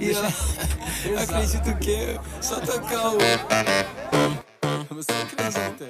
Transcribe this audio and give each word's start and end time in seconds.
E 0.00 0.10
ela 0.10 0.28
acredita 1.22 1.70
o 1.70 1.78
quê? 1.78 2.18
Só 2.42 2.60
tocar 2.60 3.14
o. 3.14 3.18
Você 4.94 5.12
acredita? 5.12 5.86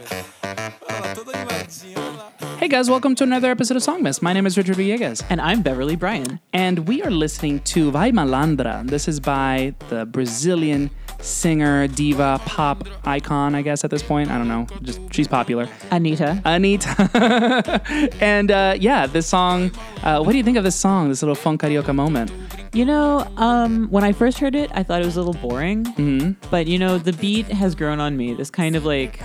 Olha 0.88 1.01
lá, 1.01 1.14
toda 1.14 1.37
animadinha, 1.37 1.96
olha 1.99 2.11
lá. 2.17 2.33
Hey 2.61 2.69
guys, 2.69 2.88
welcome 2.88 3.14
to 3.17 3.25
another 3.25 3.51
episode 3.51 3.77
of 3.77 3.83
Songmas. 3.85 4.21
My 4.22 4.33
name 4.33 4.46
is 4.46 4.56
Richard 4.56 4.77
Villegas, 4.77 5.25
And 5.29 5.41
I'm 5.41 5.62
Beverly 5.62 5.96
Bryan. 5.96 6.38
and 6.53 6.88
we 6.88 7.03
are 7.03 7.10
listening 7.10 7.58
to 7.60 7.90
Vai 7.90 8.13
Malandra. 8.13 8.87
This 8.87 9.08
is 9.08 9.19
by 9.21 9.74
the 9.90 10.06
Brazilian 10.06 10.90
singer, 11.21 11.87
diva, 11.88 12.40
pop 12.44 12.87
icon, 13.04 13.54
I 13.54 13.62
guess 13.62 13.84
at 13.84 13.90
this 13.90 14.03
point. 14.03 14.30
I 14.30 14.38
don't 14.38 14.48
know. 14.48 14.66
Just 14.82 15.01
she's 15.14 15.28
popular. 15.28 15.66
Anitta. 15.90 16.42
Anitta. 16.42 18.16
and 18.23 18.51
uh, 18.51 18.77
yeah, 18.78 19.06
this 19.06 19.27
song. 19.27 19.70
Uh, 20.02 20.23
what 20.23 20.33
do 20.33 20.38
you 20.38 20.45
think 20.45 20.56
of 20.56 20.65
this 20.65 20.77
song? 20.77 21.09
This 21.09 21.23
little 21.23 21.34
funk 21.34 21.60
karaoke 21.62 21.95
moment. 21.95 22.33
You 22.73 22.84
know, 22.84 23.27
um, 23.37 23.88
when 23.88 24.05
I 24.05 24.12
first 24.12 24.38
heard 24.38 24.55
it, 24.55 24.70
I 24.74 24.83
thought 24.83 25.02
it 25.02 25.07
was 25.07 25.16
a 25.16 25.23
little 25.23 25.48
boring. 25.48 25.84
Mm-hmm. 25.84 26.48
But 26.51 26.66
you 26.66 26.79
know, 26.79 26.98
the 26.98 27.12
beat 27.12 27.46
has 27.46 27.74
grown 27.74 28.01
on 28.01 28.16
me. 28.16 28.35
This 28.35 28.51
kind 28.51 28.77
of 28.77 28.85
like 28.85 29.21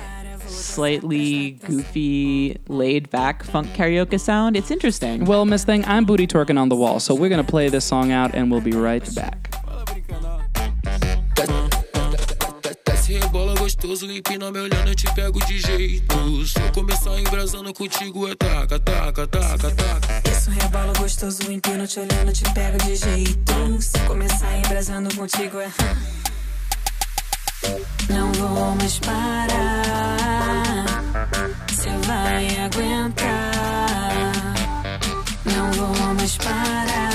slightly 0.48 1.52
goofy, 1.66 2.57
laid 2.68 3.10
back 3.10 3.44
funk 3.44 3.68
karaoke 3.70 4.20
sound. 4.20 4.55
It's 4.55 4.71
interesting. 4.71 5.26
Well, 5.26 5.46
Miss 5.46 5.63
Thing, 5.63 5.84
I'm 5.85 6.05
booty 6.05 6.27
twerking 6.27 6.60
on 6.60 6.70
the 6.70 6.76
wall, 6.76 6.99
so 6.99 7.16
we're 7.16 7.30
gonna 7.30 7.44
play 7.44 7.70
this 7.70 7.85
song 7.85 8.12
out, 8.12 8.34
and 8.34 8.52
we'll 8.52 8.62
be 8.62 8.71
right 8.71 9.04
back. 9.16 9.54
Gostoso, 13.84 14.10
empina 14.10 14.50
me 14.50 14.60
olhando, 14.60 14.88
eu 14.88 14.96
te 14.96 15.14
pego 15.14 15.46
de 15.46 15.60
jeito. 15.60 16.46
Se 16.48 16.58
eu 16.58 16.72
começar 16.72 17.20
embrasando 17.20 17.74
contigo, 17.74 18.28
é 18.30 18.36
taca, 18.36 18.80
taca, 18.80 19.28
taca, 19.28 19.72
taca. 19.72 20.30
Isso 20.32 20.50
rebola 20.52 20.94
gostoso, 20.98 21.52
empino 21.52 21.86
te 21.86 22.00
olhando, 22.00 22.32
te 22.32 22.44
pego 22.54 22.77
de 22.77 22.96
jeito. 22.96 23.82
Se 23.82 24.00
começar 24.08 24.58
embrasando 24.58 25.13
contigo 25.16 25.60
é. 25.60 25.70
Não 28.10 28.32
vou 28.34 28.76
mais 28.76 28.99
parar. 28.99 30.85
Você 31.70 31.90
vai 32.07 32.48
aguentar. 32.60 33.52
Não 35.46 35.72
vou 35.74 36.13
mais 36.13 36.38
parar. 36.38 37.13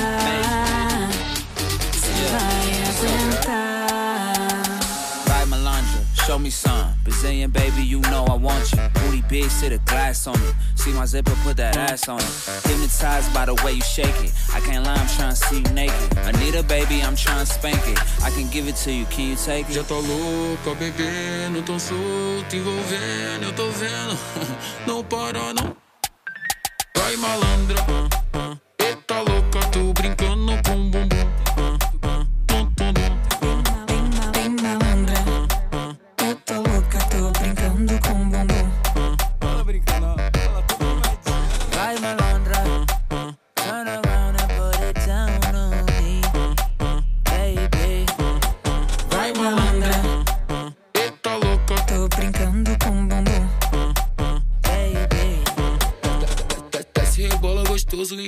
Show 6.29 6.37
me 6.37 6.51
some. 6.51 6.93
Brazilian 7.03 7.49
baby, 7.49 7.81
you 7.81 7.99
know 8.01 8.23
I 8.25 8.35
want 8.35 8.71
you. 8.71 8.77
Booty 8.93 9.23
big, 9.27 9.49
sit 9.49 9.71
a 9.71 9.79
glass 9.89 10.27
on 10.27 10.35
it. 10.35 10.53
See 10.75 10.91
my 10.93 11.05
zipper, 11.05 11.33
put 11.43 11.57
that 11.57 11.75
ass 11.75 12.07
on 12.07 12.19
it. 12.19 12.33
Hypnotized 12.67 13.33
by 13.33 13.45
the 13.47 13.55
way 13.63 13.73
you 13.73 13.81
shake 13.81 14.17
it. 14.23 14.31
I 14.53 14.59
can't 14.59 14.85
lie, 14.85 14.93
I'm 14.93 15.07
trying 15.17 15.31
to 15.31 15.35
see 15.35 15.57
you 15.63 15.73
naked. 15.73 16.17
Anita, 16.29 16.61
baby, 16.61 17.01
I'm 17.01 17.15
trying 17.15 17.43
to 17.47 17.51
spank 17.51 17.81
it. 17.87 17.97
I 18.21 18.29
can 18.29 18.47
give 18.51 18.67
it 18.67 18.75
to 18.83 18.91
you, 18.91 19.05
can 19.05 19.29
you 19.31 19.37
take 19.37 19.65
Já 19.69 19.81
it? 19.81 19.87
tô 19.87 19.99
louca, 20.01 20.75
bebendo, 20.75 21.63
tão 21.63 21.79
solto, 21.79 22.55
envolvendo, 22.55 23.43
eu 23.45 23.53
tô 23.53 23.67
vendo. 23.71 24.15
Não 24.85 25.03
para, 25.03 25.51
não. 25.51 25.75
Vai 26.95 27.15
malandra, 27.15 27.79
ah, 27.89 28.09
ah. 28.33 28.57
Eita 28.77 29.19
louca, 29.21 29.59
tô 29.71 29.93
brincando 29.93 30.51
com 30.63 30.88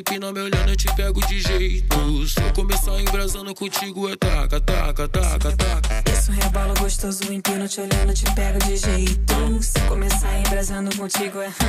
empina 0.02 0.32
me 0.34 0.42
olhando, 0.42 0.70
eu 0.70 0.76
te 0.76 0.94
pego 0.96 1.22
de 1.28 1.40
jeito. 1.40 2.28
Se 2.28 2.42
eu 2.42 2.52
começar 2.54 3.00
embrasando 3.00 3.54
contigo, 3.54 4.10
é 4.10 4.16
taca, 4.16 4.60
taca, 4.60 5.08
taca, 5.08 5.56
taca. 5.56 6.04
Isso 6.12 6.32
rebola 6.32 6.74
gostoso, 6.80 7.32
empino 7.32 7.68
te 7.68 7.82
olhando, 7.82 8.14
te 8.14 8.26
pego 8.34 8.60
de 8.60 8.78
jeito. 8.78 9.64
Se 9.64 9.80
começar 9.82 10.40
embrasando 10.40 10.96
contigo 10.98 11.40
é. 11.42 11.52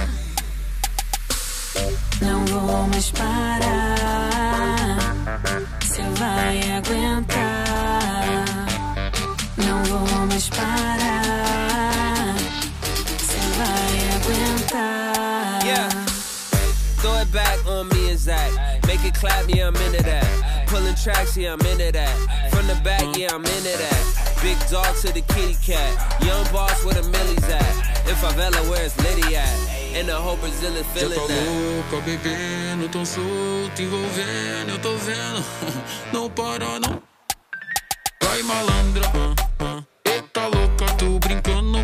Não 2.23 2.45
vou 2.47 2.87
mais 2.89 3.11
parar. 3.11 4.99
Você 5.81 6.03
vai 6.19 6.73
aguentar. 6.73 8.45
Não 9.59 9.85
vou 9.85 10.27
mais 10.27 10.49
parar. 10.49 12.35
Você 13.19 13.39
vai 13.59 13.99
aguentar. 14.17 15.65
Yeah. 15.65 15.89
Throw 17.01 17.15
it 17.17 17.33
back 17.33 17.67
on 17.67 17.89
me 17.89 17.92
and 18.27 18.53
Zach. 18.53 18.87
Make 18.87 19.05
it 19.05 19.15
clap, 19.15 19.49
yeah, 19.49 19.69
I'm 19.69 19.77
into 19.77 20.03
that. 20.03 20.67
Pulling 20.69 20.95
tracks, 20.95 21.37
yeah, 21.37 21.53
I'm 21.53 21.61
into 21.67 21.93
that. 21.93 22.51
From 22.51 22.67
the 22.67 22.75
back, 22.83 23.17
yeah, 23.17 23.29
I'm 23.33 23.45
into 23.45 23.77
that. 23.79 24.39
Big 24.43 24.59
dog 24.71 24.95
to 24.97 25.13
the 25.13 25.21
kitty 25.33 25.57
cat. 25.65 26.23
Young 26.23 26.45
boss 26.53 26.85
where 26.85 26.95
the 26.95 27.09
millies 27.09 27.45
at. 27.45 28.09
In 28.09 28.15
favela, 28.17 28.61
where's 28.71 28.97
Liddy 28.99 29.37
at? 29.37 29.49
And 29.95 30.09
the 30.09 30.15
whole 30.17 30.37
Brazil 30.37 30.75
is 30.77 30.87
Já 30.87 30.93
feeling 30.95 31.19
tô 31.19 31.27
that. 31.27 31.47
louca, 31.47 32.05
bebendo, 32.05 32.89
tão 32.89 33.05
solto, 33.05 33.83
envolvendo, 33.83 34.71
eu 34.71 34.79
tô 34.79 34.97
vendo. 34.97 35.45
Não 36.13 36.31
para, 36.31 36.81
não. 36.81 37.03
Vai 38.23 38.43
malandra, 38.43 39.05
ah, 39.15 39.35
ah. 39.61 39.83
Eita 40.07 40.47
louca, 40.47 40.87
tô 40.97 41.19
brincando 41.19 41.79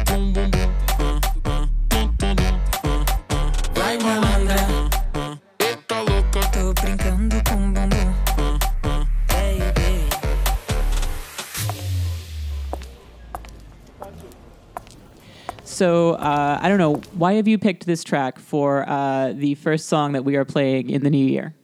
So 15.78 16.14
uh, 16.14 16.58
I 16.60 16.68
don't 16.68 16.78
know. 16.78 16.96
Why 17.12 17.34
have 17.34 17.46
you 17.46 17.56
picked 17.56 17.86
this 17.86 18.02
track 18.02 18.40
for 18.40 18.88
uh, 18.88 19.32
the 19.32 19.54
first 19.54 19.86
song 19.86 20.10
that 20.12 20.24
we 20.24 20.34
are 20.34 20.44
playing 20.44 20.90
in 20.90 21.04
the 21.04 21.10
new 21.10 21.24
year? 21.24 21.54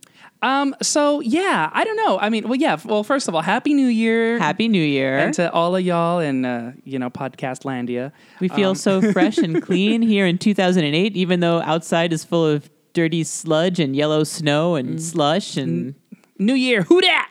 Um. 0.41 0.76
So 0.82 1.19
yeah, 1.19 1.69
I 1.72 1.82
don't 1.82 1.97
know. 1.97 2.20
I 2.20 2.28
mean, 2.28 2.44
well, 2.47 2.54
yeah. 2.54 2.76
Well, 2.84 3.02
first 3.02 3.26
of 3.26 3.34
all, 3.34 3.41
Happy 3.42 3.75
New 3.75 3.88
Year. 3.88 4.38
Happy 4.38 4.69
New 4.69 4.82
Year. 4.82 5.19
and 5.19 5.34
to 5.34 5.50
all 5.52 5.75
of 5.75 5.82
y'all 5.84 6.20
in 6.20 6.44
uh, 6.44 6.75
you 6.84 6.97
know 6.98 7.10
podcast 7.10 7.64
landia. 7.64 8.12
we 8.38 8.48
feel 8.48 8.70
Um, 8.70 8.76
so 8.76 9.12
fresh 9.12 9.36
and 9.38 9.60
clean 9.60 10.00
here 10.00 10.26
in 10.26 10.38
2008, 10.38 11.16
even 11.16 11.41
though 11.41 11.60
outside 11.62 12.12
is 12.12 12.22
full 12.25 12.46
of 12.46 12.70
dirty 12.92 13.25
sludge 13.25 13.81
and 13.81 13.96
yellow 13.96 14.22
snow 14.22 14.76
and 14.76 15.02
slush 15.02 15.56
and 15.56 15.96
New 16.38 16.54
Year. 16.54 16.82
Who 16.82 17.00
dat? 17.00 17.31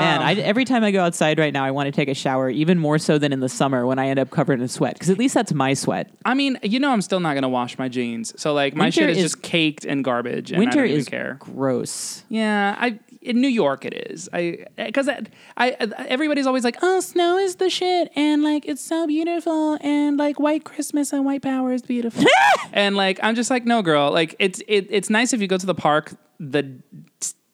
Man, 0.00 0.20
Um, 0.20 0.26
I, 0.26 0.34
every 0.34 0.64
time 0.64 0.84
I 0.84 0.90
go 0.90 1.02
outside 1.02 1.38
right 1.38 1.52
now, 1.52 1.64
I 1.64 1.70
want 1.70 1.86
to 1.86 1.92
take 1.92 2.08
a 2.08 2.14
shower, 2.14 2.48
even 2.50 2.78
more 2.78 2.98
so 2.98 3.18
than 3.18 3.32
in 3.32 3.40
the 3.40 3.48
summer 3.48 3.86
when 3.86 3.98
I 3.98 4.08
end 4.08 4.18
up 4.18 4.30
covered 4.30 4.60
in 4.60 4.68
sweat, 4.68 4.94
because 4.94 5.10
at 5.10 5.18
least 5.18 5.34
that's 5.34 5.52
my 5.52 5.74
sweat. 5.74 6.10
I 6.24 6.34
mean, 6.34 6.58
you 6.62 6.78
know, 6.80 6.90
I'm 6.90 7.02
still 7.02 7.20
not 7.20 7.34
gonna 7.34 7.48
wash 7.48 7.78
my 7.78 7.88
jeans. 7.88 8.32
So 8.40 8.52
like, 8.54 8.74
my 8.74 8.86
Winter 8.86 9.00
shit 9.00 9.10
is, 9.10 9.16
is- 9.18 9.22
just 9.24 9.42
caked 9.42 9.84
in 9.84 10.02
garbage. 10.02 10.50
And 10.50 10.58
I 10.58 10.60
Winter 10.60 10.78
don't 10.80 10.86
even 10.88 10.98
is 11.00 11.08
care. 11.08 11.36
gross. 11.40 12.24
Yeah, 12.28 12.76
I 12.78 12.98
in 13.20 13.40
New 13.40 13.48
York 13.48 13.84
it 13.84 14.10
is. 14.10 14.28
I 14.32 14.64
because 14.76 15.08
I, 15.08 15.22
I 15.56 15.70
everybody's 16.06 16.46
always 16.46 16.62
like, 16.64 16.76
oh, 16.82 17.00
snow 17.00 17.36
is 17.36 17.56
the 17.56 17.68
shit, 17.68 18.12
and 18.14 18.42
like 18.44 18.64
it's 18.66 18.80
so 18.82 19.06
beautiful, 19.08 19.76
and 19.80 20.16
like 20.16 20.38
white 20.38 20.64
Christmas 20.64 21.12
and 21.12 21.24
white 21.24 21.42
power 21.42 21.72
is 21.72 21.82
beautiful, 21.82 22.24
and 22.72 22.96
like 22.96 23.18
I'm 23.22 23.34
just 23.34 23.50
like, 23.50 23.64
no, 23.64 23.82
girl, 23.82 24.12
like 24.12 24.36
it's 24.38 24.62
it, 24.68 24.86
it's 24.90 25.10
nice 25.10 25.32
if 25.32 25.40
you 25.40 25.48
go 25.48 25.58
to 25.58 25.66
the 25.66 25.74
park 25.74 26.12
the 26.38 26.80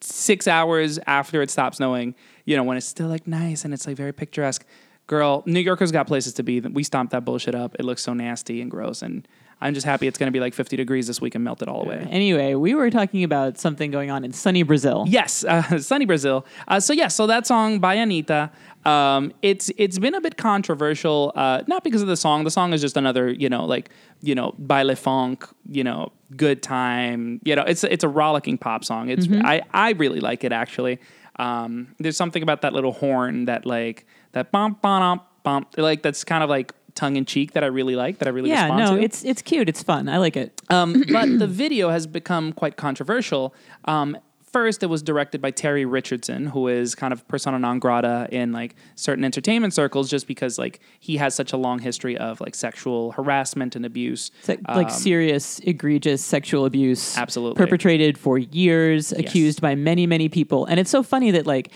six 0.03 0.47
hours 0.47 0.99
after 1.07 1.41
it 1.41 1.51
stops 1.51 1.79
snowing, 1.79 2.15
you 2.45 2.57
know, 2.57 2.65
when 2.65 2.77
it's 2.77 2.87
still 2.87 3.09
like 3.09 3.27
nice 3.27 3.65
and 3.65 3.73
it's 3.75 3.87
like 3.87 3.97
very 3.97 4.13
picturesque. 4.13 4.65
Girl, 5.07 5.43
New 5.45 5.61
Yorkers 5.61 5.93
got 5.93 6.07
places 6.07 6.33
to 6.35 6.43
be. 6.43 6.61
We 6.61 6.83
stomped 6.83 7.13
that 7.13 7.27
bullshit 7.27 7.55
up. 7.55 7.77
It 7.79 7.85
looks 7.85 8.03
so 8.03 8.15
nasty 8.15 8.63
and 8.63 8.71
gross, 8.71 9.03
and 9.03 9.29
I'm 9.61 9.75
just 9.75 9.87
happy 9.87 10.07
it's 10.07 10.19
going 10.19 10.29
to 10.29 10.33
be 10.33 10.41
like 10.41 10.55
50 10.55 10.77
degrees 10.77 11.07
this 11.07 11.21
week 11.21 11.35
and 11.35 11.45
melt 11.45 11.63
it 11.63 11.69
all 11.69 11.83
away. 11.83 12.07
Anyway, 12.11 12.55
we 12.55 12.75
were 12.75 12.91
talking 12.91 13.25
about 13.25 13.59
something 13.59 13.91
going 13.91 14.11
on 14.11 14.25
in 14.25 14.33
sunny 14.33 14.63
Brazil. 14.63 15.05
Yes, 15.07 15.45
uh, 15.45 15.79
Sunny 15.79 16.05
Brazil. 16.05 16.45
Uh, 16.69 16.81
so 16.81 16.93
yeah, 16.93 17.09
so 17.09 17.27
that 17.27 17.47
song 17.47 17.79
by 17.81 17.97
Anitta. 17.97 18.51
Um, 18.87 19.33
it's 19.41 19.71
it's 19.79 19.99
been 19.99 20.15
a 20.15 20.21
bit 20.21 20.37
controversial, 20.37 21.33
uh, 21.35 21.63
not 21.67 21.85
because 21.85 22.03
of 22.03 22.09
the 22.09 22.17
song. 22.17 22.45
The 22.45 22.51
song 22.51 22.75
is 22.75 22.83
just 22.83 22.97
another, 22.97 23.31
you 23.31 23.49
know, 23.49 23.65
like 23.65 23.89
you 24.21 24.35
know, 24.35 24.55
baile 24.59 24.95
funk, 24.95 25.47
you 25.71 25.85
know, 25.85 26.13
good 26.37 26.63
time. 26.63 27.41
You 27.45 27.57
know, 27.57 27.63
it's 27.63 27.85
it's 27.85 28.05
a 28.05 28.09
rollicking 28.09 28.59
pop 28.59 28.85
song. 28.85 29.09
It's 29.09 29.27
I 29.31 29.63
I 29.73 29.93
really 29.93 30.21
like 30.21 30.45
it 30.45 30.53
actually. 30.53 30.99
Um, 31.37 31.95
there's 31.99 32.17
something 32.17 32.43
about 32.43 32.63
that 32.63 32.73
little 32.73 32.93
horn 32.93 33.47
that 33.47 33.67
like 33.67 34.07
that 34.33 34.53
bump 34.53 34.81
bump 34.83 35.23
bump 35.43 35.75
like 35.77 36.03
that's 36.03 36.25
kind 36.25 36.43
of 36.45 36.51
like 36.51 36.73
tongue 36.95 37.17
in 37.17 37.25
cheek 37.25 37.53
that 37.53 37.65
I 37.65 37.67
really 37.67 37.97
like 37.97 38.19
that 38.19 38.29
I 38.29 38.31
really 38.31 38.51
Yeah, 38.51 38.63
respond 38.67 38.79
no, 38.81 38.97
to. 38.97 39.03
it's 39.03 39.25
it's 39.25 39.43
cute. 39.43 39.69
It's 39.69 39.83
fun. 39.83 40.09
I 40.09 40.19
like 40.19 40.37
it. 40.37 40.61
Um, 40.71 41.03
but 41.13 41.39
the 41.39 41.47
video 41.49 41.91
has 41.91 42.07
become 42.07 42.53
quite 42.53 42.77
controversial 42.77 43.53
um, 43.87 44.17
first 44.55 44.85
it 44.85 44.87
was 44.87 45.03
directed 45.03 45.41
by 45.43 45.51
Terry 45.51 45.85
Richardson, 45.85 46.47
who 46.47 46.69
is 46.69 46.95
kind 46.95 47.13
of 47.13 47.27
persona 47.27 47.59
non 47.59 47.81
grata 47.81 48.29
in 48.31 48.53
like 48.53 48.77
certain 48.95 49.25
entertainment 49.25 49.75
circles, 49.75 50.09
just 50.09 50.29
because 50.29 50.59
like 50.59 50.79
he 51.01 51.17
has 51.17 51.35
such 51.35 51.53
a 51.53 51.57
long 51.57 51.81
history 51.81 52.17
of 52.17 52.41
like 52.41 52.55
sexual 52.55 53.11
harassment 53.13 53.75
and 53.75 53.85
abuse. 53.85 54.31
Se- 54.43 54.59
like 54.69 54.91
serious, 54.91 55.59
egregious 55.65 56.25
sexual 56.25 56.65
abuse, 56.67 57.17
Um, 57.17 57.23
Absolutely. 57.25 57.59
perpetrated 57.63 58.17
for 58.17 58.39
years, 58.39 59.11
accused 59.13 59.61
by 59.61 59.75
many, 59.75 60.07
many 60.07 60.29
people. 60.29 60.67
And 60.67 60.79
it's 60.79 60.91
so 60.91 61.03
funny 61.03 61.33
that 61.33 61.47
like 61.47 61.71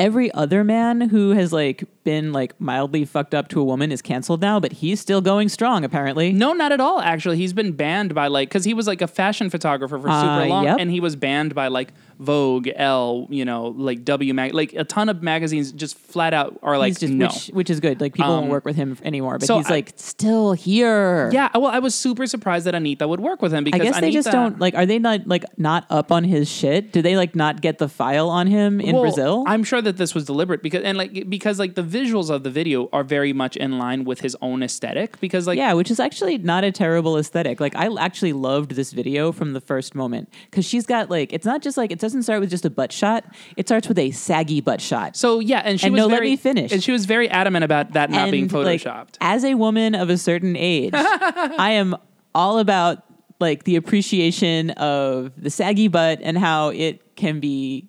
every 0.00 0.32
other 0.32 0.64
man 0.64 1.00
who 1.02 1.30
has 1.30 1.52
like 1.52 1.84
been 2.02 2.32
like 2.32 2.58
mildly 2.60 3.04
fucked 3.04 3.34
up 3.34 3.48
to 3.48 3.60
a 3.60 3.64
woman 3.64 3.92
is 3.92 4.02
canceled 4.02 4.40
now, 4.40 4.58
but 4.58 4.72
he's 4.72 4.98
still 5.00 5.20
going 5.20 5.48
strong 5.48 5.84
apparently. 5.84 6.32
No, 6.32 6.52
not 6.52 6.72
at 6.72 6.80
all. 6.80 7.00
Actually, 7.00 7.36
he's 7.36 7.52
been 7.52 7.72
banned 7.72 8.14
by 8.14 8.26
like 8.26 8.48
because 8.48 8.64
he 8.64 8.74
was 8.74 8.86
like 8.86 9.02
a 9.02 9.06
fashion 9.06 9.50
photographer 9.50 9.98
for 9.98 10.08
super 10.08 10.12
Uh, 10.42 10.46
long, 10.46 10.64
yep. 10.64 10.78
and 10.80 10.90
he 10.90 10.98
was 11.00 11.14
banned 11.14 11.54
by 11.54 11.68
like 11.68 11.92
Vogue, 12.20 12.68
Elle, 12.76 13.26
you 13.30 13.44
know, 13.46 13.68
like 13.76 14.04
W 14.04 14.34
mag, 14.34 14.52
like 14.52 14.74
a 14.74 14.84
ton 14.84 15.08
of 15.08 15.22
magazines 15.22 15.72
just 15.72 15.96
flat 15.96 16.34
out 16.34 16.58
are 16.62 16.76
like 16.76 16.98
just 16.98 17.12
no. 17.12 17.26
which, 17.26 17.46
which 17.48 17.70
is 17.70 17.80
good. 17.80 17.98
Like 18.00 18.12
people 18.12 18.30
Um, 18.32 18.40
won't 18.40 18.50
work 18.50 18.64
with 18.66 18.76
him 18.76 18.96
anymore, 19.02 19.38
but 19.38 19.46
so 19.46 19.56
he's 19.56 19.66
I- 19.68 19.70
like 19.70 19.92
still 19.96 20.52
here. 20.52 21.30
yeah, 21.32 21.48
well, 21.54 21.68
I 21.68 21.78
was 21.78 21.94
super 21.94 22.26
surprised 22.26 22.66
that 22.66 22.74
Anitta 22.74 23.08
would 23.08 23.20
work 23.20 23.40
with 23.40 23.52
him 23.54 23.64
because 23.64 23.80
I 23.80 23.84
guess 23.84 24.00
they 24.00 24.10
just 24.10 24.30
don't 24.30 24.60
like. 24.60 24.74
Are 24.74 24.84
they 24.84 24.98
not 24.98 25.26
like 25.26 25.44
not 25.58 25.86
up 25.88 26.12
on 26.12 26.24
his 26.24 26.46
shit? 26.50 26.92
Do 26.92 27.00
they 27.00 27.16
like 27.16 27.34
not 27.34 27.62
get 27.62 27.78
the 27.78 27.88
file 27.88 28.28
on 28.28 28.46
him 28.46 28.80
in 28.80 28.94
Well, 28.94 29.02
Brazil? 29.04 29.44
I'm 29.46 29.64
sure 29.64 29.80
that 29.80 29.96
this 29.96 30.14
was 30.14 30.26
deliberate 30.26 30.62
because 30.62 30.82
and 30.84 30.98
like 30.98 31.28
because 31.30 31.58
like 31.58 31.74
the 31.74 31.82
visuals 31.82 32.28
of 32.28 32.42
the 32.42 32.50
video 32.50 32.88
are 32.92 33.02
very 33.02 33.32
much 33.32 33.56
in 33.56 33.78
line 33.78 34.04
with 34.04 34.20
his 34.20 34.36
own 34.42 34.62
aesthetic 34.62 35.18
because 35.20 35.46
like 35.46 35.56
yeah, 35.56 35.72
which 35.72 35.90
is 35.90 35.98
actually 35.98 36.36
not 36.36 36.64
a 36.64 36.70
terrible 36.72 37.16
aesthetic. 37.16 37.60
Like 37.60 37.74
I 37.76 37.88
actually 37.98 38.34
loved 38.34 38.72
this 38.72 38.92
video 38.92 39.32
from 39.32 39.54
the 39.54 39.60
first 39.60 39.94
moment 39.94 40.28
because 40.50 40.66
she's 40.66 40.84
got 40.84 41.08
like 41.08 41.32
it's 41.32 41.46
not 41.46 41.62
just 41.62 41.76
like 41.78 41.90
it 41.90 42.00
doesn't 42.10 42.22
start 42.24 42.40
with 42.40 42.50
just 42.50 42.64
a 42.64 42.70
butt 42.70 42.92
shot. 42.92 43.24
It 43.56 43.66
starts 43.68 43.88
with 43.88 43.98
a 43.98 44.10
saggy 44.10 44.60
butt 44.60 44.80
shot. 44.80 45.16
so 45.16 45.40
yeah, 45.40 45.60
and 45.64 45.80
she 45.80 45.86
And 45.86 45.94
was 45.94 46.00
no, 46.00 46.06
let 46.06 46.16
very 46.18 46.30
me 46.30 46.36
finish. 46.36 46.72
and 46.72 46.82
she 46.82 46.92
was 46.92 47.06
very 47.06 47.28
adamant 47.28 47.64
about 47.64 47.92
that 47.92 48.10
not 48.10 48.30
being 48.30 48.44
And, 48.44 48.52
like, 48.64 48.80
photoshopped. 48.82 49.16
as 49.20 49.44
a 49.44 49.54
woman 49.54 49.94
of 49.94 50.10
a 50.10 50.16
certain 50.18 50.56
age, 50.56 50.92
I 50.94 51.72
am 51.72 51.96
all 52.34 52.58
about 52.58 53.04
like 53.40 53.64
the 53.64 53.76
appreciation 53.76 54.70
of 54.72 55.32
the 55.36 55.48
saggy 55.50 55.88
butt 55.88 56.18
and 56.22 56.36
how 56.36 56.68
it 56.68 57.16
can 57.16 57.40
be 57.40 57.88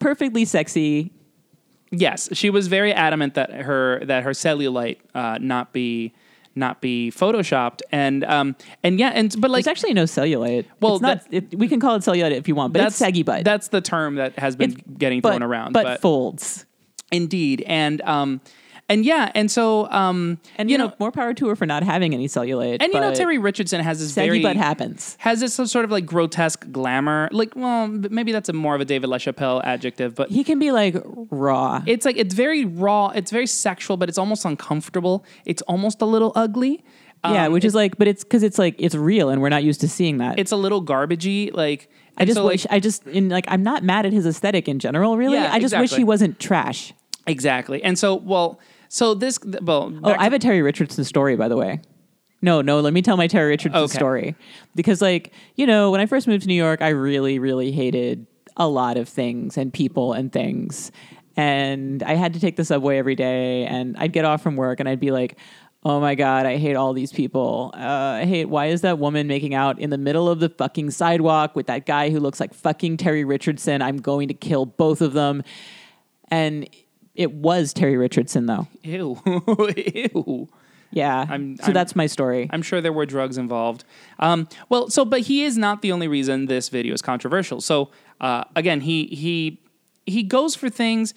perfectly 0.00 0.44
sexy. 0.44 1.12
Yes, 1.90 2.28
she 2.32 2.50
was 2.50 2.66
very 2.66 2.92
adamant 2.92 3.34
that 3.34 3.52
her 3.52 4.04
that 4.06 4.24
her 4.24 4.30
cellulite 4.30 4.98
uh, 5.14 5.38
not 5.40 5.72
be 5.72 6.12
not 6.56 6.80
be 6.80 7.10
photoshopped, 7.10 7.80
and 7.92 8.24
um 8.24 8.56
and 8.82 8.98
yeah, 8.98 9.10
and 9.14 9.34
but 9.40 9.50
like 9.50 9.64
There's 9.64 9.72
actually 9.76 9.94
no 9.94 10.04
cellulite. 10.04 10.66
Well, 10.80 10.94
it's 10.94 11.02
not. 11.02 11.30
that- 11.30 11.34
it, 11.52 11.58
we 11.58 11.68
can 11.68 11.80
call 11.80 11.94
it 11.96 12.00
cellulite 12.00 12.32
if 12.32 12.48
you 12.48 12.54
want, 12.54 12.72
but 12.72 12.82
it's 12.82 12.96
saggy 12.96 13.22
butt. 13.22 13.44
That's 13.44 13.68
the 13.68 13.80
term 13.80 14.16
that 14.16 14.38
has 14.38 14.56
been 14.56 14.72
It's 14.72 14.80
getting 14.98 15.20
butt- 15.20 15.32
thrown 15.32 15.42
around, 15.42 15.72
butt 15.72 15.84
but 15.84 16.00
folds. 16.00 16.64
indeed, 17.10 17.62
and 17.66 18.00
um 18.02 18.40
and 18.88 19.04
yeah, 19.04 19.32
and 19.34 19.50
so 19.50 19.90
um 19.90 20.38
And 20.58 20.70
you, 20.70 20.76
know, 20.78 20.92
more 20.98 21.10
power 21.10 21.32
to 21.34 21.48
her 21.48 21.56
for 21.56 21.66
not 21.66 21.82
having 21.82 22.12
any 22.14 22.28
cellulite. 22.28 22.78
and 22.82 22.92
you 22.92 23.00
know 23.00 23.14
Terry 23.14 23.38
Richardson 23.38 23.80
has 23.80 23.98
this 24.00 24.12
saggy 24.14 24.28
very 24.28 24.42
butt 24.42 24.56
happens. 24.56 25.16
has 25.20 25.40
this 25.40 25.54
sort 25.54 25.84
of 25.84 25.90
like 25.90 26.04
grotesque 26.06 26.70
glamour, 26.70 27.28
like 27.32 27.54
well 27.56 27.88
maybe 27.88 28.32
that's 28.32 28.48
a 28.48 28.52
more 28.52 28.74
of 28.74 28.80
a 28.80 28.84
David 28.84 29.08
LaChapelle 29.10 29.62
adjective, 29.64 30.14
but 30.14 30.30
He 30.30 30.44
can 30.44 30.58
be 30.58 30.70
like 30.70 30.96
raw. 31.30 31.82
it's 31.86 32.04
like 32.04 32.16
it's 32.16 32.34
very 32.34 32.64
raw, 32.64 33.08
it's 33.08 33.30
very 33.30 33.46
sexual, 33.46 33.96
but 33.96 34.08
it's 34.08 34.18
almost 34.18 34.44
uncomfortable. 34.44 35.24
It's 35.44 35.62
almost 35.62 36.02
a 36.02 36.06
little 36.06 36.32
ugly. 36.34 36.84
yeah, 37.24 37.46
Um, 37.46 37.52
which 37.54 37.64
is 37.64 37.74
like, 37.74 37.96
but 37.96 38.06
it's 38.06 38.22
because 38.22 38.42
it's 38.42 38.58
like 38.58 38.74
it's 38.78 38.94
real, 38.94 39.30
and 39.30 39.40
we're 39.40 39.48
not 39.48 39.64
used 39.64 39.80
to 39.80 39.88
seeing 39.88 40.18
that. 40.18 40.38
it's 40.38 40.52
a 40.52 40.56
little 40.56 40.84
garbagey. 40.84 41.54
Like 41.54 41.88
I 42.18 42.26
just 42.26 42.36
so, 42.36 42.46
wish. 42.46 42.66
like, 42.66 42.72
I 42.76 42.80
just 42.80 43.06
in 43.06 43.30
like 43.30 43.46
I'm 43.48 43.62
not 43.62 43.82
mad 43.82 44.04
at 44.04 44.12
his 44.12 44.26
aesthetic 44.26 44.68
in 44.68 44.78
general. 44.78 45.16
Really, 45.16 45.38
Yeah, 45.38 45.50
I 45.50 45.58
just 45.58 45.76
wish 45.78 45.94
he 45.94 46.04
wasn't 46.04 46.38
trash. 46.38 46.92
exactly. 47.26 47.82
And 47.82 47.98
so 47.98 48.14
well, 48.14 48.60
so 48.88 49.14
this 49.14 49.38
well, 49.62 49.92
Oh, 50.02 50.12
I 50.18 50.24
have 50.24 50.32
a 50.32 50.38
Terry 50.38 50.62
Richardson 50.62 51.04
story, 51.04 51.36
by 51.36 51.48
the 51.48 51.56
way. 51.56 51.80
No, 52.42 52.60
no, 52.60 52.80
let 52.80 52.92
me 52.92 53.00
tell 53.00 53.16
my 53.16 53.26
Terry 53.26 53.48
Richardson 53.50 53.82
Okay. 53.84 53.94
story. 53.94 54.36
Because, 54.74 55.00
like, 55.00 55.32
you 55.56 55.66
know, 55.66 55.90
when 55.90 56.00
I 56.00 56.06
first 56.06 56.26
moved 56.28 56.42
to 56.42 56.48
New 56.48 56.54
York, 56.54 56.82
I 56.82 56.90
really, 56.90 57.38
really 57.38 57.72
hated 57.72 58.26
a 58.56 58.68
lot 58.68 58.96
of 58.98 59.08
things 59.08 59.56
and 59.56 59.72
people 59.72 60.12
and 60.12 60.30
things. 60.30 60.92
And 61.36 62.02
I 62.02 62.14
had 62.14 62.34
to 62.34 62.40
take 62.40 62.56
the 62.56 62.64
subway 62.64 62.98
every 62.98 63.14
day, 63.16 63.64
and 63.64 63.96
I'd 63.96 64.12
get 64.12 64.24
off 64.24 64.42
from 64.42 64.56
work 64.56 64.78
and 64.78 64.88
I'd 64.88 65.00
be 65.00 65.10
like, 65.10 65.36
oh 65.86 66.00
my 66.00 66.14
God, 66.14 66.46
I 66.46 66.56
hate 66.56 66.76
all 66.76 66.92
these 66.92 67.12
people. 67.12 67.70
Uh, 67.74 67.78
I 68.20 68.24
hate, 68.24 68.46
why 68.46 68.66
is 68.66 68.82
that 68.82 68.98
woman 68.98 69.26
making 69.26 69.54
out 69.54 69.78
in 69.78 69.90
the 69.90 69.98
middle 69.98 70.28
of 70.30 70.40
the 70.40 70.48
fucking 70.48 70.90
sidewalk 70.92 71.54
with 71.56 71.66
that 71.66 71.84
guy 71.86 72.08
who 72.10 72.20
looks 72.20 72.40
like 72.40 72.54
fucking 72.54 72.96
Terry 72.98 73.24
Richardson? 73.24 73.82
I'm 73.82 73.98
going 73.98 74.28
to 74.28 74.34
kill 74.34 74.64
both 74.64 75.00
of 75.02 75.12
them. 75.12 75.42
And 76.28 76.68
it 77.14 77.32
was 77.32 77.72
Terry 77.72 77.96
Richardson, 77.96 78.46
though. 78.46 78.66
ew, 78.82 79.18
ew. 79.76 80.48
Yeah. 80.90 81.26
I'm- 81.28 81.56
so 81.56 81.64
I'm- 81.64 81.72
that's 81.74 81.96
my 81.96 82.06
story. 82.06 82.48
I'm 82.52 82.62
sure 82.62 82.80
there 82.80 82.92
were 82.92 83.06
drugs 83.06 83.36
involved. 83.38 83.84
Um, 84.20 84.48
well, 84.68 84.88
so 84.90 85.04
but 85.04 85.20
he 85.22 85.44
is 85.44 85.56
not 85.58 85.82
the 85.82 85.92
only 85.92 86.08
reason 86.08 86.46
this 86.46 86.68
video 86.68 86.94
is 86.94 87.02
controversial. 87.02 87.60
So 87.60 87.90
uh, 88.20 88.44
again, 88.54 88.80
he 88.82 89.06
he 89.06 89.60
he 90.06 90.22
goes 90.22 90.54
for 90.54 90.68
things. 90.70 91.14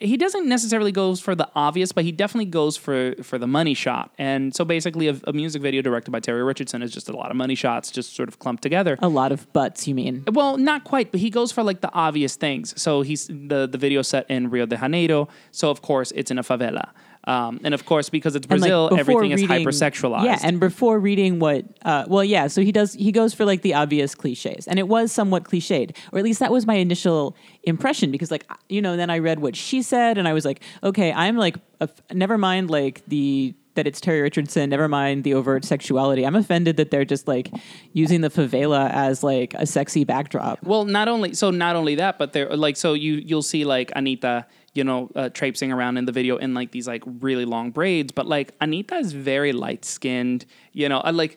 He 0.00 0.16
doesn't 0.16 0.46
necessarily 0.48 0.92
goes 0.92 1.20
for 1.20 1.34
the 1.34 1.48
obvious, 1.54 1.92
but 1.92 2.04
he 2.04 2.12
definitely 2.12 2.50
goes 2.50 2.76
for 2.76 3.14
for 3.22 3.38
the 3.38 3.46
money 3.46 3.74
shot. 3.74 4.12
And 4.18 4.54
so 4.54 4.64
basically, 4.64 5.08
a, 5.08 5.20
a 5.24 5.32
music 5.32 5.62
video 5.62 5.82
directed 5.82 6.10
by 6.10 6.20
Terry 6.20 6.42
Richardson 6.42 6.82
is 6.82 6.92
just 6.92 7.08
a 7.08 7.16
lot 7.16 7.30
of 7.30 7.36
money 7.36 7.54
shots, 7.54 7.90
just 7.90 8.14
sort 8.14 8.28
of 8.28 8.38
clumped 8.38 8.62
together. 8.62 8.96
a 9.02 9.08
lot 9.08 9.32
of 9.32 9.52
butts, 9.52 9.88
you 9.88 9.94
mean? 9.94 10.24
Well, 10.32 10.56
not 10.56 10.84
quite, 10.84 11.10
but 11.10 11.20
he 11.20 11.30
goes 11.30 11.52
for 11.52 11.62
like 11.62 11.80
the 11.80 11.92
obvious 11.92 12.36
things. 12.36 12.80
So 12.80 13.02
he's 13.02 13.26
the 13.26 13.68
the 13.70 13.78
video 13.78 14.02
set 14.02 14.28
in 14.30 14.50
Rio 14.50 14.66
de 14.66 14.76
Janeiro, 14.76 15.28
so 15.50 15.70
of 15.70 15.82
course 15.82 16.12
it's 16.12 16.30
in 16.30 16.38
a 16.38 16.42
favela, 16.42 16.90
um, 17.24 17.60
and 17.64 17.74
of 17.74 17.84
course 17.84 18.08
because 18.08 18.34
it's 18.34 18.48
like, 18.48 18.60
Brazil, 18.60 18.88
before 18.88 19.00
everything 19.00 19.32
is 19.32 19.42
reading- 19.42 19.66
hypersexualized. 19.66 20.24
Yeah, 20.24 20.38
and 20.42 20.60
before 20.60 20.98
reading 20.98 21.38
what, 21.38 21.64
uh, 21.84 22.04
well, 22.08 22.24
yeah, 22.24 22.46
so 22.46 22.62
he 22.62 22.72
does, 22.72 22.94
he 22.94 23.12
goes 23.12 23.34
for 23.34 23.44
like 23.44 23.62
the 23.62 23.74
obvious 23.74 24.14
cliches, 24.14 24.66
and 24.66 24.78
it 24.78 24.88
was 24.88 25.12
somewhat 25.12 25.44
cliched, 25.44 25.96
or 26.12 26.18
at 26.18 26.24
least 26.24 26.40
that 26.40 26.50
was 26.52 26.66
my 26.66 26.74
initial 26.74 27.36
impression, 27.64 28.10
because 28.10 28.30
like, 28.30 28.50
you 28.68 28.80
know, 28.80 28.96
then 28.96 29.10
I 29.10 29.18
read 29.18 29.40
what 29.40 29.56
she 29.56 29.82
said, 29.82 30.18
and 30.18 30.26
I 30.26 30.32
was 30.32 30.44
like, 30.44 30.62
okay, 30.82 31.12
I'm 31.12 31.36
like, 31.36 31.56
a, 31.80 31.88
never 32.12 32.38
mind 32.38 32.70
like 32.70 33.02
the 33.06 33.54
that 33.74 33.86
it's 33.86 34.00
Terry 34.00 34.20
Richardson, 34.20 34.70
never 34.70 34.88
mind 34.88 35.22
the 35.22 35.34
overt 35.34 35.64
sexuality. 35.64 36.26
I'm 36.26 36.34
offended 36.34 36.78
that 36.78 36.90
they're 36.90 37.04
just 37.04 37.28
like 37.28 37.48
using 37.92 38.22
the 38.22 38.28
favela 38.28 38.90
as 38.92 39.22
like 39.22 39.54
a 39.54 39.66
sexy 39.66 40.02
backdrop. 40.02 40.58
Well, 40.64 40.84
not 40.84 41.06
only 41.06 41.32
so, 41.34 41.52
not 41.52 41.76
only 41.76 41.94
that, 41.94 42.18
but 42.18 42.32
they're 42.32 42.56
like 42.56 42.76
so 42.76 42.94
you 42.94 43.14
you'll 43.24 43.40
see 43.42 43.64
like 43.64 43.92
Anitta, 43.92 44.46
you 44.78 44.84
know, 44.84 45.10
uh, 45.16 45.28
traipsing 45.28 45.72
around 45.72 45.96
in 45.96 46.04
the 46.04 46.12
video 46.12 46.36
in 46.36 46.54
like 46.54 46.70
these 46.70 46.86
like 46.86 47.02
really 47.04 47.44
long 47.44 47.72
braids, 47.72 48.12
but 48.12 48.26
like 48.28 48.56
Anitta 48.60 49.00
is 49.00 49.12
very 49.12 49.52
light 49.52 49.84
skinned, 49.84 50.46
you 50.72 50.88
know, 50.88 51.02
like. 51.12 51.36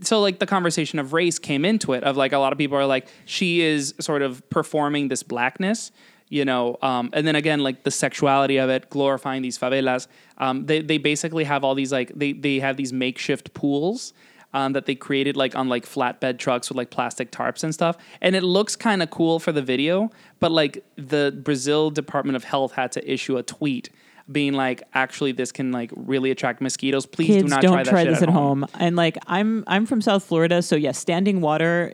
So 0.00 0.20
like 0.20 0.40
the 0.40 0.46
conversation 0.46 0.98
of 0.98 1.12
race 1.12 1.38
came 1.38 1.64
into 1.64 1.92
it 1.92 2.02
of 2.02 2.16
like 2.16 2.32
a 2.32 2.38
lot 2.38 2.50
of 2.52 2.58
people 2.58 2.76
are 2.76 2.86
like 2.86 3.06
she 3.26 3.60
is 3.60 3.94
sort 4.00 4.22
of 4.22 4.42
performing 4.50 5.06
this 5.06 5.22
blackness, 5.22 5.92
you 6.30 6.44
know, 6.44 6.78
um, 6.82 7.10
and 7.12 7.24
then 7.24 7.36
again 7.36 7.60
like 7.60 7.84
the 7.84 7.92
sexuality 7.92 8.56
of 8.56 8.70
it, 8.70 8.90
glorifying 8.90 9.40
these 9.40 9.56
favelas. 9.56 10.08
Um, 10.38 10.66
they 10.66 10.80
they 10.80 10.98
basically 10.98 11.44
have 11.44 11.62
all 11.62 11.76
these 11.76 11.92
like 11.92 12.10
they 12.16 12.32
they 12.32 12.58
have 12.58 12.76
these 12.76 12.92
makeshift 12.92 13.54
pools 13.54 14.14
um, 14.54 14.72
that 14.72 14.86
they 14.86 14.94
created 14.94 15.36
like 15.36 15.54
on 15.54 15.68
like 15.68 15.84
flatbed 15.84 16.38
trucks 16.38 16.68
with 16.68 16.76
like 16.76 16.90
plastic 16.90 17.30
tarps 17.30 17.62
and 17.62 17.74
stuff. 17.74 17.96
And 18.20 18.34
it 18.34 18.42
looks 18.42 18.76
kind 18.76 19.02
of 19.02 19.10
cool 19.10 19.38
for 19.38 19.52
the 19.52 19.62
video, 19.62 20.10
but 20.40 20.50
like 20.50 20.84
the 20.96 21.38
Brazil 21.42 21.90
Department 21.90 22.36
of 22.36 22.44
Health 22.44 22.72
had 22.72 22.92
to 22.92 23.12
issue 23.12 23.36
a 23.36 23.42
tweet 23.42 23.90
being 24.30 24.52
like, 24.52 24.82
actually, 24.94 25.32
this 25.32 25.52
can 25.52 25.72
like 25.72 25.90
really 25.94 26.30
attract 26.30 26.60
mosquitoes. 26.60 27.06
Please 27.06 27.28
Kids 27.28 27.44
do 27.44 27.48
not 27.48 27.62
don't 27.62 27.72
try 27.72 27.84
try 27.84 28.04
this 28.04 28.22
at 28.22 28.28
at 28.28 28.34
home. 28.34 28.66
And 28.78 28.96
like, 28.96 29.18
I'm 29.26 29.64
I'm 29.66 29.86
from 29.86 30.02
South 30.02 30.24
Florida, 30.24 30.62
so 30.62 30.76
yeah, 30.76 30.92
standing 30.92 31.40
water, 31.40 31.92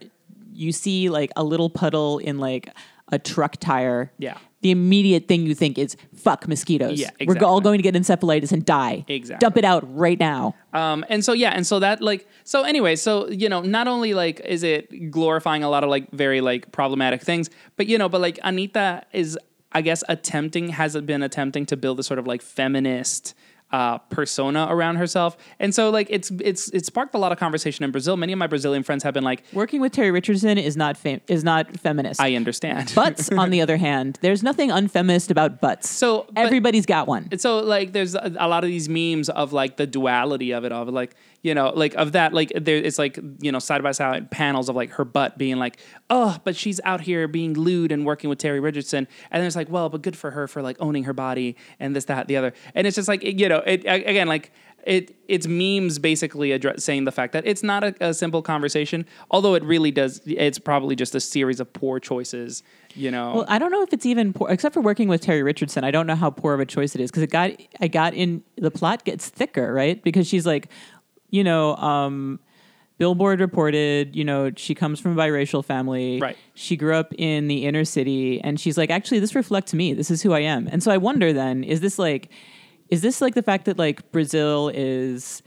you 0.52 0.73
see 0.73 1.11
like 1.11 1.30
a 1.37 1.44
little 1.44 1.70
puddle 1.70 2.18
in 2.18 2.38
like 2.38 2.70
a 3.12 3.18
truck 3.18 3.56
tire. 3.58 4.12
Yeah. 4.18 4.38
The 4.64 4.71
immediate 4.71 5.28
thing 5.28 5.44
you 5.44 5.54
think 5.54 5.76
is 5.76 5.94
fuck 6.14 6.49
mosquitoes. 6.49 6.99
Yeah, 6.99 7.11
We're 7.26 7.44
all 7.44 7.61
going 7.61 7.76
to 7.76 7.83
get 7.83 7.94
encephalitis 7.94 8.50
and 8.50 8.64
die. 8.64 9.04
Exactly. 9.09 9.44
Dump 9.44 9.59
it 9.59 9.64
out 9.66 9.85
right 9.94 10.18
now. 10.18 10.54
Um, 10.73 11.04
and 11.11 11.23
so 11.23 11.35
yeah, 11.35 11.50
and 11.50 11.66
so 11.66 11.80
that 11.80 12.00
like 12.00 12.26
so 12.44 12.62
anyway, 12.62 12.97
so 12.97 13.28
you 13.28 13.50
know, 13.50 13.61
not 13.61 13.88
only 13.88 14.14
like 14.14 14.40
is 14.40 14.62
it 14.62 15.11
glorifying 15.11 15.64
a 15.64 15.68
lot 15.68 15.85
of 15.85 15.90
like 15.90 16.11
very 16.12 16.40
like 16.40 16.73
problematic 16.73 17.21
things, 17.21 17.50
but 17.76 17.88
you 17.88 17.99
know, 17.99 18.09
but 18.09 18.23
like 18.23 18.38
Anitta 18.38 19.02
is 19.12 19.38
I 19.73 19.83
guess 19.83 20.02
attempting 20.09 20.71
has 20.71 20.97
been 20.97 21.23
attempting 21.23 21.66
to 21.66 21.76
build 21.76 22.00
a 22.00 22.02
sort 22.02 22.18
of 22.18 22.26
like 22.26 22.40
feminist 22.40 23.35
uh, 23.75 23.99
persona 23.99 24.69
around 24.71 24.97
herself, 24.97 25.37
and 25.59 25.75
so 25.75 25.90
like 25.90 26.07
it's 26.09 26.31
it's 26.40 26.69
it 26.69 26.87
sparked 26.87 27.12
a 27.16 27.19
lot 27.19 27.33
of 27.33 27.38
conversation 27.38 27.85
in 27.85 27.90
Brazil. 27.90 28.16
Many 28.16 28.33
of 28.33 28.38
my 28.38 28.47
Brazilian 28.47 28.85
friends 28.85 29.02
have 29.02 29.14
been 29.14 29.25
like, 29.25 29.43
Working 29.52 29.81
with 29.81 29.90
Terry 29.90 30.12
Richardson 30.12 30.59
is 30.59 30.76
not 30.76 30.97
fam- 30.97 31.21
is 31.26 31.43
not 31.43 31.76
feminist. 31.81 32.21
"I 32.21 32.37
understand." 32.37 32.93
butts, 33.02 33.33
on 33.33 33.50
the 33.50 33.61
other 33.61 33.76
hand, 33.76 34.21
there's 34.23 34.45
nothing 34.45 34.71
unfeminist 34.71 35.33
about 35.33 35.61
butts. 35.61 35.90
So, 35.90 36.26
but- 36.33 36.45
everybody's 36.47 36.87
got 36.87 37.09
one. 37.09 37.37
So 37.38 37.59
like 37.59 37.93
there's 37.93 38.14
a, 38.14 38.33
a 38.38 38.47
lot 38.47 38.62
of 38.62 38.71
these 38.71 38.88
memes 38.88 39.28
of 39.28 39.52
like 39.52 39.76
the 39.76 39.88
duality 39.88 40.52
of 40.52 40.64
it 40.64 40.71
of 40.71 40.88
like 40.88 41.16
you 41.44 41.54
know 41.54 41.72
like 41.76 41.94
of 41.94 42.12
that 42.12 42.32
like 42.32 42.50
there 42.56 42.78
it's 42.78 42.98
like 42.98 43.20
you 43.40 43.52
know 43.52 43.60
side 43.60 43.82
by 43.82 43.92
side 43.92 44.30
panels 44.30 44.68
of 44.68 44.74
like 44.74 44.90
her 44.90 45.04
butt 45.04 45.38
being 45.38 45.56
like 45.56 45.78
oh 46.10 46.38
but 46.42 46.56
she's 46.56 46.80
out 46.84 47.02
here 47.02 47.28
being 47.28 47.52
lewd 47.52 47.92
and 47.92 48.04
working 48.04 48.28
with 48.30 48.38
Terry 48.38 48.58
Richardson 48.58 49.06
and 49.30 49.40
then 49.40 49.46
it's 49.46 49.54
like 49.54 49.68
well 49.68 49.88
but 49.90 50.02
good 50.02 50.16
for 50.16 50.32
her 50.32 50.48
for 50.48 50.62
like 50.62 50.76
owning 50.80 51.04
her 51.04 51.12
body 51.12 51.54
and 51.78 51.94
this 51.94 52.06
that 52.06 52.26
the 52.26 52.36
other 52.36 52.54
and 52.74 52.86
it's 52.86 52.96
just 52.96 53.08
like 53.08 53.22
you 53.22 53.48
know 53.48 53.58
it 53.58 53.80
again 53.84 54.26
like 54.26 54.50
it 54.86 55.16
it's 55.28 55.46
memes 55.46 55.98
basically 55.98 56.52
address, 56.52 56.84
saying 56.84 57.04
the 57.04 57.12
fact 57.12 57.32
that 57.32 57.46
it's 57.46 57.62
not 57.62 57.84
a, 57.84 57.94
a 58.08 58.14
simple 58.14 58.40
conversation 58.40 59.04
although 59.30 59.54
it 59.54 59.62
really 59.64 59.90
does 59.90 60.22
it's 60.24 60.58
probably 60.58 60.96
just 60.96 61.14
a 61.14 61.20
series 61.20 61.60
of 61.60 61.70
poor 61.74 62.00
choices 62.00 62.62
you 62.96 63.10
know 63.10 63.34
Well, 63.34 63.44
I 63.48 63.58
don't 63.58 63.70
know 63.70 63.82
if 63.82 63.92
it's 63.92 64.06
even 64.06 64.32
poor, 64.32 64.48
except 64.50 64.72
for 64.72 64.80
working 64.80 65.08
with 65.08 65.20
Terry 65.20 65.42
Richardson. 65.42 65.84
I 65.84 65.90
don't 65.90 66.06
know 66.06 66.14
how 66.14 66.30
poor 66.30 66.54
of 66.54 66.60
a 66.60 66.66
choice 66.66 66.94
it 66.94 67.00
is 67.00 67.10
because 67.10 67.24
it 67.24 67.30
got 67.30 67.50
I 67.80 67.88
got 67.88 68.14
in 68.14 68.42
the 68.56 68.70
plot 68.70 69.04
gets 69.04 69.28
thicker, 69.28 69.72
right? 69.72 70.02
Because 70.02 70.28
she's 70.28 70.46
like, 70.46 70.68
you 71.35 71.43
know, 71.43 71.75
um, 71.76 72.38
Billboard 72.97 73.41
reported, 73.41 74.14
you 74.14 74.23
know, 74.23 74.53
she 74.55 74.73
comes 74.73 75.00
from 75.00 75.19
a 75.19 75.21
biracial 75.21 75.64
family. 75.64 76.21
Right. 76.21 76.37
She 76.55 76.76
grew 76.76 76.95
up 76.95 77.12
in 77.19 77.49
the 77.49 77.67
inner 77.67 77.85
city, 77.85 78.41
and 78.41 78.61
she's 78.61 78.79
like, 78.79 78.88
actually, 78.88 79.19
this 79.19 79.35
reflects 79.35 79.75
me. 79.75 79.95
This 79.95 80.12
is 80.12 80.23
who 80.23 80.33
I 80.33 80.41
am. 80.41 80.69
And 80.69 80.81
so 80.81 80.93
I 80.93 80.97
wonder, 80.97 81.33
then, 81.33 81.64
is 81.64 81.81
this 81.81 81.99
like, 81.99 82.31
is 82.88 83.03
this 83.03 83.21
like 83.21 83.35
the 83.35 83.43
fact 83.43 83.64
that 83.64 83.79
like 83.79 84.12
Brazil 84.12 84.71
is 84.73 85.43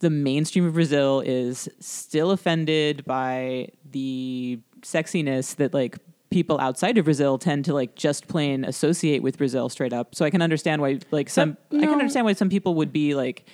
the 0.00 0.10
mainstream 0.10 0.66
of 0.66 0.74
Brazil 0.74 1.20
is 1.20 1.66
still 1.78 2.30
offended 2.30 3.06
by 3.06 3.68
the 3.90 4.60
sexiness 4.82 5.56
that 5.56 5.72
like 5.72 5.98
people 6.30 6.60
outside 6.60 6.98
of 6.98 7.06
Brazil 7.06 7.38
tend 7.38 7.64
to 7.64 7.72
like 7.72 7.94
just 7.94 8.28
plain 8.28 8.64
associate 8.64 9.22
with 9.22 9.38
Brazil 9.38 9.70
straight 9.70 9.94
up. 9.94 10.14
So 10.14 10.26
I 10.26 10.30
can 10.30 10.42
understand 10.42 10.82
why 10.82 10.98
like 11.10 11.30
some 11.30 11.56
I 11.72 11.80
can 11.80 11.90
understand 11.90 12.26
why 12.26 12.34
some 12.34 12.50
people 12.50 12.74
would 12.74 12.92
be 12.92 13.14
like 13.14 13.46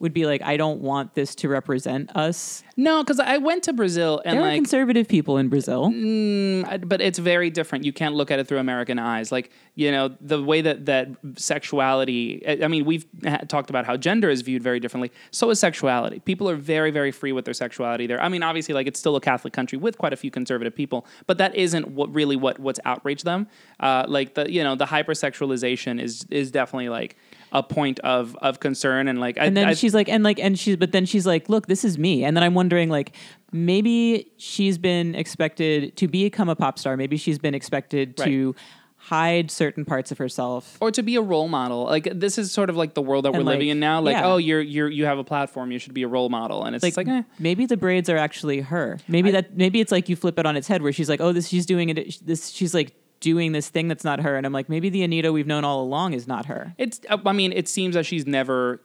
would 0.00 0.12
be 0.12 0.26
like 0.26 0.42
I 0.42 0.56
don't 0.56 0.80
want 0.80 1.14
this 1.14 1.34
to 1.36 1.48
represent 1.48 2.14
us. 2.16 2.62
no 2.76 3.02
because 3.02 3.20
I 3.20 3.36
went 3.36 3.62
to 3.64 3.72
Brazil 3.72 4.20
and 4.24 4.36
There 4.38 4.44
are 4.44 4.48
like 4.48 4.56
conservative 4.56 5.06
people 5.08 5.36
in 5.36 5.48
Brazil. 5.48 5.92
I- 6.66 6.78
but 6.78 7.00
it's 7.00 7.18
very 7.18 7.50
different. 7.50 7.84
You 7.84 7.92
can't 7.92 8.14
look 8.14 8.30
at 8.30 8.38
it 8.38 8.48
through 8.48 8.58
American 8.58 8.98
eyes. 8.98 9.30
Like 9.30 9.50
you 9.74 9.90
know 9.92 10.08
the 10.20 10.42
way 10.42 10.60
that 10.62 10.86
that 10.86 11.08
sexuality. 11.36 12.42
I 12.46 12.64
I 12.64 12.68
mean, 12.68 12.84
we've 12.84 13.06
talked 13.48 13.70
about 13.70 13.84
how 13.86 13.96
gender 13.96 14.30
is 14.30 14.40
viewed 14.42 14.62
very 14.62 14.80
differently. 14.80 15.10
So 15.30 15.50
is 15.50 15.60
sexuality. 15.60 16.20
People 16.20 16.48
are 16.48 16.56
very 16.56 16.90
very 16.90 17.12
free 17.12 17.32
with 17.32 17.44
their 17.44 17.54
sexuality 17.54 18.06
there. 18.06 18.20
I 18.22 18.28
mean, 18.28 18.42
obviously, 18.42 18.74
like 18.74 18.86
it's 18.86 18.98
still 18.98 19.16
a 19.16 19.20
Catholic 19.20 19.52
country 19.52 19.78
with 19.78 19.98
quite 19.98 20.12
a 20.12 20.16
few 20.16 20.30
conservative 20.30 20.74
people, 20.74 21.06
but 21.26 21.38
that 21.38 21.54
isn't 21.54 21.88
what 21.88 22.12
really 22.14 22.36
what 22.36 22.58
what's 22.58 22.80
outraged 22.84 23.24
them. 23.24 23.46
Uh, 23.80 24.04
like 24.08 24.34
the 24.34 24.50
you 24.50 24.62
know 24.64 24.74
the 24.74 24.86
hypersexualization 24.86 26.00
is 26.00 26.24
is 26.30 26.50
definitely 26.50 26.88
like 26.88 27.16
a 27.52 27.62
point 27.62 27.98
of 28.00 28.36
of 28.42 28.60
concern 28.60 29.08
and 29.08 29.20
like 29.20 29.38
I, 29.38 29.44
And 29.46 29.56
then 29.56 29.68
I- 29.68 29.74
she's 29.74 29.94
like, 29.94 30.08
and 30.08 30.22
like, 30.22 30.38
and 30.38 30.58
she's, 30.58 30.76
but 30.76 30.92
then 30.92 31.04
she's 31.06 31.26
like, 31.26 31.48
look, 31.48 31.66
this 31.66 31.84
is 31.84 31.98
me. 31.98 32.24
And 32.24 32.36
then 32.36 32.44
I'm 32.44 32.54
wondering, 32.54 32.88
like, 32.90 33.12
maybe 33.52 34.30
she's 34.36 34.78
been 34.78 35.14
expected 35.14 35.96
to 35.96 36.08
become 36.08 36.48
a 36.48 36.56
pop 36.56 36.78
star. 36.78 36.96
Maybe 36.96 37.16
she's 37.16 37.38
been 37.38 37.54
expected 37.54 38.16
to 38.18 38.54
hide 39.02 39.50
certain 39.50 39.84
parts 39.84 40.12
of 40.12 40.18
herself. 40.18 40.76
or 40.80 40.90
to 40.90 41.02
be 41.02 41.16
a 41.16 41.22
role 41.22 41.48
model. 41.48 41.84
Like 41.84 42.06
this 42.14 42.36
is 42.36 42.52
sort 42.52 42.68
of 42.70 42.76
like 42.76 42.94
the 42.94 43.00
world 43.02 43.24
that 43.24 43.30
And, 43.34 43.38
we're 43.38 43.50
living 43.52 43.68
in 43.68 43.80
now. 43.80 44.00
Like, 44.00 44.12
yeah. 44.12 44.26
oh, 44.26 44.36
you're 44.36 44.60
you're 44.60 44.88
you 44.88 45.06
have 45.06 45.18
a 45.18 45.24
platform, 45.24 45.72
you 45.72 45.78
should 45.78 45.94
be 45.94 46.02
a 46.02 46.08
role 46.08 46.28
model, 46.28 46.64
and 46.64 46.76
it's 46.76 46.82
like, 46.82 46.96
like, 46.98 47.08
eh. 47.08 47.22
maybe 47.38 47.66
the 47.66 47.78
braids 47.78 48.10
are 48.10 48.18
actually 48.18 48.60
her. 48.60 48.98
Maybe 49.08 49.30
that 49.32 49.56
maybe 49.56 49.80
it's 49.80 49.90
like 49.90 50.08
you 50.08 50.16
flip 50.16 50.38
it 50.38 50.44
on 50.46 50.54
its 50.56 50.68
head 50.68 50.82
where 50.82 50.92
she's 50.92 51.08
like, 51.08 51.20
oh, 51.20 51.32
this 51.32 51.48
she's 51.48 51.66
doing 51.66 51.88
it. 51.88 52.24
This 52.24 52.50
she's 52.50 52.74
like 52.74 52.94
doing 53.20 53.52
this 53.52 53.68
thing 53.68 53.88
that's 53.88 54.04
not 54.04 54.20
her, 54.20 54.36
and 54.36 54.46
I'm 54.46 54.52
like, 54.52 54.68
maybe 54.68 54.88
the 54.88 55.00
Anitta 55.06 55.32
we've 55.32 55.46
known 55.46 55.64
all 55.64 55.82
along 55.82 56.14
is 56.14 56.26
not 56.26 56.46
her. 56.46 56.74
It's. 56.78 57.00
uh, 57.08 57.18
I 57.24 57.32
mean, 57.32 57.52
it 57.52 57.68
seems 57.68 57.94
that 57.94 58.06
she's 58.06 58.26
never 58.26 58.80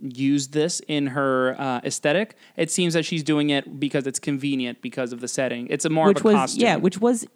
used 0.00 0.52
this 0.52 0.80
in 0.88 1.08
her 1.08 1.54
uh, 1.58 1.80
aesthetic. 1.84 2.36
It 2.56 2.70
seems 2.70 2.94
that 2.94 3.04
she's 3.04 3.22
doing 3.22 3.50
it 3.50 3.78
because 3.78 4.06
it's 4.06 4.18
convenient 4.18 4.80
because 4.80 5.12
of 5.12 5.20
the 5.20 5.28
setting. 5.28 5.66
It's 5.68 5.84
a 5.84 5.90
more 5.90 6.06
which 6.06 6.20
of 6.20 6.24
a 6.24 6.28
was 6.28 6.34
costume. 6.36 6.62
yeah, 6.62 6.76
which 6.76 6.98
was. 7.00 7.26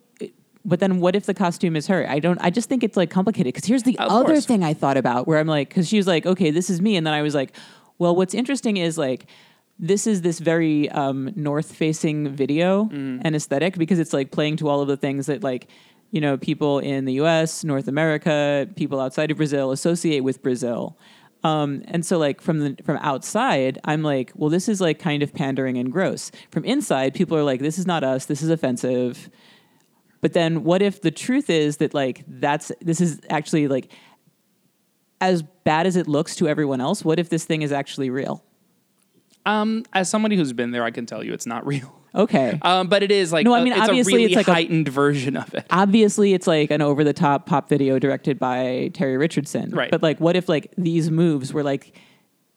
But 0.64 0.80
then, 0.80 0.98
what 0.98 1.14
if 1.14 1.26
the 1.26 1.34
costume 1.34 1.76
is 1.76 1.86
her? 1.86 2.08
I 2.10 2.18
don't. 2.18 2.38
I 2.42 2.50
just 2.50 2.68
think 2.68 2.82
it's 2.82 2.96
like 2.96 3.10
complicated. 3.10 3.54
Because 3.54 3.66
here's 3.68 3.84
the 3.84 3.96
Of 3.98 4.10
other 4.10 4.24
course. 4.34 4.46
thing 4.46 4.64
I 4.64 4.74
thought 4.74 4.96
about, 4.96 5.26
where 5.28 5.38
I'm 5.38 5.46
like, 5.46 5.68
because 5.68 5.86
she 5.88 5.96
was 5.96 6.06
like, 6.08 6.26
okay, 6.26 6.50
this 6.50 6.70
is 6.70 6.80
me, 6.80 6.96
and 6.96 7.06
then 7.06 7.14
I 7.14 7.22
was 7.22 7.34
like, 7.34 7.54
well, 7.98 8.14
what's 8.16 8.34
interesting 8.34 8.76
is 8.76 8.96
like. 8.98 9.26
This 9.78 10.06
is 10.06 10.22
this 10.22 10.38
very 10.38 10.88
um, 10.88 11.30
north-facing 11.36 12.28
video 12.30 12.84
Mm-hmm. 12.84 13.18
and 13.26 13.36
aesthetic 13.36 13.76
because 13.76 13.98
it's 13.98 14.14
like 14.14 14.30
playing 14.30 14.56
to 14.56 14.68
all 14.70 14.80
of 14.80 14.88
the 14.88 14.96
things 14.96 15.26
that 15.26 15.42
like 15.44 15.68
you 16.10 16.20
know 16.20 16.36
people 16.36 16.78
in 16.78 17.04
the 17.04 17.14
U.S., 17.14 17.64
North 17.64 17.88
America, 17.88 18.68
people 18.76 19.00
outside 19.00 19.30
of 19.30 19.36
Brazil 19.36 19.70
associate 19.72 20.20
with 20.20 20.42
Brazil. 20.42 20.98
Um, 21.44 21.82
and 21.88 22.04
so 22.04 22.18
like 22.18 22.40
from 22.40 22.58
the 22.60 22.76
from 22.84 22.96
outside, 22.98 23.78
I'm 23.84 24.02
like, 24.02 24.32
well, 24.34 24.50
this 24.50 24.68
is 24.68 24.80
like 24.80 24.98
kind 24.98 25.22
of 25.22 25.32
pandering 25.32 25.78
and 25.78 25.92
gross. 25.92 26.30
From 26.50 26.64
inside, 26.64 27.14
people 27.14 27.36
are 27.36 27.44
like, 27.44 27.60
this 27.60 27.78
is 27.78 27.86
not 27.86 28.02
us. 28.02 28.26
This 28.26 28.42
is 28.42 28.50
offensive. 28.50 29.30
But 30.20 30.32
then 30.32 30.64
what 30.64 30.82
if 30.82 31.02
the 31.02 31.10
truth 31.10 31.50
is 31.50 31.76
that 31.76 31.94
like 31.94 32.25
that's 32.26 32.72
this 32.80 33.00
is 33.00 33.20
actually 33.30 33.68
like 33.68 33.92
as 35.20 35.42
bad 35.42 35.86
as 35.86 35.96
it 35.96 36.08
looks 36.08 36.36
to 36.36 36.48
everyone 36.48 36.80
else, 36.80 37.04
what 37.04 37.18
if 37.18 37.28
this 37.28 37.44
thing 37.44 37.62
is 37.62 37.72
actually 37.72 38.10
real? 38.10 38.42
Um, 39.44 39.84
as 39.92 40.10
somebody 40.10 40.36
who's 40.36 40.52
been 40.52 40.72
there, 40.72 40.82
I 40.82 40.90
can 40.90 41.06
tell 41.06 41.22
you 41.22 41.32
it's 41.32 41.46
not 41.46 41.64
real. 41.75 42.00
Okay. 42.16 42.58
Um, 42.62 42.88
but 42.88 43.02
it 43.02 43.11
is 43.11 43.32
like 43.32 43.44
No, 43.44 43.52
I 43.54 43.61
a- 43.61 43.64
mean, 43.64 43.73
it's 43.73 43.82
obviously 43.82 44.12
a 44.12 44.16
really 44.16 44.26
it's 44.32 44.37
like 44.37 44.49
a- 44.49 44.52
heightened 44.54 44.88
version 44.88 45.37
of 45.37 45.52
it. 45.54 45.66
Obviously 45.70 46.32
it's 46.35 46.46
like 46.46 46.70
an 46.70 46.80
over 46.82 47.04
the 47.04 47.12
top 47.12 47.46
pop 47.46 47.68
video 47.68 47.99
directed 47.99 48.38
by 48.38 48.90
Terry 48.94 49.16
Richardson. 49.16 49.70
Right. 49.70 49.90
But 49.90 50.02
like 50.02 50.18
what 50.18 50.35
if 50.37 50.49
like 50.49 50.73
these 50.78 51.11
moves 51.11 51.52
were 51.52 51.62
like 51.62 51.92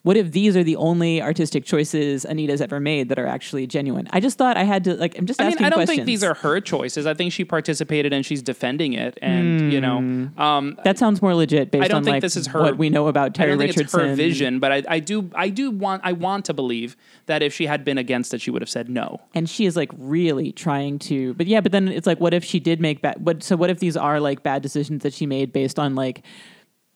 what 0.09 0.17
if 0.17 0.31
these 0.31 0.57
are 0.57 0.63
the 0.63 0.75
only 0.77 1.21
artistic 1.21 1.63
choices 1.63 2.25
Anitta's 2.25 2.61
ever 2.61 2.79
made 2.79 3.09
that 3.09 3.19
are 3.19 3.27
actually 3.27 3.67
genuine? 3.67 4.07
I 4.09 4.19
just 4.19 4.39
thought 4.39 4.57
I 4.57 4.63
had 4.63 4.83
to 4.85 4.95
like 4.95 5.15
I'm 5.19 5.27
just 5.27 5.39
I 5.39 5.43
mean, 5.43 5.53
asking 5.53 5.65
I 5.67 5.69
don't 5.69 5.77
questions. 5.77 5.97
think 5.97 6.05
these 6.07 6.23
are 6.23 6.33
her 6.33 6.59
choices. 6.59 7.05
I 7.05 7.13
think 7.13 7.31
she 7.31 7.45
participated 7.45 8.11
and 8.11 8.25
she's 8.25 8.41
defending 8.41 8.93
it, 8.93 9.19
and 9.21 9.71
you 9.71 9.79
know, 9.79 9.97
um, 10.43 10.79
That 10.83 10.97
sounds 10.97 11.21
more 11.21 11.35
legit 11.35 11.69
based 11.69 11.85
I 11.85 11.87
don't 11.89 11.97
on 11.97 12.03
think 12.05 12.13
like 12.13 12.21
this 12.23 12.37
is 12.37 12.47
her. 12.47 12.59
what 12.59 12.79
we 12.79 12.89
know 12.89 13.05
about 13.05 13.27
I 13.27 13.29
Terry 13.33 13.49
don't 13.51 13.59
think 13.59 13.75
Richardson. 13.77 13.99
it's 13.99 14.09
her 14.09 14.15
vision, 14.15 14.59
but 14.59 14.71
I, 14.71 14.83
I 14.89 14.99
do, 14.99 15.29
I 15.35 15.49
do 15.49 15.69
want, 15.69 16.01
I 16.03 16.13
want 16.13 16.45
to 16.45 16.55
believe 16.55 16.97
that 17.27 17.43
if 17.43 17.53
she 17.53 17.67
had 17.67 17.85
been 17.85 17.99
against 17.99 18.33
it, 18.33 18.41
she 18.41 18.49
would 18.49 18.63
have 18.63 18.69
said 18.69 18.89
no. 18.89 19.21
and 19.35 19.47
she 19.47 19.67
is 19.67 19.75
like 19.75 19.91
really 19.95 20.51
trying 20.51 20.97
to 20.97 21.35
but 21.35 21.45
yeah 21.45 21.61
but 21.61 21.71
then 21.71 21.87
it's 21.87 22.07
like 22.07 22.19
what 22.19 22.33
if 22.33 22.43
she 22.43 22.59
did 22.59 22.81
make 22.81 23.03
bad 23.03 23.23
what 23.23 23.43
so 23.43 23.55
what 23.55 23.69
if 23.69 23.77
these 23.77 23.95
are 23.95 24.19
like 24.19 24.41
bad 24.41 24.63
decisions 24.63 25.03
that 25.03 25.13
she 25.13 25.27
made 25.27 25.53
based 25.53 25.77
on 25.77 25.93
like 25.93 26.23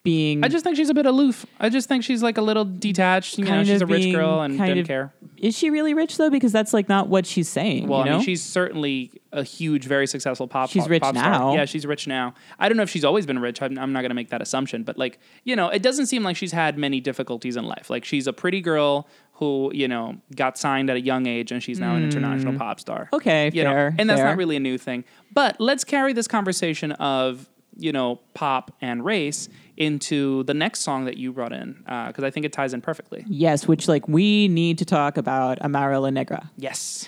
being 0.03 0.43
I 0.43 0.49
just 0.49 0.65
think 0.65 0.75
she's 0.75 0.89
a 0.89 0.93
bit 0.93 1.05
aloof. 1.05 1.45
I 1.59 1.69
just 1.69 1.87
think 1.87 2.03
she's 2.03 2.21
like 2.21 2.37
a 2.37 2.41
little 2.41 2.65
detached. 2.65 3.37
You 3.37 3.45
know, 3.45 3.63
she's 3.63 3.81
a 3.81 3.85
rich 3.85 4.13
girl 4.13 4.41
and 4.41 4.57
kind 4.57 4.67
didn't 4.67 4.81
of- 4.81 4.87
care. 4.87 5.13
is 5.37 5.57
she 5.57 5.69
really 5.69 5.93
rich 5.93 6.17
though 6.17 6.29
because 6.29 6.51
that's 6.51 6.73
like 6.73 6.89
not 6.89 7.07
what 7.07 7.25
she's 7.25 7.47
saying 7.47 7.87
Well, 7.87 7.99
you 7.99 8.05
know 8.05 8.11
I 8.11 8.15
mean, 8.17 8.25
she's 8.25 8.43
certainly 8.43 9.11
a 9.31 9.43
huge, 9.43 9.85
very 9.85 10.05
successful 10.05 10.47
pop. 10.47 10.69
She's 10.69 10.83
pop, 10.83 10.89
rich 10.91 11.01
pop 11.01 11.15
star. 11.15 11.31
now. 11.31 11.53
Yeah, 11.55 11.65
she's 11.65 11.85
rich 11.85 12.05
now. 12.05 12.33
I 12.59 12.67
don't 12.67 12.77
know 12.77 12.83
if 12.83 12.89
she's 12.89 13.05
always 13.05 13.25
been 13.25 13.39
rich. 13.39 13.61
I'm, 13.61 13.79
I'm 13.79 13.93
not 13.93 14.01
going 14.01 14.11
to 14.11 14.15
make 14.15 14.29
that 14.29 14.41
assumption, 14.41 14.83
but 14.83 14.97
like, 14.97 15.19
you 15.43 15.55
know, 15.55 15.69
it 15.69 15.81
doesn't 15.81 16.07
seem 16.07 16.23
like 16.23 16.35
she's 16.35 16.51
had 16.51 16.77
many 16.77 16.99
difficulties 16.99 17.55
in 17.55 17.65
life. 17.65 17.89
Like, 17.89 18.05
she's 18.05 18.27
a 18.27 18.33
pretty 18.33 18.61
girl 18.61 19.07
who, 19.33 19.71
you 19.73 19.87
know, 19.87 20.17
got 20.35 20.57
signed 20.57 20.89
at 20.89 20.97
a 20.97 21.01
young 21.01 21.25
age, 21.25 21.51
and 21.51 21.63
she's 21.63 21.79
now 21.79 21.95
an 21.95 22.03
international 22.03 22.53
mm. 22.53 22.59
pop 22.59 22.79
star. 22.79 23.09
Okay, 23.11 23.49
you 23.53 23.63
know, 23.63 23.71
fair, 23.71 23.95
and 23.97 24.09
that's 24.09 24.19
fair. 24.19 24.27
not 24.27 24.37
really 24.37 24.55
a 24.55 24.59
new 24.59 24.77
thing. 24.77 25.03
But 25.31 25.59
let's 25.59 25.83
carry 25.83 26.13
this 26.13 26.27
conversation 26.27 26.91
of 26.93 27.49
you 27.75 27.91
know 27.91 28.19
pop 28.35 28.71
and 28.81 29.03
race 29.03 29.49
into 29.77 30.43
the 30.43 30.53
next 30.53 30.79
song 30.81 31.05
that 31.05 31.17
you 31.17 31.31
brought 31.33 31.51
in 31.53 31.73
because 32.07 32.23
I 32.23 32.29
think 32.29 32.45
it 32.45 32.53
ties 32.53 32.73
in 32.73 32.81
perfectly. 32.81 33.23
yes 33.27 33.67
which 33.67 33.87
like 33.87 34.07
we 34.07 34.47
need 34.47 34.77
to 34.79 34.85
talk 34.85 35.17
about 35.17 35.61
Amara 35.61 35.99
La 35.99 36.09
Negra 36.09 36.51
Yes. 36.57 37.07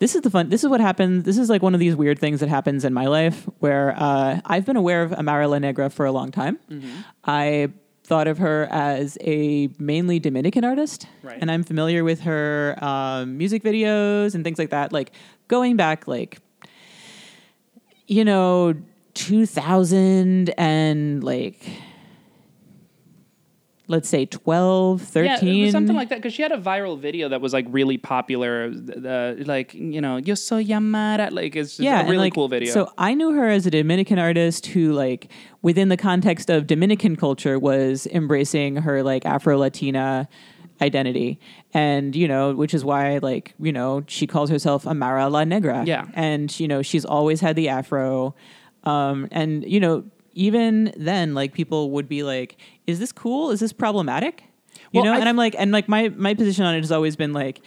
this 0.00 0.14
is 0.14 0.20
the 0.22 0.30
fun 0.30 0.48
this 0.50 0.62
is 0.62 0.70
what 0.70 0.80
happens 0.80 1.24
this 1.24 1.38
is 1.38 1.48
like 1.50 1.62
one 1.62 1.74
of 1.74 1.80
these 1.80 1.96
weird 1.96 2.18
things 2.18 2.40
that 2.40 2.48
happens 2.48 2.84
in 2.84 2.92
my 2.94 3.06
life 3.06 3.48
where 3.58 3.94
uh, 3.96 4.40
i've 4.46 4.64
been 4.64 4.76
aware 4.76 5.02
of 5.02 5.12
amara 5.12 5.48
la 5.48 5.58
negra 5.58 5.90
for 5.90 6.06
a 6.06 6.12
long 6.12 6.30
time 6.30 6.56
Mm-hmm. 6.70 6.88
i 7.24 7.68
thought 8.04 8.28
of 8.28 8.38
her 8.38 8.68
as 8.70 9.18
a 9.20 9.68
mainly 9.78 10.18
dominican 10.20 10.64
artist 10.64 11.08
Right. 11.24 11.38
and 11.40 11.50
i'm 11.50 11.64
familiar 11.64 12.04
with 12.04 12.20
her 12.20 12.76
um, 12.80 13.36
music 13.36 13.62
videos 13.64 14.34
and 14.36 14.44
things 14.44 14.58
like 14.58 14.70
that 14.70 14.92
like 14.92 15.10
going 15.48 15.76
back 15.76 16.06
like 16.06 16.38
you 18.06 18.24
know 18.24 18.74
2000 19.18 20.50
and 20.56 21.24
like 21.24 21.60
let's 23.88 24.08
say 24.08 24.26
12, 24.26 25.02
13. 25.02 25.64
Yeah, 25.64 25.70
something 25.70 25.96
like 25.96 26.10
that 26.10 26.18
because 26.18 26.34
she 26.34 26.42
had 26.42 26.52
a 26.52 26.58
viral 26.58 26.98
video 26.98 27.30
that 27.30 27.40
was 27.40 27.52
like 27.52 27.66
really 27.70 27.98
popular. 27.98 28.70
The 28.70 29.42
like 29.46 29.74
you 29.74 30.00
know, 30.00 30.18
yo 30.18 30.34
soy 30.34 30.62
llamada. 30.62 31.32
Like 31.32 31.56
it's 31.56 31.70
just 31.70 31.80
yeah, 31.80 32.02
a 32.02 32.04
really 32.04 32.18
like, 32.18 32.34
cool 32.34 32.48
video. 32.48 32.72
So 32.72 32.92
I 32.96 33.14
knew 33.14 33.32
her 33.32 33.48
as 33.48 33.66
a 33.66 33.70
Dominican 33.70 34.18
artist 34.20 34.66
who, 34.66 34.92
like, 34.92 35.32
within 35.62 35.88
the 35.88 35.96
context 35.96 36.48
of 36.48 36.66
Dominican 36.66 37.16
culture, 37.16 37.58
was 37.58 38.06
embracing 38.08 38.76
her 38.76 39.02
like 39.02 39.26
Afro 39.26 39.58
Latina 39.58 40.28
identity, 40.80 41.40
and 41.74 42.14
you 42.14 42.28
know, 42.28 42.54
which 42.54 42.74
is 42.74 42.84
why, 42.84 43.18
like, 43.18 43.54
you 43.58 43.72
know, 43.72 44.04
she 44.06 44.28
calls 44.28 44.48
herself 44.48 44.86
Amara 44.86 45.28
La 45.28 45.42
Negra. 45.42 45.82
Yeah. 45.84 46.06
and 46.14 46.60
you 46.60 46.68
know, 46.68 46.82
she's 46.82 47.04
always 47.04 47.40
had 47.40 47.56
the 47.56 47.68
Afro, 47.68 48.36
um, 48.88 49.28
and 49.30 49.64
you 49.70 49.80
know, 49.80 50.04
even 50.34 50.92
then, 50.96 51.34
like, 51.34 51.52
people 51.52 51.90
would 51.92 52.08
be 52.08 52.22
like, 52.22 52.56
"Is 52.86 52.98
this 52.98 53.12
cool? 53.12 53.50
Is 53.50 53.60
this 53.60 53.72
problematic?" 53.72 54.42
You 54.92 55.02
Well, 55.02 55.04
know, 55.04 55.14
and 55.20 55.28
I'm 55.28 55.36
like, 55.36 55.54
and 55.58 55.70
like 55.72 55.88
my 55.88 56.08
my 56.16 56.34
position 56.34 56.64
on 56.64 56.74
it 56.74 56.80
has 56.80 56.92
always 56.92 57.16
been 57.16 57.32
like. 57.32 57.60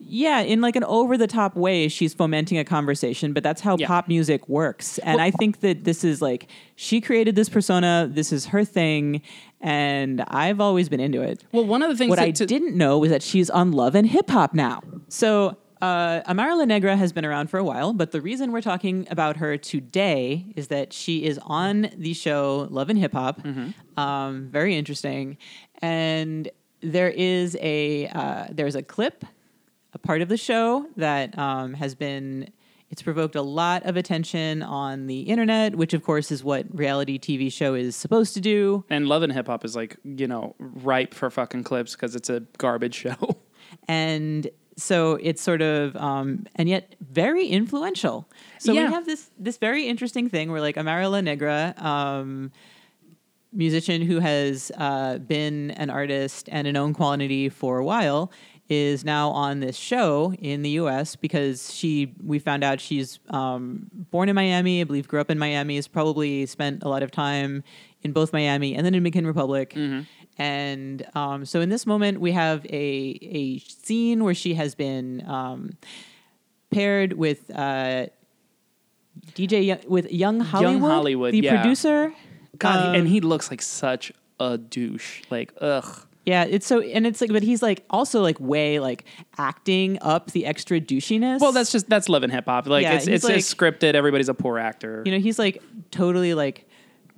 Yeah, 0.00 0.42
in 0.42 0.60
like 0.60 0.76
an 0.76 0.84
over 0.84 1.16
the 1.18 1.26
top 1.26 1.56
way, 1.56 1.88
she's 1.88 2.14
fomenting 2.14 2.56
a 2.56 2.64
conversation, 2.64 3.32
but 3.32 3.42
that's 3.42 3.60
how 3.62 3.76
Yeah. 3.76 3.88
pop 3.88 4.06
music 4.06 4.48
works. 4.48 4.98
And 4.98 5.20
I 5.20 5.32
think 5.32 5.58
that 5.58 5.82
this 5.82 6.04
is 6.04 6.22
like 6.22 6.46
she 6.76 7.00
created 7.00 7.34
this 7.34 7.48
persona, 7.48 8.08
this 8.08 8.30
is 8.32 8.46
her 8.46 8.62
thing, 8.64 9.22
and 9.60 10.20
I've 10.28 10.60
always 10.60 10.88
been 10.88 11.00
into 11.00 11.20
it. 11.20 11.42
well, 11.50 11.64
one 11.64 11.82
of 11.82 11.88
the 11.90 11.96
things 11.96 12.10
What 12.10 12.20
that 12.20 12.26
I 12.26 12.30
to- 12.30 12.46
didn't 12.46 12.76
know 12.76 12.96
was 12.98 13.10
that 13.10 13.24
she's 13.24 13.50
on 13.50 13.72
Love 13.72 13.96
and 13.96 14.06
Hip 14.06 14.30
Hop 14.30 14.54
now. 14.54 14.82
So 15.08 15.56
uh, 15.80 16.22
Amara 16.26 16.56
La 16.56 16.64
Negra 16.64 16.96
has 16.96 17.12
been 17.12 17.24
around 17.24 17.48
for 17.48 17.58
a 17.58 17.64
while, 17.64 17.92
but 17.92 18.10
the 18.12 18.20
reason 18.20 18.52
we're 18.52 18.60
talking 18.60 19.06
about 19.10 19.36
her 19.36 19.56
today 19.56 20.46
is 20.56 20.68
that 20.68 20.92
she 20.92 21.24
is 21.24 21.38
on 21.44 21.90
the 21.96 22.14
show 22.14 22.66
Love 22.70 22.90
and 22.90 22.98
Hip 22.98 23.12
Hop. 23.12 23.42
Mm-hmm. 23.42 24.00
Um, 24.00 24.48
very 24.50 24.76
interesting, 24.76 25.36
and 25.80 26.50
there 26.80 27.10
is 27.10 27.56
a 27.60 28.08
uh, 28.08 28.46
there's 28.50 28.74
a 28.74 28.82
clip, 28.82 29.24
a 29.92 29.98
part 29.98 30.22
of 30.22 30.28
the 30.28 30.36
show 30.36 30.86
that 30.96 31.38
um, 31.38 31.74
has 31.74 31.94
been. 31.94 32.50
It's 32.90 33.02
provoked 33.02 33.34
a 33.36 33.42
lot 33.42 33.84
of 33.84 33.98
attention 33.98 34.62
on 34.62 35.08
the 35.08 35.20
internet, 35.20 35.76
which 35.76 35.92
of 35.92 36.02
course 36.02 36.32
is 36.32 36.42
what 36.42 36.64
reality 36.74 37.18
TV 37.18 37.52
show 37.52 37.74
is 37.74 37.94
supposed 37.94 38.32
to 38.32 38.40
do. 38.40 38.82
and 38.88 39.06
love 39.06 39.22
and 39.22 39.30
hip 39.30 39.46
hop 39.46 39.62
is 39.64 39.76
like 39.76 39.98
you 40.04 40.26
know 40.26 40.54
ripe 40.58 41.12
for 41.12 41.28
fucking 41.28 41.64
clips 41.64 41.92
because 41.94 42.14
it's 42.14 42.30
a 42.30 42.40
garbage 42.56 42.94
show. 42.94 43.36
and 43.88 44.48
so 44.78 45.18
it's 45.20 45.42
sort 45.42 45.60
of 45.60 45.94
um, 45.96 46.46
and 46.54 46.68
yet 46.68 46.94
very 47.10 47.46
influential. 47.48 48.28
So 48.58 48.72
Yeah. 48.72 48.86
we 48.86 48.92
have 48.94 49.06
this 49.06 49.30
this 49.38 49.58
very 49.58 49.86
interesting 49.88 50.28
thing 50.30 50.50
where 50.52 50.60
like 50.60 50.78
Amara 50.78 51.08
La 51.08 51.20
Negra, 51.20 51.74
um, 51.78 52.50
musician 53.52 54.02
who 54.02 54.18
has 54.20 54.70
uh, 54.76 55.18
been 55.18 55.70
an 55.72 55.90
artist 55.90 56.48
and 56.52 56.66
a 56.66 56.72
known 56.72 56.94
quantity 56.94 57.48
for 57.48 57.78
a 57.78 57.84
while, 57.84 58.30
is 58.68 59.04
now 59.04 59.30
on 59.30 59.60
this 59.60 59.76
show 59.76 60.34
in 60.38 60.60
the 60.62 60.70
U.S. 60.70 61.16
because 61.16 61.72
she 61.74 62.14
we 62.22 62.38
found 62.38 62.62
out 62.62 62.80
she's 62.80 63.18
um, 63.30 63.88
born 64.10 64.28
in 64.28 64.34
Miami, 64.34 64.82
I 64.82 64.84
believe, 64.84 65.08
grew 65.08 65.20
up 65.20 65.30
in 65.30 65.38
Miami, 65.38 65.76
has 65.76 65.88
probably 65.88 66.44
spent 66.46 66.82
a 66.82 66.88
lot 66.88 67.02
of 67.02 67.10
time 67.10 67.64
in 68.02 68.12
both 68.12 68.32
Miami 68.32 68.74
and 68.76 68.84
then 68.84 68.94
in 68.94 69.00
Dominican 69.00 69.26
Republic. 69.26 69.74
And 70.38 71.04
um, 71.14 71.44
so 71.44 71.60
in 71.60 71.68
this 71.68 71.84
moment, 71.86 72.20
we 72.20 72.32
have 72.32 72.64
a 72.66 73.18
a 73.22 73.58
scene 73.58 74.22
where 74.22 74.34
she 74.34 74.54
has 74.54 74.74
been 74.74 75.24
um, 75.28 75.72
paired 76.70 77.14
with 77.14 77.50
uh, 77.54 78.06
DJ 79.34 79.84
with 79.86 80.10
Young 80.12 80.40
Hollywood, 80.40 80.90
Hollywood, 80.90 81.32
the 81.34 81.40
yeah. 81.40 81.60
producer. 81.60 82.12
God, 82.56 82.88
Um, 82.90 82.94
and 82.94 83.08
he 83.08 83.20
looks 83.20 83.50
like 83.50 83.62
such 83.62 84.12
a 84.40 84.58
douche. 84.58 85.22
Like 85.30 85.52
ugh. 85.60 86.04
Yeah, 86.24 86.44
it's 86.44 86.66
so 86.66 86.80
and 86.82 87.06
it's 87.06 87.20
like, 87.22 87.32
but 87.32 87.42
he's 87.42 87.62
like 87.62 87.84
also 87.88 88.20
like 88.20 88.38
way 88.38 88.80
like 88.80 89.04
acting 89.38 89.98
up 90.02 90.30
the 90.32 90.44
extra 90.44 90.78
douchiness. 90.80 91.40
Well, 91.40 91.52
that's 91.52 91.72
just 91.72 91.88
that's 91.88 92.08
love 92.08 92.22
and 92.22 92.30
hip 92.32 92.44
hop. 92.44 92.66
Like 92.66 92.82
Yeah, 92.82 92.94
it's, 92.94 93.06
it's 93.06 93.24
like- 93.24 93.36
scripted. 93.36 93.94
Everybody's 93.94 94.28
a 94.28 94.34
poor 94.34 94.58
actor. 94.58 95.02
you 95.06 95.12
know 95.12 95.18
he's 95.18 95.38
like 95.38 95.62
totally 95.90 96.34
like 96.34 96.67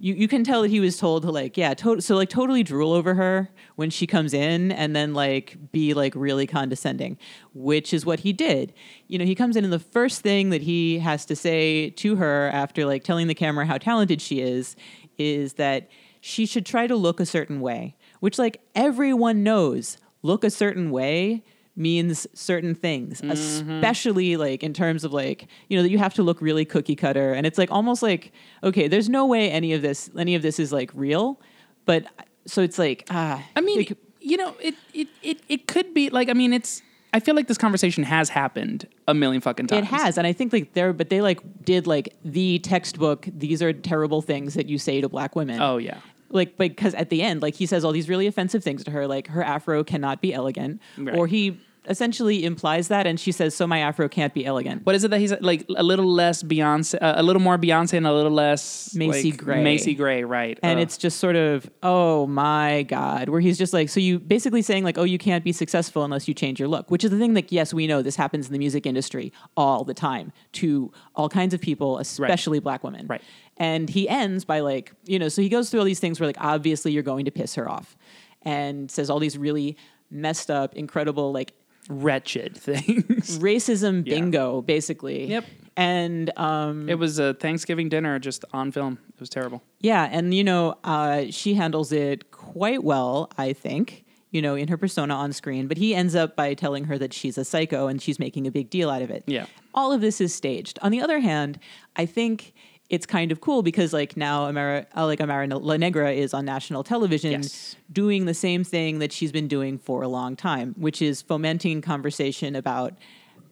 you, 0.00 0.14
you 0.14 0.28
can 0.28 0.42
tell 0.42 0.62
that 0.62 0.70
he 0.70 0.80
was 0.80 0.96
told 0.96 1.22
to 1.22 1.30
like 1.30 1.56
yeah 1.56 1.74
to- 1.74 2.00
so 2.00 2.16
like 2.16 2.30
totally 2.30 2.62
drool 2.62 2.92
over 2.92 3.14
her 3.14 3.50
when 3.76 3.90
she 3.90 4.06
comes 4.06 4.32
in 4.32 4.72
and 4.72 4.96
then 4.96 5.12
like 5.12 5.56
be 5.70 5.92
like 5.94 6.14
really 6.16 6.46
condescending 6.46 7.18
which 7.54 7.92
is 7.92 8.06
what 8.06 8.20
he 8.20 8.32
did. 8.32 8.72
You 9.06 9.18
know 9.18 9.24
he 9.24 9.34
comes 9.34 9.56
in 9.56 9.64
and 9.64 9.72
the 9.72 9.78
first 9.78 10.22
thing 10.22 10.50
that 10.50 10.62
he 10.62 10.98
has 11.00 11.26
to 11.26 11.36
say 11.36 11.90
to 11.90 12.16
her 12.16 12.50
after 12.52 12.86
like 12.86 13.04
telling 13.04 13.26
the 13.26 13.34
camera 13.34 13.66
how 13.66 13.78
talented 13.78 14.22
she 14.22 14.40
is 14.40 14.74
is 15.18 15.54
that 15.54 15.88
she 16.20 16.46
should 16.46 16.64
try 16.66 16.86
to 16.86 16.96
look 16.96 17.20
a 17.20 17.26
certain 17.26 17.60
way 17.60 17.94
which 18.20 18.38
like 18.38 18.60
everyone 18.74 19.42
knows 19.42 19.98
look 20.22 20.44
a 20.44 20.50
certain 20.50 20.90
way 20.90 21.42
means 21.76 22.26
certain 22.34 22.74
things 22.74 23.22
especially 23.22 24.36
like 24.36 24.62
in 24.62 24.72
terms 24.72 25.04
of 25.04 25.12
like 25.12 25.46
you 25.68 25.76
know 25.76 25.82
that 25.82 25.90
you 25.90 25.98
have 25.98 26.14
to 26.14 26.22
look 26.22 26.40
really 26.40 26.64
cookie 26.64 26.96
cutter 26.96 27.32
and 27.32 27.46
it's 27.46 27.58
like 27.58 27.70
almost 27.70 28.02
like 28.02 28.32
okay 28.62 28.88
there's 28.88 29.08
no 29.08 29.24
way 29.26 29.50
any 29.50 29.72
of 29.72 29.82
this 29.82 30.10
any 30.18 30.34
of 30.34 30.42
this 30.42 30.58
is 30.58 30.72
like 30.72 30.90
real 30.94 31.40
but 31.86 32.04
so 32.46 32.62
it's 32.62 32.78
like 32.78 33.06
ah 33.10 33.42
I 33.56 33.60
mean, 33.60 33.78
like, 33.78 33.96
you 34.20 34.36
know, 34.36 34.54
it, 34.60 34.74
it 34.92 35.08
it 35.22 35.40
it 35.48 35.66
could 35.66 35.94
be 35.94 36.10
like 36.10 36.28
I 36.28 36.34
mean, 36.34 36.52
it's. 36.52 36.82
I 37.12 37.18
feel 37.20 37.34
like 37.34 37.48
this 37.48 37.58
conversation 37.58 38.04
has 38.04 38.28
happened 38.28 38.86
a 39.08 39.14
million 39.14 39.40
fucking 39.40 39.66
times. 39.66 39.82
it 39.82 39.84
has 39.86 40.16
and 40.16 40.26
i 40.28 40.32
think 40.32 40.52
like 40.52 40.74
they're 40.74 40.92
but 40.92 41.08
they 41.10 41.20
like 41.20 41.40
did 41.64 41.86
like 41.88 42.14
the 42.24 42.60
textbook 42.60 43.26
these 43.34 43.60
are 43.62 43.72
terrible 43.72 44.22
things 44.22 44.54
that 44.54 44.68
you 44.68 44.78
say 44.78 45.00
to 45.00 45.08
black 45.08 45.34
women 45.34 45.60
Oh 45.60 45.78
yeah. 45.78 45.98
like 46.28 46.56
because 46.56 46.94
at 46.94 47.10
the 47.10 47.22
end 47.22 47.42
like 47.42 47.56
he 47.56 47.66
says 47.66 47.84
all 47.84 47.90
these 47.90 48.08
really 48.08 48.28
offensive 48.28 48.62
things 48.62 48.84
to 48.84 48.92
her 48.92 49.08
like 49.08 49.26
her 49.26 49.42
afro 49.42 49.82
cannot 49.82 50.20
be 50.20 50.32
elegant 50.32 50.80
Right. 50.96 51.16
or 51.16 51.26
he 51.26 51.58
essentially 51.86 52.44
implies 52.44 52.88
that 52.88 53.06
and 53.06 53.18
she 53.18 53.32
says 53.32 53.54
so 53.54 53.66
my 53.66 53.78
afro 53.78 54.08
can't 54.08 54.34
be 54.34 54.44
elegant 54.44 54.84
What 54.84 54.94
is 54.94 55.02
it 55.04 55.10
that 55.12 55.18
he's 55.18 55.32
like 55.40 55.64
a 55.76 55.82
little 55.82 56.06
less 56.06 56.42
Beyonce, 56.42 56.96
uh, 57.00 57.14
a 57.16 57.22
little 57.22 57.40
more 57.40 57.56
Beyonce, 57.56 57.94
and 57.94 58.06
a 58.06 58.12
little 58.12 58.30
less 58.32 58.94
Macy 58.94 59.30
like, 59.30 59.40
Gray. 59.40 59.62
Macy 59.62 59.94
Gray, 59.94 60.22
right? 60.24 60.58
and 60.62 60.78
Ugh. 60.78 60.82
it's 60.82 60.98
just 60.98 61.18
sort 61.18 61.36
of 61.36 61.70
oh 61.82 62.26
my 62.26 62.82
god 62.82 63.28
where 63.30 63.40
he's 63.40 63.56
just 63.56 63.72
like 63.72 63.88
so 63.88 63.98
you 63.98 64.18
basically 64.18 64.60
saying 64.62 64.84
like 64.84 64.98
oh 64.98 65.04
you 65.04 65.16
can't 65.18 65.42
be 65.42 65.52
successful 65.52 66.04
unless 66.04 66.28
you 66.28 66.34
change 66.34 66.58
your 66.60 66.68
look 66.68 66.90
which 66.90 67.02
is 67.02 67.10
the 67.10 67.18
thing 67.18 67.32
that 67.34 67.50
yes 67.50 67.72
we 67.72 67.86
know 67.86 68.02
this 68.02 68.16
happens 68.16 68.46
in 68.46 68.52
the 68.52 68.58
music 68.58 68.84
industry 68.84 69.32
all 69.56 69.82
the 69.82 69.94
time 69.94 70.32
to 70.52 70.92
all 71.16 71.28
kinds 71.30 71.54
of 71.54 71.60
people 71.60 71.98
especially 71.98 72.60
black 72.60 72.84
women 72.84 73.06
Right. 73.06 73.22
and 73.56 73.88
he 73.88 74.08
ends 74.08 74.44
by 74.44 74.60
like 74.60 74.92
you 75.06 75.18
know 75.18 75.28
so 75.28 75.40
he 75.40 75.48
goes 75.48 75.70
through 75.70 75.80
all 75.80 75.86
these 75.86 76.00
things 76.00 76.20
where 76.20 76.26
like 76.26 76.36
obviously 76.40 76.92
you're 76.92 77.02
going 77.02 77.24
to 77.24 77.30
piss 77.30 77.54
her 77.54 77.70
off 77.70 77.96
and 78.42 78.90
says 78.90 79.08
all 79.10 79.18
these 79.18 79.38
really 79.38 79.76
messed 80.10 80.50
up 80.50 80.74
incredible 80.74 81.32
like 81.32 81.52
wretched 81.88 82.56
things. 82.68 83.38
racism 83.38 84.04
bingo 84.04 84.60
basically 84.62 85.26
Yep. 85.26 85.44
and 85.76 86.30
um 86.38 86.88
it 86.88 86.94
was 86.98 87.18
a 87.18 87.34
Thanksgiving 87.34 87.88
dinner 87.88 88.18
just 88.18 88.44
on 88.52 88.70
film. 88.70 88.98
It 89.14 89.20
was 89.20 89.28
terrible. 89.28 89.62
Yeah, 89.80 90.08
and 90.10 90.32
you 90.34 90.44
know, 90.44 90.76
uh, 90.84 91.24
she 91.30 91.54
handles 91.54 91.92
it 91.92 92.30
quite 92.30 92.82
well, 92.84 93.30
I 93.36 93.52
think. 93.52 94.04
You 94.32 94.40
know, 94.40 94.54
in 94.54 94.68
her 94.68 94.76
persona 94.76 95.12
on 95.14 95.32
screen, 95.32 95.66
but 95.66 95.76
he 95.76 95.92
ends 95.92 96.14
up 96.14 96.36
by 96.36 96.54
telling 96.54 96.84
her 96.84 96.96
that 96.98 97.12
she's 97.12 97.36
a 97.36 97.44
psycho 97.44 97.88
and 97.88 98.00
she's 98.00 98.20
making 98.20 98.46
a 98.46 98.50
big 98.52 98.70
deal 98.70 98.88
out 98.88 99.02
of 99.02 99.10
it. 99.10 99.24
Yeah. 99.26 99.46
all 99.74 99.90
of 99.92 100.00
this 100.00 100.20
is 100.20 100.32
staged. 100.32 100.78
On 100.82 100.92
the 100.92 101.00
other 101.02 101.18
hand, 101.18 101.58
I 101.96 102.06
think 102.06 102.54
it's 102.90 103.06
kind 103.06 103.30
of 103.30 103.40
cool 103.40 103.62
because 103.62 103.92
like 103.92 104.16
now 104.16 104.44
Amara, 104.46 104.86
uh, 104.96 105.06
like 105.06 105.20
Amara 105.20 105.46
La 105.46 105.76
Negra 105.76 106.10
is 106.10 106.34
on 106.34 106.44
national 106.44 106.82
television 106.82 107.42
Yes. 107.42 107.76
doing 107.90 108.26
the 108.26 108.34
same 108.34 108.64
thing 108.64 108.98
that 108.98 109.12
she's 109.12 109.30
been 109.32 109.48
doing 109.48 109.78
for 109.78 110.02
a 110.02 110.08
long 110.08 110.36
time, 110.36 110.74
which 110.76 111.00
is 111.00 111.22
fomenting 111.22 111.80
conversation 111.82 112.56
about 112.56 112.94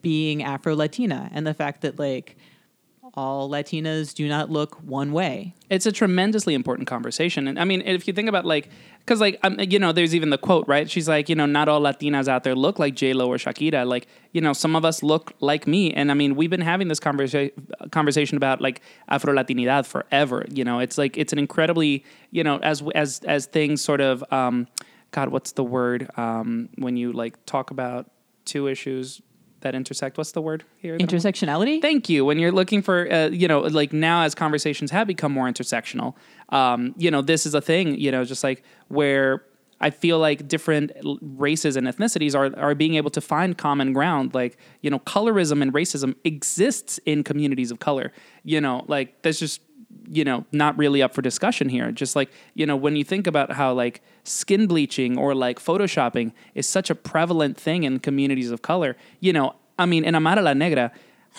being 0.03 0.42
Afro 0.42 0.74
Latina 0.74 1.31
and 1.33 1.46
the 1.46 1.55
fact 1.55 1.83
that 1.83 1.98
like 1.98 2.37
all 3.14 3.48
Latinas 3.48 4.12
do 4.12 4.29
not 4.29 4.51
look 4.51 4.74
one 4.83 5.12
way. 5.12 5.55
It's 5.70 5.87
a 5.87 5.92
tremendously 5.92 6.55
important 6.55 6.88
conversation, 6.88 7.48
and 7.48 7.59
I 7.59 7.64
mean, 7.64 7.81
if 7.83 8.07
you 8.07 8.12
think 8.12 8.29
about 8.29 8.44
like, 8.44 8.70
because 9.09 9.23
like, 9.23 9.40
um, 9.42 9.57
you 9.59 9.79
know, 9.79 9.90
there's 9.90 10.14
even 10.14 10.29
the 10.29 10.37
quote, 10.37 10.68
right? 10.68 10.90
She's 10.90 11.09
like, 11.09 11.31
you 11.31 11.35
know, 11.35 11.47
not 11.47 11.66
all 11.66 11.81
Latinas 11.81 12.29
out 12.29 12.44
there 12.44 12.55
look 12.55 12.79
like 12.79 12.94
J 12.94 13.14
Lo 13.14 13.27
or 13.27 13.37
Shakira. 13.37 13.87
Like, 13.87 14.07
you 14.33 14.42
know, 14.42 14.53
some 14.53 14.77
of 14.77 14.85
us 14.85 15.03
look 15.03 15.33
like 15.40 15.66
me, 15.66 15.94
and 15.94 16.11
I 16.11 16.14
mean, 16.14 16.37
we've 16.37 16.51
been 16.51 16.61
having 16.61 16.88
this 16.88 17.01
conversation 17.01 17.51
conversation 17.90 18.37
about 18.37 18.61
like 18.61 18.83
Afro 19.09 19.33
Latinidad 19.33 19.87
forever. 19.87 20.44
You 20.51 20.62
know, 20.62 20.79
it's 20.81 20.99
like 20.99 21.16
it's 21.16 21.33
an 21.33 21.38
incredibly, 21.38 22.05
you 22.33 22.44
know, 22.44 22.59
as 22.59 22.83
as 22.94 23.21
as 23.25 23.47
things 23.47 23.81
sort 23.81 24.03
of, 24.03 24.23
um, 24.31 24.68
God, 25.11 25.31
what's 25.31 25.53
the 25.53 25.64
word 25.64 26.11
um, 26.18 26.68
when 26.77 26.99
you 26.99 27.12
like 27.12 27.47
talk 27.47 27.71
about 27.71 28.11
two 28.44 28.66
issues 28.66 29.23
that 29.61 29.75
intersect? 29.75 30.18
What's 30.18 30.33
the 30.33 30.40
word 30.40 30.64
here? 30.77 30.97
Intersectionality? 30.99 31.81
Thank 31.81 32.09
you. 32.09 32.25
When 32.25 32.38
you're 32.38 32.53
looking 32.53 32.83
for, 32.83 33.11
uh, 33.12 33.29
you 33.29 33.49
know, 33.49 33.61
like 33.61 33.92
now 33.92 34.23
as 34.23 34.35
conversations 34.35 34.90
have 34.90 35.07
become 35.07 35.33
more 35.33 35.47
intersectional, 35.49 36.14
um, 36.51 36.94
you 36.97 37.11
know, 37.11 37.23
this 37.23 37.47
is 37.47 37.55
a 37.55 37.61
thing, 37.61 37.99
you 37.99 38.11
know, 38.11 38.25
just 38.25 38.44
like 38.44 38.62
where 38.88 39.44
I 39.81 39.90
feel 39.90 40.18
like 40.18 40.49
different 40.49 40.92
l- 41.05 41.18
races 41.23 41.77
and 41.77 41.87
ethnicities 41.87 42.35
are, 42.35 42.57
are 42.59 42.75
being 42.75 42.94
able 42.97 43.11
to 43.11 43.21
find 43.21 43.57
common 43.57 43.92
ground. 43.92 44.35
Like, 44.35 44.59
you 44.83 44.90
know, 44.90 44.99
colorism 45.01 45.62
and 45.62 45.73
racism 45.73 46.16
exists 46.25 46.99
in 47.07 47.23
communities 47.23 47.71
of 47.71 47.79
color, 47.79 48.12
you 48.44 48.61
know, 48.61 48.85
like 48.88 49.23
that's 49.23 49.38
just, 49.38 49.61
you 50.11 50.24
know 50.24 50.44
not 50.53 50.77
really 50.77 51.03
up 51.03 51.14
for 51.14 51.22
discussion 51.22 51.68
here. 51.68 51.92
Just 51.92 52.16
like 52.16 52.31
you 52.55 52.66
know 52.66 52.77
when 52.77 52.96
you 52.96 53.05
think 53.05 53.27
about 53.27 53.53
how 53.53 53.72
like 53.72 54.03
skin 54.24 54.66
bleaching 54.66 55.18
or 55.18 55.35
like 55.35 55.59
photoshopping 55.59 56.33
is 56.55 56.68
such 56.68 56.90
a 56.90 56.94
prevalent 56.94 57.57
thing 57.57 57.85
in 57.85 57.98
communities 57.98 58.51
of 58.51 58.62
color. 58.62 58.96
You 59.20 59.33
know, 59.33 59.55
I 59.79 59.87
mean, 59.87 60.05
in 60.05 60.14
Amara 60.14 60.42
La 60.42 60.53
Negra, 60.53 60.92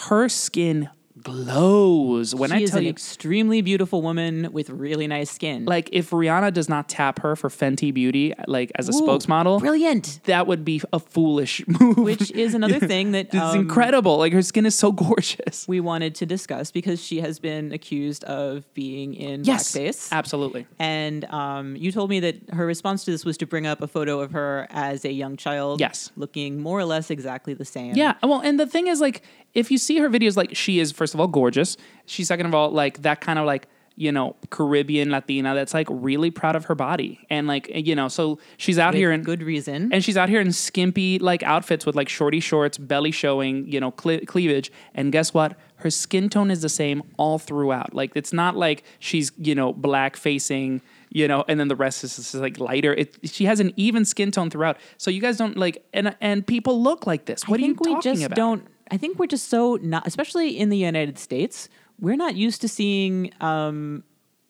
her 0.08 0.30
skin 0.30 0.90
glows. 1.22 2.34
When 2.36 2.50
she 2.50 2.56
I 2.56 2.60
is 2.60 2.70
tell 2.72 2.80
an 2.80 2.86
you, 2.86 2.90
extremely 2.90 3.62
beautiful 3.62 4.02
woman 4.02 4.52
with 4.52 4.70
really 4.70 5.08
nice 5.08 5.30
skin. 5.32 5.66
like 5.66 5.90
if 5.92 6.10
Rihanna 6.12 6.54
does 6.54 6.70
not 6.70 6.90
tap 6.90 7.20
her 7.22 7.36
for 7.36 7.50
Fenty 7.50 7.94
Beauty, 7.94 8.34
like 8.48 8.72
as 8.76 8.90
a 8.90 8.94
Ooh, 8.94 9.02
spokesmodel, 9.02 9.60
brilliant. 9.60 10.20
that 10.26 10.48
would 10.48 10.64
be 10.66 10.82
a 10.94 11.00
foolish 11.00 11.66
move. 11.80 11.98
Which 11.98 12.32
is 12.32 12.54
another 12.54 12.80
thing 12.88 13.12
that 13.12 13.28
it's 13.28 13.36
um, 13.36 13.60
incredible. 13.60 14.18
Like 14.18 14.34
her 14.34 14.42
skin 14.42 14.66
is 14.66 14.76
so 14.76 14.92
gorgeous. 15.00 15.68
we 15.68 15.80
wanted 15.80 16.16
to 16.16 16.26
discuss 16.26 16.72
because 16.72 17.02
she 17.04 17.22
has 17.22 17.40
been 17.40 17.72
accused 17.72 18.24
of 18.26 18.72
being 18.74 19.14
in 19.14 19.44
Yes, 19.44 19.72
blackface. 19.72 20.12
absolutely. 20.12 20.68
And 20.78 21.26
um, 21.26 21.76
you 21.76 21.92
told 21.92 22.10
me 22.10 22.20
that 22.22 22.36
her 22.54 22.66
response 22.66 23.06
to 23.06 23.12
this 23.12 23.26
was 23.26 23.38
to 23.38 23.46
bring 23.46 23.66
up 23.68 23.82
a 23.82 23.88
photo 23.88 24.20
of 24.20 24.32
her 24.32 24.68
as 24.70 25.06
a 25.06 25.12
young 25.12 25.38
child. 25.38 25.80
Yes. 25.80 26.12
Looking 26.16 26.60
more 26.62 26.80
or 26.80 26.86
less 26.86 27.10
exactly 27.10 27.54
the 27.54 27.66
same. 27.66 27.96
Yeah. 27.96 28.16
Well, 28.24 28.40
and 28.42 28.60
the 28.60 28.68
thing 28.68 28.88
is, 28.88 29.02
like, 29.02 29.24
if 29.54 29.72
you 29.72 29.78
see 29.78 29.98
her 30.00 30.10
videos, 30.10 30.38
like, 30.38 30.56
she 30.56 30.80
is 30.80 30.92
first 30.92 31.14
of 31.14 31.20
all 31.20 31.28
gorgeous. 31.28 31.78
She's 32.06 32.28
second 32.28 32.46
of 32.46 32.54
all 32.56 32.70
like 32.72 33.02
that 33.02 33.22
kind 33.22 33.40
of 33.40 33.46
like 33.46 33.68
you 33.96 34.12
know 34.14 34.34
Caribbean 34.50 35.10
Latina 35.12 35.54
that's 35.54 35.74
like 35.74 35.88
really 35.90 36.32
proud 36.32 36.56
of 36.56 36.66
her 36.66 36.76
body 36.76 37.20
and 37.30 37.48
like 37.48 37.70
eh, 37.74 37.80
you 37.80 37.96
know 37.96 38.08
so 38.08 38.40
she's 38.56 38.80
out 38.80 38.94
With 38.94 39.00
here 39.00 39.12
in 39.12 39.24
good 39.24 39.44
reason. 39.44 39.92
and 39.92 40.02
she's 40.06 40.16
out 40.16 40.30
here 40.30 40.40
in 40.40 40.54
skimpy 40.54 41.20
like 41.20 41.44
outfits 41.44 41.86
with 41.86 41.96
like 41.98 42.08
shorty 42.08 42.40
shorts, 42.40 42.78
belly 42.78 43.12
showing, 43.12 43.68
you 43.70 43.80
know, 43.82 43.92
cle- 43.92 44.22
cleavage. 44.26 44.72
And 44.96 45.12
guess 45.12 45.34
what? 45.34 45.58
Her 45.78 45.90
skin 45.90 46.30
tone 46.30 46.50
is 46.50 46.62
the 46.62 46.70
same 46.70 47.04
all 47.18 47.40
throughout. 47.40 47.94
Like 47.94 48.12
it's 48.16 48.32
not 48.32 48.56
like 48.56 48.84
she's 49.00 49.34
you 49.38 49.54
know 49.54 49.74
black 49.74 50.16
facing, 50.16 50.82
you 51.10 51.28
know, 51.28 51.44
and 51.50 51.60
then 51.60 51.68
the 51.68 51.76
rest 51.76 52.04
is 52.06 52.16
just 52.16 52.34
like 52.36 52.58
lighter. 52.58 52.94
It, 52.94 53.18
she 53.24 53.46
has 53.46 53.60
an 53.60 53.74
even 53.76 54.06
skin 54.06 54.32
tone 54.32 54.50
throughout. 54.50 54.78
So 54.98 55.12
you 55.12 55.20
guys 55.20 55.36
don't 55.38 55.58
like 55.58 55.84
and 55.94 56.16
and 56.22 56.48
people 56.48 56.82
look 56.82 57.06
like 57.06 57.26
this. 57.26 57.48
What 57.50 57.60
I 57.60 57.64
are 57.64 57.66
you 57.66 57.74
think 57.74 57.82
we 57.86 57.94
talking 57.96 58.14
just 58.14 58.24
about? 58.24 58.36
don't. 58.38 58.68
I 58.92 58.98
think 58.98 59.20
we're 59.20 59.28
just 59.28 59.50
so 59.50 59.78
not, 59.82 60.08
especially 60.08 60.58
in 60.58 60.70
the 60.70 60.78
United 60.78 61.18
States, 61.18 61.70
we're 62.00 62.16
not 62.16 62.36
used 62.36 62.62
to 62.62 62.68
seeing 62.68 63.32
um, 63.42 64.04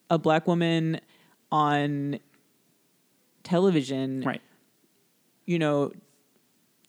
a 0.10 0.18
black 0.18 0.48
woman 0.48 1.02
on 1.52 2.20
television, 3.44 4.22
right. 4.22 4.42
you 5.46 5.60
know, 5.60 5.92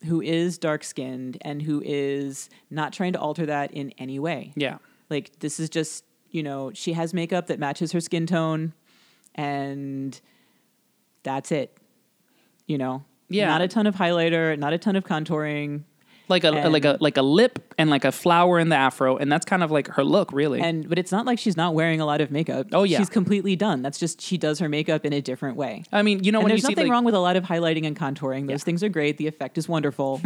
who 0.05 0.21
is 0.21 0.59
dark 0.59 0.85
skinned 0.85 1.39
and 1.43 1.63
who 1.63 1.83
is 1.85 2.49
not 2.71 2.93
trying 2.93 3.13
to 3.13 3.21
alter 3.21 3.47
that 3.47 3.73
in 3.73 3.93
any 3.99 4.19
way. 4.19 4.53
Yeah. 4.57 4.79
Like 5.09 5.39
this 5.41 5.61
is 5.61 5.69
just, 5.69 6.05
you 6.31 6.43
know, 6.43 6.71
she 6.75 6.93
has 6.93 7.13
makeup 7.13 7.49
that 7.49 7.59
matches 7.59 7.93
her 7.93 8.01
skin 8.01 8.27
tone 8.27 8.73
and 9.35 10.19
that's 11.23 11.53
it. 11.53 11.77
You 12.67 12.79
know. 12.79 13.05
Yeah. 13.29 13.47
Not 13.47 13.63
a 13.63 13.69
ton 13.69 13.87
of 13.87 13.95
highlighter, 13.95 14.59
not 14.59 14.73
a 14.73 14.79
ton 14.79 14.97
of 14.97 15.05
contouring. 15.05 15.85
Like 16.31 16.45
a 16.45 16.51
like 16.51 16.85
a 16.85 16.97
like 17.01 17.17
a 17.17 17.23
lip 17.23 17.59
and 17.77 17.91
like 17.91 18.05
a 18.05 18.13
flower 18.13 18.59
in 18.59 18.69
the 18.69 18.77
afro, 18.77 19.17
and 19.17 19.31
that's 19.31 19.45
kind 19.45 19.63
of 19.63 19.71
like 19.71 19.89
her 19.89 20.05
look, 20.05 20.33
really. 20.33 20.61
And 20.61 20.89
but 20.89 20.99
it's 20.99 21.11
not 21.13 21.27
like 21.27 21.39
she's 21.39 21.57
not 21.57 21.75
wearing 21.75 22.01
a 22.01 22.07
lot 22.07 22.21
of 22.21 22.31
makeup. 22.31 22.69
Oh, 22.73 22.85
yeah. 22.85 22.99
she's 22.99 23.11
completely 23.11 23.57
done. 23.57 23.83
That's 23.83 23.99
just 23.99 24.21
she 24.21 24.39
does 24.39 24.61
her 24.61 24.69
makeup 24.69 25.05
in 25.05 25.13
a 25.13 25.21
different 25.21 25.57
way. 25.57 25.83
I 25.93 26.03
mean, 26.03 26.23
you 26.25 26.33
know, 26.33 26.41
there's 26.47 26.63
you 26.63 26.69
see 26.69 26.73
nothing 26.75 26.87
like, 26.87 26.93
wrong 26.93 27.05
with 27.05 27.15
a 27.15 27.19
lot 27.19 27.37
of 27.37 27.45
highlighting 27.45 27.85
and 27.87 27.99
contouring. 27.99 28.47
Those 28.47 28.61
Yeah. 28.61 28.65
things 28.65 28.83
are 28.85 28.89
great. 28.89 29.19
The 29.19 29.27
effect 29.27 29.59
is 29.59 29.69
wonderful. 29.69 30.21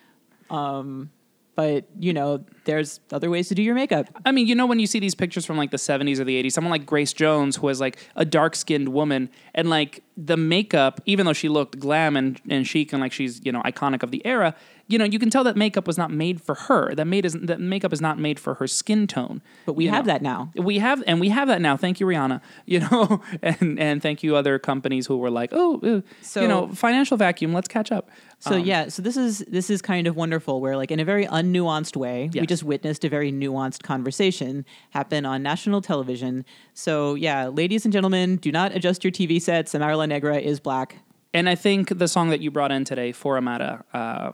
um, 0.50 1.10
but 1.58 1.88
you 1.98 2.12
know, 2.12 2.44
there's 2.66 3.00
other 3.10 3.28
ways 3.30 3.48
to 3.48 3.54
do 3.56 3.62
your 3.62 3.74
makeup. 3.74 4.06
I 4.24 4.30
mean, 4.30 4.46
you 4.46 4.54
know, 4.54 4.64
when 4.64 4.78
you 4.78 4.86
see 4.86 5.00
these 5.00 5.16
pictures 5.16 5.44
from 5.44 5.56
like 5.56 5.72
the 5.72 5.76
70s 5.76 6.20
or 6.20 6.24
the 6.24 6.40
80s, 6.40 6.52
someone 6.52 6.70
like 6.70 6.86
Grace 6.86 7.12
Jones, 7.12 7.56
who 7.56 7.66
was 7.66 7.80
like 7.80 7.98
a 8.14 8.24
dark 8.24 8.54
skinned 8.54 8.90
woman, 8.90 9.28
and 9.56 9.68
like 9.68 10.04
the 10.16 10.36
makeup, 10.36 11.00
even 11.04 11.26
though 11.26 11.32
she 11.32 11.48
looked 11.48 11.80
glam 11.80 12.16
and, 12.16 12.40
and 12.48 12.64
chic 12.64 12.92
and 12.92 13.02
like 13.02 13.10
she's, 13.10 13.44
you 13.44 13.50
know, 13.50 13.60
iconic 13.62 14.04
of 14.04 14.12
the 14.12 14.24
era, 14.24 14.54
you 14.86 14.98
know, 14.98 15.04
you 15.04 15.18
can 15.18 15.30
tell 15.30 15.42
that 15.44 15.56
makeup 15.56 15.86
was 15.86 15.98
not 15.98 16.10
made 16.12 16.40
for 16.40 16.54
her. 16.54 16.94
That 16.94 17.06
made 17.06 17.24
is 17.26 17.34
that 17.34 17.60
makeup 17.60 17.92
is 17.92 18.00
not 18.00 18.18
made 18.20 18.38
for 18.38 18.54
her 18.54 18.66
skin 18.68 19.06
tone. 19.08 19.42
But 19.66 19.72
we 19.74 19.84
you 19.84 19.90
have 19.90 20.06
know. 20.06 20.12
that 20.12 20.22
now. 20.22 20.50
We 20.54 20.78
have, 20.78 21.02
and 21.08 21.20
we 21.20 21.28
have 21.28 21.48
that 21.48 21.60
now. 21.60 21.76
Thank 21.76 21.98
you, 21.98 22.06
Rihanna. 22.06 22.40
You 22.66 22.80
know, 22.80 23.22
and 23.42 23.78
and 23.80 24.00
thank 24.02 24.22
you 24.22 24.36
other 24.36 24.58
companies 24.58 25.06
who 25.06 25.16
were 25.18 25.30
like, 25.30 25.50
oh, 25.52 25.80
uh, 25.82 26.00
So- 26.22 26.40
you 26.42 26.48
know, 26.48 26.68
financial 26.68 27.16
vacuum. 27.16 27.52
Let's 27.52 27.68
catch 27.68 27.90
up. 27.90 28.10
So 28.40 28.54
Um, 28.54 28.64
yeah, 28.64 28.88
so 28.88 29.02
this 29.02 29.16
is 29.16 29.40
this 29.48 29.68
is 29.68 29.82
kind 29.82 30.06
of 30.06 30.14
wonderful 30.14 30.60
where 30.60 30.76
like 30.76 30.92
in 30.92 31.00
a 31.00 31.04
very 31.04 31.26
unnuanced 31.26 31.96
way, 31.96 32.30
we 32.32 32.46
just 32.46 32.62
witnessed 32.62 33.04
a 33.04 33.08
very 33.08 33.32
nuanced 33.32 33.82
conversation 33.82 34.64
happen 34.90 35.26
on 35.26 35.42
national 35.42 35.80
television. 35.82 36.44
So 36.72 37.14
yeah, 37.14 37.48
ladies 37.48 37.84
and 37.84 37.92
gentlemen, 37.92 38.36
do 38.36 38.52
not 38.52 38.74
adjust 38.74 39.02
your 39.02 39.10
TV 39.10 39.42
sets. 39.42 39.74
Amara 39.74 39.96
La 39.96 40.06
Negra 40.06 40.38
is 40.38 40.60
black. 40.60 40.98
And 41.34 41.48
I 41.48 41.56
think 41.56 41.98
the 41.98 42.08
song 42.08 42.30
that 42.30 42.40
you 42.40 42.50
brought 42.50 42.70
in 42.72 42.84
today 42.84 43.12
for 43.12 43.36
Amata 43.36 43.84
uh, 43.92 44.32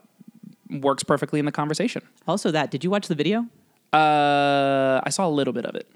works 0.70 1.02
perfectly 1.02 1.38
in 1.40 1.46
the 1.46 1.52
conversation. 1.52 2.02
Also 2.28 2.50
that, 2.50 2.70
did 2.70 2.84
you 2.84 2.90
watch 2.90 3.08
the 3.08 3.14
video? 3.14 3.46
Uh, 3.92 5.00
I 5.02 5.10
saw 5.10 5.26
a 5.26 5.30
little 5.30 5.52
bit 5.52 5.64
of 5.64 5.74
it. 5.74 5.88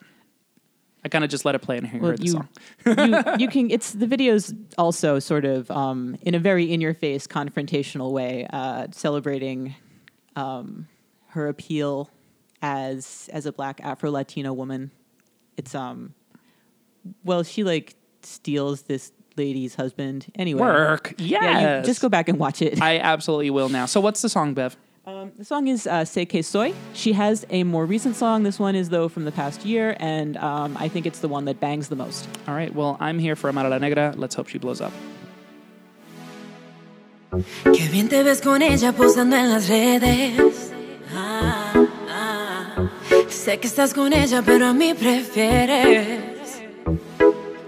I 1.05 1.09
kind 1.09 1.23
of 1.25 1.31
just 1.31 1.45
let 1.45 1.55
it 1.55 1.61
play 1.61 1.77
and 1.79 1.87
hear 1.87 2.01
Well, 2.03 2.17
the 2.17 2.23
you, 2.25 2.33
song. 2.33 2.49
you 2.87 3.23
you 3.39 3.49
can 3.55 3.71
it's 3.71 3.93
the 3.93 4.07
videos 4.07 4.57
also 4.77 5.19
sort 5.19 5.45
of 5.45 5.71
um, 5.71 6.17
in 6.23 6.35
a 6.35 6.39
very 6.39 6.73
in 6.73 6.81
your 6.81 6.95
face 6.95 7.27
confrontational 7.27 8.13
way 8.13 8.47
uh, 8.53 8.89
celebrating 8.91 9.75
um, 10.37 10.89
her 11.29 11.49
appeal 11.49 12.11
as 12.63 13.31
as 13.33 13.47
a 13.47 13.53
black 13.53 13.81
Afro 13.83 14.11
Latino 14.11 14.53
woman. 14.53 14.91
It's 15.57 15.75
um 15.75 16.15
well 17.25 17.43
she 17.45 17.63
like 17.65 17.95
steals 18.23 18.83
this 18.83 19.13
lady's 19.37 19.77
husband 19.77 20.27
anyway. 20.35 20.61
Work. 20.63 21.15
Yes. 21.19 21.43
Yeah, 21.43 21.79
you 21.79 21.85
just 21.87 22.01
go 22.01 22.09
back 22.09 22.29
and 22.29 22.39
watch 22.39 22.61
it. 22.61 22.83
I 22.83 22.99
absolutely 22.99 23.51
will 23.51 23.69
now. 23.69 23.87
So 23.87 24.01
what's 24.01 24.21
the 24.21 24.29
song, 24.29 24.55
Bev? 24.55 24.77
Um, 25.09 25.33
the 25.39 25.45
song 25.45 25.69
is 25.69 25.87
uh, 25.87 26.05
"Se 26.05 26.27
Que 26.27 26.43
Soy." 26.43 26.75
She 26.93 27.15
has 27.15 27.47
a 27.49 27.65
more 27.65 27.87
recent 27.87 28.15
song. 28.15 28.43
This 28.43 28.59
one 28.59 28.75
is 28.75 28.91
though 28.91 29.09
from 29.09 29.25
the 29.25 29.33
past 29.33 29.65
year, 29.65 29.97
and 29.99 30.37
um, 30.37 30.77
I 30.79 30.89
think 30.89 31.07
it's 31.07 31.21
the 31.21 31.29
one 31.29 31.47
that 31.47 31.61
bangs 31.61 31.89
the 31.89 31.97
most. 31.97 32.29
All 32.47 32.55
right. 32.55 32.75
Well, 32.75 32.99
I'm 33.01 33.19
here 33.19 33.35
for 33.35 33.49
Amara 33.49 33.71
La 33.71 33.79
Negra. 33.79 34.13
Let's 34.19 34.35
hope 34.35 34.49
she 34.49 34.59
blows 34.59 34.83
up. 34.83 34.93
Qué 37.73 37.91
bien 37.91 38.09
te 38.09 38.23
ves 38.23 38.43
con 38.43 38.61
ella 38.61 38.93
posando 38.93 39.37
en 39.37 39.49
las 39.49 39.67
redes. 39.71 40.73
Ah, 41.15 41.87
ah. 42.11 42.91
Sé 43.29 43.59
que 43.61 43.67
estás 43.67 43.95
con 43.95 44.13
ella, 44.13 44.43
pero 44.45 44.67
a 44.67 44.75
mí 44.75 44.93
prefieres. 44.93 46.38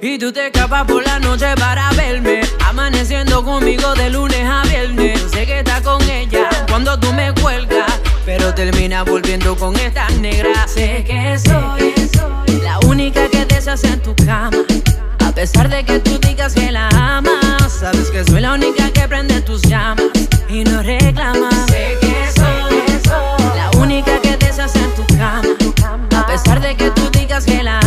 Y 0.02 0.16
tú 0.16 0.32
te 0.32 0.46
escapas 0.46 0.84
por 0.86 1.04
la 1.04 1.18
noche 1.18 1.46
para 1.56 1.90
verme. 1.90 2.40
Amaneciendo 2.66 3.44
conmigo 3.44 3.94
de 3.94 4.08
lunes 4.08 4.46
a 4.46 4.62
viernes. 4.62 5.20
Sé 5.30 5.44
que 5.44 5.58
estás 5.58 5.82
con 5.82 6.02
ella 6.08 6.48
cuando 6.68 6.98
tú 6.98 7.12
me 7.12 7.34
cuelgas. 7.34 8.00
Pero 8.24 8.54
termina 8.54 9.02
volviendo 9.02 9.54
con 9.56 9.76
esta 9.76 10.08
negra. 10.20 10.66
Sé 10.66 11.04
que 11.04 11.38
soy 11.38 11.94
la 12.62 12.78
única 12.86 13.28
que 13.28 13.44
deshace 13.44 13.88
en 13.88 14.00
tu 14.00 14.16
cama. 14.16 14.56
A 15.18 15.32
pesar 15.32 15.68
de 15.68 15.84
que 15.84 15.98
tú 15.98 16.18
digas 16.18 16.54
que 16.54 16.72
la 16.72 16.88
amas, 16.88 17.70
sabes 17.80 18.10
que 18.10 18.24
soy 18.24 18.40
la 18.40 18.54
única 18.54 18.90
que 18.90 19.06
prende 19.06 19.42
tus 19.42 19.60
llamas 19.62 20.06
y 20.48 20.64
no 20.64 20.82
reclamas. 20.82 21.66
Sé 21.66 21.98
que 22.00 22.40
soy 22.40 23.06
la 23.54 23.70
única 23.76 24.18
que 24.20 24.36
deshace 24.38 24.78
en 24.78 24.94
tu 24.94 25.06
cama. 25.14 25.42
A 26.16 26.26
pesar 26.26 26.60
de 26.60 26.74
que 26.74 26.90
tú 26.90 27.10
digas 27.10 27.44
que 27.44 27.62
la 27.62 27.79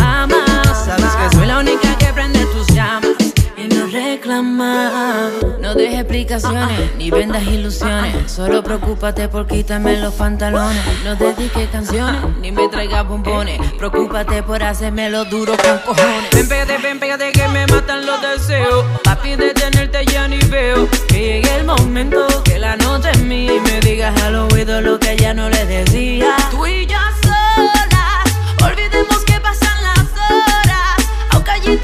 No 4.44 5.74
dejes 5.74 6.00
explicaciones 6.00 6.94
ni 6.98 7.10
vendas 7.10 7.42
ilusiones. 7.44 8.30
Solo 8.30 8.62
preocúpate 8.62 9.28
por 9.28 9.46
quitarme 9.46 9.96
los 9.96 10.12
pantalones. 10.14 10.82
No 11.02 11.16
dediques 11.16 11.68
canciones 11.70 12.20
ni 12.40 12.52
me 12.52 12.68
traigas 12.68 13.08
bombones. 13.08 13.58
Preocúpate 13.78 14.42
por 14.42 14.62
hacerme 14.62 15.08
lo 15.08 15.24
duro 15.24 15.54
con 15.56 15.78
cojones. 15.78 16.30
Ven, 16.32 16.46
pégate, 16.48 16.76
ven, 16.78 17.00
pégate 17.00 17.32
que 17.32 17.48
me 17.48 17.66
matan 17.66 18.04
los 18.04 18.20
deseos. 18.20 18.84
Papi, 19.02 19.36
de 19.36 19.54
tenerte 19.54 20.04
ya 20.04 20.28
ni 20.28 20.38
veo. 20.38 20.88
Que 21.08 21.18
llegue 21.18 21.56
el 21.56 21.64
momento 21.64 22.26
que 22.44 22.58
la 22.58 22.76
noche 22.76 23.10
es 23.12 23.22
mía 23.22 23.54
y 23.54 23.60
me 23.60 23.80
digas 23.80 24.20
al 24.22 24.36
oído 24.36 24.82
lo 24.82 25.00
que 25.00 25.16
ya 25.16 25.32
no 25.32 25.48
le 25.48 25.64
decía. 25.64 26.36
Tú 26.50 26.66
y 26.66 26.86
yo 26.86 26.98
solas, 27.22 28.62
olvidemos 28.62 29.24
que 29.24 29.40
pasan 29.40 29.82
las 29.82 30.06
horas. 30.30 31.08
Aunque 31.30 31.50
allí 31.50 31.78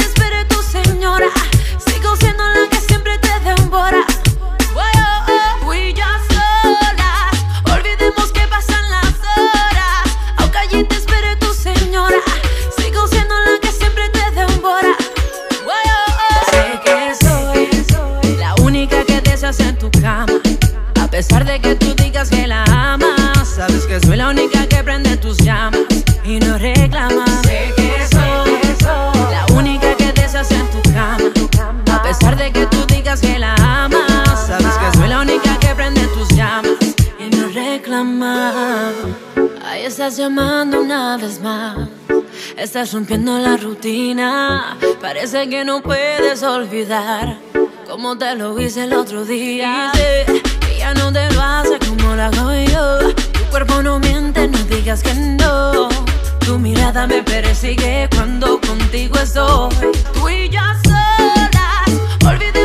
A 21.21 21.23
pesar 21.23 21.45
de 21.45 21.61
que 21.61 21.75
tú 21.75 21.95
digas 22.03 22.31
que 22.31 22.47
la 22.47 22.65
amas, 22.65 23.47
sabes 23.47 23.85
que 23.85 24.01
soy 24.01 24.17
la 24.17 24.31
única 24.31 24.67
que 24.67 24.83
prende 24.83 25.19
tus 25.19 25.37
llamas 25.37 25.83
y 26.25 26.41
no 26.41 26.57
reclama. 26.57 27.27
Sé 27.43 27.75
que 27.77 28.07
soy 28.11 28.81
la 29.31 29.45
única 29.55 29.95
que 29.97 30.13
deshace 30.15 30.55
en 30.55 30.71
tu 30.71 30.81
cama. 30.91 31.31
A 31.93 32.03
pesar 32.03 32.39
de 32.39 32.51
que 32.51 32.65
tú 32.65 32.87
digas 32.87 33.21
que 33.21 33.39
la 33.39 33.55
amas, 33.57 34.47
sabes 34.47 34.73
que 34.79 34.97
soy 34.97 35.09
la 35.11 35.21
única 35.21 35.59
que 35.59 35.75
prende 35.75 36.01
tus 36.07 36.27
llamas 36.31 36.79
y 37.19 37.37
no 37.37 37.49
reclama. 37.49 38.91
Ahí 39.63 39.85
estás 39.85 40.17
llamando 40.17 40.81
una 40.81 41.19
vez 41.19 41.39
más. 41.43 41.87
Estás 42.57 42.95
rompiendo 42.95 43.39
la 43.39 43.59
rutina. 43.59 44.79
Parece 45.03 45.51
que 45.51 45.67
no 45.67 45.83
puedes 45.83 46.43
olvidar 46.43 47.37
como 47.87 48.17
te 48.17 48.35
lo 48.37 48.59
hice 48.59 48.85
el 48.85 48.95
otro 48.95 49.27
día 49.27 49.93
no 50.95 51.13
te 51.13 51.31
lo 51.33 51.43
hace 51.43 51.79
como 51.79 52.15
lo 52.15 52.23
hago 52.23 52.53
yo. 52.53 53.15
Tu 53.33 53.45
cuerpo 53.51 53.83
no 53.83 53.99
miente, 53.99 54.49
no 54.49 54.59
digas 54.65 55.03
que 55.03 55.15
no. 55.15 55.89
Tu 56.41 56.59
mirada 56.59 57.07
me 57.07 57.23
persigue 57.23 58.09
cuando 58.15 58.61
contigo 58.61 59.19
estoy. 59.19 59.75
Tú 60.15 60.29
y 60.29 60.49
yo 60.49 60.61
solas, 60.85 61.91
olvidemos 62.27 62.60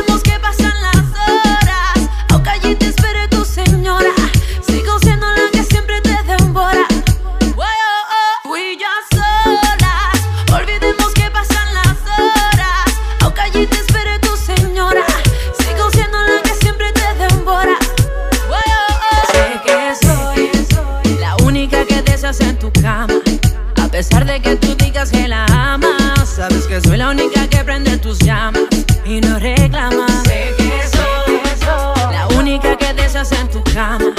llamas 28.18 28.62
y 29.04 29.20
no 29.20 29.38
reclamas. 29.38 30.10
Sé 30.24 30.54
que 30.56 30.82
soy 30.88 32.12
la 32.12 32.26
única 32.38 32.76
que 32.76 32.92
deseas 32.94 33.32
en 33.32 33.48
tu 33.48 33.62
cama. 33.64 34.12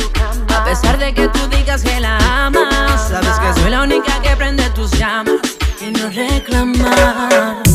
A 0.55 0.63
pesar 0.63 0.97
de 0.97 1.13
que 1.13 1.27
tú 1.29 1.47
digas 1.49 1.83
que 1.83 1.99
la 1.99 2.17
amas, 2.45 3.09
sabes 3.09 3.39
que 3.39 3.61
soy 3.61 3.71
la 3.71 3.83
única 3.83 4.21
que 4.21 4.35
prende 4.35 4.69
tus 4.71 4.91
llamas 4.91 5.35
y 5.81 5.91
no 5.91 6.09
reclamas. 6.09 7.66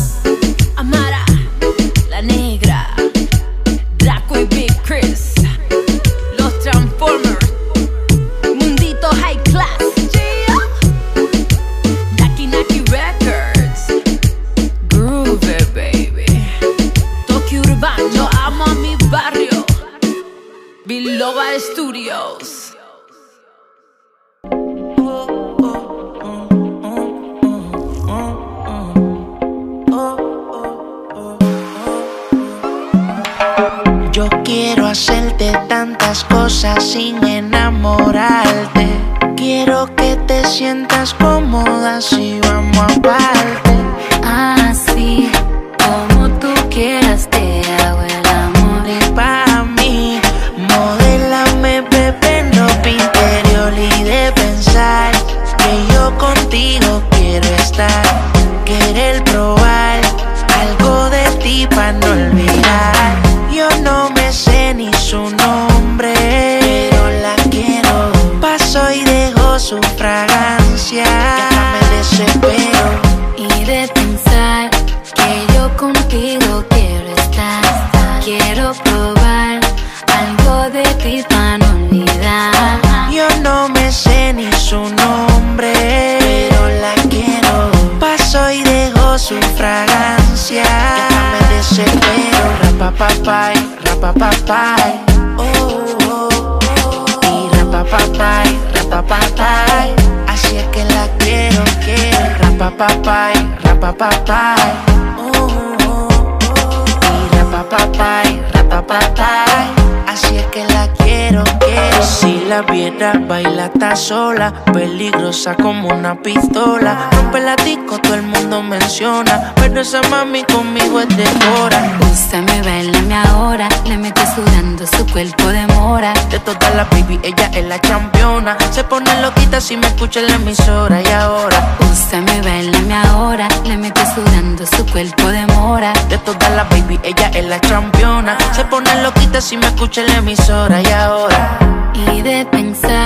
Si 129.63 129.77
me 129.77 129.87
escucha 129.87 130.19
en 130.19 130.27
la 130.27 130.35
emisora. 130.35 131.01
Y 131.01 131.07
ahora, 131.07 131.77
Úsame, 131.79 132.41
bailame 132.41 132.95
ahora. 132.95 133.47
Le 133.63 133.77
mete 133.77 134.01
sudando 134.13 134.65
su 134.65 134.85
cuerpo 134.87 135.27
de 135.29 135.45
mora. 135.47 135.93
de 136.09 136.17
todas 136.17 136.51
las 136.51 136.69
baby, 136.69 136.99
ella 137.03 137.29
es 137.33 137.45
la 137.45 137.59
campeona. 137.61 138.37
Se 138.51 138.65
pone 138.65 138.89
loquita 139.01 139.39
si 139.39 139.55
me 139.55 139.67
escucha 139.67 140.01
en 140.01 140.07
la 140.07 140.17
emisora. 140.17 140.81
Y 140.81 140.91
ahora, 140.91 141.59
Y 141.93 142.21
de 142.21 142.45
pensar 142.45 143.02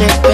hasta 0.00 0.27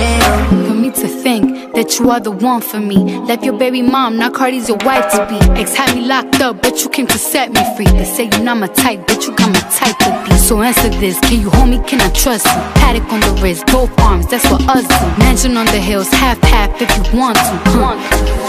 think 1.95 2.07
you 2.07 2.11
are 2.11 2.21
the 2.21 2.31
one 2.31 2.61
for 2.61 2.81
me. 2.81 3.19
Left 3.21 3.45
your 3.45 3.57
baby 3.59 3.83
mom, 3.83 4.17
now 4.19 4.31
Cardi's 4.31 4.69
your 4.69 4.79
wife 4.85 5.11
to 5.13 5.27
be. 5.29 5.39
Ex 5.61 5.75
had 5.75 5.95
me 5.95 6.03
locked 6.07 6.41
up, 6.41 6.63
but 6.63 6.83
you 6.83 6.91
came 6.91 7.07
to 7.07 7.19
set 7.19 7.53
me 7.53 7.61
free. 7.77 7.87
They 7.87 8.05
say 8.05 8.25
you're 8.33 8.43
not 8.43 8.59
my 8.59 8.67
type, 8.69 9.07
but 9.07 9.25
you 9.25 9.35
got 9.35 9.51
my 9.53 9.61
type 9.71 9.97
to 9.99 10.25
be. 10.29 10.37
So 10.37 10.63
answer 10.63 10.89
this, 10.89 11.19
can 11.21 11.41
you 11.41 11.51
hold 11.51 11.69
me, 11.69 11.79
can 11.87 12.01
I 12.01 12.11
trust 12.11 12.47
you? 12.47 12.61
Patek 12.81 13.09
on 13.13 13.21
the 13.21 13.41
wrist, 13.43 13.67
both 13.67 13.91
arms, 14.01 14.27
that's 14.27 14.49
what 14.51 14.63
us 14.69 14.87
do. 14.87 15.19
Mansion 15.23 15.57
on 15.57 15.67
the 15.67 15.81
hills, 15.81 16.09
half 16.11 16.41
half 16.43 16.71
if 16.81 16.91
you 16.97 17.19
want 17.19 17.37
to. 17.37 17.55
huh. 17.71 17.97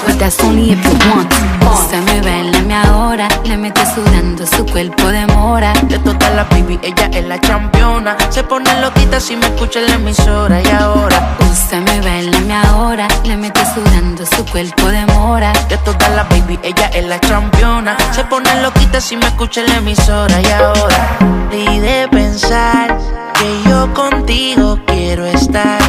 But 0.06 0.20
that's 0.20 0.42
only 0.44 0.72
if 0.72 0.84
you 0.86 1.10
want 1.10 1.30
to. 1.32 1.56
Úsame, 1.66 2.22
bailame 2.22 2.76
ahora. 2.86 3.28
Le 3.46 3.58
mete 3.58 3.82
sudando 3.86 4.46
su 4.46 4.66
cuerpo 4.66 5.08
de 5.08 5.26
mora. 5.28 5.74
De 5.88 5.98
todas 6.00 6.36
las 6.36 6.48
baby, 6.50 6.80
ella 6.84 7.10
es 7.12 7.26
la 7.26 7.40
campeona. 7.40 8.16
Se 8.30 8.44
pone 8.44 8.70
loquita 8.82 9.20
si 9.20 9.36
me 9.36 9.48
escucha 9.48 9.80
en 9.80 9.88
la 9.88 9.94
emisora. 9.96 10.62
Y 10.62 10.68
ahora, 10.68 11.36
Úsame, 11.52 12.02
bailame 12.02 12.54
ahora. 12.54 13.08
Le 13.24 13.35
mete 13.38 13.62
sudando 13.74 14.26
su 14.26 14.46
cuerpo 14.46 14.88
de 14.88 15.06
mora. 15.08 15.52
de 15.70 15.78
todas 15.78 16.10
las 16.16 16.28
baby, 16.30 16.60
ella 16.64 16.88
es 16.94 17.06
la 17.06 17.20
campeona. 17.20 17.98
Se 18.12 18.24
pone 18.26 18.50
loquita 18.62 19.02
si 19.02 19.18
me 19.18 19.26
escucha 19.26 19.62
en 19.62 19.68
la 19.68 19.78
emisora. 19.78 20.42
Y 20.42 20.52
ahora, 20.52 21.18
y 21.52 21.80
de 21.80 22.08
pensar 22.10 22.98
que 23.40 23.70
yo 23.70 23.94
contigo 23.94 24.80
quiero 24.86 25.26
estar. 25.26 25.80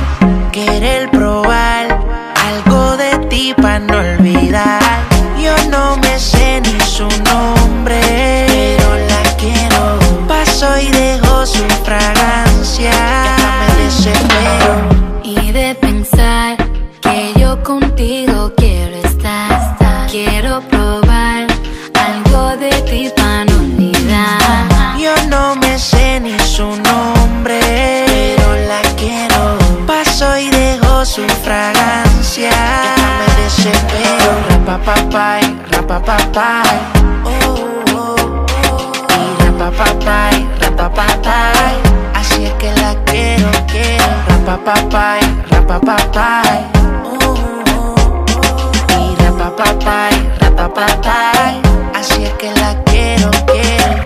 Querer 0.52 1.10
probar 1.10 1.98
algo 2.46 2.96
de 2.96 3.16
ti 3.28 3.54
para 3.60 3.80
no 3.80 3.98
olvidar. 3.98 4.80
Yo 5.38 5.54
no 5.70 5.96
me 5.98 6.18
sé 6.18 6.60
ni 6.62 6.80
su 6.80 7.08
nombre, 7.32 8.00
pero 8.48 8.96
la 9.08 9.22
quiero. 9.36 9.98
Paso 10.26 10.78
y 10.78 10.90
dejo 10.90 11.46
su 11.46 11.64
fragancia. 11.84 12.90
Hasta 12.90 13.74
me 13.74 13.84
desespero 13.84 14.95
contigo 17.96 18.52
quiero 18.56 18.96
estar. 18.96 19.76
Quiero 20.10 20.60
probar 20.68 21.46
algo 21.94 22.56
de 22.58 22.70
ti 22.82 23.10
para 23.16 23.50
unidad. 23.54 24.98
Yo 24.98 25.14
no 25.28 25.56
me 25.56 25.78
sé 25.78 26.20
ni 26.20 26.38
su 26.40 26.64
nombre, 26.64 27.58
pero 28.06 28.54
la 28.68 28.82
quiero. 28.98 29.56
Paso 29.86 30.36
y 30.36 30.50
dejo 30.50 31.06
su 31.06 31.22
fragancia. 31.42 32.50
Ya 32.50 32.94
no 32.98 33.08
me 33.18 33.42
desespero. 33.42 34.30
Rapapapay, 34.50 35.42
rapapapay. 35.70 36.78
Oh, 37.24 37.54
oh, 37.94 38.46
oh. 38.74 38.86
Y 39.18 39.44
rapapapay, 39.44 40.46
rapapapay. 40.60 41.74
Así 42.14 42.44
es 42.44 42.52
que 42.54 42.72
la 42.72 42.94
quiero, 43.06 43.50
quiero. 43.66 44.04
Rapapapay, 44.28 45.20
rapapapay. 45.50 46.75
Oh, 49.58 49.62
oh, 49.62 49.64
oh. 49.64 49.76
Y 49.76 49.78
rapapapay, 49.80 50.38
rapapapay. 50.40 51.62
Así 51.94 52.24
es 52.24 52.32
que 52.34 52.52
la 52.52 52.82
quiero, 52.84 53.30
quiero. 53.46 54.04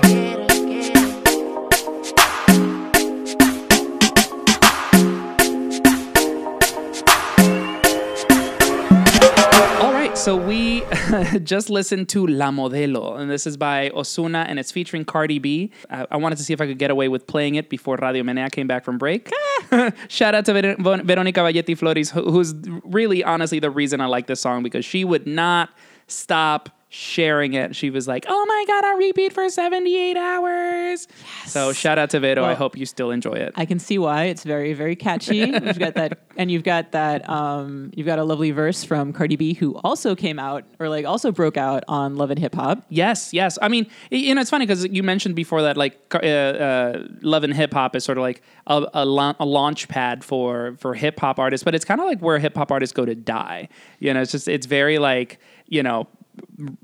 All 9.80 9.92
right, 9.92 10.16
so 10.16 10.36
we 10.36 10.69
just 11.42 11.70
listened 11.70 12.08
to 12.10 12.26
La 12.26 12.50
Modelo, 12.50 13.18
and 13.18 13.30
this 13.30 13.46
is 13.46 13.56
by 13.56 13.90
Ozuna, 13.90 14.44
and 14.48 14.58
it's 14.58 14.70
featuring 14.72 15.04
Cardi 15.04 15.38
B. 15.38 15.70
I, 15.90 16.06
I 16.10 16.16
wanted 16.16 16.38
to 16.38 16.44
see 16.44 16.52
if 16.52 16.60
I 16.60 16.66
could 16.66 16.78
get 16.78 16.90
away 16.90 17.08
with 17.08 17.26
playing 17.26 17.54
it 17.56 17.68
before 17.68 17.96
Radio 18.00 18.22
Menea 18.22 18.50
came 18.50 18.66
back 18.66 18.84
from 18.84 18.98
break. 18.98 19.30
Shout 20.08 20.34
out 20.34 20.44
to 20.46 20.52
Ver- 20.52 20.76
Ver- 20.78 21.02
Veronica 21.02 21.40
Valletti 21.40 21.76
Flores, 21.76 22.10
who- 22.10 22.30
who's 22.30 22.54
really, 22.84 23.22
honestly, 23.24 23.58
the 23.60 23.70
reason 23.70 24.00
I 24.00 24.06
like 24.06 24.26
this 24.26 24.40
song 24.40 24.62
because 24.62 24.84
she 24.84 25.04
would 25.04 25.26
not 25.26 25.70
stop 26.06 26.70
sharing 26.90 27.54
it. 27.54 27.74
She 27.74 27.88
was 27.88 28.06
like, 28.06 28.26
"Oh 28.28 28.46
my 28.46 28.64
god, 28.66 28.84
I 28.84 28.94
repeat 28.96 29.32
for 29.32 29.48
78 29.48 30.16
hours." 30.16 31.08
So 31.46 31.72
shout 31.72 31.98
out 31.98 32.10
to 32.10 32.20
Vero. 32.20 32.44
I 32.44 32.54
hope 32.54 32.76
you 32.76 32.84
still 32.84 33.10
enjoy 33.10 33.34
it. 33.34 33.52
I 33.56 33.64
can 33.64 33.78
see 33.78 33.96
why 33.96 34.24
it's 34.24 34.44
very 34.44 34.74
very 34.74 34.96
catchy. 34.96 35.36
you've 35.38 35.78
got 35.78 35.94
that, 35.94 36.18
and 36.36 36.50
you've 36.50 36.64
got 36.64 36.92
that. 36.92 37.28
Um, 37.30 37.92
you've 37.94 38.06
got 38.06 38.18
a 38.18 38.24
lovely 38.24 38.50
verse 38.50 38.84
from 38.84 39.12
Cardi 39.12 39.36
B, 39.36 39.54
who 39.54 39.76
also 39.78 40.14
came 40.14 40.38
out 40.38 40.64
or 40.78 40.88
like 40.88 41.06
also 41.06 41.30
broke 41.30 41.56
out 41.56 41.84
on 41.88 42.16
Love 42.16 42.30
and 42.30 42.38
Hip 42.38 42.54
Hop. 42.56 42.84
Yes, 42.88 43.32
yes. 43.32 43.56
I 43.62 43.68
mean, 43.68 43.86
you 44.10 44.34
know, 44.34 44.40
it's 44.40 44.50
funny 44.50 44.66
because 44.66 44.84
you 44.86 45.02
mentioned 45.02 45.36
before 45.36 45.62
that 45.62 45.76
like 45.76 45.98
uh, 46.12 46.18
uh, 46.18 47.06
love 47.22 47.44
and 47.44 47.54
hip 47.54 47.72
hop 47.72 47.94
is 47.94 48.04
sort 48.04 48.18
of 48.18 48.22
like 48.22 48.42
a, 48.66 48.84
a, 48.94 49.04
la- 49.04 49.34
a 49.38 49.46
launch 49.46 49.88
pad 49.88 50.24
for 50.24 50.76
for 50.78 50.94
hip 50.94 51.20
hop 51.20 51.38
artists, 51.38 51.62
but 51.62 51.74
it's 51.74 51.84
kind 51.84 52.00
of 52.00 52.06
like 52.06 52.20
where 52.20 52.38
hip 52.38 52.56
hop 52.56 52.72
artists 52.72 52.92
go 52.92 53.04
to 53.04 53.14
die. 53.14 53.68
You 54.00 54.12
know, 54.12 54.22
it's 54.22 54.32
just 54.32 54.48
it's 54.48 54.66
very 54.66 54.98
like 54.98 55.38
you 55.66 55.84
know 55.84 56.08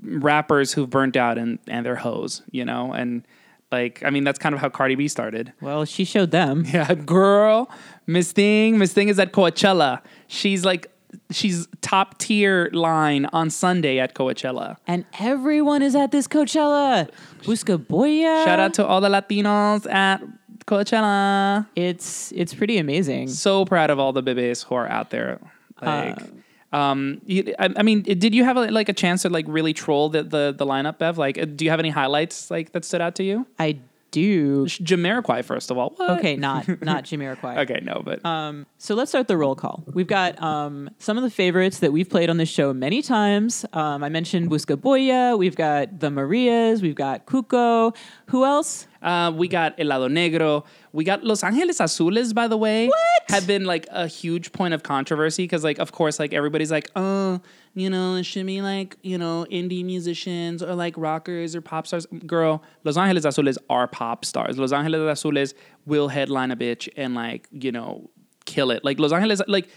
rappers 0.01 0.73
who've 0.73 0.89
burnt 0.89 1.15
out 1.15 1.37
and 1.37 1.59
and 1.67 1.85
they're 1.85 1.95
hoes. 1.95 2.41
You 2.51 2.65
know, 2.65 2.93
and 2.93 3.25
like 3.71 4.01
I 4.05 4.09
mean 4.09 4.23
that's 4.23 4.39
kind 4.39 4.55
of 4.55 4.61
how 4.61 4.69
Cardi 4.69 4.95
B 4.95 5.07
started. 5.07 5.53
Well, 5.61 5.85
she 5.85 6.05
showed 6.05 6.31
them. 6.31 6.65
Yeah, 6.73 6.93
girl, 6.93 7.69
Miss 8.05 8.31
Thing, 8.31 8.77
Miss 8.77 8.93
Thing 8.93 9.09
is 9.09 9.19
at 9.19 9.31
Coachella. 9.33 10.01
She's 10.27 10.63
like. 10.65 10.91
She's 11.31 11.67
top 11.81 12.17
tier 12.19 12.69
line 12.73 13.27
on 13.31 13.49
Sunday 13.49 13.97
at 13.97 14.13
Coachella. 14.13 14.75
And 14.87 15.05
everyone 15.19 15.81
is 15.81 15.95
at 15.95 16.11
this 16.11 16.27
Coachella. 16.27 17.09
Buscabulla. 17.43 18.43
Shout 18.45 18.59
out 18.59 18.73
to 18.75 18.85
all 18.85 18.99
the 18.99 19.07
Latinos 19.09 19.89
at 19.91 20.21
Coachella. 20.67 21.65
It's 21.75 22.31
it's 22.33 22.53
pretty 22.53 22.77
amazing. 22.77 23.29
So 23.29 23.65
proud 23.65 23.89
of 23.89 23.99
all 23.99 24.11
the 24.13 24.21
bebés 24.21 24.65
who 24.65 24.75
are 24.75 24.87
out 24.87 25.09
there. 25.09 25.39
Like, 25.81 26.21
Uh, 26.21 26.25
um, 26.73 27.21
you, 27.25 27.53
I, 27.59 27.69
I 27.77 27.83
mean, 27.83 28.01
did 28.01 28.35
you 28.35 28.43
have 28.43 28.57
a, 28.57 28.67
like 28.71 28.89
a 28.89 28.93
chance 28.93 29.21
to 29.21 29.29
like 29.29 29.45
really 29.47 29.73
troll 29.73 30.09
the, 30.09 30.23
the 30.23 30.53
the 30.57 30.65
lineup, 30.65 30.97
Bev? 30.99 31.17
Like, 31.17 31.37
uh, 31.37 31.45
do 31.45 31.65
you 31.65 31.71
have 31.71 31.79
any 31.79 31.89
highlights 31.89 32.51
like 32.51 32.71
that 32.73 32.83
stood 32.85 33.01
out 33.01 33.15
to 33.15 33.23
you? 33.23 33.47
I 33.59 33.79
do. 34.17 34.65
Jamiroquai, 34.65 35.43
first 35.45 35.71
of 35.71 35.77
all. 35.77 35.93
What? 35.97 36.19
Okay, 36.19 36.35
not 36.35 36.67
not 36.91 37.05
Jamiroquai. 37.05 37.57
Okay, 37.63 37.79
no, 37.83 38.01
but 38.03 38.25
Um, 38.25 38.65
so 38.77 38.95
let's 38.95 39.11
start 39.11 39.27
the 39.27 39.37
roll 39.37 39.55
call. 39.55 39.83
We've 39.93 40.07
got 40.07 40.41
um, 40.41 40.89
some 40.99 41.17
of 41.17 41.23
the 41.23 41.29
favorites 41.29 41.79
that 41.79 41.91
we've 41.91 42.09
played 42.09 42.29
on 42.29 42.37
this 42.37 42.49
show 42.49 42.73
many 42.73 43.01
times. 43.01 43.65
Um, 43.73 44.03
I 44.03 44.09
mentioned 44.09 44.49
Buscabulla. 44.49 45.37
We've 45.37 45.55
got 45.55 45.99
the 45.99 46.09
Marias. 46.09 46.81
We've 46.81 46.95
got 46.95 47.25
Cuco. 47.25 47.95
Who 48.27 48.45
else? 48.45 48.87
Uh, 49.01 49.31
we 49.35 49.47
got 49.47 49.77
Helado 49.77 50.09
Negro. 50.09 50.65
We 50.91 51.03
got 51.03 51.23
Los 51.23 51.43
Angeles 51.43 51.77
Azules, 51.79 52.33
by 52.33 52.47
the 52.47 52.57
way. 52.57 52.87
What? 52.87 53.23
Have 53.29 53.45
been 53.45 53.65
like 53.65 53.85
a 53.91 54.07
huge 54.07 54.51
point 54.51 54.73
of 54.73 54.81
controversy 54.83 55.43
because, 55.43 55.63
like, 55.63 55.79
of 55.79 55.91
course, 55.91 56.19
like 56.19 56.33
everybody's 56.33 56.71
like, 56.71 56.89
oh, 56.95 57.39
you 57.77 57.89
know, 57.91 58.15
it 58.15 58.23
should 58.23 58.47
be 58.47 58.61
like, 58.61 58.97
you 59.03 59.17
know, 59.19 59.45
indie 59.51 59.85
musicians 59.85 60.63
or 60.63 60.73
like 60.73 60.95
rockers 60.97 61.55
or 61.55 61.61
pop 61.61 61.85
stars. 61.85 62.07
Girl, 62.25 62.63
Los 62.83 62.97
Angeles 62.97 63.23
Azules 63.23 63.57
are 63.69 63.87
pop 63.87 64.25
stars. 64.25 64.57
Los 64.57 64.71
Angeles 64.73 65.19
Azules 65.19 65.53
will 65.85 66.07
headline 66.07 66.49
a 66.49 66.55
bitch 66.55 66.89
and 66.97 67.13
like, 67.13 67.47
you 67.51 67.71
know, 67.71 68.09
kill 68.45 68.71
it. 68.71 68.83
Like 68.83 68.99
Los 68.99 69.11
Angeles, 69.13 69.41
like, 69.47 69.67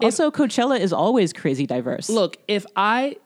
Also, 0.00 0.30
Coachella 0.30 0.78
is 0.78 0.92
always 0.92 1.32
crazy 1.32 1.66
diverse. 1.66 2.08
look, 2.08 2.36
if 2.46 2.64
I 2.76 3.16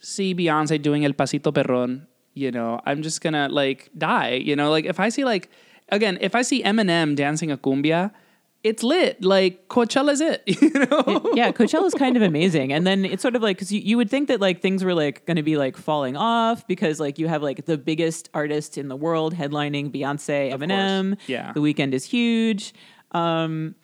see 0.00 0.34
Beyonce 0.34 0.80
doing 0.80 1.04
El 1.04 1.12
Pasito 1.12 1.52
Perron, 1.54 2.06
you 2.34 2.50
know, 2.50 2.80
I'm 2.84 3.02
just 3.02 3.20
gonna 3.22 3.48
like 3.48 3.90
die. 3.96 4.34
You 4.34 4.54
know, 4.56 4.70
like 4.70 4.84
if 4.84 4.98
I 5.00 5.08
see 5.08 5.24
like 5.24 5.48
again, 5.88 6.18
if 6.20 6.34
I 6.34 6.42
see 6.42 6.62
Eminem 6.62 7.14
dancing 7.16 7.50
a 7.50 7.56
cumbia, 7.56 8.12
it's 8.64 8.82
lit. 8.82 9.22
Like 9.24 9.68
Coachella's 9.68 10.20
it. 10.20 10.42
You 10.62 10.70
know. 10.70 11.32
yeah, 11.34 11.50
Coachella 11.50 11.86
is 11.86 11.94
kind 11.94 12.16
of 12.16 12.22
amazing. 12.22 12.72
And 12.72 12.86
then 12.86 13.04
it's 13.04 13.20
sort 13.20 13.34
of 13.34 13.42
like 13.42 13.56
because 13.56 13.72
you, 13.72 13.80
you 13.80 13.96
would 13.96 14.08
think 14.08 14.28
that 14.28 14.40
like 14.40 14.62
things 14.62 14.84
were 14.84 14.94
like 14.94 15.26
going 15.26 15.36
to 15.36 15.42
be 15.42 15.56
like 15.56 15.76
falling 15.76 16.16
off 16.16 16.66
because 16.68 17.00
like 17.00 17.18
you 17.18 17.26
have 17.26 17.42
like 17.42 17.64
the 17.66 17.76
biggest 17.76 18.30
artist 18.32 18.78
in 18.78 18.88
the 18.88 18.96
world 18.96 19.34
headlining 19.34 19.92
Beyonce, 19.92 20.52
Eminem. 20.52 21.18
Yeah. 21.26 21.52
the 21.52 21.60
weekend 21.60 21.94
is 21.94 22.04
huge. 22.04 22.74
Um, 23.10 23.74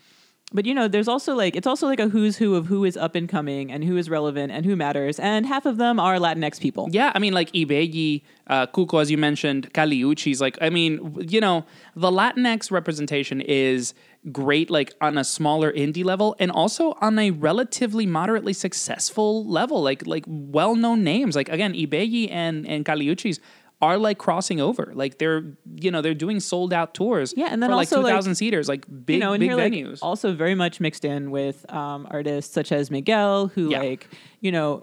but 0.52 0.64
you 0.64 0.74
know, 0.74 0.88
there's 0.88 1.08
also 1.08 1.34
like 1.34 1.56
it's 1.56 1.66
also 1.66 1.86
like 1.86 2.00
a 2.00 2.08
who's 2.08 2.38
who 2.38 2.54
of 2.54 2.66
who 2.66 2.84
is 2.84 2.96
up 2.96 3.14
and 3.14 3.28
coming 3.28 3.70
and 3.70 3.84
who 3.84 3.96
is 3.96 4.08
relevant 4.08 4.50
and 4.50 4.64
who 4.64 4.76
matters, 4.76 5.18
and 5.18 5.44
half 5.44 5.66
of 5.66 5.76
them 5.76 6.00
are 6.00 6.16
Latinx 6.16 6.58
people. 6.58 6.88
Yeah, 6.90 7.12
I 7.14 7.18
mean, 7.18 7.34
like 7.34 7.52
Ibeyi, 7.52 8.22
uh, 8.46 8.66
Cuco, 8.68 9.02
as 9.02 9.10
you 9.10 9.18
mentioned, 9.18 9.72
Kali 9.74 10.00
Uchis. 10.00 10.40
Like, 10.40 10.56
I 10.62 10.70
mean, 10.70 11.16
you 11.28 11.40
know, 11.40 11.66
the 11.94 12.10
Latinx 12.10 12.70
representation 12.70 13.42
is 13.42 13.92
great, 14.32 14.70
like 14.70 14.94
on 15.00 15.16
a 15.18 15.24
smaller 15.24 15.72
indie 15.72 16.04
level, 16.04 16.36
and 16.38 16.50
also 16.50 16.92
on 17.00 17.18
a 17.18 17.30
relatively 17.30 18.06
moderately 18.06 18.52
successful 18.52 19.46
level. 19.46 19.82
Like, 19.82 20.06
like 20.06 20.24
well-known 20.26 21.04
names. 21.04 21.36
Like 21.36 21.48
again, 21.48 21.74
Ibeyi 21.74 22.30
and 22.30 22.66
and 22.66 22.84
Kali 22.84 23.06
Uchis 23.06 23.38
are 23.80 23.96
like 23.96 24.18
crossing 24.18 24.60
over. 24.60 24.90
Like 24.94 25.18
they're, 25.18 25.56
you 25.76 25.90
know, 25.92 26.02
they're 26.02 26.14
doing 26.14 26.40
sold 26.40 26.72
out 26.72 26.94
tours. 26.94 27.32
Yeah, 27.36 27.48
and 27.50 27.62
then 27.62 27.70
for 27.70 27.76
like 27.76 27.86
also, 27.92 28.02
two 28.02 28.26
like, 28.28 28.36
seaters, 28.36 28.68
like 28.68 28.84
big, 29.06 29.14
you 29.14 29.20
know, 29.20 29.32
big 29.38 29.42
here 29.42 29.56
like 29.56 29.72
venues. 29.72 30.00
also 30.02 30.34
very 30.34 30.56
much 30.56 30.80
mixed 30.80 31.04
in 31.04 31.30
with 31.30 31.64
um, 31.72 32.06
artists 32.10 32.52
such 32.52 32.72
as 32.72 32.90
Miguel, 32.90 33.46
who 33.48 33.70
Yeah. 33.70 33.78
like 33.80 34.08
you 34.40 34.50
know 34.50 34.82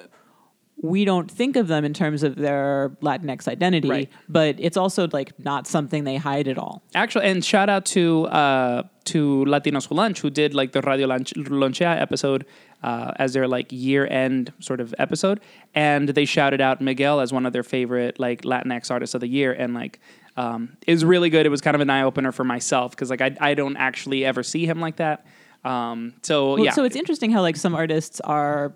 we 0.82 1.06
don't 1.06 1.32
think 1.32 1.56
of 1.56 1.68
them 1.68 1.86
in 1.86 1.94
terms 1.94 2.22
of 2.22 2.36
their 2.36 2.96
Latinx 3.02 3.48
identity, 3.48 3.90
Right. 3.90 4.10
but 4.28 4.56
it's 4.60 4.78
also 4.78 5.08
like 5.12 5.32
not 5.40 5.68
something 5.68 6.04
they 6.04 6.18
hide 6.18 6.48
at 6.48 6.58
all. 6.58 6.84
Actually, 6.94 7.26
and 7.28 7.44
shout 7.44 7.70
out 7.70 7.86
to 7.88 8.26
uh, 8.28 8.84
to 9.06 9.46
Latinos 9.48 9.88
Who 9.88 9.96
Lunch 9.96 10.20
who 10.22 10.30
did 10.30 10.54
like 10.54 10.74
the 10.74 10.82
Radio 10.82 11.08
Lonchea 11.08 12.00
episode 12.00 12.46
uh, 12.84 13.12
as 13.18 13.34
their 13.34 13.48
like 13.48 13.68
year 13.72 14.06
end 14.08 14.52
sort 14.60 14.80
of 14.82 14.94
episode, 15.00 15.40
and 15.74 16.10
they 16.10 16.26
shouted 16.26 16.60
out 16.62 16.82
Miguel 16.82 17.20
as 17.22 17.32
one 17.32 17.46
of 17.46 17.54
their 17.54 17.64
favorite 17.64 18.20
like 18.20 18.42
Latinx 18.42 18.92
artists 18.92 19.16
of 19.16 19.22
the 19.22 19.28
year, 19.28 19.54
and 19.54 19.74
like 19.74 20.00
um, 20.38 20.76
it 20.86 20.92
was 20.92 21.06
really 21.06 21.30
good. 21.30 21.46
It 21.46 21.50
was 21.50 21.62
kind 21.62 21.76
of 21.76 21.82
an 21.82 21.90
eye 21.90 22.02
opener 22.04 22.32
for 22.34 22.44
myself 22.44 22.92
because 22.92 23.10
like 23.10 23.22
I 23.22 23.36
I 23.40 23.54
don't 23.54 23.78
actually 23.78 24.26
ever 24.26 24.44
see 24.44 24.66
him 24.66 24.82
like 24.82 24.98
that. 24.98 25.26
Um, 25.64 26.14
so 26.22 26.56
Well, 26.56 26.66
yeah, 26.66 26.72
So 26.72 26.84
it's 26.84 26.96
interesting 26.96 27.32
how 27.32 27.42
like 27.42 27.56
some 27.56 27.74
artists 27.74 28.20
are, 28.22 28.74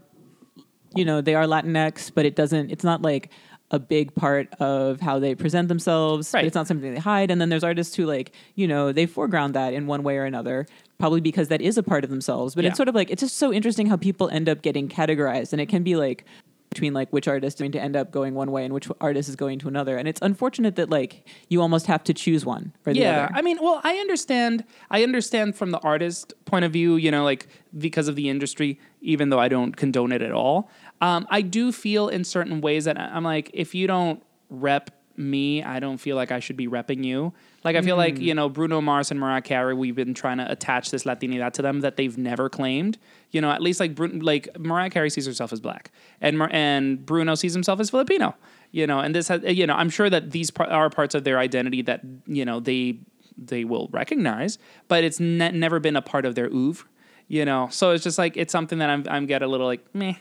you 0.96 1.06
know, 1.06 1.22
they 1.22 1.36
are 1.36 1.46
Latinx, 1.46 2.12
but 2.14 2.26
it 2.26 2.36
doesn't. 2.36 2.72
It's 2.72 2.84
not 2.84 3.02
like 3.02 3.30
a 3.72 3.78
big 3.80 4.14
part 4.16 4.52
of 4.60 5.00
how 5.00 5.20
they 5.20 5.36
present 5.36 5.68
themselves. 5.68 6.34
Right. 6.34 6.42
But 6.42 6.48
it's 6.48 6.56
not 6.56 6.66
something 6.68 6.92
they 6.92 7.00
hide. 7.00 7.30
And 7.30 7.40
then 7.40 7.50
there's 7.50 7.64
artists 7.64 7.96
who 7.96 8.06
like, 8.08 8.32
you 8.56 8.68
know, 8.68 8.92
they 8.92 9.06
foreground 9.06 9.54
that 9.54 9.74
in 9.76 9.86
one 9.86 10.02
way 10.02 10.18
or 10.18 10.26
another, 10.26 10.66
probably 10.98 11.22
because 11.22 11.50
that 11.50 11.62
is 11.62 11.78
a 11.78 11.84
part 11.84 12.04
of 12.04 12.10
themselves. 12.10 12.56
But 12.56 12.64
Yeah. 12.64 12.70
it's 12.72 12.78
sort 12.78 12.90
of 12.90 12.96
like 12.96 13.12
it's 13.12 13.22
just 13.22 13.38
so 13.38 13.54
interesting 13.54 13.86
how 13.86 13.96
people 13.96 14.28
end 14.30 14.50
up 14.50 14.64
getting 14.64 14.90
categorized, 14.90 15.54
and 15.54 15.62
it 15.62 15.68
can 15.70 15.84
be 15.84 15.96
like 15.96 16.26
between 16.70 16.94
like 16.94 17.12
which 17.12 17.28
artist 17.28 17.56
is 17.56 17.60
going 17.60 17.72
to 17.72 17.82
end 17.82 17.96
up 17.96 18.12
going 18.12 18.36
one 18.36 18.52
way 18.52 18.64
and 18.66 18.74
which 18.74 18.88
artist 19.02 19.30
is 19.30 19.36
going 19.36 19.60
to 19.60 19.68
another. 19.68 19.98
And 19.98 20.08
it's 20.08 20.22
unfortunate 20.22 20.76
that 20.76 20.90
like 20.90 21.28
you 21.50 21.62
almost 21.62 21.88
have 21.88 22.04
to 22.06 22.14
choose 22.14 22.46
one 22.46 22.74
or 22.86 22.94
the 22.94 23.00
yeah 23.00 23.26
other. 23.26 23.36
i 23.36 23.42
mean 23.42 23.58
well 23.62 23.82
i 23.84 23.96
understand 23.98 24.64
i 24.92 25.04
understand 25.04 25.56
from 25.56 25.72
the 25.72 25.80
artist 25.80 26.34
point 26.46 26.66
of 26.66 26.72
view 26.72 26.96
you 26.96 27.12
know 27.12 27.24
like 27.24 27.48
because 27.78 28.08
of 28.08 28.16
the 28.16 28.30
industry 28.30 28.80
even 29.02 29.30
though 29.30 29.40
i 29.40 29.48
don't 29.48 29.76
condone 29.78 30.12
it 30.12 30.22
at 30.22 30.32
all 30.32 30.70
um, 31.02 31.26
i 31.30 31.42
do 31.42 31.72
feel 31.72 32.08
in 32.10 32.24
certain 32.24 32.62
ways 32.62 32.86
that 32.86 33.00
i'm 33.00 33.24
like 33.24 33.50
if 33.54 33.74
you 33.74 33.88
don't 33.88 34.22
rep 34.50 34.92
me 35.20 35.62
i 35.64 35.80
don't 35.80 35.98
feel 35.98 36.16
like 36.16 36.32
i 36.32 36.40
should 36.40 36.56
be 36.58 36.68
repping 36.68 37.04
you. 37.04 37.34
Like 37.64 37.76
i 37.76 37.82
feel 37.82 37.98
like 37.98 38.16
Mm. 38.16 38.22
you 38.22 38.34
know 38.34 38.48
bruno 38.50 38.80
mars 38.80 39.12
and 39.12 39.20
mariah 39.20 39.42
carey 39.42 39.74
we've 39.74 39.96
been 39.96 40.14
trying 40.14 40.38
to 40.38 40.50
attach 40.50 40.92
this 40.92 41.04
latinidad 41.04 41.52
to 41.54 41.62
them 41.62 41.82
that 41.82 41.98
they've 41.98 42.18
never 42.18 42.48
claimed. 42.50 42.98
You 43.32 43.42
know 43.42 43.52
at 43.52 43.62
least 43.62 43.80
like 43.80 44.00
like 44.00 44.48
mariah 44.58 44.90
carey 44.90 45.10
sees 45.10 45.26
herself 45.26 45.52
as 45.54 45.60
black 45.60 45.92
and 46.22 46.38
Mar- 46.38 46.50
and 46.52 47.06
bruno 47.06 47.36
sees 47.36 47.54
himself 47.54 47.80
as 47.80 47.90
filipino 47.90 48.34
you 48.72 48.88
know 48.88 49.00
and 49.00 49.14
this 49.14 49.28
has 49.28 49.42
you 49.44 49.68
know 49.68 49.76
i'm 49.76 49.90
sure 49.90 50.10
that 50.10 50.32
these 50.32 50.50
par- 50.52 50.70
are 50.70 50.90
parts 50.90 51.14
of 51.16 51.24
their 51.26 51.38
identity 51.38 51.82
that 51.82 52.02
you 52.26 52.46
know 52.46 52.60
they 52.60 52.98
they 53.38 53.64
will 53.66 53.90
recognize 53.92 54.58
but 54.88 55.04
it's 55.04 55.20
ne- 55.20 55.52
never 55.52 55.80
been 55.80 55.96
a 55.96 56.02
part 56.02 56.26
of 56.26 56.36
their 56.36 56.48
oeuvre 56.54 56.88
you 57.32 57.46
know? 57.46 57.68
So 57.70 57.92
it's 57.92 58.04
just 58.04 58.18
like 58.18 58.36
it's 58.38 58.52
something 58.52 58.80
that 58.80 58.90
i'm 58.90 59.04
i'm 59.10 59.26
get 59.28 59.42
a 59.44 59.48
little 59.48 59.68
like 59.68 59.86
meh 59.94 60.16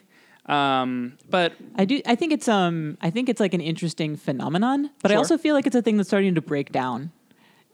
Um, 0.49 1.19
but 1.29 1.53
I 1.77 1.85
do. 1.85 2.01
I 2.07 2.15
think 2.15 2.33
it's 2.33 2.49
um. 2.49 2.97
I 3.03 3.11
think 3.11 3.29
it's 3.29 3.41
like 3.41 3.53
an 3.55 3.61
interesting 3.61 4.17
phenomenon, 4.17 4.91
but 5.03 5.13
I 5.13 5.17
also 5.17 5.37
feel 5.37 5.55
like 5.55 5.67
it's 5.67 5.77
a 5.77 5.83
thing 5.83 5.97
that's 5.99 6.09
starting 6.09 6.35
to 6.37 6.41
break 6.41 6.73
down. 6.73 7.13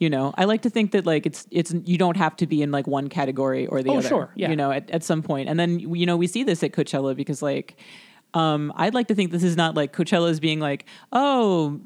You 0.00 0.10
know, 0.10 0.34
I 0.36 0.44
like 0.44 0.62
to 0.62 0.70
think 0.70 0.90
that 0.90 1.06
like 1.06 1.24
it's 1.24 1.46
it's 1.52 1.72
you 1.84 1.96
don't 1.98 2.16
have 2.16 2.36
to 2.38 2.46
be 2.48 2.62
in 2.62 2.72
like 2.72 2.86
one 2.88 3.08
category 3.08 3.66
or 3.68 3.80
the 3.82 3.90
Oh, 3.90 3.98
other. 3.98 4.08
sure, 4.08 4.30
yeah. 4.34 4.50
You 4.50 4.56
know, 4.56 4.72
at, 4.72 4.90
at 4.90 5.04
some 5.04 5.22
point, 5.22 5.48
and 5.48 5.58
then 5.58 5.78
you 5.78 6.04
know 6.04 6.16
we 6.16 6.26
see 6.26 6.42
this 6.42 6.64
at 6.64 6.72
Coachella 6.72 7.14
because 7.14 7.42
like, 7.42 7.76
um, 8.34 8.72
I'd 8.74 8.92
like 8.92 9.06
to 9.08 9.14
think 9.14 9.30
this 9.30 9.44
is 9.44 9.56
not 9.56 9.76
like 9.76 9.92
Coachella 9.92 10.30
is 10.30 10.40
being 10.40 10.58
like, 10.58 10.84
oh, 11.12 11.80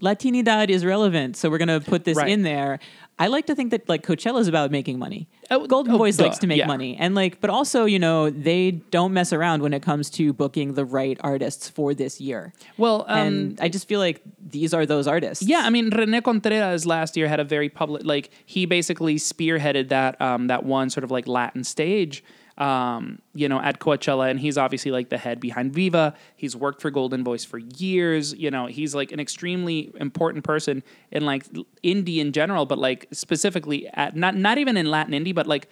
Latinidad 0.00 0.68
is 0.70 0.84
relevant, 0.84 1.36
so 1.36 1.50
we're 1.50 1.58
gonna 1.58 1.80
put 1.80 2.04
this 2.04 2.16
Right. 2.16 2.28
in 2.30 2.42
there. 2.42 2.78
I 3.18 3.28
like 3.28 3.46
to 3.46 3.54
think 3.54 3.70
that 3.70 3.88
like 3.88 4.04
Coachella 4.04 4.40
is 4.40 4.48
about 4.48 4.70
making 4.70 4.98
money. 4.98 5.28
Oh, 5.50 5.66
Golden 5.66 5.94
oh, 5.94 5.98
Voice 5.98 6.18
duh, 6.18 6.24
likes 6.24 6.38
to 6.38 6.46
make 6.46 6.58
yeah. 6.58 6.66
money, 6.66 6.96
and 6.96 7.14
like, 7.14 7.40
but 7.40 7.48
also 7.48 7.86
you 7.86 7.98
know 7.98 8.28
they 8.28 8.72
don't 8.72 9.12
mess 9.12 9.32
around 9.32 9.62
when 9.62 9.72
it 9.72 9.82
comes 9.82 10.10
to 10.10 10.32
booking 10.32 10.74
the 10.74 10.84
right 10.84 11.18
artists 11.22 11.68
for 11.68 11.94
this 11.94 12.20
year. 12.20 12.52
well, 12.76 13.04
um, 13.08 13.18
and 13.18 13.60
I 13.60 13.68
just 13.68 13.88
feel 13.88 14.00
like 14.00 14.20
these 14.38 14.74
are 14.74 14.84
those 14.84 15.06
artists. 15.06 15.42
Yeah, 15.42 15.62
I 15.64 15.70
mean 15.70 15.90
Rene 15.90 16.20
Contreras 16.20 16.84
last 16.84 17.16
year 17.16 17.26
had 17.28 17.40
a 17.40 17.44
very 17.44 17.70
public 17.70 18.04
like 18.04 18.30
he 18.44 18.66
basically 18.66 19.16
spearheaded 19.16 19.88
that 19.88 20.20
um 20.20 20.48
that 20.48 20.64
one 20.64 20.90
sort 20.90 21.04
of 21.04 21.10
like 21.10 21.26
Latin 21.26 21.64
stage 21.64 22.22
um 22.58 23.20
you 23.34 23.48
know 23.48 23.60
at 23.60 23.80
Coachella 23.80 24.30
and 24.30 24.40
he's 24.40 24.56
obviously 24.56 24.90
like 24.90 25.08
the 25.10 25.18
head 25.18 25.40
behind 25.40 25.74
Viva. 25.74 26.14
He's 26.36 26.56
worked 26.56 26.80
for 26.80 26.90
Goldenvoice 26.90 27.46
for 27.46 27.58
years, 27.58 28.32
you 28.34 28.50
know, 28.50 28.66
he's 28.66 28.94
like 28.94 29.12
an 29.12 29.20
extremely 29.20 29.92
important 29.96 30.44
person 30.44 30.82
in 31.10 31.24
like 31.24 31.44
indie 31.84 32.18
in 32.18 32.32
general, 32.32 32.66
but 32.66 32.78
like 32.78 33.06
specifically 33.12 33.88
at 33.94 34.16
not 34.16 34.34
not 34.36 34.58
even 34.58 34.76
in 34.76 34.90
Latin 34.90 35.12
indie, 35.12 35.34
but 35.34 35.46
like 35.46 35.68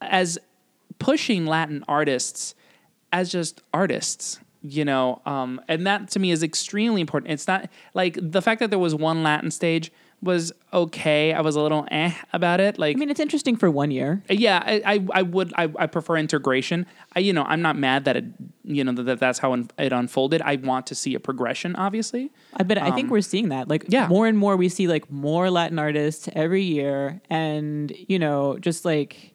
as 0.00 0.38
pushing 0.98 1.46
Latin 1.46 1.84
artists 1.88 2.54
as 3.12 3.30
just 3.30 3.62
artists, 3.72 4.40
you 4.62 4.84
know, 4.84 5.22
um, 5.26 5.60
and 5.68 5.86
that 5.86 6.10
to 6.10 6.18
me 6.18 6.30
is 6.30 6.42
extremely 6.42 7.00
important. 7.00 7.32
It's 7.32 7.46
not 7.46 7.68
like 7.94 8.18
the 8.20 8.42
fact 8.42 8.60
that 8.60 8.70
there 8.70 8.78
was 8.78 8.94
one 8.94 9.22
Latin 9.22 9.50
stage 9.50 9.92
was 10.22 10.52
okay. 10.72 11.32
I 11.32 11.40
was 11.40 11.56
a 11.56 11.60
little 11.60 11.86
eh 11.90 12.12
about 12.32 12.58
it. 12.60 12.78
Like, 12.78 12.96
I 12.96 12.98
mean 12.98 13.10
it's 13.10 13.20
interesting 13.20 13.56
for 13.56 13.70
one 13.70 13.90
year. 13.90 14.22
yeah, 14.28 14.62
I, 14.64 14.82
I, 14.94 15.06
I 15.12 15.22
would, 15.22 15.52
I, 15.56 15.68
I 15.78 15.86
prefer 15.86 16.16
integration. 16.16 16.86
I, 17.14 17.20
you 17.20 17.32
know, 17.32 17.44
I'm 17.44 17.62
not 17.62 17.76
mad 17.76 18.04
that 18.06 18.16
it, 18.16 18.24
you 18.64 18.82
know, 18.82 18.92
that 18.92 19.20
that's 19.20 19.38
how 19.38 19.52
it 19.54 19.92
unfolded. 19.92 20.42
I 20.42 20.56
want 20.56 20.86
to 20.88 20.94
see 20.94 21.14
a 21.14 21.20
progression, 21.20 21.76
obviously. 21.76 22.30
I 22.56 22.62
bet 22.62 22.78
I 22.78 22.90
think 22.92 23.10
we're 23.10 23.20
seeing 23.20 23.50
that. 23.50 23.68
Like 23.68 23.82
Um, 23.84 23.88
yeah. 23.90 24.08
more 24.08 24.26
and 24.26 24.36
more 24.36 24.56
we 24.56 24.68
see 24.68 24.88
like 24.88 25.10
more 25.10 25.50
Latin 25.50 25.78
artists 25.78 26.28
every 26.34 26.62
year 26.62 27.20
and 27.30 27.92
you 28.08 28.18
know, 28.18 28.58
just 28.58 28.84
like 28.84 29.34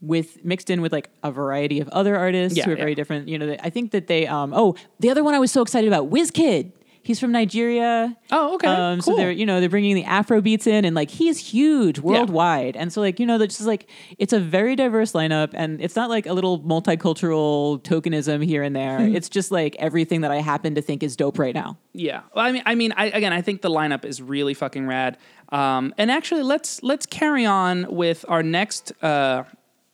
with 0.00 0.44
mixed 0.44 0.68
in 0.68 0.82
with 0.82 0.92
like 0.92 1.08
a 1.22 1.30
variety 1.30 1.80
of 1.80 1.88
other 1.88 2.16
artists 2.16 2.58
Yeah, 2.58 2.64
who 2.64 2.72
are 2.72 2.76
yeah. 2.76 2.82
very 2.82 2.94
different. 2.94 3.28
You 3.28 3.38
know, 3.38 3.56
I 3.62 3.70
think 3.70 3.92
that 3.92 4.06
they 4.06 4.26
um 4.26 4.52
oh, 4.54 4.74
the 5.00 5.10
other 5.10 5.22
one 5.22 5.34
I 5.34 5.38
was 5.38 5.52
so 5.52 5.62
excited 5.62 5.88
about, 5.88 6.10
WizKid. 6.10 6.72
He's 7.04 7.20
from 7.20 7.32
Nigeria. 7.32 8.16
Oh, 8.32 8.54
okay, 8.54 8.66
Um, 8.66 9.00
So 9.02 9.14
they're 9.14 9.30
you 9.30 9.44
know 9.44 9.60
they're 9.60 9.68
bringing 9.68 9.94
the 9.94 10.04
Afro 10.04 10.40
beats 10.40 10.66
in, 10.66 10.84
and 10.86 10.96
like 10.96 11.10
he's 11.10 11.38
huge 11.38 11.98
worldwide, 11.98 12.76
and 12.76 12.90
so 12.92 13.00
like 13.02 13.20
you 13.20 13.26
know 13.26 13.36
that's 13.36 13.56
just 13.58 13.66
like 13.68 13.88
it's 14.18 14.32
a 14.32 14.40
very 14.40 14.74
diverse 14.74 15.12
lineup, 15.12 15.50
and 15.52 15.80
it's 15.82 15.94
not 15.96 16.08
like 16.08 16.24
a 16.26 16.32
little 16.32 16.60
multicultural 16.60 17.80
tokenism 17.82 18.44
here 18.44 18.62
and 18.62 18.74
there. 18.74 18.98
Hmm. 18.98 19.14
it's 19.14 19.28
just 19.28 19.50
like 19.52 19.76
everything 19.78 20.22
that 20.22 20.30
I 20.30 20.36
happen 20.38 20.74
to 20.76 20.82
think 20.82 21.02
is 21.02 21.14
dope 21.14 21.38
right 21.38 21.54
now. 21.54 21.76
Yeah. 21.92 22.22
Well, 22.34 22.44
I 22.44 22.52
mean, 22.52 22.62
I 22.64 22.74
mean, 22.74 22.92
I, 22.96 23.06
again, 23.06 23.32
I 23.32 23.42
think 23.42 23.60
the 23.62 23.70
lineup 23.70 24.04
is 24.04 24.22
really 24.22 24.54
fucking 24.54 24.86
rad. 24.86 25.18
Um, 25.50 25.94
and 25.98 26.10
actually, 26.10 26.42
let's 26.42 26.82
let's 26.82 27.06
carry 27.06 27.44
on 27.44 27.86
with 27.94 28.24
our 28.28 28.42
next 28.42 28.92
uh, 29.02 29.44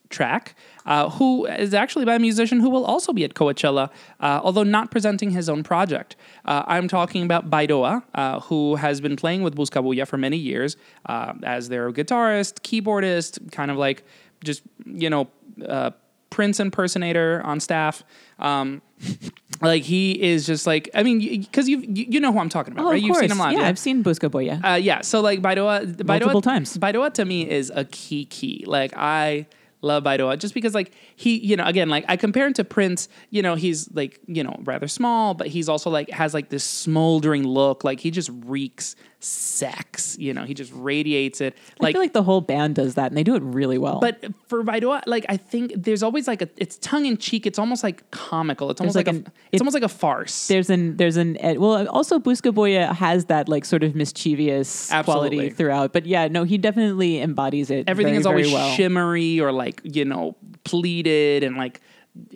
track, 0.08 0.54
uh, 0.87 1.11
who 1.11 1.47
is 1.47 1.74
actually 1.74 2.05
by 2.05 2.14
a 2.14 2.18
musician 2.18 2.61
who 2.61 2.70
will 2.70 2.85
also 2.85 3.12
be 3.12 3.24
at 3.24 3.35
Coachella, 3.35 3.91
uh, 4.20 4.41
although 4.43 4.62
not 4.62 4.91
presenting 4.91 5.31
his 5.31 5.49
own 5.49 5.62
project. 5.62 6.16
Uh, 6.45 6.62
I'm 6.66 6.89
talking 6.89 7.22
about 7.22 7.51
Bairoa, 7.51 8.03
uh, 8.14 8.41
who 8.41 8.76
has 8.76 9.01
been 9.01 9.16
playing 9.16 9.43
with 9.43 9.55
Buscabulla 9.57 10.07
for 10.07 10.16
many 10.18 10.37
years 10.37 10.76
uh, 11.07 11.35
as 11.43 11.68
their 11.68 11.91
guitarist, 11.93 12.61
keyboardist, 12.61 13.53
kind 13.53 13.70
of 13.70 13.76
like 13.76 14.05
just 14.45 14.62
you 14.87 15.11
know. 15.11 15.28
Uh, 15.66 15.91
Prince 16.31 16.61
impersonator 16.61 17.43
on 17.45 17.59
staff. 17.59 18.05
Um, 18.39 18.83
like 19.61 19.83
he 19.83 20.12
is 20.12 20.47
just 20.47 20.64
like 20.64 20.89
I 20.95 21.03
mean 21.03 21.41
because 21.41 21.68
you 21.68 21.81
you 21.81 22.20
know 22.20 22.33
who 22.33 22.39
I'm 22.39 22.49
talking 22.49 22.72
about 22.72 22.87
Oh, 22.87 22.91
right? 22.91 23.03
You've 23.03 23.14
course. 23.14 23.22
seen 23.22 23.33
him 23.33 23.39
live. 23.39 23.59
Yeah, 23.59 23.66
I've 23.66 23.81
seen 23.81 24.05
Buscabulla. 24.05 24.64
Uh, 24.64 24.74
yeah, 24.76 25.01
so 25.01 25.20
like 25.20 25.43
Bairoa, 25.43 25.85
Bairoa 25.97 26.07
Multiple 26.07 26.41
times. 26.41 26.78
Bairoa 26.78 27.12
to 27.14 27.24
me 27.24 27.51
is 27.51 27.72
a 27.74 27.85
key 27.85 28.26
key. 28.26 28.64
Like 28.66 28.93
I 28.97 29.47
love 29.83 30.05
Bairoa 30.05 30.39
just 30.39 30.55
because 30.55 30.74
like 30.74 30.93
he, 31.21 31.39
you 31.39 31.55
know, 31.55 31.66
again, 31.66 31.91
like 31.91 32.07
I 32.09 32.16
compare 32.16 32.47
him 32.47 32.55
to 32.55 32.64
Prince. 32.64 33.09
You 33.29 33.43
know, 33.43 33.55
he's 33.55 33.93
like 33.93 34.18
you 34.27 34.43
know 34.43 34.57
rather 34.64 34.89
small, 34.89 35.35
but 35.35 35.49
he's 35.49 35.68
also 35.68 35.91
like 35.91 36.09
has 36.11 36.33
like 36.33 36.49
this 36.49 36.64
smoldering 36.64 37.47
look. 37.47 37.85
Like 37.85 38.01
he 38.01 38.11
just 38.11 38.31
reeks 38.47 38.97
sex. 39.23 40.16
You 40.18 40.33
know, 40.33 40.45
he 40.45 40.55
just 40.55 40.73
radiates 40.75 41.43
it. 41.43 41.55
I 41.81 41.93
feel 41.93 42.01
like 42.01 42.14
the 42.14 42.23
whole 42.23 42.41
band 42.41 42.77
does 42.77 42.95
that, 42.95 43.11
and 43.11 43.18
they 43.18 43.23
do 43.23 43.35
it 43.35 43.43
really 43.43 43.77
well. 43.77 44.01
But 44.01 44.25
for 44.49 44.64
Bairoa, 44.64 45.03
like 45.07 45.27
I 45.29 45.37
think 45.37 45.73
there's 45.77 46.03
always 46.03 46.27
like 46.27 46.41
a 46.41 46.49
it's 46.57 46.79
tongue 46.79 47.05
in 47.05 47.18
cheek. 47.18 47.47
It's 47.47 47.59
almost 47.59 47.83
like 47.85 48.11
comical. 48.12 48.71
It's 48.71 48.81
almost 48.81 48.97
like, 48.97 49.07
like 49.07 49.16
a 49.16 49.18
an- 49.18 49.27
it's 49.27 49.37
it- 49.53 49.61
almost 49.61 49.75
like 49.75 49.83
a 49.83 49.89
farce. 49.89 50.49
there's 50.49 50.71
an 50.71 50.97
there's 50.97 51.18
an 51.18 51.37
eh, 51.39 51.57
well 51.59 51.87
also 51.89 52.18
Buscabulla 52.18 52.95
has 52.95 53.27
that 53.27 53.47
like 53.47 53.66
sort 53.66 53.83
of 53.83 53.95
mischievous 53.95 54.91
quality 55.05 55.51
throughout. 55.51 55.93
But 55.93 56.07
yeah, 56.07 56.29
no, 56.29 56.45
he 56.45 56.57
definitely 56.57 57.21
embodies 57.21 57.71
it. 57.71 57.89
Everything 57.89 58.14
very, 58.14 58.21
is 58.21 58.27
always 58.27 58.51
well. 58.53 58.75
shimmery 58.75 59.39
or 59.39 59.53
like 59.53 59.83
you 59.85 60.07
know 60.07 60.37
pleated 60.64 61.09
and 61.42 61.56
like 61.56 61.80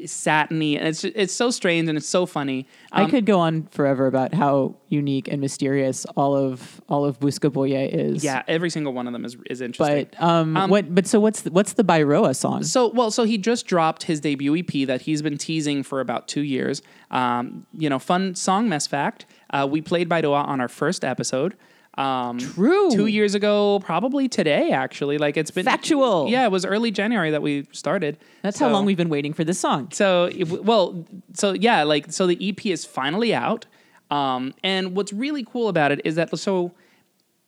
satiny, 0.04 0.76
and 0.78 0.86
it's 0.88 1.02
it's 1.04 1.32
so 1.32 1.50
strange 1.50 1.88
and 1.88 1.98
it's 1.98 2.08
so 2.08 2.26
funny. 2.26 2.66
I 2.92 3.02
Um, 3.02 3.10
could 3.10 3.26
go 3.26 3.40
on 3.40 3.64
forever 3.72 4.06
about 4.06 4.32
how 4.34 4.76
unique 4.88 5.28
and 5.28 5.40
mysterious 5.40 6.04
all 6.16 6.36
of 6.36 6.80
all 6.88 7.04
of 7.04 7.18
Buscabulla 7.20 7.88
is. 7.92 8.22
yeah, 8.22 8.42
every 8.46 8.70
single 8.70 8.92
one 8.92 9.06
of 9.06 9.12
them 9.12 9.24
is 9.24 9.36
is 9.50 9.60
interesting. 9.60 10.06
But 10.18 10.22
um, 10.22 10.54
what 10.70 10.94
but 10.94 11.06
so 11.06 11.18
what's 11.20 11.42
the, 11.42 11.50
what's 11.50 11.72
the 11.74 11.84
Bairoa 11.84 12.34
song? 12.36 12.62
So 12.62 12.88
well, 12.88 13.10
so 13.10 13.24
he 13.24 13.36
just 13.38 13.66
dropped 13.66 14.04
his 14.04 14.20
debut 14.20 14.56
EP 14.56 14.86
that 14.86 15.02
he's 15.02 15.22
been 15.22 15.38
teasing 15.38 15.82
for 15.82 16.00
about 16.00 16.28
two 16.28 16.42
years. 16.42 16.82
Um, 17.10 17.66
you 17.76 17.88
know, 17.90 17.98
fun 17.98 18.34
song 18.34 18.68
mess 18.68 18.86
fact. 18.86 19.26
Uh, 19.50 19.66
we 19.70 19.80
played 19.80 20.08
Bairoa 20.08 20.46
on 20.46 20.60
our 20.60 20.68
first 20.68 21.04
episode. 21.04 21.56
Um, 21.96 22.38
True. 22.38 22.90
Two 22.90 23.06
years 23.06 23.34
ago, 23.36 23.78
probably 23.80 24.28
today, 24.28 24.70
actually. 24.72 25.16
Like 25.18 25.36
it's 25.36 25.50
been 25.52 25.64
Factual. 25.64 26.28
Yeah, 26.28 26.44
it 26.44 26.50
was 26.50 26.64
early 26.64 26.90
January 26.90 27.30
that 27.30 27.42
we 27.42 27.68
started. 27.70 28.18
That's 28.42 28.58
how 28.58 28.68
long 28.68 28.84
we've 28.84 28.96
been 28.96 29.08
waiting 29.08 29.32
for 29.32 29.44
this 29.44 29.60
song. 29.60 29.90
so 29.92 30.30
well 30.62 31.04
so 31.34 31.52
yeah 31.52 31.82
like 31.84 32.10
so 32.12 32.26
the 32.26 32.48
ep 32.48 32.66
is 32.66 32.84
finally 32.84 33.34
out 33.34 33.66
um, 34.10 34.54
and 34.62 34.94
what's 34.96 35.12
really 35.12 35.44
cool 35.44 35.68
about 35.68 35.92
it 35.92 36.00
is 36.04 36.14
that 36.16 36.36
so 36.38 36.72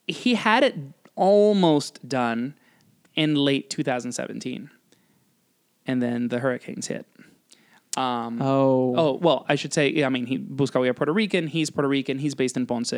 he 0.06 0.34
had 0.34 0.62
it 0.62 0.74
almost 1.14 2.06
done 2.08 2.54
in 3.14 3.34
late 3.34 3.68
2017 3.70 4.70
and 5.86 6.02
then 6.02 6.28
the 6.28 6.38
hurricanes 6.38 6.86
hit 6.86 7.06
um, 7.96 8.40
Oh. 8.42 8.94
Oh 8.96 9.12
well, 9.22 9.44
I 9.48 9.54
should 9.54 9.72
say. 9.72 9.88
yeah, 9.90 10.06
I 10.06 10.08
mean, 10.10 10.26
he 10.26 10.38
Buscalia 10.38 10.94
Puerto 10.94 11.12
Rican. 11.12 11.46
He's 11.46 11.70
Puerto 11.70 11.88
Rican. 11.88 12.18
He's 12.18 12.34
based 12.34 12.56
in 12.56 12.66
Ponce, 12.66 12.92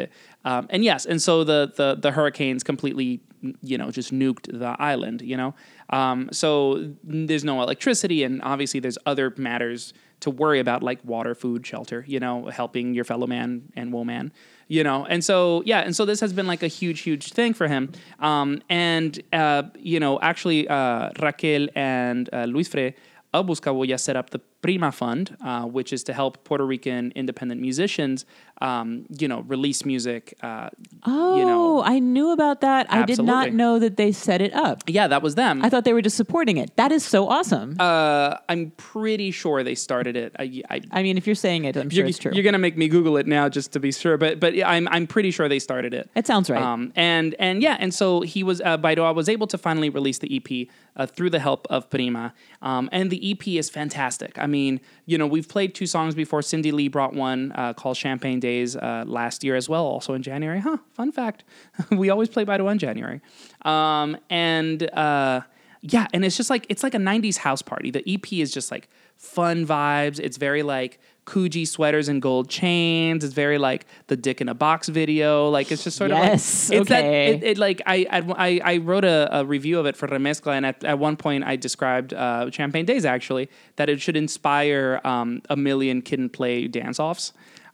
um, 0.44 0.66
and 0.70 0.84
yes, 0.84 1.06
and 1.06 1.20
so 1.22 1.44
the 1.44 1.72
the 1.76 1.94
the 1.94 2.10
hurricanes 2.12 2.62
completely, 2.64 3.20
you 3.62 3.78
know, 3.78 3.90
just 3.90 4.12
nuked 4.12 4.46
the 4.58 4.76
island. 4.78 5.22
You 5.22 5.36
know, 5.36 5.54
um, 5.90 6.28
so 6.32 6.92
there's 7.04 7.44
no 7.44 7.62
electricity, 7.62 8.22
and 8.24 8.42
obviously 8.42 8.80
there's 8.80 8.98
other 9.06 9.32
matters 9.36 9.92
to 10.20 10.30
worry 10.30 10.58
about, 10.58 10.82
like 10.82 10.98
water, 11.04 11.32
food, 11.34 11.64
shelter. 11.64 12.04
You 12.08 12.18
know, 12.18 12.46
helping 12.46 12.94
your 12.94 13.04
fellow 13.04 13.26
man 13.26 13.70
and 13.76 13.92
woman. 13.92 14.32
You 14.66 14.84
know, 14.84 15.06
and 15.06 15.24
so 15.24 15.62
yeah, 15.64 15.80
and 15.80 15.94
so 15.96 16.04
this 16.04 16.20
has 16.20 16.32
been 16.32 16.46
like 16.46 16.62
a 16.62 16.68
huge, 16.68 17.00
huge 17.00 17.32
thing 17.32 17.54
for 17.54 17.68
him. 17.68 17.92
Um, 18.18 18.60
and 18.68 19.18
uh, 19.32 19.62
you 19.78 20.00
know, 20.00 20.18
actually, 20.20 20.68
uh, 20.68 21.10
Raquel 21.20 21.68
and 21.74 22.28
uh, 22.32 22.44
Luis 22.44 22.68
Frey 22.68 22.94
of 23.32 23.46
Buscabulla 23.46 23.98
set 24.00 24.16
up 24.16 24.30
the 24.30 24.40
Prima 24.60 24.90
Fund, 24.90 25.36
uh, 25.44 25.62
which 25.64 25.92
is 25.92 26.02
to 26.04 26.12
help 26.12 26.42
Puerto 26.44 26.66
Rican 26.66 27.12
independent 27.14 27.60
musicians, 27.60 28.26
um, 28.60 29.06
you 29.18 29.28
know, 29.28 29.40
release 29.42 29.84
music. 29.84 30.34
Uh, 30.42 30.70
Oh, 31.06 31.36
you 31.38 31.44
know, 31.44 31.80
I 31.82 32.00
knew 32.00 32.32
about 32.32 32.60
that. 32.62 32.86
I 32.92 33.04
did 33.04 33.22
not 33.22 33.52
know 33.52 33.78
that 33.78 33.96
they 33.96 34.10
set 34.10 34.40
it 34.42 34.52
up. 34.52 34.82
yeah, 34.88 35.06
that 35.06 35.22
was 35.22 35.36
them. 35.36 35.64
I 35.64 35.68
thought 35.70 35.84
they 35.84 35.92
were 35.92 36.02
just 36.02 36.16
supporting 36.16 36.56
it. 36.56 36.74
That 36.76 36.90
is 36.90 37.04
so 37.04 37.28
awesome. 37.28 37.76
uh, 37.78 38.36
I'm 38.48 38.72
pretty 38.76 39.30
sure 39.30 39.62
they 39.62 39.76
started 39.76 40.16
it. 40.16 40.34
I, 40.38 40.62
I, 40.70 40.80
I 40.90 41.02
mean, 41.04 41.16
if 41.16 41.26
you're 41.26 41.36
saying 41.36 41.64
it, 41.66 41.76
I'm 41.76 41.88
sure 41.88 41.98
you're, 41.98 42.06
it's 42.08 42.18
true. 42.18 42.32
you're 42.34 42.42
gonna 42.42 42.58
make 42.58 42.76
me 42.76 42.88
Google 42.88 43.16
it 43.16 43.26
now 43.28 43.48
just 43.48 43.72
to 43.74 43.80
be 43.80 43.92
sure, 43.92 44.16
but 44.18 44.40
but 44.40 44.54
I'm 44.64 44.88
I'm 44.88 45.06
pretty 45.06 45.30
sure 45.30 45.48
they 45.48 45.60
started 45.60 45.94
it. 45.94 46.10
It 46.16 46.26
sounds 46.26 46.50
right. 46.50 46.60
Um, 46.60 46.92
and 46.96 47.36
and 47.38 47.62
yeah, 47.62 47.76
and 47.78 47.94
so 47.94 48.22
he 48.22 48.42
was 48.42 48.60
uh, 48.62 48.76
Bairoa 48.76 49.14
was 49.14 49.28
able 49.28 49.46
to 49.48 49.58
finally 49.58 49.88
release 49.88 50.18
the 50.18 50.28
EP 50.36 50.68
uh, 50.96 51.06
through 51.06 51.30
the 51.30 51.38
help 51.38 51.66
of 51.70 51.88
Prima, 51.90 52.34
um, 52.60 52.88
and 52.90 53.10
the 53.10 53.30
EP 53.30 53.46
is 53.48 53.70
fantastic. 53.70 54.36
I 54.38 54.46
mean, 54.48 54.80
you 55.06 55.16
know, 55.16 55.26
we've 55.26 55.48
played 55.48 55.74
two 55.74 55.86
songs 55.86 56.16
before. 56.16 56.42
Cindy 56.42 56.72
Lee 56.72 56.88
brought 56.88 57.14
one 57.14 57.52
uh, 57.54 57.72
called 57.74 57.96
Champagne 57.96 58.40
Days 58.40 58.74
uh, 58.74 59.04
last 59.06 59.44
year 59.44 59.54
as 59.54 59.68
well, 59.68 59.84
also 59.84 60.14
in 60.14 60.22
January. 60.22 60.58
Huh? 60.58 60.78
Fun 60.94 61.12
fact: 61.12 61.44
we 61.92 62.10
always 62.10 62.28
play 62.28 62.44
Bairoa 62.44 62.72
in 62.72 62.78
January, 62.78 63.20
um, 63.62 64.16
and. 64.28 64.82
Uh, 64.90 65.42
yeah, 65.80 66.08
and 66.12 66.24
it's 66.24 66.36
just 66.36 66.50
like 66.50 66.66
it's 66.68 66.82
like 66.82 66.94
a 66.94 66.98
'90s 66.98 67.36
house 67.36 67.62
party. 67.62 67.92
The 67.92 68.02
EP 68.12 68.32
is 68.32 68.52
just 68.52 68.72
like 68.72 68.88
fun 69.16 69.64
vibes. 69.64 70.18
It's 70.18 70.36
very 70.36 70.64
like 70.64 70.98
Coogi 71.28 71.68
sweaters 71.68 72.08
and 72.08 72.22
gold 72.22 72.48
chains. 72.48 73.22
It's 73.22 73.34
very 73.34 73.58
like 73.58 73.84
the 74.06 74.16
Dick 74.16 74.40
in 74.40 74.48
a 74.48 74.54
Box 74.54 74.88
video. 74.88 75.50
Like 75.50 75.70
it's 75.70 75.84
just 75.84 75.96
sort 75.98 76.10
Yes, 76.10 76.70
of 76.70 76.72
like 76.72 76.80
it's 76.80 76.88
that 76.88 77.04
it, 77.04 77.44
it 77.44 77.58
like 77.58 77.82
I 77.86 78.06
I, 78.36 78.60
I 78.64 78.76
wrote 78.78 79.04
a, 79.04 79.28
a 79.40 79.44
review 79.44 79.78
of 79.78 79.84
it 79.86 79.94
for 79.96 80.08
Remezcla, 80.08 80.52
and 80.56 80.64
at, 80.64 80.82
at 80.84 80.98
one 80.98 81.16
point 81.16 81.44
I 81.44 81.56
described 81.56 82.14
uh, 82.14 82.50
Champagne 82.50 82.86
Days 82.86 83.04
actually 83.04 83.48
that 83.76 83.88
it 83.90 84.00
should 84.00 84.16
inspire 84.16 85.00
um, 85.04 85.42
a 85.50 85.56
million 85.56 86.00
Kid 86.00 86.20
'n 86.20 86.28
Play 86.30 86.66
dance 86.66 86.98
offs. 86.98 87.32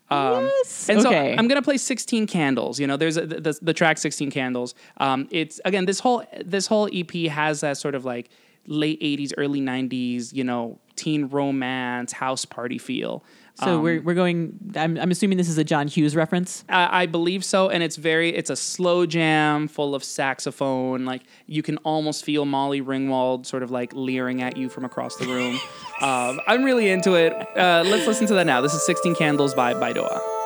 Um, 0.09 0.43
Yes, 0.43 0.89
And 0.89 1.01
so 1.01 1.09
okay. 1.09 1.35
I'm 1.37 1.47
gonna 1.47 1.61
play 1.61 1.77
16 1.77 2.27
Candles. 2.27 2.79
You 2.79 2.87
know, 2.87 2.97
there's 2.97 3.17
a, 3.17 3.25
the, 3.25 3.57
the 3.61 3.73
track 3.73 3.97
16 3.97 4.31
Candles. 4.31 4.75
Um, 4.97 5.27
it's 5.31 5.59
again 5.65 5.85
this 5.85 5.99
whole 5.99 6.23
this 6.45 6.67
whole 6.67 6.89
EP 6.93 7.13
has 7.31 7.61
that 7.61 7.77
sort 7.77 7.95
of 7.95 8.03
like 8.05 8.29
late 8.67 8.99
80s, 9.01 9.31
early 9.37 9.61
90s. 9.61 10.33
You 10.33 10.43
know, 10.43 10.77
teen 10.95 11.27
romance, 11.29 12.11
house 12.11 12.45
party 12.45 12.77
feel. 12.77 13.23
So 13.55 13.77
Um, 13.77 13.83
we're 13.83 14.01
we're 14.01 14.15
going. 14.15 14.59
I'm 14.75 14.97
I'm 14.97 15.11
assuming 15.11 15.37
this 15.37 15.47
is 15.47 15.57
a 15.57 15.63
John 15.63 15.87
Hughes 15.87 16.15
reference. 16.15 16.65
I, 16.67 17.03
I 17.03 17.05
believe 17.05 17.45
so, 17.45 17.69
and 17.69 17.81
it's 17.81 17.95
very 17.95 18.29
it's 18.35 18.49
a 18.49 18.55
slow 18.55 19.05
jam 19.05 19.67
full 19.69 19.95
of 19.95 20.03
saxophone. 20.03 21.05
Like 21.05 21.21
you 21.47 21.63
can 21.63 21.77
almost 21.77 22.25
feel 22.25 22.45
Molly 22.45 22.81
Ringwald 22.81 23.45
sort 23.45 23.63
of 23.63 23.71
like 23.71 23.93
leering 23.93 24.41
at 24.41 24.57
you 24.57 24.67
from 24.67 24.83
across 24.83 25.15
the 25.15 25.25
room. 25.25 25.55
um, 26.01 26.41
I'm 26.47 26.63
really 26.63 26.89
into 26.89 27.13
it. 27.13 27.31
Uh, 27.57 27.83
let's 27.87 28.05
listen 28.07 28.27
to 28.27 28.33
that 28.35 28.45
now. 28.45 28.59
This 28.61 28.73
is 28.73 28.85
16 28.85 29.15
Candles 29.15 29.53
by 29.53 29.73
Bairoa. 29.73 30.19
So 30.19 30.44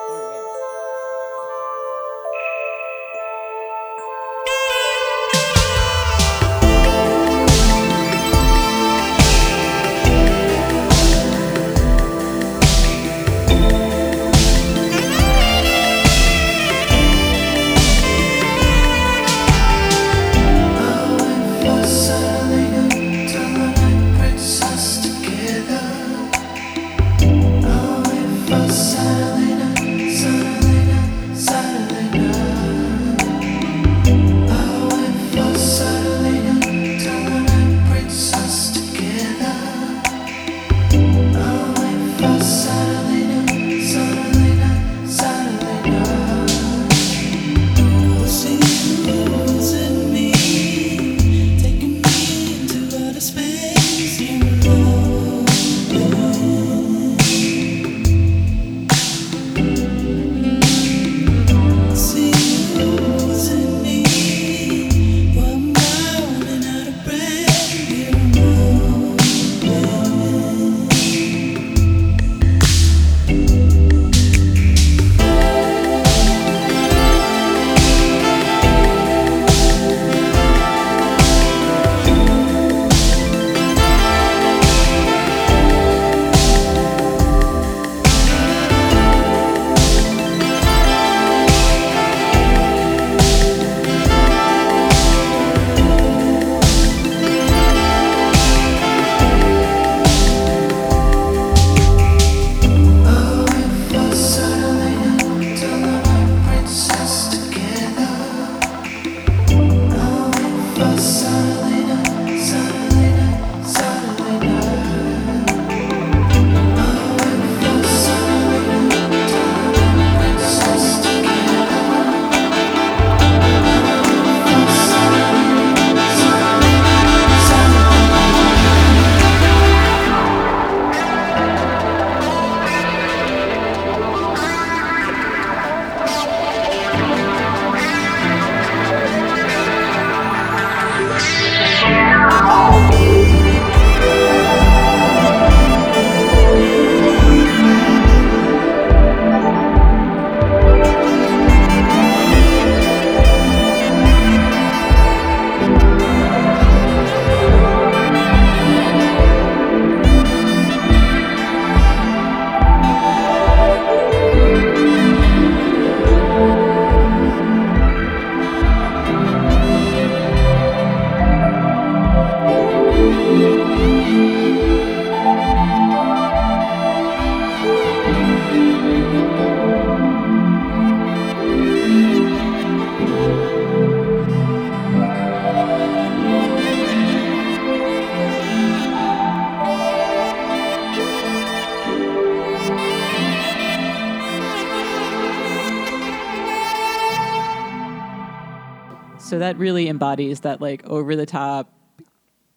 embodies 199.90 200.42
that 200.42 200.62
like 200.62 200.86
over 200.88 201.16
the 201.16 201.26
top 201.26 201.74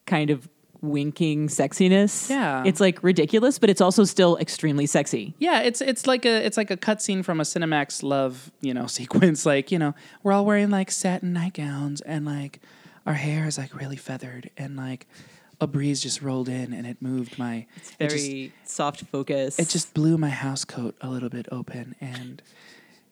kind 0.07 0.31
of 0.31 0.49
winking 0.81 1.47
sexiness. 1.49 2.29
Yeah. 2.29 2.65
It's 2.67 2.81
like 2.81 3.03
ridiculous, 3.05 3.59
but 3.59 3.71
it's 3.71 3.81
also 3.81 4.03
still 4.05 4.37
extremely 4.39 4.87
sexy. 4.87 5.35
Yeah, 5.39 5.61
it's 5.61 5.81
it's 5.81 6.07
like 6.07 6.25
a 6.25 6.45
it's 6.45 6.57
like 6.57 6.71
a 6.71 6.77
cutscene 6.77 7.25
from 7.25 7.41
a 7.41 7.45
Cinemax 7.45 8.03
love 8.03 8.51
you 8.61 8.75
know 8.75 8.87
sequence. 8.99 9.47
Like 9.47 9.71
you 9.71 9.79
know 9.79 9.95
we're 10.23 10.33
all 10.33 10.45
wearing 10.45 10.71
like 10.71 10.91
satin 10.91 11.33
nightgowns 11.33 12.01
and 12.03 12.27
like 12.27 12.61
our 13.07 13.15
hair 13.15 13.47
is 13.47 13.59
like 13.59 13.75
really 13.75 13.97
feathered 13.97 14.51
and 14.57 14.77
like 14.77 15.07
a 15.61 15.67
breeze 15.69 16.01
just 16.03 16.21
rolled 16.23 16.49
in 16.49 16.73
and 16.73 16.87
it 16.87 17.01
moved 17.01 17.39
my 17.39 17.67
it 18.01 18.11
just- 18.11 18.27
Very 18.27 18.53
soft 18.65 19.05
focus. 19.05 19.59
it 19.61 19.69
just 19.69 19.95
blew 19.95 20.19
my 20.19 20.31
house 20.31 20.65
coat 20.65 20.97
a 21.01 21.09
little 21.09 21.29
bit 21.29 21.47
open 21.53 21.95
and 22.01 22.43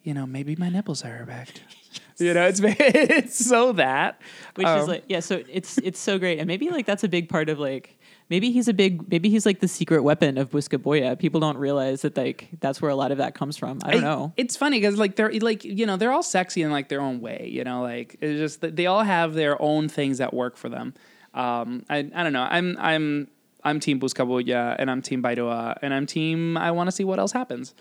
you 0.02 0.12
know 0.14 0.26
maybe 0.26 0.56
my 0.56 0.68
nipples 0.68 1.04
are 1.04 1.18
erect. 1.22 1.62
you 2.20 2.34
know 2.34 2.46
it's 2.46 2.60
it's 2.64 3.44
so 3.44 3.72
that 3.72 4.20
which 4.54 4.66
is 4.66 4.82
Um, 4.84 4.88
like 4.88 5.04
yeah 5.08 5.20
so 5.20 5.42
it's 5.48 5.78
it's 5.78 5.98
so 5.98 6.18
great 6.18 6.38
and 6.38 6.46
maybe 6.46 6.70
like 6.70 6.86
that's 6.86 7.04
a 7.04 7.08
big 7.08 7.28
part 7.28 7.48
of 7.48 7.58
like 7.58 7.98
maybe 8.28 8.50
he's 8.50 8.68
a 8.68 8.72
big 8.72 9.10
maybe 9.10 9.28
he's 9.28 9.44
like 9.44 9.60
the 9.60 9.68
secret 9.68 10.02
weapon 10.02 10.38
of 10.38 10.50
Buscabulla. 10.50 11.18
People 11.18 11.40
don't 11.40 11.58
realize 11.58 12.02
that 12.02 12.16
like 12.16 12.48
that's 12.60 12.80
where 12.80 12.90
a 12.90 12.94
lot 12.94 13.10
of 13.10 13.18
that 13.18 13.34
comes 13.34 13.56
from. 13.56 13.80
I 13.84 13.90
don't 13.92 14.02
know. 14.02 14.32
It's 14.36 14.56
funny 14.56 14.78
because 14.78 14.96
like 14.96 15.16
they're 15.16 15.32
like 15.40 15.64
you 15.64 15.84
know 15.84 15.96
they're 15.96 16.12
all 16.12 16.22
sexy 16.22 16.62
in 16.62 16.70
like 16.70 16.88
their 16.88 17.00
own 17.00 17.20
way. 17.20 17.48
You 17.52 17.64
know, 17.64 17.82
like 17.82 18.16
it's 18.20 18.38
just 18.38 18.76
they 18.76 18.86
all 18.86 19.02
have 19.02 19.34
their 19.34 19.60
own 19.60 19.88
things 19.88 20.18
that 20.18 20.32
work 20.32 20.56
for 20.56 20.68
them. 20.68 20.94
Um, 21.34 21.84
I 21.90 21.98
I 22.14 22.22
don't 22.22 22.32
know. 22.32 22.46
I'm 22.48 22.76
I'm 22.78 23.28
I'm 23.64 23.80
Team 23.80 24.00
Buscabulla 24.00 24.76
and 24.78 24.90
I'm 24.90 25.02
Team 25.02 25.22
Bairoa 25.22 25.78
and 25.82 25.92
I'm 25.92 26.06
Team 26.06 26.56
I 26.56 26.70
want 26.70 26.86
to 26.88 26.92
see 26.92 27.04
what 27.04 27.18
else 27.18 27.32
happens. 27.32 27.74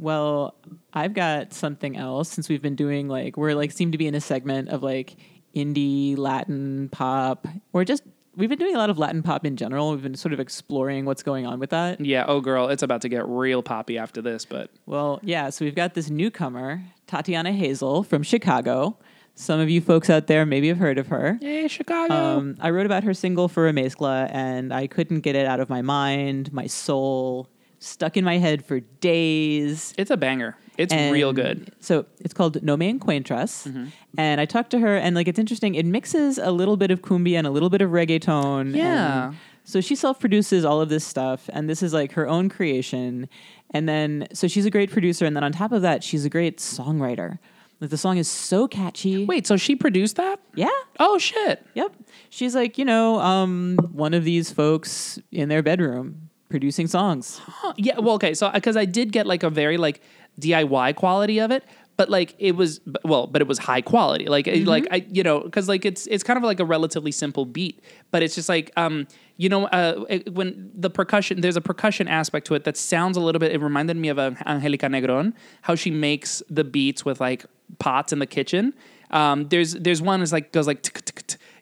Well, 0.00 0.54
I've 0.92 1.14
got 1.14 1.52
something 1.52 1.96
else 1.96 2.30
since 2.30 2.48
we've 2.48 2.62
been 2.62 2.74
doing 2.74 3.06
like 3.08 3.36
we're 3.36 3.54
like 3.54 3.70
seem 3.70 3.92
to 3.92 3.98
be 3.98 4.06
in 4.06 4.14
a 4.14 4.20
segment 4.20 4.70
of 4.70 4.82
like 4.82 5.16
indie 5.54 6.16
Latin 6.16 6.88
pop 6.90 7.46
or 7.72 7.84
just 7.84 8.02
we've 8.36 8.48
been 8.48 8.58
doing 8.58 8.74
a 8.74 8.78
lot 8.78 8.90
of 8.90 8.98
Latin 8.98 9.22
pop 9.22 9.44
in 9.44 9.56
general. 9.56 9.90
We've 9.90 10.02
been 10.02 10.14
sort 10.14 10.32
of 10.32 10.40
exploring 10.40 11.04
what's 11.04 11.22
going 11.22 11.46
on 11.46 11.58
with 11.60 11.70
that. 11.70 12.00
Yeah, 12.00 12.24
oh 12.26 12.40
girl, 12.40 12.68
it's 12.68 12.82
about 12.82 13.02
to 13.02 13.08
get 13.08 13.26
real 13.28 13.62
poppy 13.62 13.98
after 13.98 14.22
this, 14.22 14.44
but 14.44 14.70
Well, 14.86 15.20
yeah, 15.22 15.50
so 15.50 15.64
we've 15.64 15.74
got 15.74 15.94
this 15.94 16.10
newcomer, 16.10 16.82
Tatiana 17.06 17.52
Hazel 17.52 18.02
from 18.02 18.22
Chicago. 18.22 18.98
Some 19.34 19.60
of 19.60 19.70
you 19.70 19.80
folks 19.80 20.10
out 20.10 20.26
there 20.26 20.44
maybe 20.44 20.68
have 20.68 20.78
heard 20.78 20.98
of 20.98 21.06
her. 21.08 21.38
Yay, 21.40 21.68
Chicago. 21.68 22.14
Um, 22.14 22.56
I 22.60 22.70
wrote 22.70 22.86
about 22.86 23.04
her 23.04 23.14
single 23.14 23.48
for 23.48 23.70
Remezcla, 23.70 24.28
and 24.32 24.72
I 24.72 24.86
couldn't 24.86 25.20
get 25.20 25.34
it 25.34 25.46
out 25.46 25.60
of 25.60 25.70
my 25.70 25.82
mind, 25.82 26.52
my 26.52 26.66
soul, 26.66 27.48
stuck 27.80 28.16
in 28.16 28.24
my 28.24 28.38
head 28.38 28.64
for 28.64 28.78
days. 28.80 29.92
it's 29.98 30.10
a 30.10 30.16
banger. 30.16 30.56
It's 30.78 30.94
And 30.94 31.12
real 31.12 31.32
good. 31.32 31.72
So 31.80 32.06
it's 32.20 32.32
called 32.32 32.62
No 32.62 32.76
Me 32.76 32.90
Encuentras. 32.92 33.66
Mm-hmm. 33.66 33.86
And 34.16 34.40
I 34.40 34.46
talked 34.46 34.70
to 34.70 34.78
her, 34.78 34.96
and 34.96 35.14
like 35.16 35.28
it's 35.28 35.38
interesting. 35.38 35.74
It 35.74 35.84
mixes 35.84 36.38
a 36.38 36.50
little 36.52 36.76
bit 36.76 36.90
of 36.90 37.02
cumbia 37.02 37.36
and 37.36 37.46
a 37.46 37.50
little 37.50 37.68
bit 37.68 37.82
of 37.82 37.90
reggaeton. 37.90 38.74
Yeah. 38.74 39.32
so 39.64 39.80
she 39.80 39.94
self 39.94 40.20
produces 40.20 40.64
all 40.64 40.80
of 40.80 40.88
this 40.88 41.04
stuff, 41.04 41.50
and 41.52 41.68
this 41.68 41.82
is 41.82 41.92
like 41.92 42.12
her 42.12 42.28
own 42.28 42.48
creation. 42.48 43.28
And 43.72 43.88
then, 43.88 44.26
so 44.32 44.48
she's 44.48 44.64
a 44.66 44.70
great 44.70 44.90
producer. 44.90 45.26
And 45.26 45.36
then 45.36 45.44
on 45.44 45.52
top 45.52 45.72
of 45.72 45.82
that, 45.82 46.02
she's 46.02 46.24
a 46.24 46.30
great 46.30 46.58
songwriter. 46.58 47.38
Like 47.80 47.90
the 47.90 47.98
song 47.98 48.16
is 48.18 48.28
so 48.28 48.66
catchy. 48.66 49.24
Wait, 49.26 49.46
so 49.46 49.56
she 49.56 49.76
produced 49.76 50.16
that? 50.16 50.40
Yeah. 50.54 50.68
Oh 50.98 51.18
shit. 51.18 51.64
Yep. 51.74 51.94
She's 52.30 52.54
like, 52.54 52.78
you 52.78 52.84
know, 52.84 53.20
um, 53.20 53.76
one 53.92 54.12
of 54.12 54.24
these 54.24 54.50
folks 54.50 55.18
in 55.30 55.48
their 55.48 55.62
bedroom 55.62 56.29
producing 56.50 56.86
songs. 56.86 57.40
Huh, 57.44 57.72
Yeah, 57.78 57.98
well, 57.98 58.14
okay, 58.16 58.34
so 58.34 58.50
because 58.50 58.76
I 58.76 58.84
did 58.84 59.12
get 59.12 59.26
like 59.26 59.42
a 59.42 59.50
very 59.50 59.78
like 59.78 60.02
DIY 60.38 60.94
quality 60.96 61.38
of 61.40 61.50
it, 61.50 61.64
but 61.96 62.08
like 62.10 62.34
it 62.38 62.56
was 62.56 62.80
well, 63.04 63.26
but 63.26 63.40
it 63.40 63.48
was 63.48 63.58
high 63.58 63.80
quality. 63.80 64.26
Like 64.26 64.46
it- 64.46 64.66
like 64.66 64.86
I 64.90 65.06
you 65.10 65.22
know 65.22 65.40
because 65.40 65.68
like 65.68 65.84
it's 65.84 66.06
it's 66.08 66.22
kind 66.22 66.36
of 66.36 66.42
like 66.42 66.60
a 66.60 66.64
relatively 66.64 67.12
simple 67.12 67.44
beat, 67.46 67.80
but 68.10 68.22
it's 68.22 68.34
just 68.34 68.48
like 68.48 68.70
um 68.76 69.06
you 69.36 69.48
know 69.48 69.66
uh 69.66 70.04
it- 70.08 70.34
when 70.34 70.70
the 70.74 70.90
percussion 70.90 71.40
there's 71.40 71.56
a 71.56 71.60
percussion 71.60 72.08
aspect 72.08 72.46
to 72.48 72.54
it 72.54 72.64
that 72.64 72.76
sounds 72.76 73.16
a 73.16 73.20
little 73.20 73.38
bit. 73.38 73.52
It 73.52 73.60
reminded 73.60 73.96
me 73.96 74.08
of 74.08 74.18
uh, 74.18 74.32
Angelica 74.46 74.86
Negron, 74.86 75.32
how 75.62 75.74
she 75.74 75.90
makes 75.90 76.42
the 76.50 76.64
beats 76.64 77.04
with 77.04 77.20
like 77.20 77.44
pots 77.78 78.12
in 78.12 78.18
the 78.18 78.26
kitchen. 78.26 78.74
Um, 79.10 79.48
there's 79.48 79.74
there's 79.74 80.00
one 80.02 80.22
is 80.22 80.32
like 80.32 80.52
goes 80.52 80.66
like 80.66 80.80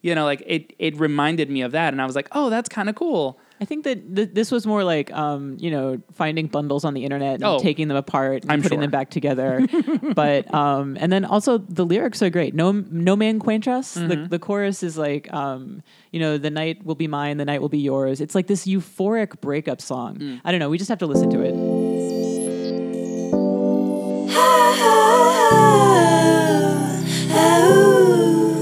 you 0.03 0.15
know 0.15 0.25
like 0.25 0.43
it 0.47 0.73
it 0.79 0.97
reminded 1.01 1.51
me 1.51 1.63
of 1.63 1.73
that, 1.73 1.93
and 1.93 2.01
I 2.01 2.07
was 2.07 2.15
like 2.15 2.29
oh 2.33 2.49
that's 2.49 2.69
kind 2.69 2.89
of 2.89 2.95
cool. 2.95 3.39
I 3.61 3.65
think 3.65 3.85
that 3.85 4.15
th- 4.15 4.31
this 4.33 4.53
was 4.53 4.67
more 4.67 4.85
like, 4.85 5.13
um, 5.13 5.57
you 5.59 5.71
know, 5.71 6.01
finding 6.13 6.47
bundles 6.47 6.85
on 6.85 6.95
the 6.95 7.03
internet 7.05 7.35
and 7.35 7.45
Oh, 7.45 7.59
taking 7.59 7.89
them 7.89 7.97
apart 7.97 8.43
and 8.45 8.53
I'm 8.53 8.63
putting 8.63 8.77
sure. 8.79 8.83
them 8.83 8.91
back 8.93 9.11
together. 9.11 9.67
but 10.15 10.53
um, 10.55 10.97
and 11.01 11.13
then 11.13 11.25
also 11.25 11.59
the 11.59 11.85
lyrics 11.85 12.23
are 12.23 12.31
great. 12.31 12.55
No, 12.55 12.71
no 12.73 13.17
man 13.17 13.41
encuentras. 13.41 13.95
The, 13.95 14.01
Mm-hmm. 14.15 14.27
the 14.29 14.39
chorus 14.39 14.83
is 14.83 14.97
like, 14.97 15.33
um, 15.33 15.83
you 16.13 16.21
know, 16.21 16.39
the 16.39 16.51
night 16.51 16.85
will 16.85 16.95
be 16.95 17.09
mine, 17.09 17.37
the 17.39 17.45
night 17.45 17.61
will 17.61 17.69
be 17.69 17.79
yours. 17.81 18.21
It's 18.21 18.35
like 18.35 18.47
this 18.47 18.65
euphoric 18.67 19.41
breakup 19.41 19.81
song. 19.81 20.17
Mm. 20.19 20.41
I 20.45 20.51
don't 20.53 20.61
know. 20.61 20.71
We 20.71 20.79
just 20.79 20.89
have 20.89 20.99
to 21.01 21.07
listen 21.07 21.29
to 21.31 21.43
it. 21.43 21.55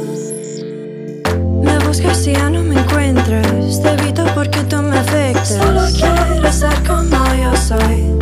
Me 1.62 1.78
buscas 1.86 2.26
y 2.26 2.32
ya 2.34 2.51
no 2.51 2.62
me 2.62 2.76
encuentras. 2.78 3.80
Te 3.82 3.88
evito 3.94 4.24
Solo 5.44 5.82
quiero 5.94 6.52
ser 6.52 6.74
como 6.86 7.24
yo 7.34 7.56
soy. 7.56 8.14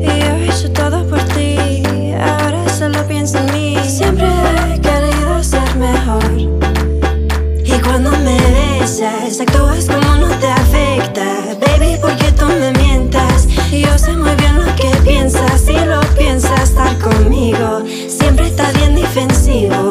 Y 0.00 0.06
yo 0.06 0.34
he 0.34 0.46
hecho 0.46 0.70
todo 0.72 1.06
por 1.06 1.22
ti. 1.34 2.12
Ahora 2.14 2.68
solo 2.68 3.06
pienso 3.06 3.38
en 3.38 3.52
mí. 3.52 3.78
Siempre 3.86 4.26
he 4.26 4.80
querido 4.80 5.42
ser 5.42 5.76
mejor. 5.76 6.24
Y 6.36 7.78
cuando 7.82 8.10
me 8.10 8.36
besas, 8.78 9.40
actúas 9.40 9.86
como 9.86 10.16
no 10.16 10.28
te 10.38 10.48
afecta. 10.48 11.24
Baby, 11.60 11.98
porque 12.00 12.30
tú 12.32 12.46
me 12.46 12.72
mientas. 12.72 13.48
Yo 13.70 13.96
sé 13.98 14.12
muy 14.12 14.34
bien 14.36 14.56
lo 14.64 14.74
que 14.76 14.90
piensas. 15.02 15.60
Si 15.60 15.72
lo 15.72 16.00
piensas, 16.18 16.70
estar 16.70 16.98
conmigo. 16.98 17.82
Siempre 18.08 18.48
está 18.48 18.70
bien 18.72 18.94
defensivo. 18.94 19.83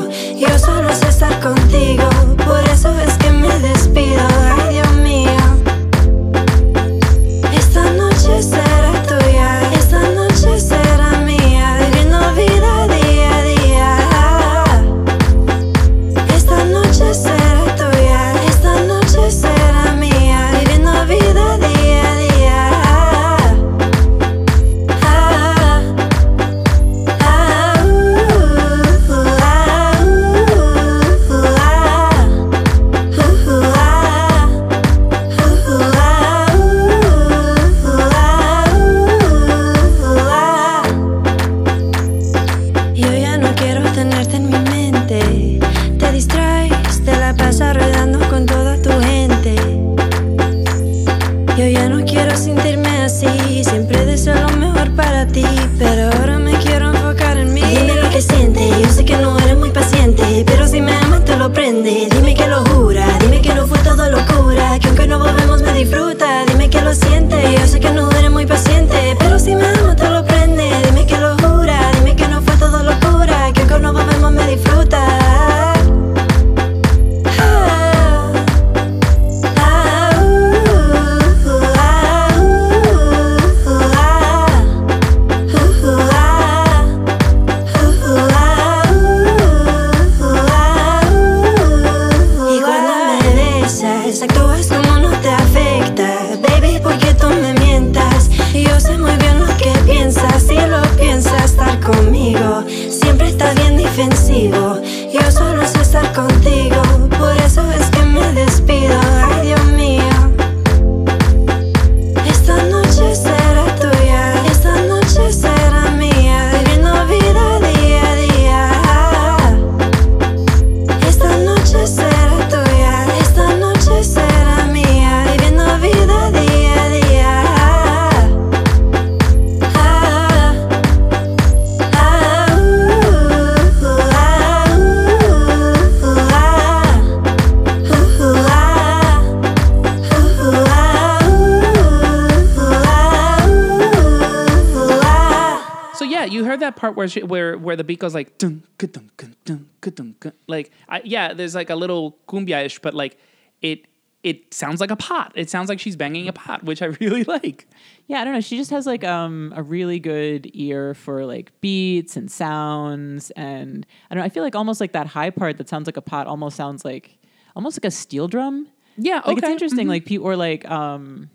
Part 146.84 146.98
where 146.98 147.08
she, 147.08 147.24
where 147.24 147.58
where 147.58 147.78
the 147.78 147.84
beat 147.86 148.00
goes 148.00 148.14
like 148.14 148.38
dun 148.38 148.62
ka-dun, 148.78 149.10
ka-dun, 149.16 149.70
ka-dun, 149.80 150.16
like 150.48 150.72
I, 150.90 151.02
yeah, 151.06 151.34
there's 151.34 151.56
like 151.56 151.70
a 151.70 151.76
little 151.84 152.18
cumbia 152.28 152.66
ish, 152.66 152.80
but 152.80 152.94
like 152.94 153.18
it 153.62 153.86
it 154.22 154.54
sounds 154.54 154.80
like 154.82 154.92
a 154.92 154.96
pot. 154.96 155.32
It 155.36 155.50
sounds 155.50 155.68
like 155.70 155.80
she's 155.80 155.96
banging 155.98 156.28
a 156.30 156.34
pot, 156.34 156.64
which 156.64 156.82
I 156.82 156.86
really 157.04 157.24
like. 157.24 157.68
Yeah, 158.08 158.20
I 158.22 158.24
don't 158.26 158.34
know. 158.34 158.42
She 158.42 158.58
just 158.58 158.72
has 158.72 158.86
like 158.86 159.04
um 159.06 159.54
a 159.56 159.64
really 159.64 160.00
good 160.00 160.50
ear 160.54 160.94
for 160.94 161.26
like 161.26 161.52
beats 161.62 162.18
and 162.18 162.30
sounds, 162.30 163.32
and 163.32 163.86
I 164.10 164.16
don't 164.16 164.22
know. 164.22 164.26
I 164.26 164.30
feel 164.30 164.44
like 164.44 164.56
almost 164.56 164.82
like 164.82 164.92
that 164.92 165.08
high 165.08 165.30
part 165.30 165.58
that 165.60 165.70
sounds 165.70 165.88
like 165.88 165.98
a 165.98 166.02
pot 166.02 166.28
almost 166.28 166.58
sounds 166.58 166.84
like 166.84 167.18
almost 167.56 167.78
like 167.80 167.86
a 167.86 167.92
steel 167.92 168.28
drum. 168.28 168.68
Yeah, 168.98 169.22
Like 169.26 169.38
it's 169.38 169.44
okay. 169.46 169.52
interesting. 169.54 169.88
Mhm. 169.88 169.96
Like 169.96 170.06
pe- 170.06 170.18
or 170.28 170.36
like 170.36 170.70
um, 170.70 171.30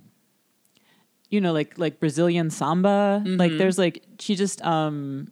you 1.31 1.41
know, 1.41 1.53
like 1.53 1.79
like 1.79 2.01
Brazilian 2.01 2.51
samba. 2.51 3.23
Like 3.25 3.51
Mm-hmm. 3.53 3.59
there's 3.59 3.79
like 3.79 4.03
she 4.19 4.35
just 4.35 4.61
um. 4.63 5.29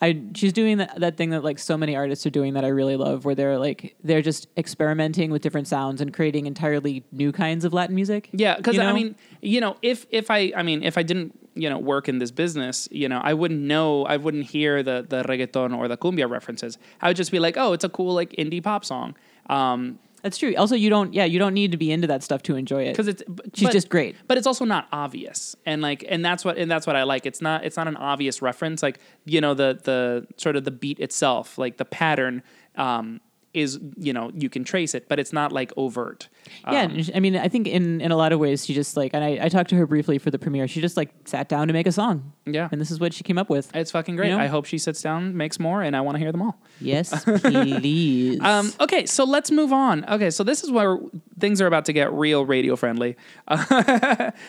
I 0.00 0.22
she's 0.34 0.52
doing 0.52 0.78
that, 0.78 1.00
that 1.00 1.16
thing 1.16 1.30
that 1.30 1.42
like 1.42 1.58
so 1.58 1.76
many 1.76 1.96
artists 1.96 2.26
are 2.26 2.30
doing 2.30 2.54
that 2.54 2.64
I 2.64 2.68
really 2.68 2.96
love 2.96 3.24
where 3.24 3.34
they're 3.34 3.58
like 3.58 3.96
they're 4.04 4.22
just 4.22 4.46
experimenting 4.56 5.30
with 5.30 5.40
different 5.40 5.68
sounds 5.68 6.00
and 6.00 6.12
creating 6.12 6.46
entirely 6.46 7.02
new 7.12 7.32
kinds 7.32 7.64
of 7.64 7.72
Latin 7.72 7.94
music. 7.94 8.28
Yeah, 8.32 8.56
because 8.56 8.74
you 8.74 8.82
I 8.82 8.92
mean, 8.92 9.16
you 9.40 9.60
know, 9.60 9.76
if 9.80 10.06
if 10.10 10.30
I, 10.30 10.52
I 10.54 10.62
mean, 10.62 10.82
if 10.82 10.98
I 10.98 11.02
didn't, 11.02 11.38
you 11.54 11.70
know, 11.70 11.78
work 11.78 12.10
in 12.10 12.18
this 12.18 12.30
business, 12.30 12.88
you 12.92 13.08
know, 13.08 13.20
I 13.24 13.32
wouldn't 13.32 13.62
know, 13.62 14.04
I 14.04 14.18
wouldn't 14.18 14.44
hear 14.44 14.82
the 14.82 15.06
the 15.08 15.22
reggaeton 15.22 15.76
or 15.76 15.88
the 15.88 15.96
cumbia 15.96 16.28
references. 16.28 16.76
I 17.00 17.08
would 17.08 17.16
just 17.16 17.32
be 17.32 17.38
like, 17.38 17.56
oh, 17.56 17.72
it's 17.72 17.84
a 17.84 17.88
cool 17.88 18.12
like 18.12 18.32
indie 18.32 18.62
pop 18.62 18.84
song, 18.84 19.16
um, 19.48 19.98
That's 20.26 20.38
true. 20.38 20.56
Also, 20.56 20.74
you 20.74 20.90
don't. 20.90 21.14
Yeah, 21.14 21.24
you 21.24 21.38
don't 21.38 21.54
need 21.54 21.70
to 21.70 21.76
be 21.76 21.92
into 21.92 22.08
that 22.08 22.24
stuff 22.24 22.42
to 22.42 22.56
enjoy 22.56 22.82
it. 22.82 22.90
because 22.94 23.06
it's 23.06 23.22
She's 23.54 23.68
but- 23.68 23.72
just 23.72 23.88
great. 23.88 24.16
But 24.26 24.38
it's 24.38 24.46
also 24.48 24.64
not 24.64 24.88
obvious, 24.90 25.54
and 25.64 25.80
like, 25.80 26.04
and 26.08 26.24
that's 26.24 26.44
what 26.44 26.58
and 26.58 26.68
that's 26.68 26.84
what 26.84 26.96
I 26.96 27.04
like. 27.04 27.26
It's 27.26 27.40
not 27.40 27.64
it's 27.64 27.76
not 27.76 27.86
an 27.86 27.96
obvious 27.96 28.42
reference, 28.42 28.82
like 28.82 28.98
you 29.24 29.40
know 29.40 29.54
the 29.54 29.78
the 29.84 30.26
sort 30.36 30.56
of 30.56 30.64
the 30.64 30.72
beat 30.72 30.98
itself, 30.98 31.58
like 31.58 31.76
the 31.76 31.84
pattern. 31.84 32.42
Um, 32.74 33.20
is 33.56 33.80
you 33.96 34.12
know 34.12 34.30
you 34.34 34.48
can 34.48 34.62
trace 34.64 34.94
it, 34.94 35.08
but 35.08 35.18
it's 35.18 35.32
not 35.32 35.50
like 35.52 35.72
overt. 35.76 36.28
Yeah, 36.70 36.82
Um, 36.84 37.00
I 37.14 37.20
mean, 37.20 37.36
I 37.36 37.48
think 37.48 37.66
in 37.66 38.00
in 38.00 38.12
a 38.12 38.16
lot 38.16 38.32
of 38.32 38.38
ways, 38.38 38.64
she 38.66 38.74
just 38.74 38.96
like, 38.96 39.14
and 39.14 39.24
I, 39.24 39.38
I 39.42 39.48
talked 39.48 39.70
to 39.70 39.76
her 39.76 39.86
briefly 39.86 40.18
for 40.18 40.30
the 40.30 40.38
premiere. 40.38 40.68
She 40.68 40.80
just 40.80 40.96
like 40.96 41.10
sat 41.24 41.48
down 41.48 41.66
to 41.68 41.72
make 41.72 41.86
a 41.86 41.92
song. 41.92 42.32
Yeah. 42.48 42.68
and 42.70 42.80
this 42.80 42.92
is 42.92 43.00
what 43.00 43.12
she 43.12 43.24
came 43.24 43.38
up 43.38 43.50
with. 43.50 43.74
it's 43.74 43.90
fucking 43.90 44.14
great. 44.14 44.28
You 44.30 44.36
know? 44.36 44.42
I 44.42 44.46
hope 44.46 44.66
she 44.66 44.78
sits 44.78 45.02
down, 45.02 45.36
makes 45.36 45.58
more, 45.58 45.82
and 45.82 45.96
I 45.96 46.00
want 46.00 46.14
to 46.14 46.20
hear 46.20 46.30
them 46.30 46.42
all. 46.42 46.60
Yes, 46.80 47.24
please. 47.40 48.40
Um, 48.40 48.72
okay, 48.78 49.04
so 49.06 49.24
let's 49.24 49.50
move 49.50 49.72
on. 49.72 50.04
Okay, 50.04 50.30
so 50.30 50.44
this 50.44 50.62
is 50.62 50.70
where 50.70 50.98
things 51.40 51.60
are 51.60 51.66
about 51.66 51.86
to 51.86 51.92
get 51.92 52.12
real 52.12 52.46
radio 52.46 52.76
friendly. 52.76 53.16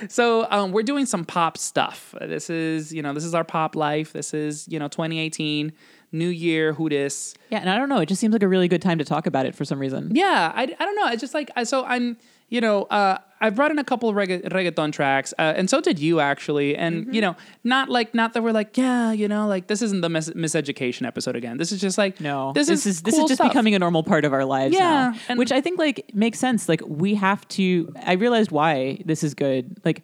so 0.10 0.48
um, 0.52 0.72
we're 0.72 0.84
doing 0.84 1.06
some 1.06 1.26
pop 1.26 1.58
stuff. 1.58 2.14
This 2.22 2.50
is, 2.50 2.94
you 2.94 3.02
know, 3.02 3.14
this 3.14 3.24
is 3.26 3.34
our 3.34 3.44
pop 3.44 3.76
life. 3.76 4.14
This 4.14 4.34
is, 4.34 4.68
you 4.68 4.80
know, 4.80 4.88
2018, 4.88 5.74
New 6.12 6.30
Year, 6.30 6.74
who 6.74 6.90
dis. 6.90 7.34
yeah, 7.50 7.60
and 7.60 7.70
I 7.70 7.78
don't 7.78 7.90
know. 7.90 7.98
It 8.00 8.08
just 8.08 8.22
seems 8.22 8.34
like 8.34 8.44
a 8.44 8.48
really 8.48 8.68
good 8.68 8.82
time 8.82 8.98
to 9.00 9.06
talk 9.06 9.28
about 9.28 9.46
it 9.46 9.56
for 9.56 9.66
some 9.66 9.80
reason. 9.80 10.12
Yeah, 10.16 10.52
I, 10.56 10.64
I 10.64 10.66
don't 10.66 10.96
know. 10.96 11.04
I 11.06 11.16
just 11.16 11.34
like, 11.34 11.52
I, 11.56 11.64
so 11.64 11.84
I'm, 11.84 12.18
you 12.50 12.62
know, 12.62 12.84
uh, 12.84 13.18
I 13.42 13.50
brought 13.50 13.72
in 13.72 13.78
a 13.78 13.84
couple 13.84 14.08
of 14.10 14.16
regga- 14.16 14.42
reggaeton 14.50 14.94
tracks, 14.94 15.34
uh, 15.38 15.54
and 15.58 15.70
so 15.70 15.82
did 15.82 16.00
you 16.00 16.20
actually. 16.22 16.76
And, 16.78 17.14
you 17.14 17.20
know, 17.22 17.36
not 17.66 17.90
like, 17.90 18.16
not 18.16 18.34
that 18.34 18.42
we're 18.42 18.54
like, 18.54 18.78
yeah, 18.78 19.12
you 19.12 19.28
know, 19.28 19.48
like 19.48 19.68
this 19.68 19.82
isn't 19.82 20.00
the 20.02 20.10
mis- 20.10 20.30
miseducation 20.30 21.06
episode 21.06 21.36
again. 21.36 21.58
This 21.58 21.72
is 21.74 21.82
just 21.82 21.98
like, 21.98 22.22
No, 22.22 22.54
this, 22.54 22.70
is, 22.70 22.84
this 22.86 23.02
cool 23.14 23.26
is 23.26 23.30
just 23.30 23.40
stuff. 23.40 23.50
becoming 23.52 23.76
a 23.76 23.80
normal 23.80 24.02
part 24.02 24.24
of 24.24 24.32
our 24.34 24.46
lives 24.46 24.74
Yeah, 24.74 25.12
now, 25.14 25.20
and- 25.28 25.38
which 25.38 25.52
I 25.52 25.60
think 25.62 25.78
like 25.78 26.10
makes 26.14 26.40
sense. 26.40 26.70
Like 26.70 26.82
we 26.88 27.16
have 27.16 27.46
to. 27.50 27.94
I 28.06 28.14
realized 28.14 28.50
why 28.52 29.02
this 29.06 29.24
is 29.24 29.34
good. 29.34 29.78
Like 29.84 30.04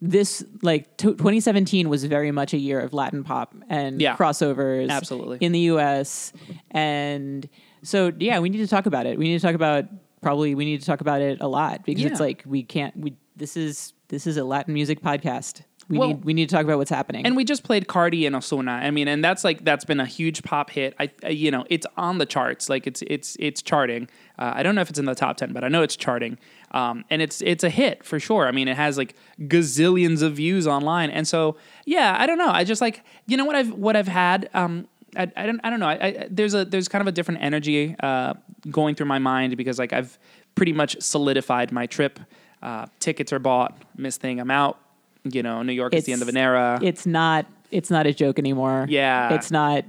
this, 0.00 0.44
like 0.62 0.96
t- 0.98 1.08
2017 1.08 1.88
was 1.88 2.04
very 2.04 2.30
much 2.30 2.52
a 2.52 2.58
year 2.58 2.80
of 2.80 2.92
Latin 2.92 3.24
pop 3.24 3.54
and 3.68 4.00
Yeah. 4.00 4.16
crossovers, 4.16 4.90
Absolutely. 4.90 5.38
in 5.40 5.52
the 5.52 5.60
U.S. 5.60 6.32
And 6.70 7.48
so 7.82 8.12
yeah, 8.18 8.38
we 8.40 8.48
need 8.48 8.58
to 8.58 8.66
talk 8.66 8.86
about 8.86 9.06
it. 9.06 9.18
We 9.18 9.24
need 9.26 9.38
to 9.40 9.46
talk 9.46 9.54
about 9.54 9.86
probably 10.22 10.54
we 10.54 10.64
need 10.64 10.80
to 10.80 10.86
talk 10.86 11.00
about 11.00 11.20
it 11.20 11.38
a 11.40 11.48
lot 11.48 11.84
because 11.84 12.02
Yeah. 12.04 12.10
it's 12.10 12.20
like 12.20 12.42
we 12.46 12.62
can't. 12.62 12.96
We 12.96 13.14
this 13.36 13.56
is 13.56 13.92
this 14.08 14.26
is 14.26 14.36
a 14.36 14.44
Latin 14.44 14.74
music 14.74 15.00
podcast. 15.00 15.62
We 15.88 15.98
Well- 15.98 16.08
need 16.08 16.24
we 16.24 16.34
need 16.34 16.48
to 16.48 16.54
talk 16.54 16.64
about 16.64 16.78
what's 16.78 16.90
happening. 16.90 17.24
And 17.24 17.36
we 17.36 17.44
just 17.44 17.62
played 17.62 17.86
Cardi 17.86 18.26
and 18.26 18.34
Ozuna. 18.34 18.70
I 18.82 18.90
mean, 18.90 19.06
and 19.08 19.24
that's 19.24 19.44
like 19.44 19.64
that's 19.64 19.84
been 19.84 20.00
a 20.00 20.06
huge 20.06 20.42
pop 20.42 20.70
hit. 20.70 20.94
I, 20.98 21.10
I- 21.24 21.28
you 21.28 21.50
know, 21.50 21.64
it's 21.70 21.86
on 21.96 22.18
the 22.18 22.26
charts. 22.26 22.68
Like 22.68 22.86
it's 22.86 23.02
it's 23.06 23.36
it's 23.38 23.62
charting. 23.62 24.08
Uh, 24.38 24.52
I 24.56 24.62
don't 24.62 24.74
know 24.74 24.80
if 24.80 24.90
it's 24.90 24.98
in 24.98 25.04
the 25.04 25.14
top 25.14 25.36
ten, 25.36 25.52
but 25.52 25.64
I 25.64 25.68
know 25.68 25.82
it's 25.82 25.96
charting. 25.96 26.38
Um, 26.72 27.04
and 27.10 27.22
it's 27.22 27.40
it's 27.42 27.64
a 27.64 27.70
hit 27.70 28.04
for 28.04 28.18
sure. 28.20 28.46
I 28.46 28.52
mean, 28.52 28.68
it 28.68 28.76
has 28.76 28.98
like 28.98 29.14
gazillions 29.40 30.22
of 30.22 30.34
views 30.34 30.66
online. 30.66 31.10
And 31.10 31.26
so 31.26 31.56
yeah, 31.84 32.16
I 32.18 32.26
don't 32.26 32.38
know. 32.38 32.50
I 32.50 32.64
just 32.64 32.80
like 32.80 33.02
you 33.26 33.36
know 33.36 33.44
what 33.44 33.56
I've 33.56 33.72
what 33.72 33.96
I've 33.96 34.08
had. 34.08 34.50
Um, 34.54 34.88
I, 35.16 35.30
I 35.36 35.46
don't 35.46 35.60
I 35.64 35.70
don't 35.70 35.80
know. 35.80 35.88
I, 35.88 35.94
I, 35.94 36.28
there's 36.30 36.54
a 36.54 36.64
there's 36.64 36.88
kind 36.88 37.00
of 37.00 37.08
a 37.08 37.12
different 37.12 37.42
energy 37.42 37.96
uh, 38.00 38.34
going 38.70 38.94
through 38.94 39.06
my 39.06 39.18
mind 39.18 39.56
because 39.56 39.78
like 39.78 39.92
I've 39.92 40.18
pretty 40.54 40.72
much 40.72 41.00
solidified 41.00 41.72
my 41.72 41.86
trip. 41.86 42.20
Uh, 42.62 42.86
tickets 43.00 43.32
are 43.32 43.38
bought. 43.38 43.76
Miss 43.96 44.16
thing, 44.16 44.40
I'm 44.40 44.50
out. 44.50 44.78
You 45.24 45.42
know, 45.42 45.62
New 45.62 45.72
York 45.72 45.94
is 45.94 46.04
the 46.04 46.12
end 46.12 46.22
of 46.22 46.28
an 46.28 46.36
era. 46.36 46.78
It's 46.82 47.06
not. 47.06 47.46
It's 47.70 47.90
not 47.90 48.06
a 48.06 48.14
joke 48.14 48.38
anymore. 48.38 48.86
Yeah. 48.88 49.34
It's 49.34 49.50
not. 49.50 49.84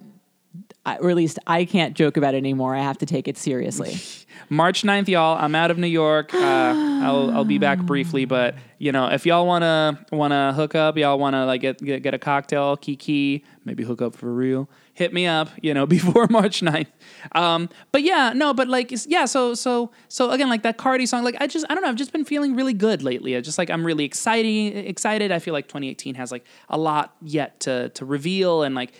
Or 0.95 1.09
at 1.09 1.15
least 1.15 1.39
I 1.45 1.65
can't 1.65 1.95
joke 1.95 2.17
about 2.17 2.33
it 2.33 2.37
anymore. 2.37 2.75
I 2.75 2.81
have 2.81 2.97
to 2.99 3.05
take 3.05 3.27
it 3.27 3.37
seriously. 3.37 3.97
March 4.49 4.83
9th, 4.83 5.07
y'all. 5.07 5.37
I'm 5.37 5.55
out 5.55 5.71
of 5.71 5.77
New 5.77 5.87
York. 5.87 6.33
Uh, 6.33 6.37
I'll 6.37 7.31
I'll 7.31 7.45
be 7.45 7.57
back 7.57 7.79
briefly, 7.79 8.25
but 8.25 8.55
you 8.77 8.91
know, 8.91 9.07
if 9.07 9.25
y'all 9.25 9.45
wanna 9.45 10.05
wanna 10.11 10.53
hook 10.53 10.75
up, 10.75 10.97
y'all 10.97 11.17
wanna 11.19 11.45
like 11.45 11.61
get 11.61 11.79
get, 11.79 12.03
get 12.03 12.13
a 12.13 12.19
cocktail, 12.19 12.77
kiki, 12.77 13.43
maybe 13.65 13.83
hook 13.83 14.01
up 14.01 14.15
for 14.15 14.33
real. 14.33 14.69
Hit 14.93 15.13
me 15.13 15.27
up, 15.27 15.49
you 15.61 15.73
know, 15.73 15.85
before 15.97 16.27
March 16.29 16.61
9th. 16.61 16.87
Um, 17.33 17.69
but 17.91 18.03
yeah, 18.03 18.31
no, 18.33 18.53
but 18.53 18.67
like 18.67 18.93
yeah, 19.07 19.25
so 19.25 19.53
so 19.53 19.91
so 20.07 20.31
again, 20.31 20.49
like 20.49 20.63
that 20.63 20.77
Cardi 20.77 21.05
song, 21.05 21.23
like 21.23 21.35
I 21.39 21.47
just 21.47 21.65
I 21.69 21.73
don't 21.73 21.83
know, 21.83 21.89
I've 21.89 21.95
just 21.95 22.11
been 22.13 22.25
feeling 22.25 22.55
really 22.55 22.73
good 22.73 23.03
lately. 23.03 23.35
I 23.35 23.41
just 23.41 23.57
like 23.57 23.69
I'm 23.69 23.85
really 23.85 24.05
exciting 24.05 24.77
excited. 24.77 25.31
I 25.31 25.39
feel 25.39 25.53
like 25.53 25.67
2018 25.67 26.15
has 26.15 26.31
like 26.31 26.45
a 26.69 26.77
lot 26.77 27.15
yet 27.21 27.59
to 27.61 27.89
to 27.89 28.05
reveal 28.05 28.63
and 28.63 28.75
like 28.75 28.93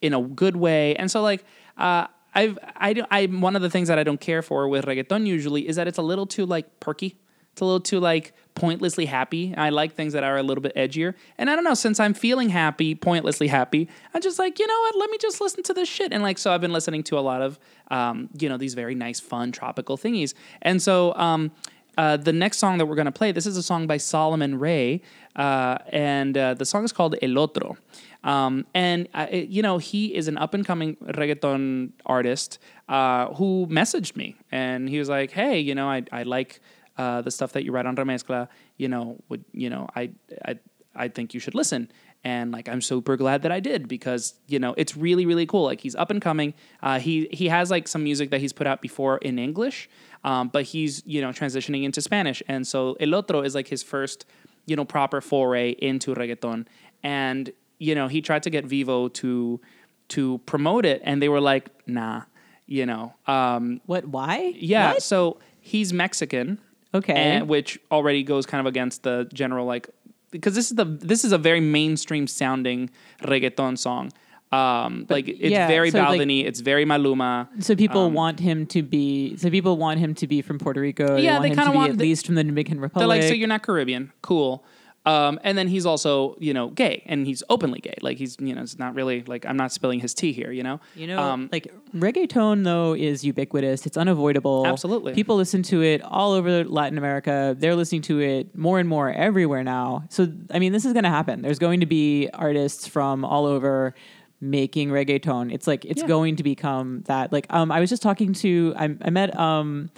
in 0.00 0.14
a 0.14 0.20
good 0.20 0.56
way. 0.56 0.94
And 0.96 1.10
so 1.10 1.22
like 1.22 1.44
uh 1.76 2.06
I've 2.34 2.58
I 2.62 3.02
I 3.10 3.26
one 3.26 3.56
of 3.56 3.62
the 3.62 3.70
things 3.70 3.88
that 3.88 3.98
I 3.98 4.04
don't 4.04 4.20
care 4.20 4.42
for 4.42 4.68
with 4.68 4.86
reggaeton 4.86 5.26
usually 5.26 5.68
is 5.68 5.76
that 5.76 5.88
it's 5.88 5.98
a 5.98 6.02
little 6.02 6.26
too 6.26 6.46
like 6.46 6.80
perky. 6.80 7.16
It's 7.52 7.60
a 7.60 7.64
little 7.64 7.80
too 7.80 7.98
like 7.98 8.32
pointlessly 8.54 9.06
happy. 9.06 9.54
I 9.56 9.70
like 9.70 9.94
things 9.94 10.12
that 10.12 10.22
are 10.22 10.36
a 10.36 10.42
little 10.42 10.62
bit 10.62 10.74
edgier. 10.76 11.14
And 11.36 11.50
I 11.50 11.56
don't 11.56 11.64
know, 11.64 11.74
since 11.74 11.98
I'm 11.98 12.14
feeling 12.14 12.48
happy, 12.48 12.94
pointlessly 12.94 13.48
happy, 13.48 13.88
I'm 14.14 14.22
just 14.22 14.38
like, 14.38 14.60
you 14.60 14.66
know 14.68 14.80
what, 14.80 14.94
let 14.96 15.10
me 15.10 15.18
just 15.20 15.40
listen 15.40 15.64
to 15.64 15.74
this 15.74 15.88
shit. 15.88 16.12
And 16.12 16.22
like 16.22 16.38
so 16.38 16.52
I've 16.52 16.60
been 16.60 16.72
listening 16.72 17.02
to 17.04 17.18
a 17.18 17.20
lot 17.20 17.42
of 17.42 17.58
um, 17.90 18.28
you 18.38 18.48
know, 18.48 18.56
these 18.56 18.74
very 18.74 18.94
nice, 18.94 19.18
fun, 19.18 19.50
tropical 19.50 19.98
thingies. 19.98 20.34
And 20.62 20.80
so 20.80 21.14
um 21.14 21.50
uh, 21.98 22.16
the 22.16 22.32
next 22.32 22.58
song 22.58 22.78
that 22.78 22.86
we're 22.86 22.94
going 22.94 23.06
to 23.06 23.12
play, 23.12 23.32
this 23.32 23.46
is 23.46 23.56
a 23.56 23.62
song 23.62 23.86
by 23.86 23.96
Solomon 23.98 24.58
Ray, 24.58 25.02
uh, 25.36 25.78
and 25.88 26.36
uh, 26.36 26.54
the 26.54 26.64
song 26.64 26.84
is 26.84 26.92
called 26.92 27.16
El 27.22 27.38
Otro. 27.38 27.76
Um, 28.24 28.66
and, 28.74 29.08
uh, 29.14 29.26
it- 29.30 29.48
you 29.48 29.62
know, 29.62 29.78
he 29.78 30.14
is 30.14 30.28
an 30.28 30.36
up 30.38 30.52
and 30.54 30.64
coming 30.64 30.96
reggaeton 30.96 31.90
artist 32.06 32.58
uh, 32.88 33.32
who 33.34 33.66
messaged 33.70 34.16
me. 34.16 34.36
And 34.52 34.88
he 34.88 34.98
was 34.98 35.08
like, 35.08 35.30
hey, 35.30 35.58
you 35.58 35.74
know, 35.74 35.88
I, 35.88 36.02
I 36.12 36.22
like 36.24 36.60
uh, 36.98 37.22
the 37.22 37.30
stuff 37.30 37.52
that 37.52 37.64
you 37.64 37.72
write 37.72 37.86
on 37.86 37.96
Remezcla. 37.96 38.48
You 38.76 38.88
know, 38.88 39.16
would, 39.28 39.44
you 39.52 39.70
know, 39.70 39.88
I, 39.96 40.10
I, 40.44 40.58
I 40.94 41.08
think 41.08 41.32
you 41.34 41.40
should 41.40 41.54
listen. 41.54 41.90
And 42.22 42.52
like 42.52 42.68
I'm 42.68 42.82
super 42.82 43.16
glad 43.16 43.42
that 43.42 43.52
I 43.52 43.60
did 43.60 43.88
because 43.88 44.34
you 44.46 44.58
know 44.58 44.74
it's 44.76 44.96
really 44.96 45.24
really 45.24 45.46
cool. 45.46 45.64
Like 45.64 45.80
he's 45.80 45.94
up 45.94 46.10
and 46.10 46.20
coming. 46.20 46.52
Uh, 46.82 46.98
he 46.98 47.28
he 47.32 47.48
has 47.48 47.70
like 47.70 47.88
some 47.88 48.04
music 48.04 48.30
that 48.30 48.40
he's 48.40 48.52
put 48.52 48.66
out 48.66 48.82
before 48.82 49.16
in 49.18 49.38
English, 49.38 49.88
um, 50.22 50.48
but 50.48 50.64
he's 50.64 51.02
you 51.06 51.22
know 51.22 51.30
transitioning 51.30 51.84
into 51.84 52.02
Spanish. 52.02 52.42
And 52.46 52.66
so 52.66 52.96
El 53.00 53.14
Otro 53.14 53.40
is 53.40 53.54
like 53.54 53.68
his 53.68 53.82
first 53.82 54.26
you 54.66 54.76
know 54.76 54.84
proper 54.84 55.20
foray 55.22 55.70
into 55.70 56.14
reggaeton. 56.14 56.66
And 57.02 57.52
you 57.78 57.94
know 57.94 58.06
he 58.08 58.20
tried 58.20 58.42
to 58.42 58.50
get 58.50 58.66
Vevo 58.68 59.10
to 59.14 59.60
to 60.08 60.38
promote 60.44 60.84
it, 60.84 61.00
and 61.04 61.22
they 61.22 61.28
were 61.30 61.40
like, 61.40 61.70
nah, 61.86 62.22
you 62.66 62.84
know, 62.84 63.14
um, 63.26 63.80
What? 63.86 64.06
Why? 64.06 64.52
yeah. 64.56 64.92
What? 64.92 65.02
So 65.02 65.38
he's 65.60 65.92
Mexican. 65.92 66.58
Okay. 66.92 67.14
And, 67.14 67.48
which 67.48 67.78
already 67.92 68.24
goes 68.24 68.46
kind 68.46 68.58
of 68.60 68.66
against 68.66 69.04
the 69.04 69.28
general 69.32 69.64
like 69.64 69.88
because 70.30 70.54
this 70.54 70.70
is 70.70 70.76
the 70.76 70.84
this 70.84 71.24
is 71.24 71.32
a 71.32 71.38
very 71.38 71.60
mainstream 71.60 72.26
sounding 72.26 72.90
reggaeton 73.22 73.78
song. 73.78 74.12
Um, 74.52 75.06
like 75.08 75.28
it's 75.28 75.38
yeah, 75.42 75.68
very 75.68 75.92
so, 75.92 76.00
like- 76.00 76.20
it's 76.28 76.58
very 76.58 76.84
Maluma. 76.84 77.46
So 77.62 77.76
people 77.76 78.06
Um, 78.06 78.14
want 78.14 78.40
him 78.40 78.66
to 78.66 78.82
be. 78.82 79.36
So 79.36 79.48
people 79.48 79.76
want 79.76 80.00
him 80.00 80.12
to 80.16 80.26
be 80.26 80.42
from 80.42 80.58
Puerto 80.58 80.80
Rico. 80.80 81.16
Yeah, 81.16 81.32
want 81.34 81.42
they 81.42 81.48
him 81.50 81.54
kinda 81.54 81.64
to 81.66 81.70
be 81.70 81.76
want- 81.76 81.90
at 81.92 81.98
they- 81.98 82.04
least 82.06 82.26
from 82.26 82.34
the 82.34 82.42
Dominican 82.42 82.80
Republic. 82.80 83.00
They're 83.00 83.06
like, 83.20 83.22
so 83.28 83.34
you're 83.34 83.46
not 83.46 83.62
Caribbean, 83.62 84.10
cool. 84.22 84.64
Um, 85.06 85.40
and 85.42 85.56
then 85.56 85.66
he's 85.66 85.86
also, 85.86 86.36
you 86.40 86.52
know, 86.52 86.68
gay, 86.68 87.02
and 87.06 87.26
he's 87.26 87.42
openly 87.48 87.80
gay. 87.80 87.94
Like 88.02 88.18
he's, 88.18 88.36
you 88.38 88.54
know, 88.54 88.60
it's 88.60 88.78
not 88.78 88.94
really 88.94 89.22
like 89.22 89.46
I'm 89.46 89.56
not 89.56 89.72
spilling 89.72 89.98
his 89.98 90.12
tea 90.12 90.32
here, 90.32 90.52
you 90.52 90.62
know. 90.62 90.78
You 90.94 91.06
know, 91.06 91.18
um, 91.18 91.48
like 91.50 91.72
reggaeton 91.94 92.64
though 92.64 92.94
is 92.94 93.24
ubiquitous. 93.24 93.86
It's 93.86 93.96
unavoidable. 93.96 94.66
Absolutely. 94.66 95.14
people 95.14 95.36
listen 95.36 95.62
to 95.64 95.82
it 95.82 96.02
all 96.02 96.32
over 96.32 96.64
Latin 96.64 96.98
America. 96.98 97.56
They're 97.58 97.76
listening 97.76 98.02
to 98.02 98.20
it 98.20 98.54
more 98.56 98.78
and 98.78 98.86
more 98.88 99.10
everywhere 99.10 99.64
now. 99.64 100.04
So 100.10 100.28
I 100.50 100.58
mean, 100.58 100.72
this 100.72 100.84
is 100.84 100.92
going 100.92 101.04
to 101.04 101.10
happen. 101.10 101.40
There's 101.40 101.58
going 101.58 101.80
to 101.80 101.86
be 101.86 102.28
artists 102.34 102.86
from 102.86 103.24
all 103.24 103.46
over 103.46 103.94
making 104.42 104.90
reggaeton. 104.90 105.50
It's 105.52 105.66
like 105.66 105.86
it's 105.86 106.02
Yeah. 106.02 106.08
going 106.08 106.36
to 106.36 106.42
become 106.42 107.04
that. 107.06 107.32
Like, 107.32 107.46
um, 107.50 107.72
I 107.72 107.80
was 107.80 107.88
just 107.88 108.02
talking 108.02 108.34
to 108.34 108.74
I, 108.76 108.94
I 109.00 109.08
met 109.10 109.34
um 109.38 109.90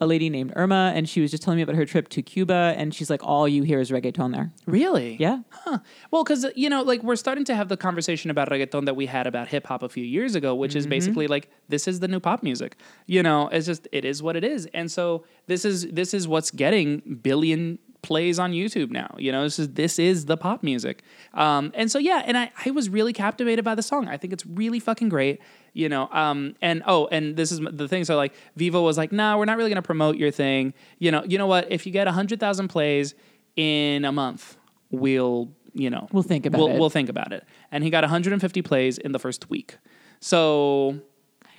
a 0.00 0.06
lady 0.06 0.30
named 0.30 0.52
Irma, 0.56 0.92
and 0.94 1.08
she 1.08 1.20
was 1.20 1.30
just 1.30 1.42
telling 1.42 1.56
me 1.56 1.62
about 1.62 1.76
her 1.76 1.84
trip 1.84 2.08
to 2.08 2.22
Cuba, 2.22 2.74
and 2.76 2.94
she's 2.94 3.10
like, 3.10 3.22
all 3.22 3.46
you 3.46 3.62
hear 3.62 3.80
is 3.80 3.90
reggaeton 3.90 4.32
there. 4.32 4.50
Really? 4.66 5.16
Yeah. 5.18 5.40
Well, 6.10 6.24
because 6.24 6.46
you 6.56 6.68
know, 6.68 6.82
like 6.82 7.02
we're 7.02 7.16
starting 7.16 7.44
to 7.44 7.54
have 7.54 7.68
the 7.68 7.76
conversation 7.76 8.30
about 8.30 8.50
reggaeton 8.50 8.86
that 8.86 8.96
we 8.96 9.06
had 9.06 9.26
about 9.26 9.48
hip 9.48 9.66
hop 9.66 9.82
a 9.82 9.88
few 9.88 10.04
years 10.04 10.34
ago, 10.34 10.54
which 10.54 10.74
is 10.74 10.86
basically 10.86 11.26
like 11.26 11.48
this 11.68 11.86
is 11.86 12.00
the 12.00 12.08
new 12.08 12.18
pop 12.18 12.42
music. 12.42 12.76
You 13.06 13.22
know, 13.22 13.48
it's 13.48 13.66
just 13.66 13.86
it 13.92 14.04
is 14.04 14.22
what 14.22 14.36
it 14.36 14.42
is, 14.42 14.66
and 14.74 14.90
so 14.90 15.24
this 15.46 15.64
is 15.64 15.86
this 15.88 16.14
is 16.14 16.26
what's 16.26 16.50
getting 16.50 17.18
billion 17.22 17.78
plays 18.02 18.38
on 18.38 18.52
YouTube 18.52 18.90
now. 18.90 19.14
You 19.18 19.32
know, 19.32 19.42
this 19.42 19.58
is 19.58 19.68
this 19.70 19.98
is 19.98 20.26
the 20.26 20.36
pop 20.36 20.62
music, 20.62 21.02
um, 21.34 21.72
and 21.74 21.90
so 21.90 21.98
yeah, 21.98 22.22
and 22.24 22.36
I 22.36 22.50
I 22.64 22.70
was 22.70 22.88
really 22.88 23.12
captivated 23.12 23.64
by 23.64 23.74
the 23.74 23.82
song. 23.82 24.08
I 24.08 24.16
think 24.16 24.32
it's 24.32 24.46
really 24.46 24.80
fucking 24.80 25.08
great. 25.08 25.40
You 25.72 25.88
know, 25.88 26.08
um, 26.10 26.56
and 26.60 26.82
oh, 26.86 27.06
and 27.08 27.36
this 27.36 27.52
is 27.52 27.60
the 27.60 27.86
thing. 27.88 28.04
So 28.04 28.16
like, 28.16 28.34
Vevo 28.58 28.82
was 28.84 28.98
like, 28.98 29.12
"Nah, 29.12 29.36
we're 29.36 29.44
not 29.44 29.56
really 29.56 29.70
gonna 29.70 29.82
promote 29.82 30.16
your 30.16 30.30
thing." 30.30 30.74
You 30.98 31.10
know, 31.10 31.22
you 31.24 31.38
know 31.38 31.46
what? 31.46 31.70
If 31.70 31.86
you 31.86 31.92
get 31.92 32.06
hundred 32.08 32.40
thousand 32.40 32.68
plays 32.68 33.14
in 33.56 34.04
a 34.04 34.12
month, 34.12 34.56
we'll 34.90 35.50
you 35.72 35.90
know 35.90 36.08
We'll 36.12 36.22
think 36.22 36.46
about 36.46 36.58
we'll, 36.58 36.68
it. 36.68 36.78
We'll 36.78 36.90
think 36.90 37.08
about 37.08 37.32
it. 37.32 37.44
And 37.70 37.84
he 37.84 37.90
got 37.90 38.02
150 38.02 38.62
plays 38.62 38.98
in 38.98 39.12
the 39.12 39.18
first 39.18 39.48
week. 39.50 39.78
So 40.20 41.00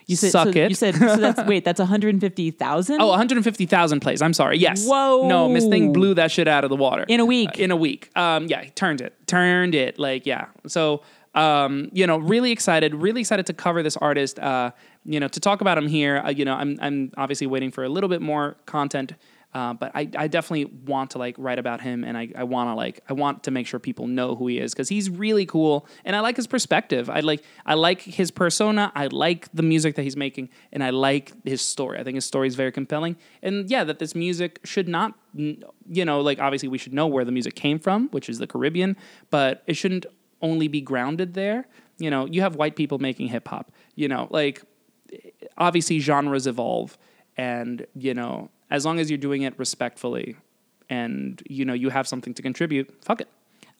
You 0.06 0.16
said, 0.16 0.32
suck 0.32 0.54
so 0.54 0.60
it. 0.60 0.70
You 0.70 0.76
said, 0.76 0.96
so 0.96 1.18
that's, 1.18 1.42
wait, 1.48 1.64
that's 1.64 1.80
150,000? 1.80 3.02
Oh, 3.02 3.08
150,000 3.08 4.00
plays. 4.02 4.22
I'm 4.22 4.34
sorry. 4.34 4.58
Yes. 4.58 4.86
Whoa. 4.86 5.28
No, 5.28 5.48
Miss 5.48 5.66
Thing 5.66 5.94
blew 5.94 6.14
that 6.16 6.32
shit 6.32 6.48
out 6.48 6.64
of 6.64 6.70
the 6.70 6.76
water 6.76 7.06
In 7.08 7.20
a 7.20 7.26
week. 7.26 7.50
Uh, 7.50 7.64
in 7.64 7.72
a 7.72 7.76
week. 7.78 8.10
Um, 8.18 8.48
yeah, 8.48 8.62
he 8.64 8.72
turned 8.72 9.00
it, 9.02 9.16
turned 9.28 9.76
it. 9.76 9.98
Like, 9.98 10.26
yeah. 10.26 10.48
So, 10.68 11.02
um, 11.34 11.90
you 11.94 12.06
know, 12.06 12.18
really 12.18 12.52
excited, 12.52 12.94
really 12.94 13.22
excited 13.22 13.46
to 13.46 13.54
cover 13.54 13.82
this 13.84 13.98
artist. 13.98 14.40
Uh, 14.40 14.72
you 15.06 15.20
know, 15.20 15.28
to 15.28 15.40
talk 15.40 15.62
about 15.62 15.78
him 15.78 15.88
here. 15.88 16.18
Uh, 16.18 16.30
you 16.30 16.46
know, 16.46 16.54
I'm, 16.54 16.78
I'm 16.82 17.12
obviously 17.18 17.48
waiting 17.48 17.72
for 17.72 17.84
a 17.84 17.90
little 17.90 18.10
bit 18.10 18.22
more 18.22 18.58
content. 18.66 19.14
Uh, 19.54 19.74
but 19.74 19.92
I, 19.94 20.10
I 20.18 20.28
definitely 20.28 20.66
want 20.86 21.12
to 21.12 21.18
like 21.18 21.36
write 21.38 21.60
about 21.60 21.82
him 21.82 22.06
and 22.06 22.18
I, 22.18 22.30
I 22.38 22.46
want 22.46 22.70
to 22.70 22.74
like 22.74 23.02
I 23.10 23.14
want 23.14 23.44
to 23.44 23.52
make 23.52 23.68
sure 23.68 23.82
people 23.82 24.08
know 24.08 24.34
who 24.34 24.48
he 24.48 24.60
is 24.60 24.74
because 24.74 24.88
he's 24.88 25.10
really 25.10 25.46
cool 25.46 25.86
and 26.06 26.16
I 26.16 26.22
like 26.22 26.38
his 26.38 26.48
perspective 26.48 27.10
I 27.10 27.20
like 27.20 27.44
I 27.66 27.74
like 27.74 28.00
his 28.00 28.32
persona 28.32 28.94
I 28.96 29.08
like 29.08 29.52
the 29.54 29.62
music 29.62 29.96
that 29.96 30.04
he's 30.04 30.16
making 30.16 30.48
and 30.72 30.82
I 30.82 30.92
like 30.92 31.34
his 31.44 31.62
story 31.62 32.00
I 32.00 32.04
think 32.06 32.16
his 32.16 32.24
story 32.24 32.48
is 32.48 32.56
very 32.56 32.72
compelling 32.72 33.18
and 33.44 33.70
yeah 33.70 33.84
that 33.84 34.00
this 34.00 34.16
music 34.16 34.62
should 34.64 34.88
not 34.88 35.16
you 35.34 36.06
know 36.06 36.22
like 36.22 36.40
obviously 36.40 36.70
we 36.70 36.78
should 36.78 36.94
know 36.94 37.08
where 37.08 37.26
the 37.26 37.34
music 37.34 37.54
came 37.54 37.78
from 37.78 38.08
which 38.12 38.30
is 38.30 38.38
the 38.38 38.48
Caribbean 38.48 38.96
but 39.32 39.64
it 39.68 39.74
shouldn't 39.74 40.06
only 40.42 40.68
be 40.68 40.82
grounded 40.82 41.34
there 41.34 41.66
you 41.98 42.10
know 42.10 42.26
you 42.26 42.42
have 42.42 42.56
white 42.56 42.76
people 42.76 43.00
making 43.00 43.28
hip 43.28 43.48
hop 43.48 43.72
you 43.96 44.08
know 44.08 44.28
like 44.30 44.62
obviously 45.58 46.00
genres 46.00 46.48
evolve 46.48 46.98
and 47.38 47.86
you 47.96 48.14
know 48.14 48.50
as 48.70 48.86
long 48.86 49.00
as 49.00 49.10
you're 49.10 49.18
doing 49.18 49.42
it 49.44 49.54
respectfully 49.58 50.36
and 50.90 51.42
you 51.50 51.66
know 51.66 51.74
you 51.74 51.90
have 51.90 52.08
something 52.08 52.34
to 52.34 52.42
contribute 52.42 52.94
fuck 53.04 53.22
it 53.22 53.28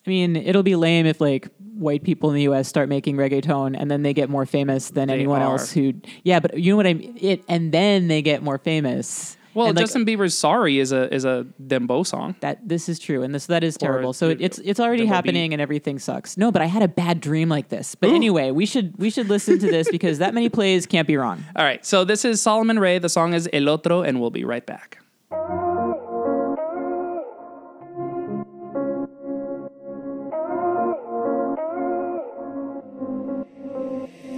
I 0.04 0.10
mean, 0.10 0.36
it'll 0.36 0.64
be 0.64 0.76
lame 0.76 1.06
if 1.06 1.22
like 1.22 1.48
white 1.76 2.04
people 2.04 2.30
in 2.30 2.36
the 2.36 2.42
U.S. 2.44 2.68
start 2.68 2.90
making 2.90 3.18
reggaeton 3.18 3.76
and 3.80 3.92
then 3.92 4.02
they 4.02 4.16
get 4.16 4.32
more 4.32 4.48
famous 4.48 4.90
than 4.90 5.10
They 5.10 5.14
anyone 5.14 5.44
are. 5.44 5.52
else 5.52 5.72
who. 5.72 5.94
Yeah, 6.24 6.40
but 6.40 6.58
you 6.58 6.72
know 6.74 6.78
what 6.78 6.88
I 6.88 6.96
mean. 6.96 7.16
It 7.22 7.44
and 7.48 7.72
then 7.72 8.08
they 8.08 8.24
get 8.24 8.42
more 8.42 8.58
famous. 8.58 9.38
Well 9.54 9.68
And, 9.68 9.76
like, 9.76 9.84
justin 9.84 10.06
bieber's 10.06 10.38
sorry 10.38 10.80
is 10.80 10.92
a 10.92 11.14
is 11.14 11.26
a 11.26 11.46
dembow 11.62 12.06
song 12.06 12.36
that 12.40 12.60
this 12.68 12.88
is 12.88 13.00
true 13.00 13.22
and 13.24 13.36
this 13.36 13.48
that 13.48 13.64
is 13.64 13.76
terrible. 13.78 14.14
So 14.14 14.30
it, 14.30 14.40
it's 14.42 14.60
it's 14.60 14.80
already 14.80 15.04
the 15.04 15.08
Bobby- 15.08 15.16
happening 15.16 15.54
and 15.54 15.62
everything 15.62 16.00
sucks. 16.00 16.38
No, 16.38 16.52
but 16.52 16.62
I 16.62 16.66
had 16.66 16.84
a 16.84 16.88
bad 16.88 17.20
dream 17.20 17.50
like 17.50 17.68
this. 17.70 17.96
But 17.96 18.12
anyway, 18.12 18.52
we 18.52 18.66
should 18.66 18.98
we 18.98 19.10
should 19.10 19.30
listen 19.30 19.60
to 19.60 19.68
this 19.68 19.90
because 19.98 20.20
that 20.20 20.34
many 20.34 20.50
plays 20.50 20.86
can't 20.86 21.08
be 21.08 21.18
wrong. 21.18 21.44
all 21.56 21.66
right 21.66 21.86
so 21.86 22.04
this 22.06 22.24
is 22.26 22.42
solomon 22.42 22.80
ray 22.80 22.98
the 23.00 23.10
song 23.10 23.34
is 23.34 23.50
el 23.54 23.68
otro 23.70 24.02
and 24.04 24.20
we'll 24.22 24.30
be 24.32 24.44
right 24.46 24.66
back 24.66 25.00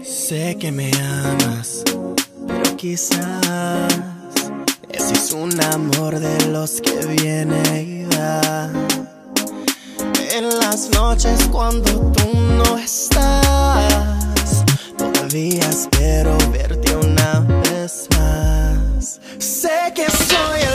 Sé 0.04 0.58
que 0.60 0.72
me 0.72 0.92
amas, 1.00 1.84
pero 2.48 2.76
quizás 2.78 4.13
ese 4.94 5.14
es 5.14 5.32
un 5.32 5.60
amor 5.62 6.20
de 6.20 6.46
los 6.48 6.80
que 6.80 7.06
viene 7.06 7.62
y 7.82 8.06
va. 8.16 8.72
En 10.36 10.60
las 10.60 10.90
noches 10.92 11.48
cuando 11.52 11.92
tú 12.12 12.30
no 12.34 12.78
estás, 12.78 14.64
todavía 14.98 15.68
espero 15.70 16.38
verte 16.52 16.96
una 16.96 17.42
vez 17.64 18.08
más. 18.18 19.20
Sé 19.40 19.92
que 19.96 20.06
soy 20.10 20.62
el 20.62 20.73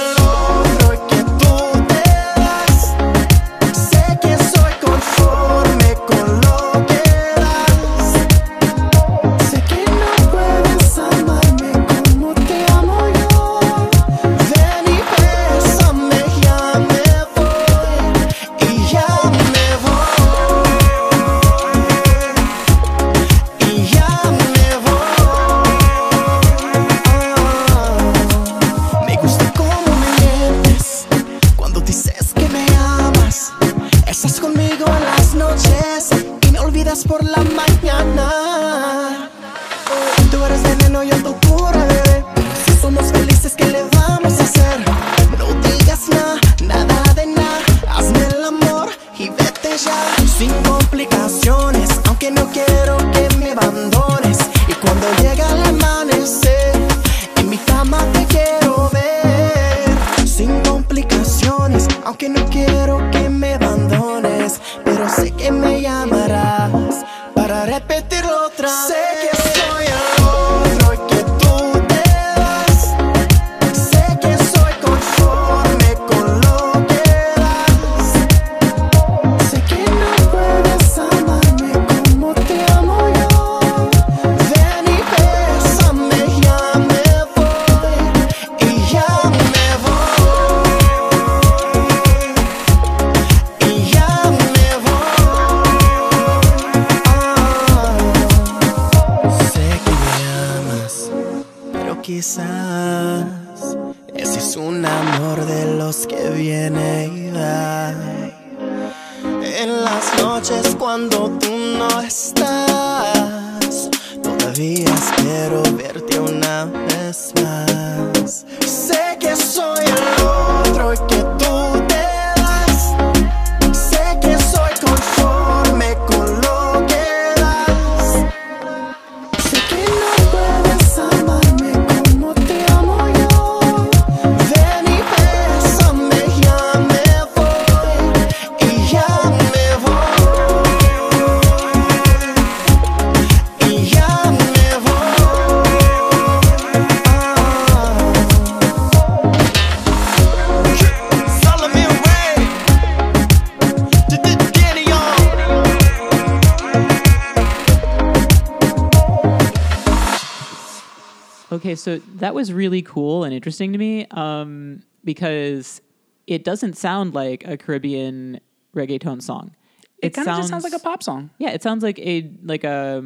so 161.78 161.98
that 162.16 162.34
was 162.34 162.52
really 162.52 162.82
cool 162.82 163.24
and 163.24 163.32
interesting 163.32 163.72
to 163.72 163.78
me 163.78 164.06
um, 164.10 164.82
because 165.04 165.80
it 166.26 166.44
doesn't 166.44 166.76
sound 166.76 167.14
like 167.14 167.46
a 167.46 167.56
Caribbean 167.56 168.40
reggaeton 168.74 169.22
song. 169.22 169.54
It, 170.01 170.14
kind 170.14 170.28
of 170.28 170.36
just 170.36 170.49
sounds 170.49 170.62
like 170.62 170.72
a 170.72 170.78
pop 170.78 171.03
song. 171.03 171.30
Yeah, 171.38 171.51
it 171.51 171.62
sounds 171.62 171.82
like 171.82 171.99
a 171.99 172.30
like 172.44 172.62
a 172.62 173.03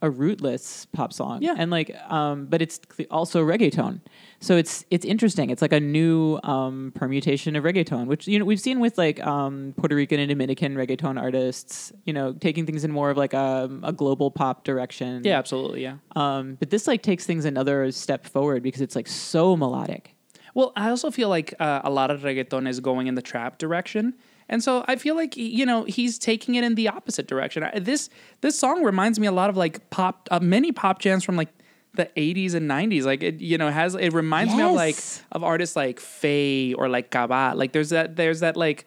a 0.00 0.10
rootless 0.10 0.86
pop 0.86 1.12
song. 1.12 1.42
Yeah. 1.42 1.54
and 1.58 1.70
like 1.70 1.94
um, 2.08 2.46
but 2.46 2.62
it's 2.62 2.80
also 3.10 3.44
reggaeton. 3.44 4.00
So 4.40 4.56
it's 4.56 4.84
it's 4.90 5.04
interesting. 5.04 5.50
It's 5.50 5.60
like 5.60 5.72
a 5.72 5.80
new 5.80 6.38
um, 6.44 6.92
permutation 6.94 7.56
of 7.56 7.64
reggaeton, 7.64 8.06
which 8.06 8.28
you 8.28 8.38
know 8.38 8.44
we've 8.44 8.60
seen 8.60 8.78
with 8.78 8.96
like 8.96 9.24
um, 9.26 9.74
Puerto 9.76 9.96
Rican 9.96 10.20
and 10.20 10.28
Dominican 10.28 10.76
reggaeton 10.76 11.20
artists. 11.20 11.92
You 12.04 12.12
know, 12.12 12.32
taking 12.32 12.64
things 12.64 12.84
in 12.84 12.92
more 12.92 13.10
of 13.10 13.16
like 13.16 13.34
a, 13.34 13.68
a 13.82 13.92
global 13.92 14.30
pop 14.30 14.62
direction. 14.62 15.22
Yeah, 15.24 15.38
absolutely. 15.38 15.82
Yeah. 15.82 15.96
Um, 16.14 16.54
but 16.60 16.70
this 16.70 16.86
like 16.86 17.02
takes 17.02 17.26
things 17.26 17.44
another 17.44 17.90
step 17.90 18.24
forward 18.24 18.62
because 18.62 18.82
it's 18.82 18.94
like 18.94 19.08
so 19.08 19.56
melodic. 19.56 20.14
Well, 20.54 20.72
I 20.76 20.90
also 20.90 21.10
feel 21.10 21.28
like 21.28 21.54
uh, 21.58 21.80
a 21.84 21.90
lot 21.90 22.10
of 22.10 22.20
reggaeton 22.20 22.68
is 22.68 22.80
going 22.80 23.08
in 23.08 23.14
the 23.14 23.22
trap 23.22 23.58
direction. 23.58 24.14
And 24.48 24.62
so 24.62 24.84
I 24.86 24.96
feel 24.96 25.14
like 25.16 25.36
you 25.36 25.66
know 25.66 25.84
he's 25.84 26.18
taking 26.18 26.54
it 26.54 26.64
in 26.64 26.74
the 26.76 26.88
opposite 26.88 27.26
direction. 27.26 27.68
This 27.76 28.08
this 28.42 28.58
song 28.58 28.82
reminds 28.84 29.18
me 29.18 29.26
a 29.26 29.32
lot 29.32 29.50
of 29.50 29.56
like 29.56 29.90
pop, 29.90 30.28
uh, 30.30 30.38
many 30.40 30.70
pop 30.72 31.00
jams 31.00 31.24
from 31.24 31.36
like 31.36 31.48
the 31.94 32.06
80s 32.16 32.54
and 32.54 32.70
90s. 32.70 33.04
Like 33.04 33.22
it, 33.22 33.40
you 33.40 33.58
know, 33.58 33.70
has 33.70 33.94
it 33.94 34.12
reminds 34.12 34.54
me 34.54 34.62
of 34.62 34.72
like 34.72 34.96
of 35.32 35.42
artists 35.42 35.74
like 35.76 35.98
Faye 35.98 36.74
or 36.74 36.88
like 36.88 37.10
Kabat. 37.10 37.56
Like 37.56 37.72
there's 37.72 37.90
that 37.90 38.16
there's 38.16 38.40
that 38.40 38.56
like 38.56 38.86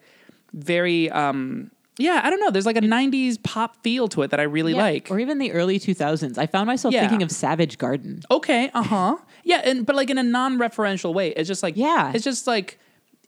very 0.52 1.10
um 1.10 1.70
yeah 1.98 2.20
I 2.24 2.30
don't 2.30 2.40
know. 2.40 2.50
There's 2.50 2.66
like 2.66 2.76
a 2.78 2.80
90s 2.80 3.42
pop 3.42 3.82
feel 3.82 4.08
to 4.08 4.22
it 4.22 4.30
that 4.30 4.40
I 4.40 4.44
really 4.44 4.72
like. 4.74 5.10
or 5.10 5.18
even 5.20 5.38
the 5.38 5.52
early 5.52 5.78
2000s. 5.78 6.38
I 6.38 6.46
found 6.46 6.66
myself 6.68 6.94
Yeah. 6.94 7.00
thinking 7.00 7.22
of 7.22 7.30
Savage 7.30 7.76
Garden. 7.78 8.22
Okay, 8.30 8.70
uh 8.72 8.82
huh. 8.82 9.16
yeah, 9.44 9.60
and 9.64 9.84
but 9.84 9.94
like 9.94 10.08
in 10.08 10.16
a 10.16 10.22
non-referential 10.22 11.12
way. 11.12 11.30
It's 11.30 11.48
just 11.48 11.62
like 11.62 11.76
Yeah. 11.76 12.12
it's 12.14 12.24
just 12.24 12.46
like 12.46 12.78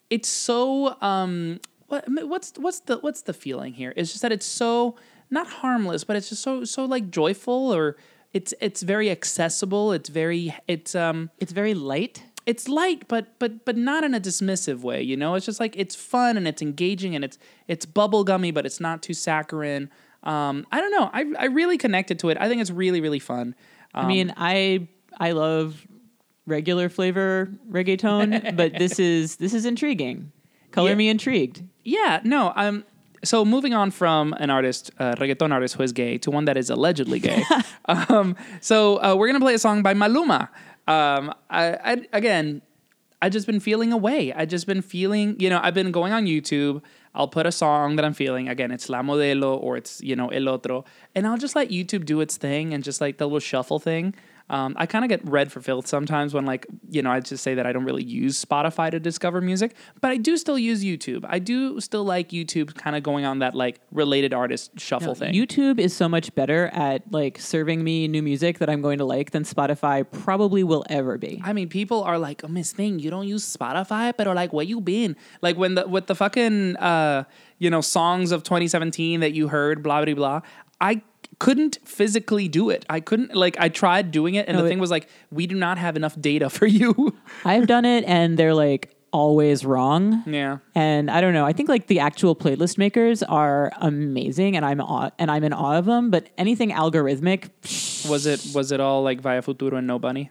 it's 0.09 0.29
so 0.29 0.97
um 1.03 1.61
what 1.93 2.05
what's 2.33 2.53
what's 2.65 2.81
the 2.89 2.97
what's 3.05 3.23
the 3.23 3.33
feeling 3.45 3.73
here? 3.75 3.93
It's 3.97 4.11
just 4.13 4.23
that 4.23 4.33
it's 4.33 4.47
so 4.47 4.97
not 5.31 5.47
harmless, 5.47 6.05
but 6.05 6.17
it's 6.17 6.29
just 6.31 6.43
so 6.43 6.65
so 6.65 6.85
like 6.85 7.11
joyful 7.11 7.73
or 7.73 7.97
it's 8.33 8.53
it's 8.61 8.83
very 8.83 9.11
accessible. 9.11 9.93
It's 9.93 10.09
very 10.09 10.55
it's 10.67 10.95
um 10.95 11.31
It's 11.39 11.53
very 11.53 11.75
light. 11.75 12.17
it's 12.53 12.67
light 12.69 13.07
but 13.07 13.25
but 13.39 13.65
but 13.67 13.77
not 13.77 14.03
in 14.05 14.15
a 14.15 14.21
dismissive 14.21 14.81
way 14.89 15.01
you 15.11 15.17
know 15.17 15.31
it's 15.37 15.47
just 15.47 15.61
like 15.61 15.75
it's 15.83 15.95
fun 15.95 16.37
and 16.39 16.49
it's 16.51 16.61
engaging 16.61 17.15
and 17.15 17.23
it's 17.27 17.39
it's 17.69 17.87
bubblegummy 17.87 18.51
but 18.57 18.67
it's 18.67 18.81
not 18.81 18.97
too 19.07 19.15
saccharine 19.15 19.87
um 20.33 20.67
i 20.75 20.81
don't 20.81 20.91
know 20.99 21.07
i 21.13 21.23
i 21.39 21.47
really 21.61 21.79
connected 21.79 22.19
to 22.19 22.31
it 22.31 22.37
i 22.41 22.49
think 22.49 22.61
it's 22.61 22.75
really 22.85 23.01
really 23.07 23.21
fun 23.21 23.55
um, 23.95 24.05
I 24.05 24.09
mean, 24.09 24.29
I 24.37 24.89
I 25.21 25.31
love 25.33 25.87
regular 26.47 26.89
flavor 26.89 27.49
reggaeton, 27.71 28.57
but 28.57 28.71
this 28.83 28.99
is 29.13 29.37
this 29.37 29.55
is 29.55 29.65
intriguing. 29.65 30.33
Color 30.73 30.91
Yeah. 30.91 30.95
me 31.03 31.09
intrigued. 31.11 31.63
Yeah 31.85 32.21
no 32.25 32.53
um 32.57 32.85
so 33.25 33.45
moving 33.45 33.73
on 33.73 33.91
from 33.91 34.33
an 34.35 34.51
artist 34.51 34.91
uh, 34.99 35.15
reggaeton 35.15 35.53
artist 35.53 35.75
who 35.77 35.83
is 35.83 35.93
gay 35.93 36.19
to 36.19 36.31
one 36.31 36.45
that 36.45 36.57
is 36.57 36.71
allegedly 36.71 37.19
gay 37.19 37.45
um 37.87 38.37
so 38.61 39.03
uh, 39.03 39.15
we're 39.17 39.27
gonna 39.27 39.41
play 39.41 39.55
a 39.55 39.59
song 39.59 39.83
by 39.83 39.95
maluma 39.95 40.49
um 40.89 41.33
I, 41.51 41.77
I 41.93 42.07
again 42.13 42.63
I 43.23 43.29
just 43.29 43.47
been 43.47 43.61
feeling 43.61 43.93
away. 43.93 44.33
I 44.33 44.45
just 44.47 44.67
been 44.67 44.83
feeling, 44.83 45.37
you 45.39 45.49
know, 45.49 45.61
I've 45.63 45.75
been 45.75 45.93
going 45.93 46.13
on 46.13 46.27
YouTube. 46.27 46.83
I'll 47.15 47.29
put 47.29 47.47
a 47.47 47.53
song 47.53 47.95
that 47.95 48.05
I'm 48.05 48.15
feeling. 48.15 48.49
Again, 48.49 48.73
it's 48.73 48.89
La 48.89 49.01
Modelo 49.01 49.63
or 49.63 49.77
it's, 49.77 50.01
you 50.01 50.17
know, 50.17 50.27
El 50.31 50.49
Otro. 50.49 50.85
And 51.15 51.25
I'll 51.25 51.39
just 51.39 51.55
let 51.55 51.69
YouTube 51.69 52.05
do 52.05 52.21
its 52.21 52.37
thing 52.37 52.75
and 52.75 52.83
just 52.83 53.01
like 53.01 53.19
the 53.19 53.27
little 53.27 53.39
shuffle 53.39 53.79
thing. 53.79 54.15
Um, 54.51 54.75
I 54.79 54.87
kind 54.87 55.05
of 55.05 55.09
get 55.09 55.27
red 55.29 55.51
for 55.51 55.61
filth 55.61 55.87
sometimes 55.87 56.35
when, 56.35 56.45
like, 56.45 56.67
you 56.91 57.03
know, 57.03 57.11
I 57.11 57.21
just 57.21 57.43
say 57.43 57.55
that 57.55 57.67
I 57.67 57.73
don't 57.73 57.85
really 57.85 58.05
use 58.05 58.43
Spotify 58.43 58.91
to 58.91 59.01
discover 59.01 59.41
music, 59.41 59.75
but 60.01 60.11
I 60.11 60.17
do 60.17 60.37
still 60.37 60.59
use 60.59 60.85
YouTube. 60.85 61.25
I 61.29 61.39
do 61.39 61.81
still 61.81 62.05
like 62.05 62.31
YouTube 62.31 62.75
kind 62.75 62.97
of 62.97 63.03
going 63.03 63.25
on 63.25 63.41
that 63.41 63.55
like 63.55 63.81
related 63.91 64.35
artist 64.35 64.79
shuffle 64.79 65.15
thing. 65.15 65.35
YouTube 65.35 65.79
is 65.79 65.95
so 65.95 66.09
much 66.09 66.35
better 66.35 66.67
at 66.73 67.11
like 67.13 67.39
serving 67.39 67.83
me 67.83 68.09
new 68.09 68.23
music 68.23 68.59
that 68.59 68.69
I'm 68.69 68.83
going 68.83 68.99
to 68.99 69.05
like 69.05 69.31
than 69.31 69.45
Spotify 69.45 70.05
probably 70.11 70.65
will 70.65 70.85
ever 70.89 71.19
be. 71.19 71.41
I 71.45 71.53
mean, 71.53 71.69
people 71.69 72.03
are 72.03 72.19
like, 72.19 72.45
oh, 72.45 72.49
Miss 72.49 72.73
Thing, 72.73 72.99
you 72.99 73.11
don't 73.11 73.29
use 73.29 73.45
Spotify, 73.57 74.13
but 74.17 74.27
are 74.27 74.35
like, 74.35 74.53
where 74.53 74.65
you 74.65 74.81
been? 74.81 75.17
Like 75.41 75.57
when 75.57 75.75
the 75.75 75.87
with 75.87 76.07
the 76.07 76.15
fucking 76.15 76.77
uh, 76.77 77.25
you 77.59 77.71
know, 77.71 77.81
songs 77.81 78.33
of 78.33 78.43
2017 78.43 79.21
that 79.21 79.33
you 79.33 79.49
heard, 79.49 79.83
blah 79.83 80.05
blah 80.05 80.15
blah. 80.15 80.41
I 80.81 81.03
couldn't 81.45 81.79
physically 81.85 82.47
do 82.49 82.71
it. 82.71 82.85
I 82.89 83.01
couldn't 83.01 83.35
like 83.35 83.57
I 83.59 83.69
tried 83.69 84.11
doing 84.13 84.35
it, 84.37 84.47
and 84.49 84.57
No, 84.57 84.63
the 84.63 84.67
it- 84.67 84.71
thing 84.71 84.79
was 84.81 84.91
like, 84.97 85.09
we 85.31 85.47
do 85.47 85.57
not 85.57 85.77
have 85.79 85.97
enough 85.97 86.15
data 86.21 86.49
for 86.49 86.67
you. 86.67 86.93
I've 87.45 87.67
done 87.67 87.85
it 87.85 88.05
and 88.07 88.39
they're 88.39 88.55
like 88.55 88.95
always 89.13 89.63
wrong. 89.65 90.23
yeah. 90.27 90.59
And 90.75 91.11
I 91.11 91.21
don't 91.21 91.35
know. 91.35 91.45
I 91.45 91.53
think 91.53 91.69
like 91.69 91.87
the 91.89 91.99
actual 92.01 92.35
playlist 92.35 92.79
makers 92.79 93.23
are 93.23 93.71
amazing, 93.81 94.57
and 94.57 94.65
I'm 94.65 94.81
aw- 94.81 95.11
and 95.19 95.31
I'm 95.31 95.45
in 95.45 95.53
awe 95.53 95.77
of 95.79 95.85
them. 95.85 96.11
But 96.11 96.29
anything 96.39 96.71
algorithmic, 96.71 97.51
Was 98.09 98.25
it 98.27 98.41
was 98.55 98.73
it 98.73 98.81
all 98.81 99.03
like 99.03 99.21
Via 99.21 99.43
Futuro 99.43 99.77
and 99.79 99.87
No 99.87 99.99
Bunny? 99.99 100.31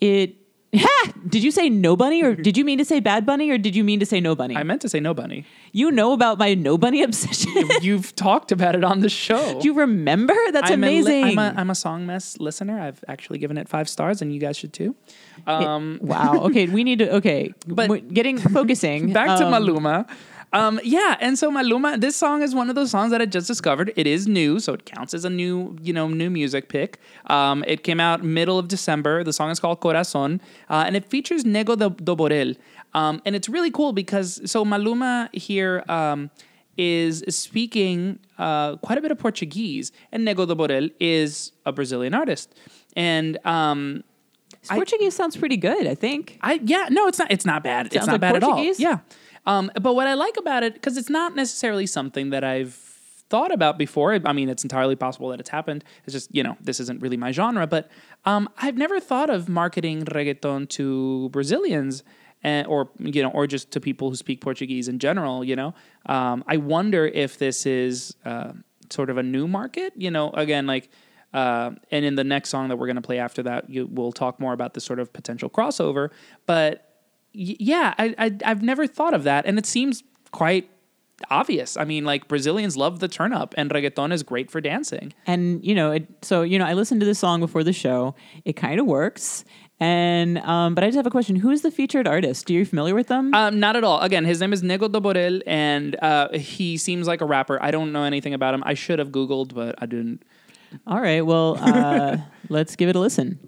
it. 0.00 0.34
Ha! 0.76 1.12
Did 1.28 1.42
you 1.42 1.50
say 1.50 1.68
no 1.70 1.96
bunny, 1.96 2.22
or 2.22 2.34
did 2.34 2.56
you 2.56 2.64
mean 2.64 2.78
to 2.78 2.84
say 2.84 3.00
bad 3.00 3.24
bunny, 3.26 3.50
or 3.50 3.58
did 3.58 3.74
you 3.76 3.82
mean 3.84 4.00
to 4.00 4.06
say 4.06 4.20
no 4.20 4.34
bunny? 4.34 4.56
I 4.56 4.62
meant 4.62 4.80
to 4.82 4.88
say 4.88 4.98
No 5.00 5.12
Bunny. 5.14 5.44
you 5.72 5.90
know 5.90 6.12
about 6.12 6.38
my 6.38 6.54
no 6.54 6.78
bunny 6.78 7.02
obsession. 7.08 7.52
You've 7.82 8.14
talked 8.16 8.50
about 8.52 8.74
it 8.74 8.84
on 8.84 9.00
the 9.00 9.08
show. 9.08 9.60
Do 9.60 9.66
you 9.66 9.74
remember? 9.74 10.34
That's 10.52 10.70
I'm 10.70 10.82
a 10.84 10.86
li- 10.86 10.98
amazing. 11.00 11.24
I'm 11.24 11.38
a, 11.38 11.54
I'm 11.60 11.70
a 11.70 11.74
song 11.74 12.06
mess 12.06 12.38
listener. 12.38 12.80
I've 12.80 13.02
actually 13.08 13.38
given 13.38 13.58
it 13.58 13.68
five 13.68 13.88
stars, 13.88 14.22
and 14.22 14.32
you 14.32 14.40
guys 14.40 14.56
should 14.56 14.72
too. 14.72 14.94
Um, 15.46 15.98
wow. 16.02 16.40
Okay, 16.44 16.66
we 16.66 16.84
need 16.84 17.00
to. 17.00 17.14
Okay, 17.16 17.52
But- 17.66 18.08
getting 18.12 18.38
focusing 18.38 19.12
back 19.12 19.38
to 19.38 19.46
um, 19.46 19.52
Maluma. 19.52 20.08
Um, 20.52 20.80
yeah, 20.82 21.16
and 21.20 21.38
so 21.38 21.50
Maluma, 21.50 22.00
this 22.00 22.16
song 22.16 22.42
is 22.42 22.54
one 22.54 22.70
of 22.70 22.74
those 22.74 22.90
songs 22.90 23.10
that 23.10 23.20
I 23.20 23.26
just 23.26 23.46
discovered. 23.46 23.92
It 23.96 24.06
is 24.06 24.26
new, 24.26 24.58
so 24.60 24.72
it 24.72 24.86
counts 24.86 25.12
as 25.12 25.24
a 25.24 25.30
new, 25.30 25.76
you 25.82 25.92
know, 25.92 26.08
new 26.08 26.30
music 26.30 26.68
pick. 26.68 26.98
Um, 27.26 27.64
it 27.66 27.84
came 27.84 28.00
out 28.00 28.24
middle 28.24 28.58
of 28.58 28.68
December. 28.68 29.22
The 29.24 29.32
song 29.32 29.50
is 29.50 29.60
called 29.60 29.80
Corazon, 29.80 30.40
uh, 30.70 30.84
and 30.86 30.96
it 30.96 31.04
features 31.04 31.44
Nego 31.44 31.76
do, 31.76 31.90
do 31.90 32.16
Borel. 32.16 32.54
Um, 32.94 33.20
and 33.26 33.36
it's 33.36 33.48
really 33.48 33.70
cool 33.70 33.92
because 33.92 34.40
so 34.50 34.64
Maluma 34.64 35.34
here 35.34 35.84
um, 35.88 36.30
is 36.78 37.22
speaking 37.28 38.18
uh, 38.38 38.76
quite 38.76 38.96
a 38.96 39.02
bit 39.02 39.10
of 39.10 39.18
Portuguese, 39.18 39.92
and 40.12 40.24
Nego 40.24 40.46
do 40.46 40.54
Borel 40.54 40.88
is 40.98 41.52
a 41.66 41.72
Brazilian 41.72 42.14
artist, 42.14 42.54
and 42.96 43.38
um, 43.44 44.02
Portuguese 44.66 45.14
sounds 45.14 45.36
pretty 45.36 45.56
good. 45.56 45.86
I 45.86 45.94
think. 45.94 46.38
I 46.40 46.60
yeah, 46.64 46.88
no, 46.90 47.06
it's 47.06 47.18
not. 47.18 47.30
It's 47.30 47.46
not 47.46 47.62
bad. 47.62 47.86
it's 47.86 48.06
not 48.06 48.08
like 48.08 48.20
bad 48.20 48.36
at 48.36 48.42
all. 48.42 48.62
Yeah. 48.78 48.98
Um, 49.46 49.70
but 49.80 49.94
what 49.94 50.06
I 50.06 50.14
like 50.14 50.36
about 50.36 50.62
it 50.62 50.74
because 50.74 50.96
it's 50.96 51.10
not 51.10 51.34
necessarily 51.34 51.86
something 51.86 52.30
that 52.30 52.44
I've 52.44 52.74
thought 53.30 53.52
about 53.52 53.78
before. 53.78 54.18
I 54.24 54.32
mean, 54.32 54.48
it's 54.48 54.62
entirely 54.62 54.96
possible 54.96 55.28
that 55.30 55.40
it's 55.40 55.50
happened. 55.50 55.84
It's 56.04 56.12
just 56.12 56.34
you 56.34 56.42
know 56.42 56.56
this 56.60 56.80
isn't 56.80 57.00
really 57.00 57.16
my 57.16 57.32
genre. 57.32 57.66
But 57.66 57.90
um, 58.24 58.48
I've 58.58 58.76
never 58.76 59.00
thought 59.00 59.30
of 59.30 59.48
marketing 59.48 60.04
reggaeton 60.04 60.68
to 60.70 61.28
Brazilians. 61.30 62.02
And, 62.40 62.68
or 62.68 62.88
you 63.00 63.20
know, 63.20 63.30
or 63.30 63.48
just 63.48 63.72
to 63.72 63.80
people 63.80 64.10
who 64.10 64.14
speak 64.14 64.40
Portuguese 64.40 64.86
in 64.86 65.00
general, 65.00 65.42
you 65.42 65.56
know, 65.56 65.74
um, 66.06 66.44
I 66.46 66.56
wonder 66.56 67.04
if 67.04 67.36
this 67.36 67.66
is 67.66 68.14
uh, 68.24 68.52
sort 68.90 69.10
of 69.10 69.18
a 69.18 69.24
new 69.24 69.48
market. 69.48 69.92
You 69.96 70.12
know, 70.12 70.30
again, 70.30 70.64
like 70.64 70.88
uh, 71.34 71.70
and 71.90 72.04
in 72.04 72.14
the 72.14 72.24
next 72.24 72.48
song 72.48 72.68
that 72.68 72.76
we're 72.76 72.86
going 72.86 72.96
to 72.96 73.02
play 73.02 73.18
after 73.18 73.42
that, 73.44 73.68
you, 73.70 73.86
we'll 73.90 74.12
talk 74.12 74.40
more 74.40 74.52
about 74.52 74.74
this 74.74 74.84
sort 74.84 74.98
of 74.98 75.12
potential 75.12 75.50
crossover. 75.50 76.08
But 76.46 77.02
y- 77.34 77.56
yeah, 77.58 77.94
I, 77.98 78.14
I 78.18 78.36
I've 78.44 78.62
never 78.62 78.86
thought 78.86 79.14
of 79.14 79.24
that, 79.24 79.44
and 79.46 79.58
it 79.58 79.66
seems 79.66 80.02
quite 80.32 80.70
obvious. 81.30 81.76
I 81.76 81.84
mean, 81.84 82.04
like 82.04 82.28
Brazilians 82.28 82.76
love 82.76 83.00
the 83.00 83.08
turn 83.08 83.32
up, 83.32 83.54
and 83.58 83.70
reggaeton 83.70 84.12
is 84.12 84.22
great 84.22 84.50
for 84.50 84.60
dancing. 84.60 85.12
and 85.26 85.64
you 85.64 85.74
know 85.74 85.90
it 85.92 86.06
so 86.22 86.42
you 86.42 86.58
know 86.58 86.64
i 86.64 86.74
listened 86.74 87.00
to 87.00 87.06
this 87.06 87.18
song 87.18 87.40
before 87.40 87.64
the 87.64 87.72
show 87.72 88.14
it 88.44 88.52
kind 88.54 88.78
of 88.80 88.86
works 88.86 89.44
and 89.80 90.38
um 90.38 90.74
but 90.74 90.84
i 90.84 90.86
just 90.86 90.96
have 90.96 91.06
a 91.06 91.10
question 91.10 91.36
who 91.36 91.50
is 91.50 91.62
the 91.62 91.70
featured 91.70 92.06
artist 92.06 92.48
are 92.48 92.52
you 92.52 92.64
familiar 92.64 92.94
with 92.94 93.08
them 93.08 93.34
Um, 93.34 93.58
not 93.60 93.74
at 93.76 93.84
all. 93.84 94.00
Again, 94.00 94.24
his 94.24 94.40
name 94.40 94.52
is 94.52 94.62
Nego 94.62 94.88
do 94.88 95.00
Borel, 95.00 95.40
and 95.46 95.96
uh, 96.02 96.28
he 96.38 96.76
seems 96.76 97.06
like 97.06 97.20
a 97.20 97.26
rapper. 97.26 97.58
I 97.60 97.70
don't 97.70 97.90
know 97.92 98.04
anything 98.04 98.34
about 98.34 98.54
him. 98.54 98.62
I 98.64 98.74
should 98.74 98.98
have 98.98 99.08
Googled, 99.10 99.54
but 99.54 99.74
I 99.78 99.86
didn't. 99.86 100.22
All 100.86 101.00
right 101.00 101.24
well 101.24 101.56
uh 101.60 102.16
let's 102.48 102.76
give 102.76 102.88
it 102.88 102.96
a 102.96 103.00
listen 103.00 103.38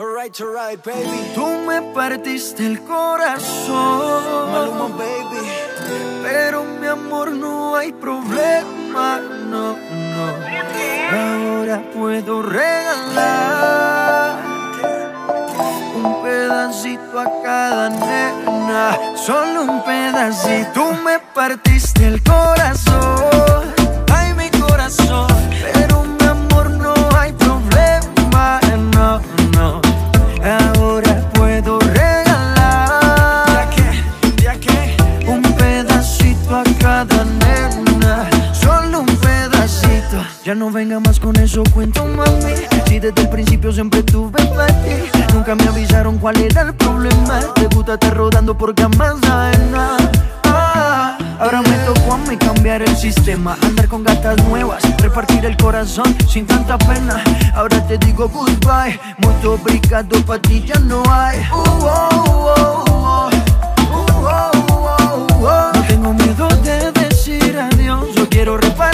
Alright, 0.00 0.40
alright, 0.40 0.82
baby. 0.82 1.20
Tú 1.34 1.46
me 1.66 1.82
partiste 1.94 2.66
el 2.66 2.80
corazón. 2.80 4.50
Maluma, 4.50 4.88
baby. 4.96 5.46
Pero 6.22 6.64
mi 6.64 6.86
amor 6.86 7.30
no 7.32 7.76
hay 7.76 7.92
problema, 7.92 9.20
no, 9.50 9.76
no. 9.76 10.34
Ahora 11.12 11.82
puedo 11.94 12.40
regalar 12.42 14.38
un 15.94 16.22
pedacito 16.22 17.20
a 17.20 17.42
cada 17.42 17.90
nena, 17.90 18.96
solo 19.14 19.62
un 19.64 19.84
pedacito. 19.84 20.70
Tú 20.72 20.92
me 21.04 21.18
partiste 21.34 22.06
el 22.06 22.22
corazón, 22.22 23.30
No 40.56 40.70
venga 40.70 41.00
más 41.00 41.18
con 41.18 41.34
eso, 41.36 41.62
cuento 41.72 42.04
mami 42.04 42.52
Si 42.86 42.98
desde 42.98 43.22
el 43.22 43.28
principio 43.30 43.72
siempre 43.72 44.02
tuve 44.02 44.36
ti. 44.42 45.32
Nunca 45.32 45.54
me 45.54 45.64
avisaron 45.64 46.18
cuál 46.18 46.36
era 46.36 46.60
el 46.62 46.74
problema. 46.74 47.40
Te 47.54 47.68
gusta 47.74 47.94
estar 47.94 48.14
rodando 48.14 48.56
por 48.56 48.74
camas 48.74 49.14
nada 49.22 49.96
ah, 50.44 51.16
Ahora 51.40 51.62
me 51.62 51.74
tocó 51.86 52.12
a 52.12 52.18
mí 52.18 52.36
cambiar 52.36 52.82
el 52.82 52.94
sistema. 52.94 53.56
Andar 53.62 53.88
con 53.88 54.04
gatas 54.04 54.36
nuevas 54.44 54.82
Repartir 54.98 55.42
el 55.46 55.56
corazón 55.56 56.14
sin 56.28 56.46
tanta 56.46 56.76
pena. 56.76 57.24
Ahora 57.54 57.84
te 57.86 57.96
digo 57.96 58.28
goodbye. 58.28 59.00
Mucho 59.18 59.54
obrigado, 59.54 60.22
pa' 60.26 60.38
ti 60.38 60.62
ya 60.66 60.78
no 60.80 61.02
hay. 61.10 61.38
Uh, 61.50 61.54
oh, 61.54 62.44
oh, 62.56 63.30
oh, 65.40 65.70
no 65.74 65.82
tengo 65.88 66.12
miedo 66.12 66.48
de 66.62 66.92
decir 66.92 67.58
adiós, 67.58 68.14
yo 68.14 68.28
quiero 68.28 68.58
repartir. 68.58 68.91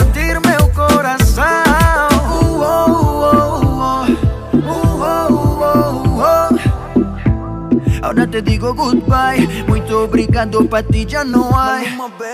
Agora 8.02 8.26
te 8.26 8.40
digo 8.42 8.74
goodbye. 8.74 9.64
Muito 9.66 9.94
obrigado, 9.96 10.64
pra 10.66 10.82
ti 10.82 11.06
já 11.08 11.24
não 11.24 11.56
há. 11.56 11.80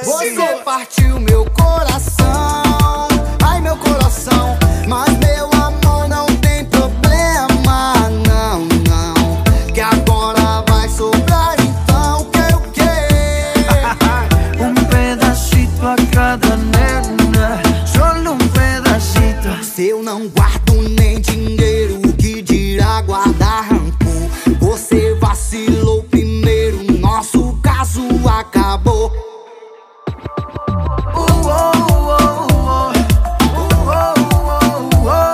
Você 0.03 0.61
partiu 0.65 1.21
meu 1.21 1.45
coração. 1.51 3.09
Ai, 3.43 3.61
meu 3.61 3.77
coração. 3.77 4.64
primeiro, 26.11 26.83
nosso 26.99 27.57
caso 27.63 28.03
acabou. 28.29 29.13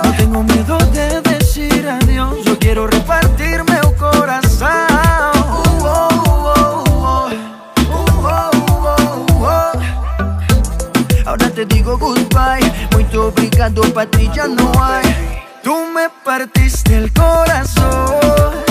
No 0.03 0.15
tengo 0.17 0.43
miedo 0.43 0.77
de 0.93 1.21
decir 1.21 1.87
adiós, 1.87 2.45
yo 2.45 2.57
quiero 2.59 2.85
repartir 2.87 3.63
meu 3.63 3.95
corazón. 3.97 4.67
Ahora 11.25 11.49
te 11.49 11.65
digo 11.65 11.97
goodbye, 11.97 12.71
muy 12.91 13.05
obrigado, 13.17 13.81
para 13.93 14.09
ti 14.11 14.29
ya 14.33 14.47
no 14.47 14.71
hay. 14.83 15.03
Tú 15.63 15.75
me 15.93 16.09
partiste 16.23 16.97
el 16.97 17.11
corazón. 17.11 18.70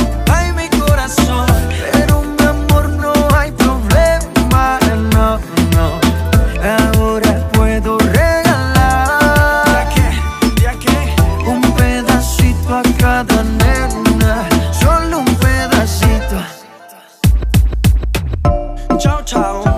town. 19.31 19.70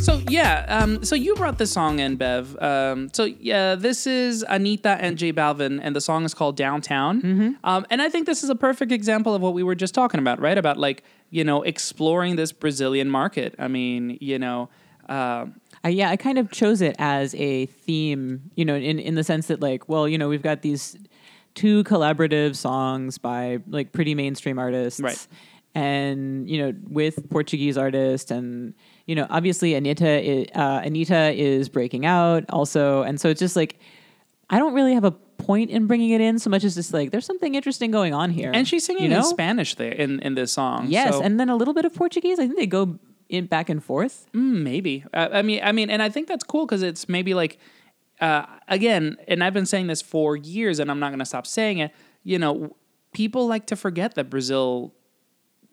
So 0.00 0.20
yeah, 0.28 0.66
um, 0.68 1.02
so 1.02 1.14
you 1.14 1.34
brought 1.36 1.56
this 1.56 1.72
song 1.72 2.00
in, 2.00 2.16
Bev. 2.16 2.56
Um, 2.60 3.08
so 3.14 3.24
yeah, 3.24 3.74
this 3.74 4.06
is 4.06 4.44
Anitta 4.48 4.98
and 5.00 5.16
J 5.16 5.32
Balvin, 5.32 5.80
and 5.82 5.96
the 5.96 6.00
song 6.00 6.24
is 6.24 6.34
called 6.34 6.56
Downtown. 6.56 7.20
Um, 7.64 7.86
and 7.88 8.02
I 8.02 8.10
think 8.10 8.26
this 8.26 8.44
is 8.44 8.50
a 8.50 8.54
perfect 8.54 8.92
example 8.92 9.34
of 9.34 9.40
what 9.40 9.54
we 9.54 9.62
were 9.62 9.74
just 9.74 9.94
talking 9.94 10.20
about, 10.20 10.38
right? 10.38 10.58
About 10.58 10.76
like 10.76 11.02
you 11.30 11.44
know 11.44 11.62
exploring 11.62 12.36
this 12.36 12.52
Brazilian 12.52 13.08
market. 13.08 13.54
I 13.58 13.68
mean, 13.68 14.18
you 14.20 14.38
know, 14.38 14.68
uh, 15.08 15.46
I, 15.84 15.88
yeah, 15.88 16.10
I 16.10 16.16
kind 16.16 16.38
of 16.38 16.50
chose 16.50 16.82
it 16.82 16.96
as 16.98 17.34
a 17.36 17.66
theme, 17.66 18.50
you 18.54 18.64
know, 18.64 18.74
in, 18.74 18.98
in 18.98 19.14
the 19.14 19.24
sense 19.24 19.46
that, 19.46 19.60
like, 19.60 19.88
well, 19.88 20.08
you 20.08 20.18
know, 20.18 20.28
we've 20.28 20.42
got 20.42 20.62
these 20.62 20.96
two 21.58 21.82
collaborative 21.84 22.54
songs 22.56 23.18
by 23.18 23.58
like 23.68 23.92
pretty 23.92 24.14
mainstream 24.14 24.58
artists. 24.58 25.00
Right. 25.00 25.26
And, 25.74 26.48
you 26.48 26.58
know, 26.58 26.72
with 26.88 27.28
Portuguese 27.30 27.76
artists 27.76 28.30
and, 28.30 28.74
you 29.06 29.14
know, 29.14 29.26
obviously 29.30 29.72
Anitta, 29.72 30.48
uh, 30.54 30.80
Anitta 30.82 31.34
is 31.36 31.68
breaking 31.68 32.04
out 32.06 32.44
also. 32.48 33.02
And 33.02 33.20
so 33.20 33.28
it's 33.28 33.38
just 33.38 33.54
like, 33.54 33.78
I 34.50 34.58
don't 34.58 34.72
really 34.74 34.94
have 34.94 35.04
a 35.04 35.10
point 35.10 35.70
in 35.70 35.86
bringing 35.86 36.10
it 36.10 36.20
in 36.20 36.38
so 36.38 36.50
much 36.50 36.64
as 36.64 36.74
just 36.74 36.92
like, 36.92 37.10
there's 37.10 37.26
something 37.26 37.54
interesting 37.54 37.90
going 37.90 38.14
on 38.14 38.30
here. 38.30 38.50
and 38.52 38.66
she's 38.66 38.84
singing 38.84 39.04
you 39.04 39.08
know? 39.10 39.18
in 39.18 39.24
Spanish 39.24 39.74
there 39.76 39.92
in 39.92 40.20
in 40.20 40.34
this 40.34 40.52
song. 40.52 40.86
Yes. 40.88 41.14
So- 41.14 41.22
And 41.22 41.38
then 41.38 41.48
a 41.48 41.56
little 41.56 41.74
bit 41.74 41.84
of 41.84 41.94
Portuguese. 41.94 42.38
I 42.40 42.46
think 42.46 42.56
they 42.58 42.66
go 42.66 42.98
in 43.28 43.46
back 43.46 43.68
and 43.68 43.84
forth. 43.84 44.26
Mm, 44.34 44.62
maybe. 44.62 45.04
Uh, 45.12 45.28
I 45.32 45.42
mean, 45.42 45.60
I 45.62 45.72
mean, 45.72 45.90
and 45.90 46.02
I 46.02 46.08
think 46.08 46.28
that's 46.28 46.44
cool 46.44 46.64
because 46.66 46.82
it's 46.82 47.08
maybe 47.08 47.34
like, 47.34 47.58
uh, 48.20 48.46
again, 48.66 49.16
and 49.28 49.42
I've 49.42 49.54
been 49.54 49.66
saying 49.66 49.86
this 49.86 50.02
for 50.02 50.36
years, 50.36 50.78
and 50.78 50.90
I'm 50.90 50.98
not 50.98 51.10
going 51.10 51.20
to 51.20 51.26
stop 51.26 51.46
saying 51.46 51.78
it. 51.78 51.92
You 52.24 52.38
know, 52.38 52.76
people 53.12 53.46
like 53.46 53.66
to 53.66 53.76
forget 53.76 54.14
that 54.16 54.28
Brazil 54.28 54.92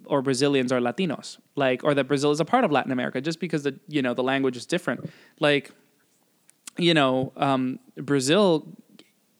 or 0.06 0.22
Brazilians 0.22 0.72
are 0.72 0.80
Latinos, 0.80 1.38
like, 1.56 1.84
or 1.84 1.94
that 1.96 2.08
Brazil 2.08 2.32
is 2.32 2.40
a 2.40 2.46
part 2.46 2.64
of 2.64 2.72
Latin 2.72 2.92
America, 2.92 3.20
just 3.22 3.40
because 3.40 3.64
the 3.64 3.80
you 3.88 4.02
know 4.02 4.14
the 4.14 4.24
language 4.24 4.56
is 4.56 4.66
different. 4.66 5.10
Like, 5.40 5.72
you 6.78 6.94
know, 6.94 7.34
um, 7.36 7.80
Brazil 7.98 8.68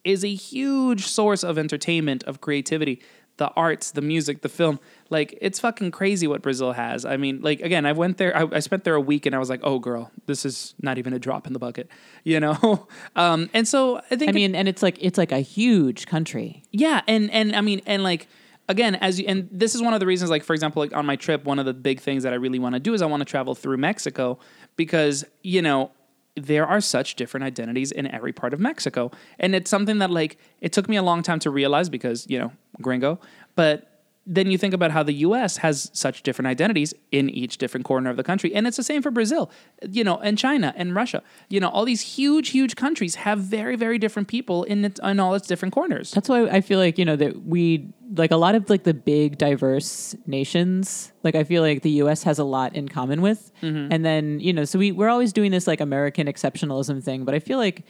is 0.04 0.24
a 0.24 0.34
huge 0.34 1.06
source 1.06 1.42
of 1.42 1.58
entertainment, 1.58 2.24
of 2.24 2.40
creativity, 2.40 3.02
the 3.36 3.48
arts, 3.50 3.90
the 3.90 4.02
music, 4.02 4.42
the 4.42 4.48
film. 4.48 4.80
Like 5.10 5.38
it's 5.40 5.60
fucking 5.60 5.90
crazy 5.92 6.26
what 6.26 6.42
Brazil 6.42 6.72
has. 6.72 7.04
I 7.04 7.16
mean, 7.16 7.40
like 7.40 7.60
again, 7.60 7.86
I 7.86 7.92
went 7.92 8.18
there. 8.18 8.36
I, 8.36 8.46
I 8.52 8.60
spent 8.60 8.84
there 8.84 8.94
a 8.94 9.00
week, 9.00 9.26
and 9.26 9.34
I 9.34 9.38
was 9.38 9.48
like, 9.48 9.60
oh 9.62 9.78
girl, 9.78 10.10
this 10.26 10.44
is 10.44 10.74
not 10.80 10.98
even 10.98 11.12
a 11.12 11.18
drop 11.18 11.46
in 11.46 11.52
the 11.52 11.58
bucket, 11.58 11.88
you 12.24 12.40
know. 12.40 12.88
um, 13.16 13.50
and 13.54 13.66
so 13.66 13.98
I 14.10 14.16
think 14.16 14.30
I 14.30 14.32
mean, 14.32 14.54
and 14.54 14.68
it's 14.68 14.82
like, 14.82 14.98
it's 15.00 15.18
like 15.18 15.32
a 15.32 15.40
huge 15.40 16.06
country. 16.06 16.62
yeah, 16.72 17.02
and 17.06 17.30
and 17.30 17.54
I 17.54 17.60
mean, 17.60 17.82
and 17.86 18.02
like 18.02 18.28
again, 18.68 18.96
as 18.96 19.20
you 19.20 19.26
and 19.28 19.48
this 19.52 19.74
is 19.74 19.82
one 19.82 19.94
of 19.94 20.00
the 20.00 20.06
reasons, 20.06 20.30
like 20.30 20.44
for 20.44 20.54
example, 20.54 20.82
like 20.82 20.94
on 20.94 21.06
my 21.06 21.16
trip, 21.16 21.44
one 21.44 21.58
of 21.58 21.66
the 21.66 21.74
big 21.74 22.00
things 22.00 22.22
that 22.22 22.32
I 22.32 22.36
really 22.36 22.58
want 22.58 22.74
to 22.74 22.80
do 22.80 22.94
is 22.94 23.02
I 23.02 23.06
want 23.06 23.20
to 23.20 23.24
travel 23.24 23.54
through 23.54 23.76
Mexico 23.76 24.38
because 24.76 25.24
you 25.42 25.62
know 25.62 25.90
there 26.34 26.66
are 26.66 26.80
such 26.82 27.14
different 27.14 27.44
identities 27.44 27.90
in 27.92 28.06
every 28.06 28.32
part 28.32 28.52
of 28.52 28.60
Mexico, 28.60 29.10
and 29.38 29.54
it's 29.54 29.70
something 29.70 29.98
that 29.98 30.10
like 30.10 30.38
it 30.60 30.72
took 30.72 30.88
me 30.88 30.96
a 30.96 31.02
long 31.02 31.22
time 31.22 31.38
to 31.40 31.50
realize 31.50 31.88
because 31.88 32.26
you 32.28 32.38
know 32.38 32.52
gringo, 32.80 33.20
but 33.54 33.95
then 34.26 34.50
you 34.50 34.58
think 34.58 34.74
about 34.74 34.90
how 34.90 35.04
the 35.04 35.12
US 35.12 35.58
has 35.58 35.88
such 35.92 36.22
different 36.24 36.48
identities 36.48 36.92
in 37.12 37.30
each 37.30 37.58
different 37.58 37.86
corner 37.86 38.10
of 38.10 38.16
the 38.16 38.24
country. 38.24 38.52
And 38.52 38.66
it's 38.66 38.76
the 38.76 38.82
same 38.82 39.00
for 39.00 39.12
Brazil, 39.12 39.50
you 39.88 40.02
know, 40.02 40.18
and 40.18 40.36
China 40.36 40.74
and 40.76 40.94
Russia. 40.96 41.22
You 41.48 41.60
know, 41.60 41.68
all 41.68 41.84
these 41.84 42.00
huge, 42.00 42.48
huge 42.48 42.74
countries 42.74 43.14
have 43.16 43.38
very, 43.38 43.76
very 43.76 43.98
different 43.98 44.26
people 44.26 44.64
in, 44.64 44.84
it, 44.84 44.98
in 45.02 45.20
all 45.20 45.34
its 45.34 45.46
different 45.46 45.72
corners. 45.72 46.10
That's 46.10 46.28
why 46.28 46.48
I 46.48 46.60
feel 46.60 46.80
like, 46.80 46.98
you 46.98 47.04
know, 47.04 47.14
that 47.14 47.46
we 47.46 47.88
like 48.14 48.32
a 48.32 48.36
lot 48.36 48.56
of 48.56 48.68
like 48.68 48.82
the 48.82 48.94
big 48.94 49.38
diverse 49.38 50.16
nations, 50.26 51.12
like 51.22 51.36
I 51.36 51.44
feel 51.44 51.62
like 51.62 51.82
the 51.82 51.90
US 52.02 52.24
has 52.24 52.40
a 52.40 52.44
lot 52.44 52.74
in 52.74 52.88
common 52.88 53.22
with. 53.22 53.52
Mm-hmm. 53.62 53.92
And 53.92 54.04
then, 54.04 54.40
you 54.40 54.52
know, 54.52 54.64
so 54.64 54.78
we, 54.78 54.90
we're 54.90 55.08
always 55.08 55.32
doing 55.32 55.52
this 55.52 55.68
like 55.68 55.80
American 55.80 56.26
exceptionalism 56.26 57.02
thing, 57.02 57.24
but 57.24 57.34
I 57.34 57.38
feel 57.38 57.58
like 57.58 57.84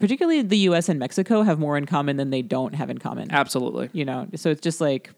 particularly 0.00 0.42
the 0.42 0.58
US 0.58 0.88
and 0.88 0.98
Mexico 0.98 1.42
have 1.42 1.58
more 1.58 1.76
in 1.76 1.86
common 1.86 2.16
than 2.16 2.30
they 2.30 2.42
don't 2.42 2.74
have 2.74 2.88
in 2.90 2.98
common. 2.98 3.30
Absolutely. 3.30 3.90
You 3.92 4.04
know, 4.04 4.28
so 4.34 4.50
it's 4.50 4.60
just 4.60 4.80
like 4.80 5.12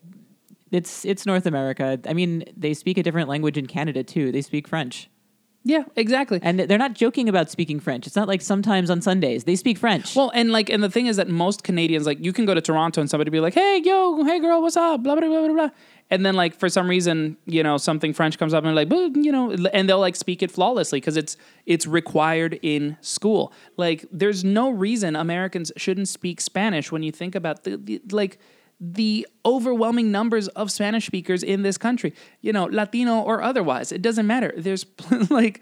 it's 0.71 1.05
it's 1.05 1.27
North 1.27 1.47
America. 1.47 1.99
I 2.07 2.13
mean, 2.15 2.45
they 2.57 2.75
speak 2.75 2.99
a 2.99 3.03
different 3.03 3.29
language 3.29 3.57
in 3.57 3.67
Canada 3.67 4.03
too. 4.03 4.33
They 4.33 4.43
speak 4.43 4.69
French. 4.69 5.09
Yeah, 5.67 5.85
exactly. 5.97 6.41
And 6.43 6.61
they're 6.61 6.77
not 6.77 6.93
joking 6.93 7.27
about 7.27 7.51
speaking 7.51 7.81
French. 7.81 8.07
It's 8.07 8.17
not 8.17 8.29
like 8.29 8.43
sometimes 8.43 8.91
on 8.91 9.01
Sundays 9.01 9.45
they 9.45 9.57
speak 9.57 9.79
French. 9.79 10.15
Well, 10.15 10.31
and 10.35 10.53
like, 10.53 10.69
and 10.69 10.83
the 10.83 10.91
thing 10.91 11.07
is 11.07 11.17
that 11.17 11.29
most 11.29 11.65
Canadians, 11.65 12.05
like, 12.05 12.23
you 12.23 12.35
can 12.35 12.45
go 12.45 12.53
to 12.53 12.61
Toronto 12.61 13.01
and 13.01 13.09
somebody 13.09 13.31
be 13.31 13.41
like, 13.41 13.55
"Hey, 13.55 13.81
yo, 13.83 14.23
hey, 14.25 14.41
girl, 14.41 14.61
what's 14.61 14.77
up?" 14.77 15.03
Blah 15.03 15.17
blah 15.17 15.27
blah 15.27 15.47
blah 15.47 15.55
blah. 15.55 15.71
And 16.11 16.25
then, 16.25 16.35
like, 16.35 16.55
for 16.55 16.69
some 16.69 16.87
reason, 16.87 17.39
you 17.47 17.63
know, 17.63 17.79
something 17.79 18.13
French 18.13 18.39
comes 18.39 18.53
up 18.53 18.63
and 18.63 18.77
they're 18.77 18.85
like, 18.85 19.17
you 19.17 19.33
know, 19.33 19.53
and 19.73 19.89
they'll 19.89 19.99
like 19.99 20.17
speak 20.17 20.43
it 20.43 20.51
flawlessly 20.51 21.01
because 21.01 21.17
it's 21.17 21.39
it's 21.65 21.87
required 21.87 22.59
in 22.61 22.99
school. 23.01 23.51
Like, 23.79 24.05
there's 24.13 24.45
no 24.45 24.69
reason 24.69 25.17
Americans 25.17 25.73
shouldn't 25.79 26.09
speak 26.09 26.43
Spanish 26.43 26.93
when 26.93 27.03
you 27.03 27.11
think 27.11 27.35
about 27.35 27.65
the, 27.65 27.77
the 27.77 28.03
like 28.11 28.39
the 28.81 29.27
overwhelming 29.45 30.11
numbers 30.11 30.49
of 30.49 30.71
Spanish 30.71 31.07
speakers 31.07 31.43
in 31.43 31.63
this 31.63 31.79
country. 31.79 32.15
You 32.41 32.53
know, 32.53 32.65
Latino 32.65 33.21
or 33.21 33.43
otherwise, 33.43 33.93
it 33.93 34.03
doesn't 34.03 34.27
matter. 34.27 34.53
There's 34.57 34.87
like. 35.31 35.61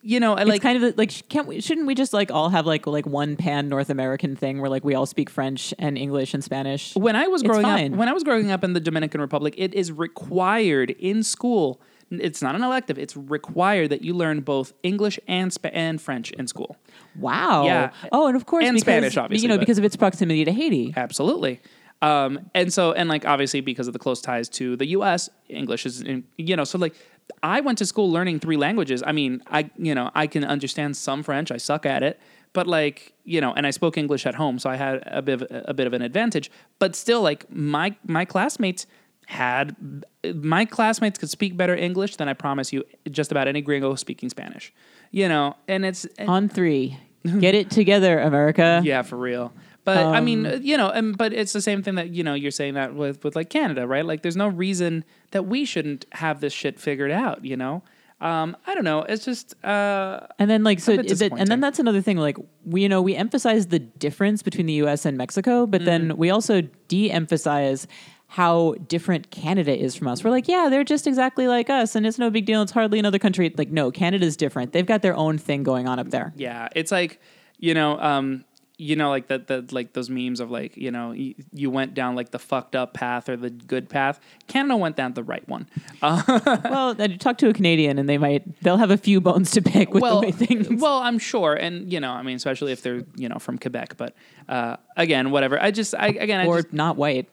You 0.00 0.20
know, 0.20 0.36
it's 0.36 0.48
like 0.48 0.62
kind 0.62 0.80
of 0.80 0.96
like 0.96 1.28
can't 1.28 1.48
we 1.48 1.60
shouldn't 1.60 1.88
we 1.88 1.96
just 1.96 2.12
like 2.12 2.30
all 2.30 2.50
have 2.50 2.66
like 2.66 2.86
like 2.86 3.04
one 3.04 3.34
pan 3.34 3.68
North 3.68 3.90
American 3.90 4.36
thing 4.36 4.60
where 4.60 4.70
like 4.70 4.84
we 4.84 4.94
all 4.94 5.06
speak 5.06 5.28
French 5.28 5.74
and 5.76 5.98
English 5.98 6.34
and 6.34 6.44
Spanish? 6.44 6.94
when 6.94 7.16
I 7.16 7.26
was 7.26 7.42
growing 7.42 7.64
up, 7.64 7.98
when 7.98 8.08
I 8.08 8.12
was 8.12 8.22
growing 8.22 8.52
up 8.52 8.62
in 8.62 8.74
the 8.74 8.80
Dominican 8.80 9.20
Republic, 9.20 9.54
it 9.58 9.74
is 9.74 9.90
required 9.90 10.90
in 10.90 11.24
school. 11.24 11.80
It's 12.12 12.40
not 12.42 12.54
an 12.54 12.62
elective. 12.62 12.96
It's 12.96 13.16
required 13.16 13.90
that 13.90 14.02
you 14.02 14.14
learn 14.14 14.42
both 14.42 14.72
English 14.84 15.18
and 15.26 15.52
Spa- 15.52 15.70
and 15.72 16.00
French 16.00 16.30
in 16.30 16.46
school. 16.46 16.76
Wow. 17.18 17.64
Yeah. 17.64 17.90
Oh, 18.12 18.28
and 18.28 18.36
of 18.36 18.46
course 18.46 18.64
And 18.64 18.74
because, 18.74 18.82
Spanish, 18.82 19.16
obviously, 19.16 19.42
You 19.42 19.48
know, 19.48 19.58
because 19.58 19.78
of 19.78 19.84
its 19.84 19.96
proximity 19.96 20.44
to 20.44 20.52
Haiti. 20.52 20.92
Absolutely. 20.96 21.60
Um, 22.02 22.50
and 22.52 22.72
so, 22.72 22.92
and 22.92 23.08
like 23.08 23.24
obviously 23.24 23.60
because 23.60 23.86
of 23.86 23.92
the 23.92 23.98
close 23.98 24.20
ties 24.20 24.48
to 24.50 24.76
the 24.76 24.86
U.S., 24.86 25.30
English 25.48 25.86
is, 25.86 26.02
in, 26.02 26.24
you 26.36 26.56
know, 26.56 26.64
so 26.64 26.76
like 26.76 26.94
I 27.42 27.60
went 27.60 27.78
to 27.78 27.86
school 27.86 28.10
learning 28.10 28.40
three 28.40 28.56
languages. 28.56 29.02
I 29.06 29.12
mean, 29.12 29.40
I, 29.46 29.70
you 29.78 29.94
know, 29.94 30.10
I 30.14 30.26
can 30.26 30.44
understand 30.44 30.96
some 30.96 31.22
French. 31.22 31.52
I 31.52 31.56
suck 31.56 31.86
at 31.86 32.02
it, 32.02 32.20
but 32.52 32.66
like, 32.66 33.12
you 33.24 33.40
know, 33.40 33.52
and 33.54 33.66
I 33.66 33.70
spoke 33.70 33.96
English 33.96 34.26
at 34.26 34.34
home, 34.34 34.58
so 34.58 34.68
I 34.68 34.76
had 34.76 35.04
a 35.06 35.22
bit 35.22 35.40
of, 35.40 35.64
a 35.66 35.72
bit 35.72 35.86
of 35.86 35.92
an 35.92 36.02
advantage. 36.02 36.50
But 36.80 36.96
still, 36.96 37.22
like 37.22 37.50
my 37.50 37.94
my 38.04 38.24
classmates 38.24 38.86
had 39.26 40.04
my 40.34 40.64
classmates 40.64 41.18
could 41.18 41.30
speak 41.30 41.56
better 41.56 41.74
English 41.74 42.16
than 42.16 42.28
I 42.28 42.34
promise 42.34 42.72
you 42.72 42.84
just 43.10 43.30
about 43.30 43.46
any 43.46 43.62
gringo 43.62 43.94
speaking 43.94 44.28
Spanish. 44.28 44.72
You 45.12 45.28
know, 45.28 45.56
and 45.68 45.84
it's 45.84 46.06
On 46.26 46.48
three. 46.48 46.98
Get 47.38 47.54
it 47.54 47.70
together, 47.70 48.18
America. 48.18 48.80
yeah, 48.84 49.02
for 49.02 49.16
real. 49.16 49.52
But 49.84 49.98
I 50.06 50.20
mean, 50.20 50.46
Um, 50.46 50.52
uh, 50.52 50.56
you 50.56 50.76
know, 50.76 50.90
and 50.90 51.16
but 51.18 51.32
it's 51.32 51.52
the 51.52 51.60
same 51.62 51.82
thing 51.82 51.96
that 51.96 52.10
you 52.10 52.22
know 52.22 52.34
you're 52.34 52.50
saying 52.52 52.74
that 52.74 52.94
with 52.94 53.24
with 53.24 53.34
like 53.34 53.50
Canada, 53.50 53.86
right? 53.86 54.04
Like, 54.06 54.22
there's 54.22 54.36
no 54.36 54.48
reason 54.48 55.04
that 55.32 55.46
we 55.46 55.64
shouldn't 55.64 56.06
have 56.12 56.40
this 56.40 56.52
shit 56.52 56.78
figured 56.78 57.10
out. 57.10 57.44
You 57.44 57.56
know, 57.56 57.82
um, 58.20 58.56
I 58.66 58.74
don't 58.74 58.84
know. 58.84 59.02
It's 59.02 59.24
just 59.24 59.54
uh, 59.64 60.20
And 60.38 60.48
then 60.48 60.62
like 60.62 60.78
so 60.78 60.92
A 60.92 61.00
is 61.00 61.20
it, 61.20 61.32
and 61.36 61.48
then 61.48 61.58
that's 61.60 61.80
another 61.80 62.00
thing 62.00 62.16
like 62.16 62.36
we 62.64 62.82
you 62.82 62.88
know 62.88 63.02
we 63.02 63.16
emphasize 63.16 63.66
the 63.68 63.80
difference 63.80 64.42
between 64.42 64.66
the 64.66 64.74
US 64.84 65.04
and 65.04 65.18
Mexico 65.18 65.66
but 65.66 65.80
Mm-hmm. 65.80 65.86
then 66.08 66.16
we 66.16 66.30
also 66.30 66.62
de-emphasize 66.86 67.86
how 68.28 68.74
different 68.88 69.30
Canada 69.30 69.76
is 69.78 69.94
from 69.94 70.08
us. 70.08 70.24
We're 70.24 70.30
like, 70.30 70.48
yeah, 70.48 70.68
they're 70.70 70.84
just 70.84 71.06
exactly 71.06 71.48
like 71.48 71.68
us 71.68 71.94
and 71.94 72.06
it's 72.06 72.18
no 72.18 72.30
big 72.30 72.46
deal. 72.46 72.62
It's 72.62 72.72
hardly 72.72 72.98
another 72.98 73.18
country. 73.18 73.52
Like 73.58 73.70
no, 73.70 73.90
Canada's 73.90 74.36
different. 74.36 74.72
They've 74.72 74.86
got 74.86 75.02
their 75.02 75.14
own 75.16 75.36
thing 75.38 75.62
going 75.64 75.86
on 75.88 75.98
up 75.98 76.10
there. 76.10 76.32
yeah, 76.36 76.68
it's 76.74 76.90
like 76.92 77.20
you 77.58 77.74
know, 77.74 77.98
um, 78.00 78.44
you 78.78 78.96
know, 78.96 79.10
like 79.10 79.28
that 79.28 79.46
the 79.46 79.66
like 79.70 79.92
those 79.92 80.10
memes 80.10 80.40
of 80.40 80.50
like 80.50 80.76
you 80.76 80.90
know 80.90 81.12
you, 81.12 81.34
you 81.52 81.70
went 81.70 81.94
down 81.94 82.14
like 82.14 82.30
the 82.30 82.38
fucked 82.38 82.74
up 82.74 82.94
path 82.94 83.28
or 83.28 83.36
the 83.36 83.50
good 83.50 83.88
path. 83.88 84.20
Canada 84.48 84.76
went 84.76 84.96
down 84.96 85.12
the 85.14 85.22
right 85.22 85.46
one. 85.48 85.68
Uh, 86.02 86.58
well, 86.64 87.00
you 87.00 87.16
talk 87.16 87.38
to 87.38 87.48
a 87.48 87.52
Canadian 87.52 87.96
and 87.96 88.08
they 88.08 88.18
might 88.18 88.60
they'll 88.62 88.76
have 88.76 88.90
a 88.90 88.96
few 88.96 89.20
bones 89.20 89.52
to 89.52 89.62
pick 89.62 89.94
with 89.94 90.02
well, 90.02 90.20
the 90.20 90.26
way 90.26 90.32
things 90.32 90.68
well, 90.68 90.98
I'm 90.98 91.18
sure, 91.18 91.54
and 91.54 91.92
you 91.92 92.00
know, 92.00 92.10
I 92.10 92.22
mean, 92.22 92.34
especially 92.34 92.72
if 92.72 92.82
they're 92.82 93.04
you 93.14 93.28
know 93.28 93.38
from 93.38 93.56
Quebec. 93.56 93.96
But 93.96 94.14
uh, 94.48 94.78
again, 94.96 95.30
whatever. 95.30 95.62
I 95.62 95.70
just, 95.70 95.94
I 95.94 96.08
again, 96.08 96.40
I 96.40 96.46
or 96.46 96.62
just, 96.62 96.72
not 96.72 96.96
white. 96.96 97.28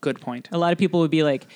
good 0.00 0.20
point. 0.20 0.48
A 0.52 0.58
lot 0.58 0.72
of 0.72 0.78
people 0.78 1.00
would 1.00 1.10
be 1.10 1.24
like 1.24 1.48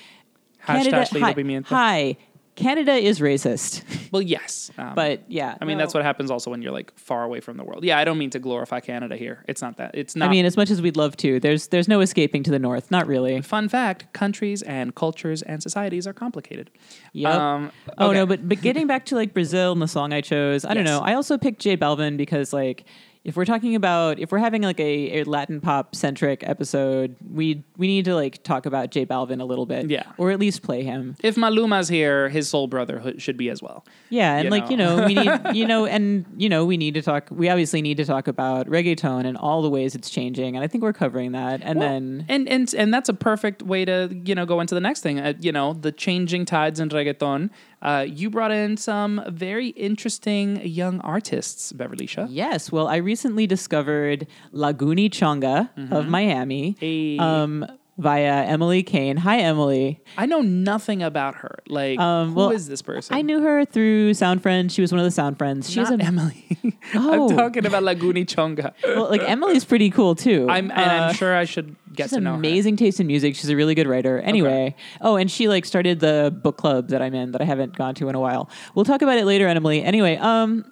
Hashtag 0.69 1.10
Canada, 1.10 1.65
hi, 1.65 1.65
hi, 1.66 2.16
Canada 2.59 2.94
is 2.94 3.20
racist, 3.20 3.85
Well, 4.12 4.20
yes, 4.20 4.72
um, 4.78 4.94
but 4.97 5.22
yeah. 5.28 5.56
I 5.60 5.64
mean 5.64 5.78
no. 5.78 5.82
that's 5.85 5.94
what 5.94 6.02
happens 6.02 6.28
also 6.28 6.51
when 6.51 6.60
you're 6.60 6.72
like 6.72 6.93
far 6.98 7.22
away 7.22 7.39
from 7.39 7.56
the 7.56 7.62
world. 7.62 7.85
Yeah, 7.85 7.98
I 7.98 8.05
don't 8.05 8.18
mean 8.18 8.30
to 8.30 8.40
glorify 8.40 8.80
Canada 8.80 9.16
here. 9.16 9.44
It's 9.47 9.62
not 9.62 9.76
that. 9.76 9.93
It's 9.94 10.16
not. 10.16 10.28
I 10.28 10.30
mean, 10.30 10.44
as 10.44 10.56
much 10.56 10.68
as 10.70 10.82
we'd 10.82 10.97
love 10.97 11.16
to, 11.18 11.39
there's 11.39 11.68
there's 11.68 11.86
no 11.86 12.01
escaping 12.01 12.43
to 12.43 12.51
the 12.51 12.59
north. 12.59 12.90
Not 12.90 13.06
really. 13.06 13.40
fun 13.43 13.68
fact: 13.68 14.12
countries 14.12 14.62
and 14.62 14.93
cultures 14.94 15.43
and 15.43 15.62
societies 15.62 16.06
are 16.06 16.12
complicated. 16.12 16.70
Yeah. 17.12 17.55
Um, 17.55 17.70
Oh 17.97 18.12
no, 18.12 18.26
but 18.26 18.48
but 18.48 18.60
getting 18.60 18.89
back 18.89 19.06
to 19.06 19.14
like 19.14 19.35
Brazil 19.35 19.70
and 19.72 19.80
the 19.80 19.86
song 19.89 20.12
I 20.12 20.20
chose, 20.20 20.64
I 20.64 20.74
don't 20.74 20.85
know. 20.85 21.01
I 21.01 21.14
also 21.14 21.39
picked 21.39 21.60
J 21.60 21.76
Balvin 21.76 22.16
because 22.16 22.52
like 22.52 22.86
if 23.28 23.36
we're 23.36 23.44
talking 23.44 23.74
about 23.74 24.18
if 24.18 24.32
we're 24.32 24.38
having 24.38 24.62
like 24.62 24.80
a, 24.80 25.20
a 25.20 25.24
Latin 25.24 25.60
pop 25.60 25.94
centric 25.94 26.42
episode, 26.48 27.14
we 27.30 27.62
we 27.76 27.86
need 27.86 28.06
to 28.06 28.14
like 28.14 28.42
talk 28.42 28.64
about 28.66 28.90
J 28.90 29.05
Balvin 29.06 29.40
a 29.40 29.44
little 29.44 29.66
bit, 29.66 29.90
Yeah. 29.90 30.05
or 30.16 30.30
at 30.30 30.38
least 30.40 30.62
play 30.62 30.82
him. 30.82 31.14
if 31.22 31.36
Maluma's 31.36 31.88
here, 31.88 32.30
his 32.30 32.48
soul 32.48 32.66
brother 32.66 32.98
ho- 33.00 33.18
should 33.18 33.36
be 33.36 33.50
as 33.50 33.62
well. 33.62 33.84
Yeah, 34.09 34.36
and 34.36 34.44
You 34.46 34.50
like 34.50 34.70
you 34.70 34.76
know. 34.78 34.96
know, 34.96 35.06
we 35.06 35.14
need 35.14 35.30
you 35.55 35.66
know, 35.66 35.84
and 35.84 36.24
you 36.38 36.48
know, 36.48 36.64
we 36.64 36.76
need 36.78 36.94
to 36.94 37.02
talk. 37.02 37.28
We 37.30 37.50
obviously 37.50 37.82
need 37.82 37.98
to 37.98 38.05
talk 38.06 38.28
about 38.28 38.66
reggaeton 38.66 39.26
and 39.26 39.36
all 39.36 39.60
the 39.60 39.70
ways 39.70 39.94
it's 39.94 40.09
changing, 40.09 40.56
and 40.56 40.64
I 40.64 40.66
think 40.66 40.82
we're 40.82 40.94
covering 40.94 41.32
that. 41.32 41.60
And 41.62 41.80
then 41.82 42.24
and 42.28 42.48
and 42.48 42.74
and 42.74 42.94
that's 42.94 43.10
a 43.10 43.14
perfect 43.14 43.62
way 43.62 43.84
to 43.84 44.09
you 44.24 44.34
know 44.34 44.46
go 44.46 44.60
into 44.60 44.74
the 44.74 44.80
next 44.80 45.02
thing. 45.02 45.20
Uh, 45.20 45.34
you 45.38 45.52
know, 45.52 45.74
the 45.74 45.92
changing 45.92 46.46
tides 46.46 46.80
in 46.80 46.88
reggaeton. 46.88 47.50
Uh, 47.80 48.05
you 48.09 48.28
brought 48.28 48.50
in 48.50 48.76
some 48.76 49.22
very 49.28 49.68
interesting 49.68 50.60
young 50.66 51.00
artists, 51.00 51.72
Beverly 51.72 52.06
Shah. 52.06 52.26
Yes, 52.28 52.72
well, 52.72 52.88
I 52.88 52.96
recently 52.96 53.46
discovered 53.46 54.26
La 54.52 54.72
Goony 54.72 55.09
Chonga 55.10 55.70
of 55.92 56.09
Miami 56.09 56.76
Hey. 56.80 57.18
um, 57.18 57.64
via 57.98 58.44
Emily 58.44 58.82
Kane. 58.84 59.16
Hi, 59.16 59.38
Emily. 59.40 60.00
I 60.16 60.26
know 60.26 60.40
nothing 60.40 61.02
about 61.02 61.34
her. 61.36 61.56
Like, 61.68 61.98
Um, 61.98 62.32
who 62.32 62.50
is 62.52 62.64
well, 62.66 62.70
this 62.70 62.80
person? 62.82 63.16
I 63.16 63.22
knew 63.22 63.42
her 63.42 63.64
through 63.64 64.14
Sound 64.14 64.40
Friends. 64.42 64.72
She 64.72 64.80
was 64.80 64.92
one 64.92 65.00
of 65.00 65.04
the 65.04 65.10
Sound 65.10 65.36
Friends. 65.36 65.68
She's 65.68 65.90
Not 65.90 66.00
a 66.00 66.04
Emily. 66.04 66.44
Oh. 66.94 67.28
I'm 67.28 67.36
talking 67.36 67.66
about 67.66 67.82
La 67.82 67.92
Goony 67.92 68.24
Chonga. 68.24 68.72
well, 68.82 69.10
like 69.10 69.20
Emily's 69.22 69.64
pretty 69.64 69.90
cool 69.90 70.14
too. 70.14 70.46
I'm 70.48 70.70
and 70.70 70.80
Uh, 70.90 71.04
I'm 71.08 71.14
sure 71.14 71.36
I 71.36 71.44
should 71.44 71.76
get 71.92 72.08
to 72.10 72.20
know 72.20 72.30
her. 72.30 72.36
amazing 72.36 72.76
taste 72.76 72.98
in 72.98 73.06
music. 73.06 73.34
She's 73.34 73.50
a 73.50 73.56
really 73.56 73.74
good 73.74 73.86
writer. 73.86 74.20
Anyway, 74.20 74.74
oh, 75.02 75.16
and 75.16 75.30
she 75.30 75.48
like 75.48 75.66
started 75.66 76.00
the 76.00 76.34
book 76.42 76.56
club 76.56 76.88
that 76.88 77.02
I'm 77.02 77.14
in 77.14 77.32
that 77.32 77.42
I 77.42 77.44
haven't 77.44 77.76
gone 77.76 77.94
to 77.96 78.08
in 78.08 78.14
a 78.14 78.20
while. 78.20 78.48
We'll 78.74 78.86
talk 78.86 79.02
about 79.02 79.18
it 79.18 79.26
later, 79.26 79.46
Emily. 79.48 79.82
Anyway, 79.82 80.16
um, 80.16 80.64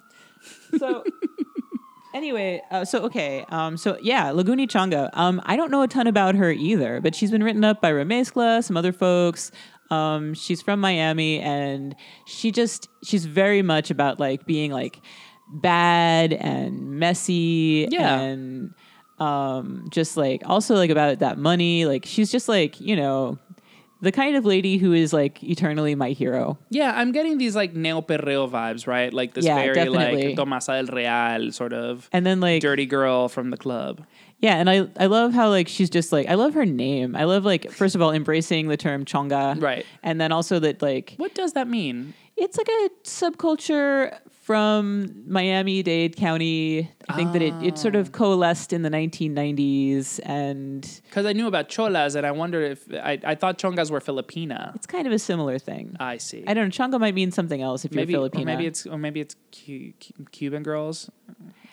so 0.79 1.03
anyway, 2.17 2.61
uh, 2.71 2.83
so 2.83 3.03
okay, 3.03 3.45
um, 3.49 3.77
so 3.77 3.97
yeah, 4.01 4.31
La 4.31 4.43
Goony 4.43 4.67
Chonga. 4.67 5.09
Um, 5.13 5.41
I 5.45 5.55
don't 5.55 5.71
know 5.71 5.81
a 5.83 5.87
ton 5.87 6.07
about 6.07 6.35
her 6.35 6.51
either, 6.51 6.99
but 7.01 7.15
she's 7.15 7.31
been 7.31 7.43
written 7.43 7.63
up 7.63 7.81
by 7.81 7.91
Remezcla, 7.91 8.63
some 8.63 8.75
other 8.75 8.91
folks. 8.91 9.51
Um, 9.89 10.33
she's 10.33 10.61
from 10.61 10.81
Miami, 10.81 11.39
and 11.39 11.95
she 12.25 12.51
just 12.51 12.89
she's 13.03 13.25
very 13.25 13.61
much 13.61 13.89
about 13.91 14.19
like 14.19 14.45
being 14.45 14.71
like 14.71 14.99
bad 15.49 16.33
and 16.33 16.99
messy 16.99 17.87
Yeah. 17.89 18.19
and 18.19 18.73
um 19.19 19.87
just 19.89 20.17
like 20.17 20.43
also 20.45 20.75
like 20.75 20.89
about 20.91 21.19
that 21.19 21.39
money 21.39 21.85
like 21.85 22.05
she's 22.05 22.31
just 22.31 22.47
like 22.47 22.79
you 22.79 22.95
know 22.95 23.39
the 24.01 24.11
kind 24.11 24.35
of 24.35 24.45
lady 24.45 24.77
who 24.77 24.93
is 24.93 25.11
like 25.13 25.43
eternally 25.43 25.95
my 25.95 26.11
hero 26.11 26.57
Yeah, 26.69 26.93
I'm 26.95 27.11
getting 27.11 27.37
these 27.37 27.55
like 27.55 27.73
neo 27.75 28.01
perreo 28.01 28.49
vibes, 28.49 28.85
right? 28.87 29.11
Like 29.13 29.33
this 29.33 29.45
Yeah, 29.45 29.55
very 29.55 29.73
definitely. 29.73 30.27
like 30.27 30.35
Tomasa 30.35 30.83
del 30.83 30.95
Real 30.95 31.51
sort 31.51 31.73
of 31.73 32.09
and 32.13 32.25
then 32.25 32.39
like 32.39 32.61
dirty 32.61 32.85
girl 32.85 33.27
from 33.29 33.49
the 33.49 33.57
club. 33.57 34.05
yeah 34.39 34.55
and 34.61 34.69
i 34.69 34.87
i 34.99 35.07
love 35.07 35.33
how 35.33 35.49
like 35.49 35.67
she's 35.67 35.89
just 35.89 36.11
like 36.11 36.27
i 36.29 36.35
love 36.35 36.53
her 36.53 36.65
name 36.65 37.15
i 37.15 37.23
love 37.23 37.43
like 37.43 37.71
first 37.71 37.95
of 37.95 38.01
all 38.03 38.11
embracing 38.13 38.67
the 38.67 38.77
term 38.77 39.03
chonga 39.03 39.59
Right. 39.59 39.83
and 40.03 40.21
then 40.21 40.31
also 40.31 40.59
that 40.59 40.81
like 40.81 41.15
What 41.17 41.33
does 41.33 41.53
that 41.53 41.67
mean? 41.67 42.13
it's 42.37 42.55
like 42.55 42.69
a 42.69 42.89
subculture 43.03 44.19
from 44.47 45.11
Miami 45.27 45.83
Dade 45.83 46.15
County. 46.15 46.89
I 47.09 47.13
think 47.17 47.33
that 47.33 47.41
it, 47.41 47.53
it 47.61 47.77
sort 47.77 47.97
Ah. 47.97 47.99
of 47.99 48.13
coalesced 48.13 48.71
in 48.71 48.81
the 48.81 48.89
1990s 48.89 50.21
and 50.23 50.81
Because 51.09 51.25
I 51.25 51.33
knew 51.33 51.47
about 51.47 51.67
cholas, 51.67 52.15
and 52.15 52.25
I 52.25 52.31
wondered 52.31 52.71
if 52.71 52.87
I, 52.93 53.19
I 53.25 53.35
thought 53.35 53.57
chongas 53.59 53.91
were 53.91 53.99
Filipina. 53.99 54.73
it's 54.73 54.87
kind 54.87 55.05
of 55.05 55.11
a 55.11 55.19
similar 55.19 55.59
thing. 55.59 55.97
I 55.99 56.15
see. 56.15 56.45
I 56.47 56.53
don't 56.53 56.65
know. 56.69 56.71
Chonga 56.87 56.97
might 56.97 57.13
mean 57.13 57.31
something 57.31 57.61
else 57.61 57.83
if 57.83 57.91
maybe 57.91 58.13
you're 58.13 58.21
or 58.21 58.29
Filipino. 58.29 58.45
maybe 58.45 58.65
it's 58.67 58.85
or 58.85 58.97
maybe 58.97 59.19
it's 59.19 59.35
Cu- 59.51 59.91
Cu- 59.99 60.23
Cuban 60.31 60.63
girls. 60.63 61.09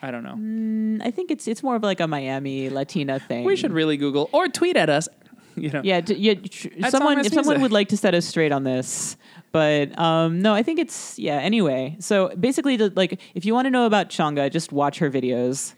I 0.03 0.11
don't 0.11 0.25
know. 0.25 1.05
I 1.07 1.13
think 1.13 1.31
it's 1.31 1.47
it's 1.47 1.63
more 1.63 1.77
of 1.77 1.85
like 1.85 2.01
a 2.01 2.09
Miami 2.09 2.71
Latina 2.71 3.21
thing. 3.21 3.45
We 3.45 3.55
should 3.55 3.73
really 3.73 3.97
Google 3.97 4.29
or 4.33 4.49
tweet 4.49 4.77
at 4.77 4.91
us. 4.91 5.09
You 5.65 5.71
know. 5.71 5.83
Yeah, 5.85 6.01
d- 6.01 6.15
yeah. 6.15 6.35
Tr- 6.35 6.69
someone, 6.89 7.19
if 7.21 7.33
someone 7.33 7.61
would 7.61 7.73
like 7.73 7.89
to 7.89 7.97
set 7.97 8.15
us 8.15 8.27
straight 8.27 8.53
on 8.53 8.65
this, 8.65 9.17
but 9.53 9.97
um, 9.99 10.43
no, 10.43 10.53
I 10.53 10.63
think 10.63 10.79
it's 10.79 11.19
yeah. 11.19 11.37
Anyway, 11.39 11.97
so 12.01 12.35
basically, 12.39 12.77
the, 12.77 12.93
like, 12.95 13.21
if 13.35 13.45
you 13.45 13.55
want 13.55 13.67
to 13.67 13.71
know 13.71 13.87
about 13.87 14.09
Chonga, 14.09 14.51
just 14.51 14.73
watch 14.73 14.99
her 14.99 15.11
videos. 15.11 15.75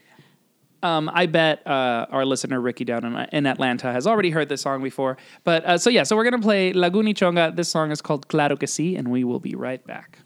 Um, 0.82 1.10
I 1.12 1.26
bet 1.26 1.66
uh, 1.66 2.06
our 2.10 2.24
listener 2.24 2.60
Ricky 2.60 2.84
down 2.84 3.04
in, 3.04 3.16
in 3.32 3.46
Atlanta 3.46 3.92
has 3.92 4.06
already 4.06 4.30
heard 4.30 4.48
this 4.48 4.62
song 4.62 4.82
before. 4.82 5.16
But 5.44 5.64
uh, 5.64 5.78
so 5.78 5.90
yeah, 5.90 6.04
so 6.04 6.16
we're 6.16 6.24
gonna 6.24 6.40
play 6.40 6.72
La 6.72 6.88
Goony 6.90 7.14
Chonga. 7.14 7.54
This 7.54 7.68
song 7.68 7.90
is 7.90 8.00
called 8.00 8.28
Claro 8.28 8.56
que 8.56 8.68
sí, 8.68 8.96
and 8.98 9.08
we 9.08 9.24
will 9.24 9.40
be 9.40 9.54
right 9.54 9.84
back. 9.86 10.20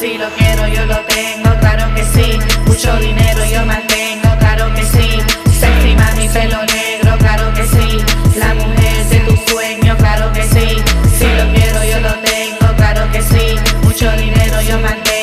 Si 0.00 0.16
lo 0.16 0.30
quiero, 0.30 0.66
yo 0.66 0.86
lo 0.86 0.96
tengo, 1.00 1.50
claro 1.60 1.94
que 1.94 2.02
sí. 2.02 2.38
Mucho 2.64 2.96
dinero 2.96 3.44
yo 3.44 3.66
mantengo, 3.66 4.34
claro 4.38 4.72
que 4.74 4.82
sí. 4.82 5.20
Sexy 5.52 5.94
mami, 5.94 6.26
pelo 6.30 6.56
negro, 6.64 7.18
claro 7.18 7.52
que 7.52 7.66
sí. 7.66 7.98
La 8.38 8.54
mujer 8.54 9.06
de 9.10 9.20
tu 9.20 9.36
sueño, 9.50 9.94
claro 9.98 10.32
que 10.32 10.44
sí. 10.44 10.82
Si 11.18 11.26
lo 11.26 11.52
quiero, 11.52 11.84
yo 11.84 12.00
lo 12.00 12.14
tengo, 12.20 12.74
claro 12.78 13.12
que 13.12 13.20
sí. 13.20 13.56
Mucho 13.82 14.10
dinero 14.12 14.62
yo 14.62 14.78
mantengo, 14.78 15.19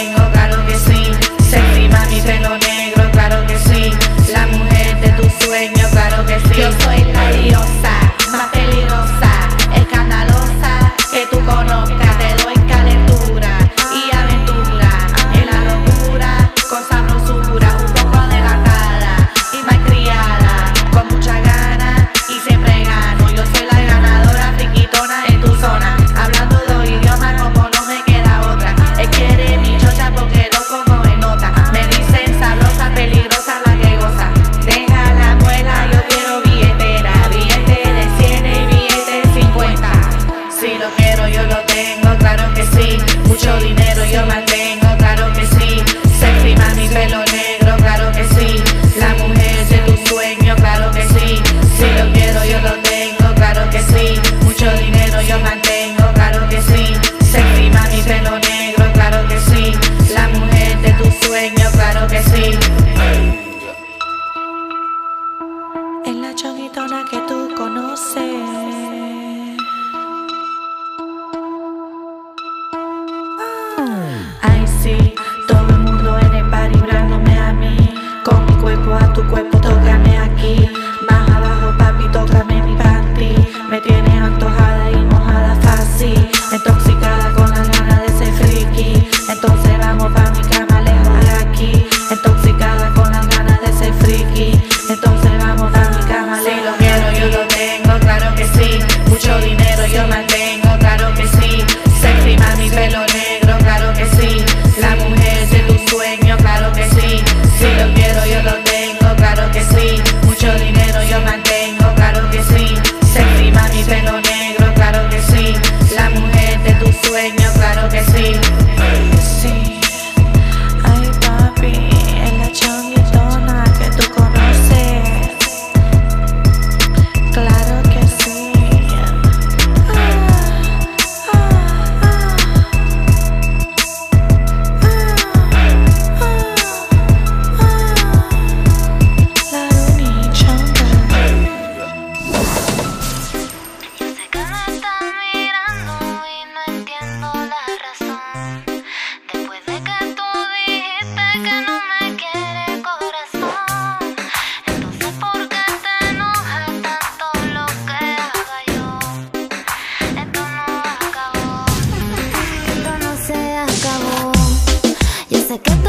Acá 165.58 165.87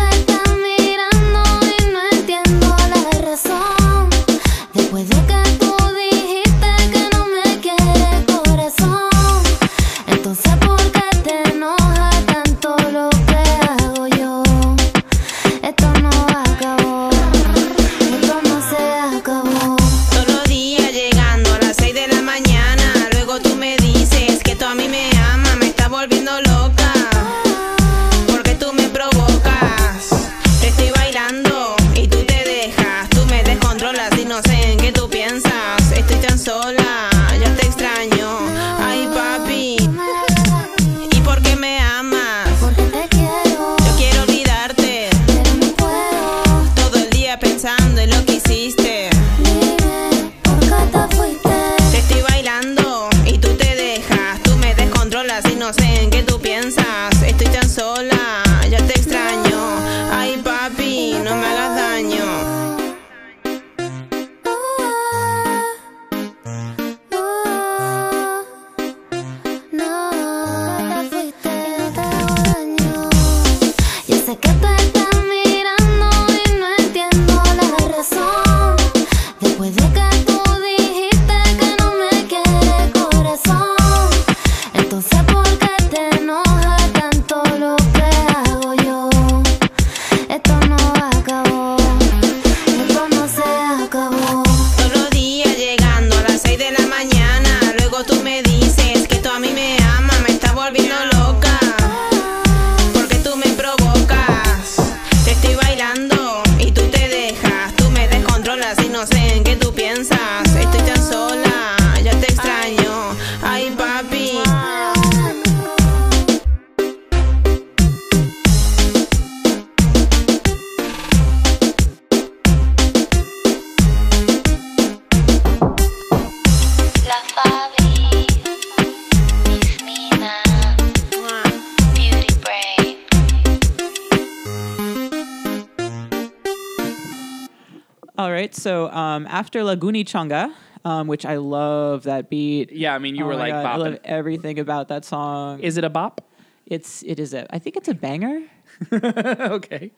after 139.39 139.63
La 139.63 139.77
Goony 139.77 140.05
Chonga, 140.05 140.53
um, 140.85 141.07
which 141.07 141.25
I 141.25 141.37
love 141.37 142.03
that 142.05 142.29
beat. 142.29 142.73
Yeah, 142.73 142.93
I 142.95 142.99
mean, 142.99 143.15
you 143.15 143.25
Oh 143.25 143.29
were 143.29 143.37
like 143.37 143.53
God, 143.53 143.67
I 143.67 143.77
love 143.77 143.99
everything 144.05 144.59
about 144.59 144.89
that 144.89 145.05
song. 145.05 145.61
Is 145.61 145.77
it 145.77 145.85
a 145.85 145.91
bop? 145.91 146.21
It's 146.67 147.03
it 147.05 147.21
is 147.21 147.33
a 147.35 147.47
I 147.55 147.61
think 147.61 147.77
it's 147.77 147.89
a 147.89 147.95
banger. 147.95 148.43
okay. 148.93 149.93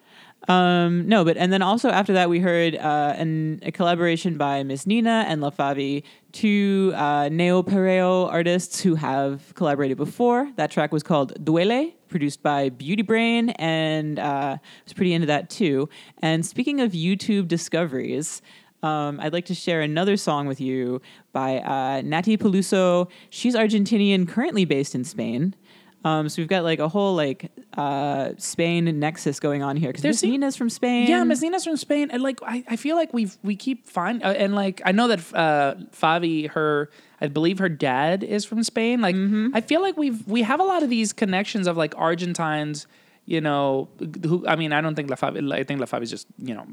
Um, 0.47 1.09
no, 1.09 1.25
but 1.25 1.37
and 1.37 1.53
then 1.53 1.63
also 1.63 1.89
after 1.89 2.13
that 2.13 2.29
we 2.29 2.39
heard 2.39 2.77
uh, 2.77 3.15
an, 3.17 3.61
a 3.63 3.73
collaboration 3.73 4.37
by 4.37 4.63
Miss 4.63 4.87
Nina 4.87 5.25
and 5.27 5.41
La 5.41 5.51
Favi, 5.51 6.03
two 6.33 6.93
uh, 6.95 7.29
neo 7.31 7.63
perreo 7.63 8.31
artists 8.31 8.81
who 8.81 8.95
have 8.95 9.55
collaborated 9.55 9.97
before. 9.97 10.51
That 10.57 10.71
track 10.71 10.93
was 10.93 11.03
called 11.03 11.33
Duele, 11.45 11.95
produced 12.09 12.43
by 12.43 12.69
Beauty 12.69 13.03
Brain, 13.03 13.51
and 13.51 14.19
uh, 14.19 14.57
I 14.57 14.61
was 14.85 14.93
pretty 14.93 15.15
into 15.15 15.27
that 15.27 15.49
too. 15.49 15.89
And 16.19 16.45
speaking 16.45 16.81
of 16.81 16.93
YouTube 16.93 17.49
discoveries. 17.49 18.43
Um, 18.83 19.21
I'd 19.21 19.33
like 19.33 19.47
to 19.47 19.55
share 19.55 19.83
another 19.83 20.17
song 20.17 20.47
with 20.47 20.61
you 20.61 21.03
by 21.33 21.59
uh, 21.59 22.03
Nathy 22.03 22.37
Peluso. 22.39 23.11
She's 23.29 23.55
Argentinian, 23.55 24.27
currently 24.29 24.65
based 24.65 24.95
in 24.95 25.05
Spain. 25.05 25.55
Um, 26.03 26.31
so 26.31 26.41
we've 26.41 26.49
got 26.49 26.65
like 26.65 26.79
a 26.79 26.89
whole 26.89 27.15
like 27.15 27.51
uh, 27.77 28.31
Spain 28.39 28.99
nexus 28.99 29.39
going 29.39 29.63
on 29.63 29.77
here 29.77 29.91
because 29.91 30.03
There's 30.03 30.23
Nina's 30.23 30.57
from 30.57 30.71
Spain. 30.71 31.09
Yeah, 31.09 31.23
Miss 31.25 31.43
Nina's 31.43 31.65
from 31.65 31.77
Spain, 31.77 32.11
and 32.11 32.23
like 32.23 32.41
I, 32.43 32.65
I 32.69 32.77
feel 32.77 32.97
like 32.97 33.13
we've 33.13 33.37
we 33.43 33.55
keep 33.55 33.87
find 33.87 34.23
uh, 34.23 34.29
and 34.29 34.55
like 34.55 34.81
I 34.85 34.93
know 34.93 35.09
that 35.09 35.19
uh, 35.35 35.75
Favi, 35.93 36.49
her 36.51 36.89
I 37.21 37.27
believe 37.27 37.59
her 37.59 37.69
dad 37.69 38.25
is 38.25 38.47
from 38.47 38.63
Spain. 38.63 39.03
Like 39.03 39.15
I 39.55 39.61
feel 39.61 39.83
like 39.83 39.99
we've 39.99 40.27
we 40.27 40.41
have 40.43 40.59
a 40.59 40.65
lot 40.65 40.83
of 40.83 40.89
these 40.89 41.13
connections 41.13 41.67
of 41.67 41.77
like 41.77 41.95
Argentines. 41.99 42.87
You 43.31 43.41
know, 43.41 43.89
who 44.27 44.45
I 44.53 44.57
mean, 44.57 44.73
I 44.73 44.81
don't 44.81 44.97
think 44.97 45.09
La 45.09 45.15
Favi. 45.15 45.39
I 45.53 45.63
think 45.63 45.79
La 45.79 45.87
Favi 45.87 46.03
is 46.03 46.11
just 46.11 46.27
you 46.39 46.53
know 46.53 46.67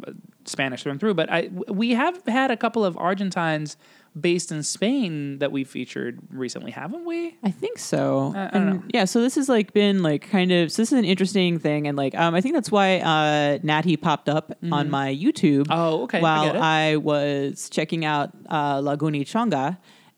Spanish 0.46 0.82
through 0.82 0.94
and 0.94 1.00
through. 1.00 1.14
But 1.14 1.32
I 1.32 1.50
we 1.68 1.92
have 1.92 2.20
had 2.26 2.50
a 2.50 2.58
couple 2.58 2.84
of 2.84 2.98
Argentines 2.98 3.78
based 4.20 4.52
in 4.52 4.64
Spain 4.64 5.38
that 5.38 5.52
we 5.52 5.64
featured 5.64 6.18
recently, 6.32 6.72
haven't 6.72 7.06
we? 7.06 7.38
I 7.44 7.52
think 7.52 7.78
so. 7.78 8.34
I- 8.36 8.40
I 8.40 8.50
don't 8.50 8.56
And, 8.56 8.74
know. 8.78 8.84
Yeah, 8.92 9.06
so 9.06 9.22
this 9.22 9.36
has 9.36 9.48
like 9.48 9.72
been 9.74 10.02
like 10.02 10.28
kind 10.32 10.52
of 10.52 10.72
so 10.72 10.82
this 10.82 10.92
is 10.92 10.98
an 10.98 11.06
interesting 11.06 11.60
thing, 11.60 11.86
and 11.88 11.96
like 11.96 12.16
um, 12.16 12.34
I 12.34 12.42
think 12.42 12.56
that's 12.56 12.72
why 12.72 12.98
uh, 13.02 13.60
Nathy 13.62 13.96
popped 14.02 14.28
up 14.28 14.52
on 14.72 14.90
my 14.90 15.14
YouTube. 15.14 15.66
Mm-hmm. 15.68 15.72
Oh, 15.80 16.04
okay, 16.06 16.18
I 16.18 16.22
While 16.24 16.56
it. 16.56 16.56
I 16.56 16.96
was 16.96 17.70
checking 17.70 18.04
out 18.04 18.32
uh, 18.50 18.82
La 18.82 18.96
Goony 18.96 19.22
Chonga. 19.22 19.78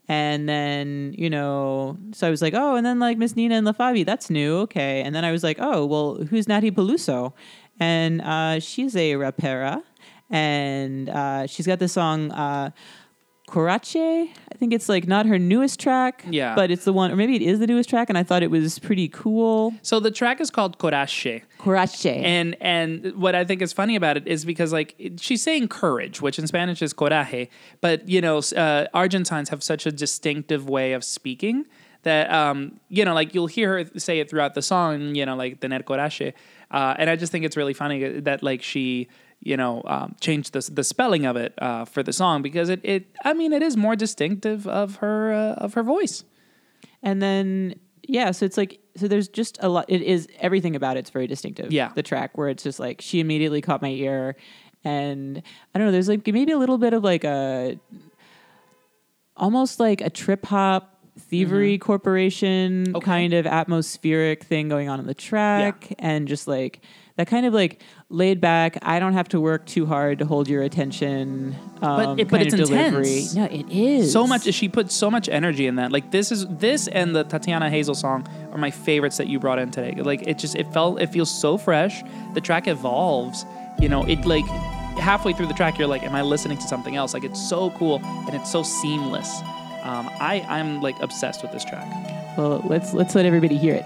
And 0.10 0.50
then, 0.50 1.14
you 1.20 1.30
know, 1.30 1.96
so 2.14 2.28
I 2.28 2.32
was 2.32 2.42
like, 2.42 2.56
oh, 2.56 2.76
and 2.76 2.84
then 2.84 3.00
like 3.00 3.20
Miss 3.20 3.36
Nina 3.36 3.54
and 3.54 3.66
La 3.66 3.74
Favi, 3.74 4.04
that's 4.04 4.32
new. 4.32 4.58
Okay. 4.62 5.04
And 5.04 5.14
then 5.14 5.24
I 5.24 5.32
was 5.32 5.44
like, 5.44 5.58
oh, 5.60 5.86
well, 5.86 6.16
who's 6.16 6.48
Nathy 6.48 6.72
Peluso? 6.72 7.34
And 7.80 8.20
uh, 8.22 8.60
she's 8.60 8.96
a 8.96 9.16
rapera. 9.16 9.84
And 10.32 11.10
uh, 11.10 11.46
she's 11.46 11.68
got 11.68 11.78
this 11.78 11.94
song, 11.94 12.32
uh, 12.32 12.72
Corashe. 13.50 14.30
I 14.60 14.62
think 14.62 14.74
it's 14.74 14.90
like 14.90 15.08
not 15.08 15.26
her 15.26 15.40
newest 15.40 15.80
track. 15.80 16.26
Yeah. 16.30 16.54
But 16.54 16.70
it's 16.70 16.84
the 16.84 16.92
one, 16.92 17.12
or 17.14 17.16
maybe 17.16 17.34
it 17.38 17.42
is 17.42 17.60
the 17.60 17.68
newest 17.68 17.90
track. 17.90 18.10
And 18.10 18.18
I 18.18 18.24
thought 18.24 18.44
it 18.44 18.52
was 18.52 18.78
pretty 18.78 19.08
cool. 19.08 19.74
So 19.84 20.02
the 20.02 20.12
track 20.12 20.42
is 20.42 20.52
called 20.52 20.78
Coraje. 20.78 21.44
Corashe. 21.60 22.12
And 22.22 22.58
and 22.60 23.16
what 23.16 23.36
I 23.36 23.46
think 23.46 23.62
is 23.62 23.72
funny 23.72 23.96
about 23.96 24.18
it 24.18 24.28
is 24.28 24.44
because 24.44 24.74
like 24.74 24.96
it- 25.00 25.22
she's 25.22 25.42
saying 25.42 25.70
courage, 25.70 26.22
which 26.22 26.38
in 26.38 26.46
Spanish 26.46 26.82
is 26.82 26.94
coraje, 26.94 27.48
but 27.80 28.10
you 28.10 28.20
know 28.20 28.40
uh, 28.58 28.88
Argentines 28.94 29.48
have 29.48 29.64
such 29.64 29.86
a 29.86 29.94
distinctive 29.94 30.68
way 30.68 30.92
of 30.92 31.06
speaking 31.06 31.66
that 32.04 32.30
um, 32.30 32.82
you 32.90 33.06
know 33.06 33.14
like 33.14 33.34
you'll 33.34 33.48
hear 33.48 33.78
her 33.78 33.86
say 33.98 34.20
it 34.20 34.30
throughout 34.30 34.56
the 34.56 34.62
song, 34.62 35.16
you 35.16 35.26
know 35.26 35.38
like 35.38 35.62
tener 35.62 35.80
coraje, 35.84 36.34
uh, 36.72 36.96
and 36.98 37.10
I 37.10 37.16
just 37.16 37.32
think 37.32 37.46
it's 37.46 37.56
really 37.56 37.74
funny 37.74 38.20
that 38.20 38.44
like 38.44 38.62
she 38.62 39.08
you 39.42 39.56
know 39.56 39.82
um, 39.86 40.16
changed 40.20 40.54
the 40.54 40.70
the 40.72 40.84
spelling 40.84 41.26
of 41.26 41.36
it 41.36 41.54
uh, 41.60 41.86
for 41.86 42.04
the 42.04 42.14
song 42.14 42.42
because 42.42 42.70
it 42.70 42.82
it 42.84 43.08
I 43.24 43.34
mean 43.34 43.54
it 43.54 43.62
is 43.62 43.78
more 43.78 43.96
distinctive 43.96 44.68
of 44.68 44.98
her 44.98 45.34
uh, 45.34 45.54
of 45.54 45.74
her 45.74 45.84
voice. 45.84 46.24
And 47.02 47.22
then 47.22 47.80
yeah, 48.04 48.32
so 48.32 48.46
it's 48.46 48.58
like 48.58 48.80
so 48.96 49.08
there's 49.08 49.28
just 49.28 49.58
a 49.62 49.70
lot 49.70 49.86
it 49.88 50.02
is 50.02 50.28
everything 50.40 50.76
about 50.76 50.98
it's 50.98 51.10
very 51.10 51.28
distinctive. 51.28 51.72
Yeah. 51.72 51.92
The 51.94 52.04
track 52.04 52.38
where 52.38 52.50
it's 52.50 52.64
just 52.64 52.80
like 52.80 53.02
she 53.02 53.20
immediately 53.20 53.62
caught 53.62 53.82
my 53.82 53.90
ear 53.90 54.36
and 54.84 55.42
I 55.74 55.78
don't 55.78 55.88
know, 55.88 55.92
there's 55.92 56.10
like 56.10 56.26
maybe 56.26 56.52
a 56.52 56.58
little 56.58 56.78
bit 56.78 56.94
of 56.94 57.04
like 57.04 57.24
a 57.24 57.80
almost 59.38 59.80
like 59.80 60.02
a 60.02 60.10
trip 60.10 60.46
hop 60.46 60.96
thievery 61.18 61.78
corporation 61.78 62.94
kind 63.02 63.34
of 63.34 63.46
atmospheric 63.46 64.44
thing 64.44 64.70
going 64.70 64.88
on 64.90 65.00
in 65.00 65.06
the 65.06 65.14
track 65.14 65.94
and 66.00 66.28
just 66.28 66.48
like 66.48 66.82
that 67.18 67.28
kind 67.28 67.46
of 67.46 67.54
like 67.54 67.82
laid 68.10 68.42
back 68.42 68.78
i 68.82 69.00
don't 69.00 69.14
have 69.14 69.30
to 69.30 69.40
work 69.40 69.66
too 69.66 69.86
hard 69.86 70.20
to 70.20 70.26
hold 70.26 70.48
your 70.48 70.64
attention 70.64 71.56
um, 71.82 72.18
but 72.18 72.20
it, 72.20 72.28
but 72.30 72.42
it's 72.42 72.54
delivery 72.56 73.20
intense. 73.20 73.36
no 73.36 73.46
it 73.46 73.70
is 73.70 74.12
so 74.12 74.28
much. 74.28 74.44
She 74.54 74.68
put 74.68 74.92
so 74.92 75.10
much 75.10 75.30
energy 75.30 75.66
in 75.66 75.76
that. 75.76 75.92
Like 75.92 76.12
this 76.12 76.32
is 76.32 76.46
this 76.48 76.88
and 76.90 77.16
the 77.16 77.24
Tatiana 77.24 77.70
Hazel 77.70 77.96
song 77.96 78.28
are 78.52 78.58
my 78.58 78.72
favorites 78.72 79.18
that 79.18 79.28
you 79.28 79.40
brought 79.40 79.60
in 79.60 79.72
today. 79.72 80.02
Like 80.02 80.28
it 80.28 80.38
just 80.38 80.56
it 80.56 80.72
felt 80.74 81.00
it 81.00 81.08
feels 81.08 81.32
so 81.32 81.58
fresh. 81.58 82.02
The 82.34 82.42
track 82.42 82.68
evolves. 82.68 83.46
You 83.80 83.88
know, 83.88 84.04
it 84.06 84.26
like 84.26 84.46
halfway 85.00 85.32
through 85.32 85.48
the 85.48 85.54
track 85.54 85.78
you're 85.80 85.88
like, 85.88 86.04
am 86.04 86.16
I 86.16 86.22
listening 86.22 86.58
to 86.58 86.68
something 86.68 86.98
else? 86.98 87.14
Like 87.14 87.24
it's 87.24 87.50
so 87.50 87.70
cool 87.72 88.02
and 88.04 88.34
it's 88.34 88.52
so 88.52 88.62
seamless. 88.62 89.40
Um, 89.84 90.10
I 90.20 90.46
I'm 90.50 90.82
like 90.82 91.00
obsessed 91.00 91.42
with 91.42 91.54
this 91.54 91.64
track. 91.64 91.88
well 92.38 92.62
let's 92.68 92.94
let's 92.94 93.16
let 93.16 93.26
everybody 93.26 93.58
hear 93.58 93.76
it 93.76 93.86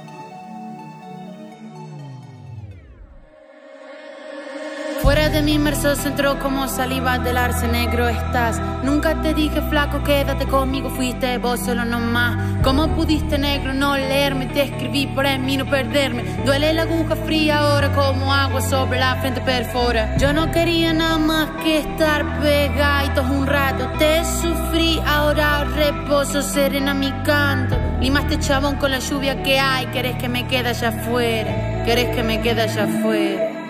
Fuera 5.14 5.30
de 5.30 5.44
mi 5.44 5.53
inmerso 5.53 5.95
centro 5.95 6.40
como 6.40 6.68
saliva 6.68 7.19
del 7.19 7.38
arce 7.38 7.68
negro 7.68 8.10
estás. 8.10 8.60
Nunca 8.81 9.22
te 9.22 9.35
dije 9.35 9.61
flaco, 9.69 10.02
quédate 10.03 10.48
conmigo, 10.48 10.90
fuiste 10.90 11.38
vos 11.38 11.60
solo 11.60 11.85
nomás. 11.85 12.35
¿Cómo 12.64 12.88
pudiste 12.95 13.38
negro 13.38 13.76
no 13.76 13.95
leerme? 13.95 14.48
Te 14.48 14.64
escribí 14.64 15.06
para 15.06 15.38
mí 15.38 15.56
no 15.56 15.68
perderme. 15.68 16.23
Duele 16.45 16.73
la 16.73 16.81
aguja 16.81 17.15
fría 17.15 17.60
ahora 17.60 17.94
como 17.94 18.34
agua 18.34 18.60
sobre 18.61 18.98
la 18.98 19.15
frente 19.18 19.40
perfora. 19.41 20.18
Yo 20.18 20.34
no 20.34 20.49
quería 20.49 20.94
nada 20.94 21.19
más 21.19 21.52
que 21.61 21.77
estar 21.77 22.41
pegaditos 22.41 23.30
un 23.30 23.45
rato. 23.45 23.88
Te 23.99 24.23
sufrí, 24.41 24.99
ahora 25.06 25.64
reposo 25.64 26.41
serena 26.41 26.95
mi 26.95 27.11
canto. 27.23 27.77
Limaste 28.02 28.40
chabón 28.40 28.77
con 28.77 28.90
la 28.90 28.98
lluvia 28.98 29.44
que 29.44 29.60
hay. 29.60 29.85
Querés 29.91 30.15
que 30.15 30.27
me 30.27 30.48
quede 30.48 30.69
allá 30.69 30.88
afuera. 30.88 31.84
Querés 31.85 32.15
que 32.15 32.23
me 32.23 32.41
quede 32.41 32.64
allá 32.64 32.85
afuera. 32.85 33.62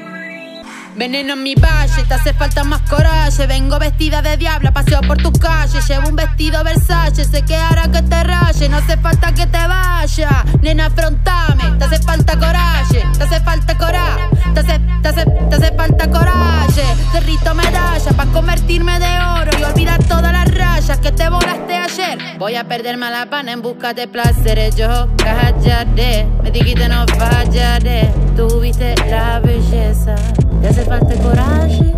Veneno 0.95 1.33
en 1.33 1.41
mi 1.41 1.55
valle, 1.55 2.03
te 2.07 2.13
hace 2.13 2.33
falta 2.33 2.63
más 2.63 2.81
coraje. 2.81 3.47
Vengo 3.47 3.79
vestida 3.79 4.21
de 4.21 4.37
diabla, 4.37 4.71
paseo 4.71 5.01
por 5.01 5.17
tu 5.17 5.31
calle. 5.31 5.79
Llevo 5.87 6.09
un 6.09 6.15
vestido 6.15 6.63
Versace, 6.63 7.25
sé 7.25 7.43
que 7.43 7.55
hará 7.55 7.91
que 7.91 8.01
te 8.03 8.23
raye. 8.23 8.69
No 8.69 8.77
hace 8.77 8.97
falta 8.97 9.33
que 9.33 9.47
te 9.47 9.67
vaya, 9.67 10.45
nena, 10.61 10.87
afrontame. 10.87 11.63
Te 11.79 11.85
hace 11.85 11.99
falta 11.99 12.37
coraje, 12.37 13.03
te 13.17 13.23
hace 13.23 13.39
falta 13.41 13.77
coraje. 13.77 14.29
Te 14.53 14.59
hace, 14.59 14.79
te 15.01 15.07
hace, 15.07 15.25
te 15.25 15.55
hace 15.55 15.75
falta 15.75 16.11
coraje. 16.11 16.83
Derrito 17.11 17.55
medalla 17.55 18.11
para 18.15 18.31
convertirme 18.31 18.99
de 18.99 19.17
oro 19.19 19.51
y 19.59 19.63
olvidar 19.63 20.03
todas 20.03 20.31
las 20.31 20.53
rayas 20.53 20.99
que 20.99 21.11
te 21.11 21.27
volaste 21.27 21.75
ayer. 21.75 22.37
Voy 22.37 22.55
a 22.55 22.67
perderme 22.67 23.07
a 23.07 23.11
la 23.11 23.25
pana 23.29 23.51
en 23.51 23.63
busca 23.63 23.93
de 23.93 24.07
placeres. 24.07 24.75
Yo 24.75 25.09
callaré, 25.17 26.27
me 26.43 26.51
dijiste 26.51 26.87
no 26.87 27.05
fallaré. 27.07 28.11
Tuviste 28.35 28.95
la 29.09 29.39
belleza. 29.39 30.15
Te 30.63 30.69
hace 30.69 30.85
falta 30.85 31.13
coraje, 31.21 31.93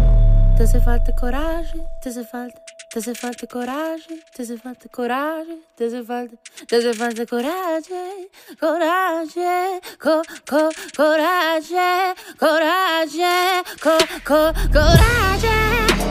te 0.58 0.64
hace 0.64 0.82
falta 0.82 1.12
coraje, 1.14 1.86
te 2.02 2.10
hace 2.10 2.24
falta. 2.24 2.60
Te 2.90 3.14
falta 3.14 3.46
coraje, 3.46 4.24
te 4.34 4.42
hace 4.42 4.58
falta 4.58 4.90
coraje, 4.90 5.58
te 5.76 5.86
hace 5.86 6.04
falta, 6.04 6.36
te 6.68 6.76
hace 6.78 6.94
falta 6.96 7.26
coraje, 7.28 8.30
coraje, 8.60 9.82
co, 10.02 10.22
co, 10.50 10.70
coraje, 10.98 12.16
coraje, 12.40 13.64
co, 13.84 13.98
co, 14.26 14.54
coraje, 14.74 15.58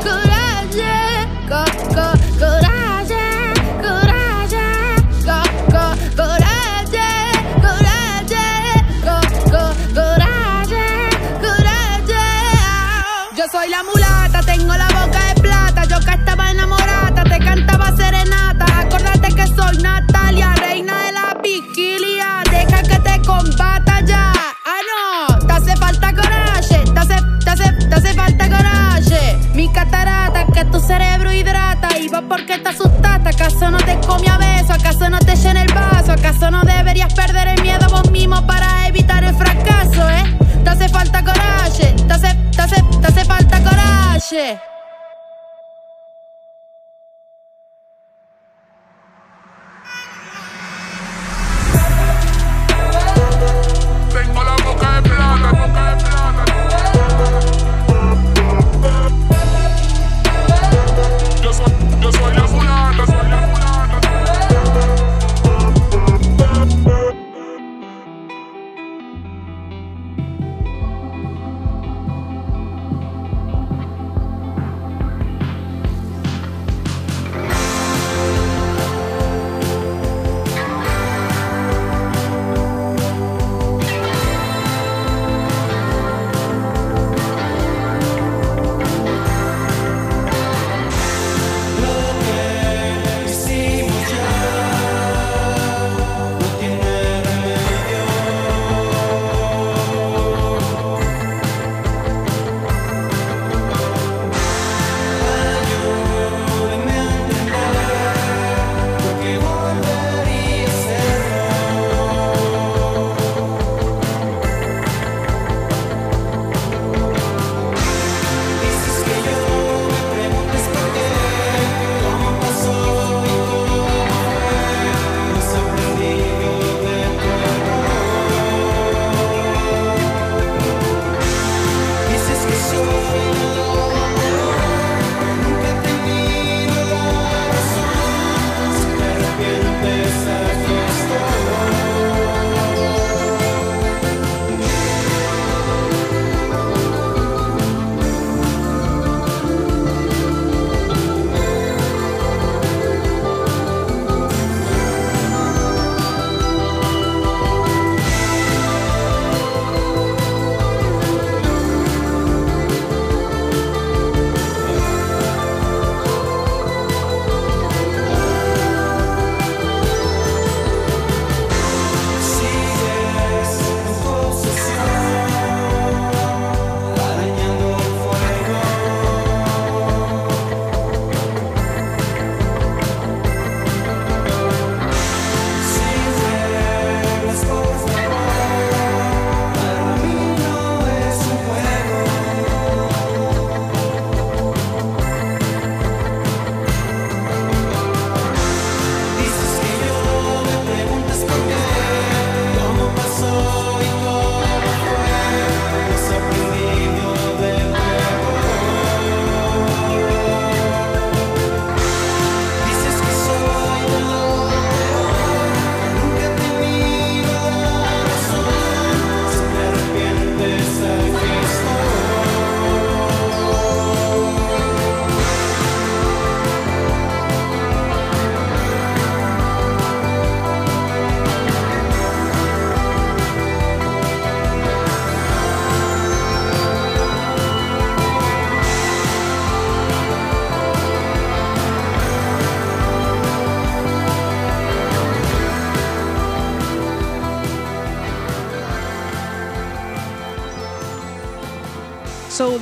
coraje, 0.04 1.26
co, 1.48 1.64
co, 1.94 2.06
coraje, 2.38 3.53
serenata. 17.96 18.66
Acordate 18.80 19.28
que 19.34 19.46
soy 19.46 19.76
Natalia, 19.82 20.54
reina 20.56 20.94
de 21.04 21.12
la 21.12 21.36
vigilia. 21.42 22.42
Deja 22.50 22.82
que 22.82 22.98
te 22.98 23.22
combata 23.26 24.00
ya. 24.04 24.32
Ah, 24.64 24.80
no, 24.90 25.38
te 25.46 25.52
hace 25.52 25.76
falta 25.76 26.14
coraje. 26.14 26.84
Te 26.92 27.00
hace, 27.00 27.16
te 27.44 27.50
hace, 27.50 27.72
te 27.72 27.94
hace 27.94 28.14
falta 28.14 28.48
coraje. 28.48 29.38
Mi 29.54 29.72
catarata, 29.72 30.46
que 30.52 30.64
tu 30.66 30.80
cerebro 30.80 31.32
hidrata. 31.32 31.98
Y 31.98 32.08
vos 32.08 32.22
porque 32.28 32.58
te 32.58 32.68
asustaste. 32.68 33.28
¿Acaso 33.28 33.70
no 33.70 33.78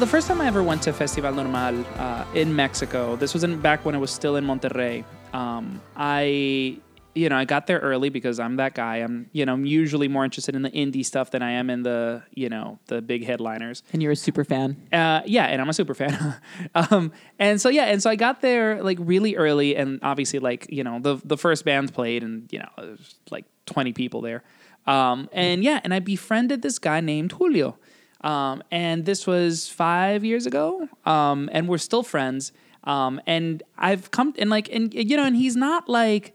the 0.03 0.09
first 0.09 0.27
time 0.27 0.41
I 0.41 0.47
ever 0.49 0.65
went 0.65 0.83
to 0.83 0.93
Festival 0.93 1.33
NRMAL 1.33 1.87
uh, 1.97 2.25
in 2.35 2.57
Mexico, 2.57 3.15
this 3.15 3.33
was 3.33 3.45
in, 3.45 3.61
back 3.61 3.85
when 3.85 3.95
it 3.95 3.99
was 3.99 4.11
still 4.11 4.35
in 4.35 4.45
Monterrey. 4.45 5.05
Um, 5.33 5.81
I, 5.95 6.79
you 7.15 7.29
know, 7.29 7.37
I 7.37 7.45
got 7.45 7.69
there 7.69 7.79
early 7.79 8.09
because 8.09 8.41
I'm 8.41 8.57
that 8.57 8.75
guy. 8.75 8.97
I'm, 8.97 9.31
you 9.31 9.47
know, 9.47 9.53
I'm 9.53 9.65
usually 9.65 10.09
more 10.09 10.25
interested 10.25 10.57
in 10.57 10.63
the 10.63 10.73
indie 10.73 11.07
stuff 11.07 11.31
than 11.31 11.41
I 11.41 11.53
am 11.53 11.71
in 11.71 11.85
the, 11.85 12.25
you 12.35 12.49
know, 12.49 12.81
the 12.89 13.01
big 13.01 13.25
headliners. 13.25 13.85
And 13.93 14.03
you're 14.03 14.11
a 14.11 14.17
super 14.17 14.43
fan. 14.43 14.77
Uh, 14.93 15.23
yeah, 15.25 15.45
and 15.45 15.63
I'm 15.63 15.69
a 15.69 15.73
super 15.73 15.95
fan. 15.95 16.35
um, 16.75 17.13
and 17.39 17.61
so 17.61 17.69
yeah, 17.69 17.85
and 17.85 18.03
so 18.03 18.11
I 18.11 18.17
got 18.17 18.41
there 18.41 18.83
like 18.83 18.99
really 19.01 19.37
early, 19.37 19.77
and 19.77 20.01
obviously 20.03 20.41
like 20.41 20.67
you 20.69 20.83
know 20.83 20.99
the 20.99 21.21
the 21.25 21.37
first 21.37 21.65
band 21.65 21.95
played, 21.95 22.25
and 22.25 22.53
you 22.53 22.59
know 22.59 22.71
there 22.77 22.91
was 22.91 23.15
like 23.31 23.45
20 23.67 23.93
people 23.93 24.21
there. 24.21 24.43
Um, 24.85 25.29
and 25.33 25.63
yeah, 25.63 25.79
and 25.85 25.95
I 25.95 26.01
befriended 26.01 26.63
this 26.63 26.81
guy 26.81 27.01
named 27.01 27.31
Julio, 27.31 27.79
um, 28.23 28.63
and 28.71 29.05
this 29.05 29.27
was 29.27 29.69
five 29.69 30.25
years 30.25 30.47
ago, 30.47 30.89
um, 31.05 31.49
and 31.53 31.69
we're 31.69 31.79
still 31.79 32.03
friends. 32.03 32.53
Um, 32.85 33.21
and 33.27 33.63
I've 33.79 34.11
come 34.11 34.35
and 34.39 34.51
like 34.51 34.69
and 34.73 34.93
you 34.93 35.17
know, 35.17 35.25
and 35.25 35.37
he's 35.37 35.57
not 35.57 35.89
like 35.89 36.35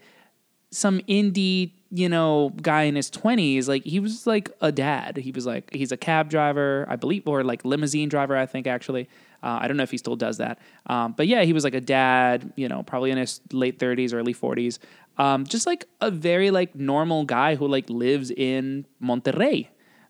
some 0.71 0.99
indie 1.01 1.71
you 1.89 2.09
know 2.09 2.51
guy 2.61 2.83
in 2.83 2.95
his 2.95 3.09
20s 3.09 3.69
like 3.69 3.83
he 3.85 3.99
was 3.99 4.27
like 4.27 4.51
a 4.61 4.71
dad. 4.71 5.17
He 5.17 5.31
was 5.31 5.45
like 5.45 5.73
he's 5.73 5.91
a 5.91 5.97
cab 5.97 6.29
driver 6.29 6.85
i 6.89 6.97
believe 6.97 7.27
or 7.27 7.43
like 7.43 7.63
limousine 7.63 8.09
driver 8.09 8.35
i 8.35 8.45
think 8.45 8.67
actually. 8.67 9.07
Uh, 9.43 9.59
i 9.61 9.67
don't 9.67 9.77
know 9.77 9.83
if 9.83 9.91
he 9.91 9.97
still 9.97 10.15
does 10.15 10.37
that. 10.37 10.59
Um, 10.87 11.13
but 11.15 11.27
yeah 11.27 11.43
he 11.43 11.53
was 11.53 11.63
like 11.63 11.75
a 11.75 11.81
dad 11.81 12.51
you 12.55 12.67
know 12.67 12.83
probably 12.83 13.11
in 13.11 13.17
his 13.17 13.39
late 13.53 13.79
30s 13.79 14.13
early 14.13 14.33
40s 14.33 14.79
um, 15.17 15.45
just 15.45 15.65
like 15.65 15.85
a 16.01 16.11
very 16.11 16.51
like 16.51 16.75
normal 16.75 17.23
guy 17.23 17.55
who 17.55 17.67
like 17.67 17.89
lives 17.89 18.31
in 18.31 18.85
monterrey 19.01 19.67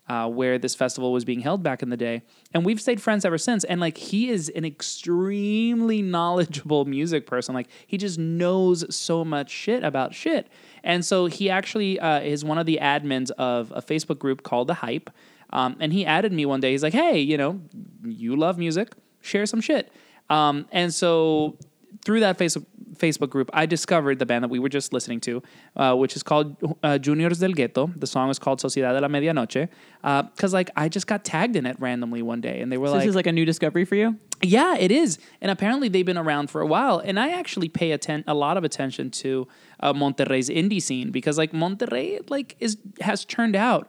uh, 0.08 0.28
where 0.28 0.58
this 0.58 0.74
festival 0.74 1.12
was 1.12 1.24
being 1.24 1.40
held 1.40 1.62
back 1.62 1.82
in 1.82 1.90
the 1.90 1.96
day. 1.96 2.22
And 2.54 2.64
we've 2.64 2.80
stayed 2.80 3.00
friends 3.00 3.24
ever 3.24 3.38
since. 3.38 3.64
And 3.64 3.80
like 3.80 3.98
he 3.98 4.30
is 4.30 4.48
an 4.50 4.64
extremely 4.64 6.02
knowledgeable 6.02 6.84
music 6.84 7.26
person. 7.26 7.54
Like 7.54 7.68
he 7.86 7.98
just 7.98 8.18
knows 8.18 8.94
so 8.94 9.24
much 9.24 9.50
shit 9.50 9.84
about 9.84 10.14
shit. 10.14 10.48
And 10.82 11.04
so 11.04 11.26
he 11.26 11.50
actually 11.50 12.00
uh, 12.00 12.20
is 12.20 12.44
one 12.44 12.58
of 12.58 12.66
the 12.66 12.78
admins 12.80 13.30
of 13.32 13.72
a 13.74 13.82
Facebook 13.82 14.18
group 14.18 14.42
called 14.42 14.68
The 14.68 14.74
Hype. 14.74 15.10
Um, 15.50 15.76
and 15.80 15.92
he 15.92 16.04
added 16.04 16.32
me 16.32 16.46
one 16.46 16.60
day. 16.60 16.72
He's 16.72 16.82
like, 16.82 16.92
hey, 16.92 17.18
you 17.18 17.36
know, 17.36 17.60
you 18.04 18.36
love 18.36 18.58
music, 18.58 18.92
share 19.20 19.46
some 19.46 19.60
shit. 19.60 19.90
Um, 20.30 20.66
and 20.72 20.92
so 20.92 21.56
through 22.04 22.20
that 22.20 22.38
Facebook 22.38 22.66
Facebook 22.94 23.30
group, 23.30 23.50
I 23.52 23.66
discovered 23.66 24.18
the 24.18 24.26
band 24.26 24.44
that 24.44 24.48
we 24.48 24.58
were 24.58 24.68
just 24.68 24.92
listening 24.92 25.20
to, 25.20 25.42
uh, 25.76 25.94
which 25.94 26.16
is 26.16 26.22
called 26.22 26.56
uh, 26.82 26.98
Juniors 26.98 27.38
del 27.38 27.52
Ghetto. 27.52 27.90
The 27.96 28.06
song 28.06 28.30
is 28.30 28.38
called 28.38 28.60
Sociedad 28.60 28.94
de 28.94 29.00
la 29.00 29.08
Medianoche. 29.08 29.68
Because 30.34 30.52
like 30.54 30.70
I 30.76 30.88
just 30.88 31.06
got 31.06 31.24
tagged 31.24 31.56
in 31.56 31.66
it 31.66 31.76
randomly 31.80 32.22
one 32.22 32.40
day, 32.40 32.60
and 32.60 32.70
they 32.72 32.78
were 32.78 32.86
So 32.88 32.92
like, 32.94 33.00
this 33.02 33.08
is 33.10 33.16
like 33.16 33.26
a 33.26 33.32
new 33.32 33.44
discovery 33.44 33.84
for 33.84 33.94
you. 33.96 34.16
yeah, 34.42 34.76
it 34.76 34.90
is. 34.90 35.18
And 35.40 35.50
apparently 35.50 35.88
they've 35.88 36.06
been 36.06 36.16
around 36.18 36.48
for 36.50 36.60
a 36.60 36.66
while. 36.66 36.98
And 36.98 37.18
I 37.18 37.30
actually 37.30 37.68
pay 37.68 37.90
atten- 37.92 38.24
a 38.26 38.34
lot 38.34 38.56
of 38.56 38.64
attention 38.64 39.10
to 39.22 39.48
uh, 39.80 39.92
Monterrey's 39.92 40.48
indie 40.48 40.80
scene 40.82 41.10
because 41.10 41.36
like 41.38 41.52
Monterrey 41.52 42.28
like 42.30 42.56
is 42.60 42.76
has 43.00 43.24
turned 43.24 43.56
out 43.56 43.88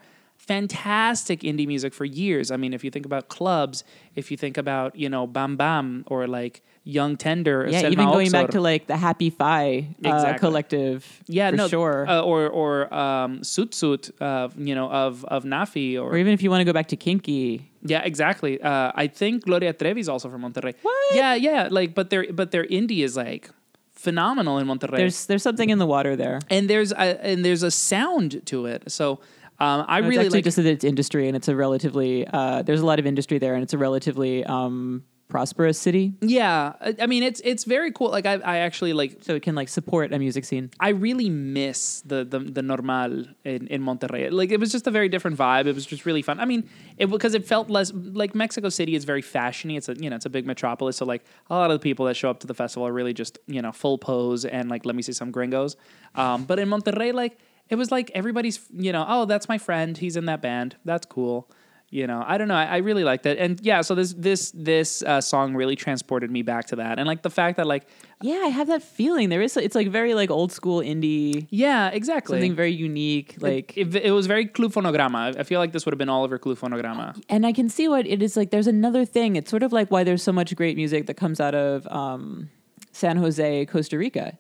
fantastic 0.54 1.42
indie 1.42 1.68
music 1.68 1.94
for 1.94 2.06
years. 2.06 2.50
I 2.50 2.58
mean, 2.58 2.74
if 2.74 2.84
you 2.84 2.90
think 2.90 3.06
about 3.06 3.28
clubs, 3.30 3.84
if 4.16 4.32
you 4.32 4.38
think 4.38 4.58
about, 4.58 4.96
you 4.96 5.08
know, 5.08 5.28
Bam 5.28 5.56
Bam 5.58 6.04
or 6.08 6.28
like 6.28 6.64
Young 6.98 7.18
Tender, 7.18 7.68
Yeah, 7.70 7.90
even 7.94 8.06
going 8.16 8.32
back 8.32 8.50
to 8.58 8.62
like 8.62 8.84
the 8.88 8.98
Happy 8.98 9.30
Fi 9.30 9.88
uh, 10.06 10.10
Exactly. 10.14 10.40
collective. 10.40 10.98
yeah, 11.28 11.50
for 11.52 11.58
no, 11.58 11.68
sure. 11.68 11.98
uh, 12.10 12.22
or 12.32 12.40
or 12.62 12.72
um, 12.94 13.44
Sut 13.44 13.74
Sut, 13.74 14.10
uh, 14.20 14.50
you 14.58 14.74
know, 14.78 14.90
of 15.04 15.24
of 15.36 15.44
Nafi, 15.44 15.96
or, 16.02 16.10
or 16.12 16.18
even 16.18 16.34
if 16.34 16.42
you 16.44 16.50
want 16.50 16.62
to 16.62 16.66
go 16.66 16.74
back 16.80 16.88
to 16.94 16.98
Kinky, 17.06 17.70
yeah, 17.94 18.02
exactly. 18.12 18.54
Uh, 18.62 18.92
I 19.04 19.08
think 19.08 19.46
Gloria 19.46 19.74
Trevi 19.74 20.02
is 20.02 20.10
also 20.10 20.28
from 20.30 20.42
Monterrey. 20.42 20.74
What? 20.82 21.16
Yeah, 21.16 21.34
yeah. 21.36 21.68
Like, 21.72 21.94
but 21.94 22.10
their 22.10 22.24
but 22.34 22.52
their 22.52 22.66
indie 22.66 23.04
is 23.04 23.16
like 23.16 23.50
phenomenal 23.94 24.58
in 24.60 24.68
Monterrey. 24.68 24.98
there's 24.98 25.26
there's 25.28 25.44
something 25.44 25.70
in 25.70 25.78
the 25.78 25.86
water 25.86 26.16
there. 26.16 26.40
and 26.50 26.70
there's 26.70 26.92
a, 26.94 27.26
and 27.26 27.44
there's 27.46 27.64
a 27.64 27.72
sound 27.72 28.42
to 28.46 28.66
it. 28.66 28.84
So 28.92 29.20
um, 29.60 29.84
I 29.88 30.00
it's 30.00 30.08
really 30.08 30.26
actually 30.26 30.38
like. 30.40 30.44
just 30.46 30.58
that 30.58 30.66
it's 30.66 30.86
industry 30.86 31.28
and 31.28 31.36
it's 31.36 31.50
a 31.50 31.56
relatively 31.56 32.26
uh, 32.28 32.62
there's 32.64 32.80
a 32.82 32.86
lot 32.86 33.00
of 33.00 33.06
industry 33.06 33.38
there 33.40 33.54
and 33.56 33.64
it's 33.64 33.74
a 33.74 33.78
relatively 33.78 34.46
um, 34.46 35.04
prosperous 35.30 35.80
city, 35.80 36.14
yeah, 36.22 36.74
I, 36.82 36.96
I 37.02 37.08
mean 37.08 37.24
it's 37.24 37.40
it's 37.46 37.64
very 37.64 37.92
cool. 37.92 38.10
Like 38.10 38.26
I 38.26 38.34
I 38.34 38.58
actually 38.58 38.94
like 38.94 39.20
so 39.22 39.36
it 39.36 39.44
can 39.44 39.56
like 39.56 39.70
support 39.70 40.12
a 40.12 40.20
music 40.20 40.44
scene. 40.44 40.72
I 40.80 40.90
really 40.90 41.30
miss 41.30 42.02
the 42.02 42.26
the, 42.26 42.40
the 42.40 42.62
NRMAL 42.62 43.34
in, 43.46 43.68
in 43.68 43.82
Monterrey. 43.82 44.32
Like 44.32 44.52
it 44.52 44.60
was 44.60 44.72
just 44.72 44.88
a 44.88 44.92
very 44.92 45.08
different 45.08 45.38
vibe. 45.38 45.68
It 45.68 45.76
was 45.76 45.86
just 45.86 46.06
really 46.06 46.24
fun. 46.24 46.40
I 46.40 46.46
mean, 46.46 46.68
it 46.98 47.06
because 47.06 47.36
it 47.36 47.46
felt 47.46 47.70
less 47.70 47.94
like 47.94 48.36
Mexico 48.36 48.70
City 48.70 48.96
is 48.96 49.06
very 49.06 49.22
fashiony. 49.22 49.78
It's 49.78 49.88
a 49.88 49.96
you 49.96 50.10
know 50.10 50.16
it's 50.16 50.26
a 50.26 50.30
big 50.30 50.46
metropolis. 50.46 50.98
So 50.98 51.06
like 51.06 51.24
a 51.50 51.56
lot 51.56 51.72
of 51.72 51.76
the 51.76 51.84
people 51.84 52.06
that 52.08 52.16
show 52.16 52.30
up 52.30 52.40
to 52.42 52.48
the 52.48 52.56
festival 52.56 52.88
are 52.88 52.94
really 52.94 53.14
just 53.14 53.40
you 53.48 53.62
know 53.62 53.72
full 53.72 53.98
pose 53.98 54.46
and 54.46 54.70
like 54.70 54.86
let 54.86 54.96
me 54.96 55.04
see 55.04 55.14
some 55.14 55.32
gringos. 55.32 55.78
Um, 56.16 56.44
but 56.46 56.60
in 56.60 56.68
Monterrey, 56.70 57.14
like 57.14 57.38
it 57.70 57.76
was 57.76 57.92
like 57.92 58.12
everybody's 58.16 58.60
you 58.76 58.92
know 58.92 59.06
oh 59.08 59.26
that's 59.26 59.48
my 59.48 59.60
friend. 59.60 59.96
He's 59.98 60.18
in 60.18 60.26
that 60.26 60.42
band. 60.42 60.76
That's 60.84 61.06
cool. 61.06 61.50
You 61.92 62.06
know, 62.06 62.24
I 62.26 62.38
don't 62.38 62.48
know. 62.48 62.56
I, 62.56 62.66
I 62.66 62.78
really 62.78 63.04
liked 63.04 63.26
it, 63.26 63.40
and 63.40 63.60
yeah. 63.62 63.82
So 63.82 63.96
this 63.96 64.14
this 64.14 64.52
this 64.52 65.02
uh, 65.02 65.22
song 65.22 65.56
really 65.56 65.76
transported 65.76 66.30
me 66.30 66.44
back 66.44 66.66
to 66.68 66.76
that, 66.76 67.00
and 67.00 67.08
like 67.08 67.24
the 67.24 67.32
fact 67.32 67.58
that 67.58 67.66
like 67.66 67.88
Yeah, 68.22 68.42
I 68.46 68.50
have 68.50 68.68
that 68.68 68.84
feeling. 68.84 69.30
There 69.30 69.42
is 69.42 69.58
it's 69.58 69.74
like 69.74 69.88
very 69.90 70.14
like 70.14 70.30
old 70.30 70.52
school 70.52 70.82
indie, 70.82 71.48
yeah, 71.50 71.90
exactly 71.90 72.38
something 72.38 72.56
very 72.56 72.74
unique. 72.74 73.36
Like 73.40 73.76
it, 73.76 73.96
it, 73.96 74.06
it 74.06 74.12
was 74.12 74.28
very 74.28 74.46
Club 74.46 74.72
Fonograma. 74.72 75.36
I 75.40 75.44
feel 75.44 75.60
like 75.60 75.72
this 75.72 75.86
would 75.86 75.94
have 75.94 75.98
been 75.98 76.10
all 76.10 76.24
over 76.24 76.38
Club 76.38 76.60
Fonograma. 76.60 77.20
and 77.28 77.44
I 77.44 77.54
can 77.54 77.70
see 77.70 77.88
what 77.88 78.06
it 78.06 78.22
is 78.22 78.38
like. 78.38 78.52
There's 78.52 78.68
another 78.68 79.04
thing. 79.04 79.36
It's 79.36 79.50
sort 79.50 79.64
of 79.64 79.74
like 79.74 79.90
why 79.90 80.04
there's 80.04 80.22
so 80.22 80.32
much 80.32 80.56
great 80.56 80.76
music 80.76 81.08
that 81.08 81.16
comes 81.16 81.40
out 81.40 81.56
of 81.56 81.88
um, 81.88 82.52
San 82.92 83.18
Jose, 83.18 83.66
Costa 83.66 83.98
Rica. 83.98 84.38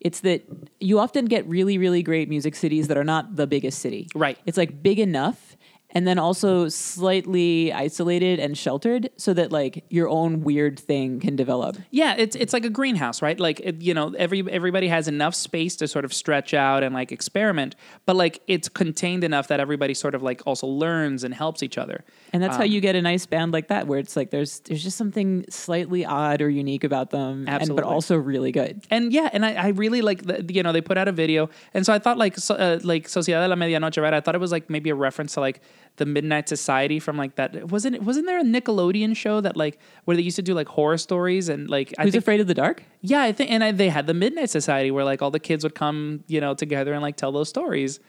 It's 0.00 0.20
that 0.20 0.42
you 0.80 0.98
often 0.98 1.26
get 1.26 1.46
really, 1.46 1.76
really 1.76 2.02
great 2.02 2.28
music 2.28 2.54
cities 2.54 2.88
that 2.88 2.96
are 2.96 3.04
not 3.04 3.36
the 3.36 3.46
biggest 3.46 3.80
city. 3.80 4.08
Right. 4.14 4.38
It's 4.46 4.56
like 4.56 4.82
big 4.82 4.98
enough 4.98 5.49
and 5.92 6.06
then 6.06 6.18
also 6.18 6.68
slightly 6.68 7.72
isolated 7.72 8.38
and 8.38 8.56
sheltered 8.56 9.10
so 9.16 9.34
that 9.34 9.50
like 9.52 9.84
your 9.88 10.08
own 10.08 10.42
weird 10.42 10.78
thing 10.78 11.20
can 11.20 11.36
develop. 11.36 11.76
Yeah, 11.90 12.14
it's 12.16 12.36
it's 12.36 12.52
like 12.52 12.64
a 12.64 12.70
greenhouse, 12.70 13.22
right? 13.22 13.38
Like 13.38 13.60
it, 13.60 13.82
you 13.82 13.94
know, 13.94 14.14
every 14.18 14.44
everybody 14.50 14.88
has 14.88 15.08
enough 15.08 15.34
space 15.34 15.76
to 15.76 15.88
sort 15.88 16.04
of 16.04 16.12
stretch 16.12 16.54
out 16.54 16.82
and 16.82 16.94
like 16.94 17.12
experiment, 17.12 17.76
but 18.06 18.16
like 18.16 18.40
it's 18.46 18.68
contained 18.68 19.24
enough 19.24 19.48
that 19.48 19.60
everybody 19.60 19.94
sort 19.94 20.14
of 20.14 20.22
like 20.22 20.42
also 20.46 20.66
learns 20.66 21.24
and 21.24 21.34
helps 21.34 21.62
each 21.62 21.78
other. 21.78 22.04
And 22.32 22.42
that's 22.42 22.56
how 22.56 22.64
Um, 22.64 22.70
you 22.70 22.80
get 22.80 22.96
a 22.96 23.02
nice 23.02 23.26
band 23.26 23.52
like 23.52 23.68
that 23.68 23.86
where 23.86 23.98
it's 23.98 24.16
like 24.16 24.30
there's 24.30 24.60
there's 24.60 24.82
just 24.82 24.96
something 24.96 25.44
slightly 25.48 26.04
odd 26.04 26.40
or 26.40 26.48
unique 26.48 26.84
about 26.84 27.10
them 27.10 27.46
and 27.48 27.74
but 27.74 27.84
also 27.84 28.16
really 28.16 28.52
good. 28.52 28.84
And 28.90 29.12
yeah, 29.12 29.28
and 29.32 29.44
I, 29.44 29.54
I 29.54 29.68
really 29.68 30.02
like 30.02 30.22
the, 30.22 30.44
you 30.52 30.62
know 30.62 30.72
they 30.72 30.80
put 30.80 30.98
out 30.98 31.08
a 31.08 31.12
video, 31.12 31.50
and 31.74 31.84
so 31.84 31.92
I 31.92 31.98
thought 31.98 32.18
like 32.18 32.36
so, 32.38 32.54
uh, 32.54 32.78
like 32.82 33.08
Sociedad 33.08 33.42
de 33.44 33.48
la 33.48 33.56
Medianoche, 33.56 34.00
right? 34.02 34.14
I 34.14 34.20
thought 34.20 34.34
it 34.34 34.40
was 34.40 34.52
like 34.52 34.70
maybe 34.70 34.90
a 34.90 34.94
reference 34.94 35.34
to 35.34 35.40
like 35.40 35.60
the 35.96 36.06
Midnight 36.06 36.48
Society 36.48 36.98
from 36.98 37.16
like 37.16 37.36
that. 37.36 37.68
Wasn't 37.70 38.02
wasn't 38.02 38.26
there 38.26 38.38
a 38.38 38.42
Nickelodeon 38.44 39.14
show 39.16 39.40
that 39.40 39.56
like 39.56 39.78
where 40.04 40.16
they 40.16 40.22
used 40.22 40.36
to 40.36 40.42
do 40.42 40.54
like 40.54 40.68
horror 40.68 40.96
stories 40.98 41.48
and 41.48 41.68
like 41.68 41.92
I 41.98 42.04
Who's 42.04 42.12
think, 42.12 42.22
afraid 42.22 42.40
of 42.40 42.46
the 42.46 42.54
dark? 42.54 42.82
yeah, 43.02 43.22
I 43.22 43.32
think 43.32 43.50
and 43.50 43.62
I, 43.62 43.72
they 43.72 43.88
had 43.90 44.06
the 44.06 44.14
Midnight 44.14 44.50
Society 44.50 44.90
where 44.90 45.04
like 45.04 45.20
all 45.22 45.30
the 45.30 45.40
kids 45.40 45.62
would 45.64 45.74
come 45.74 46.24
you 46.26 46.40
know 46.40 46.54
together 46.54 46.92
and 46.92 47.02
like 47.02 47.16
tell 47.16 47.32
those 47.32 47.48
stories. 47.48 48.00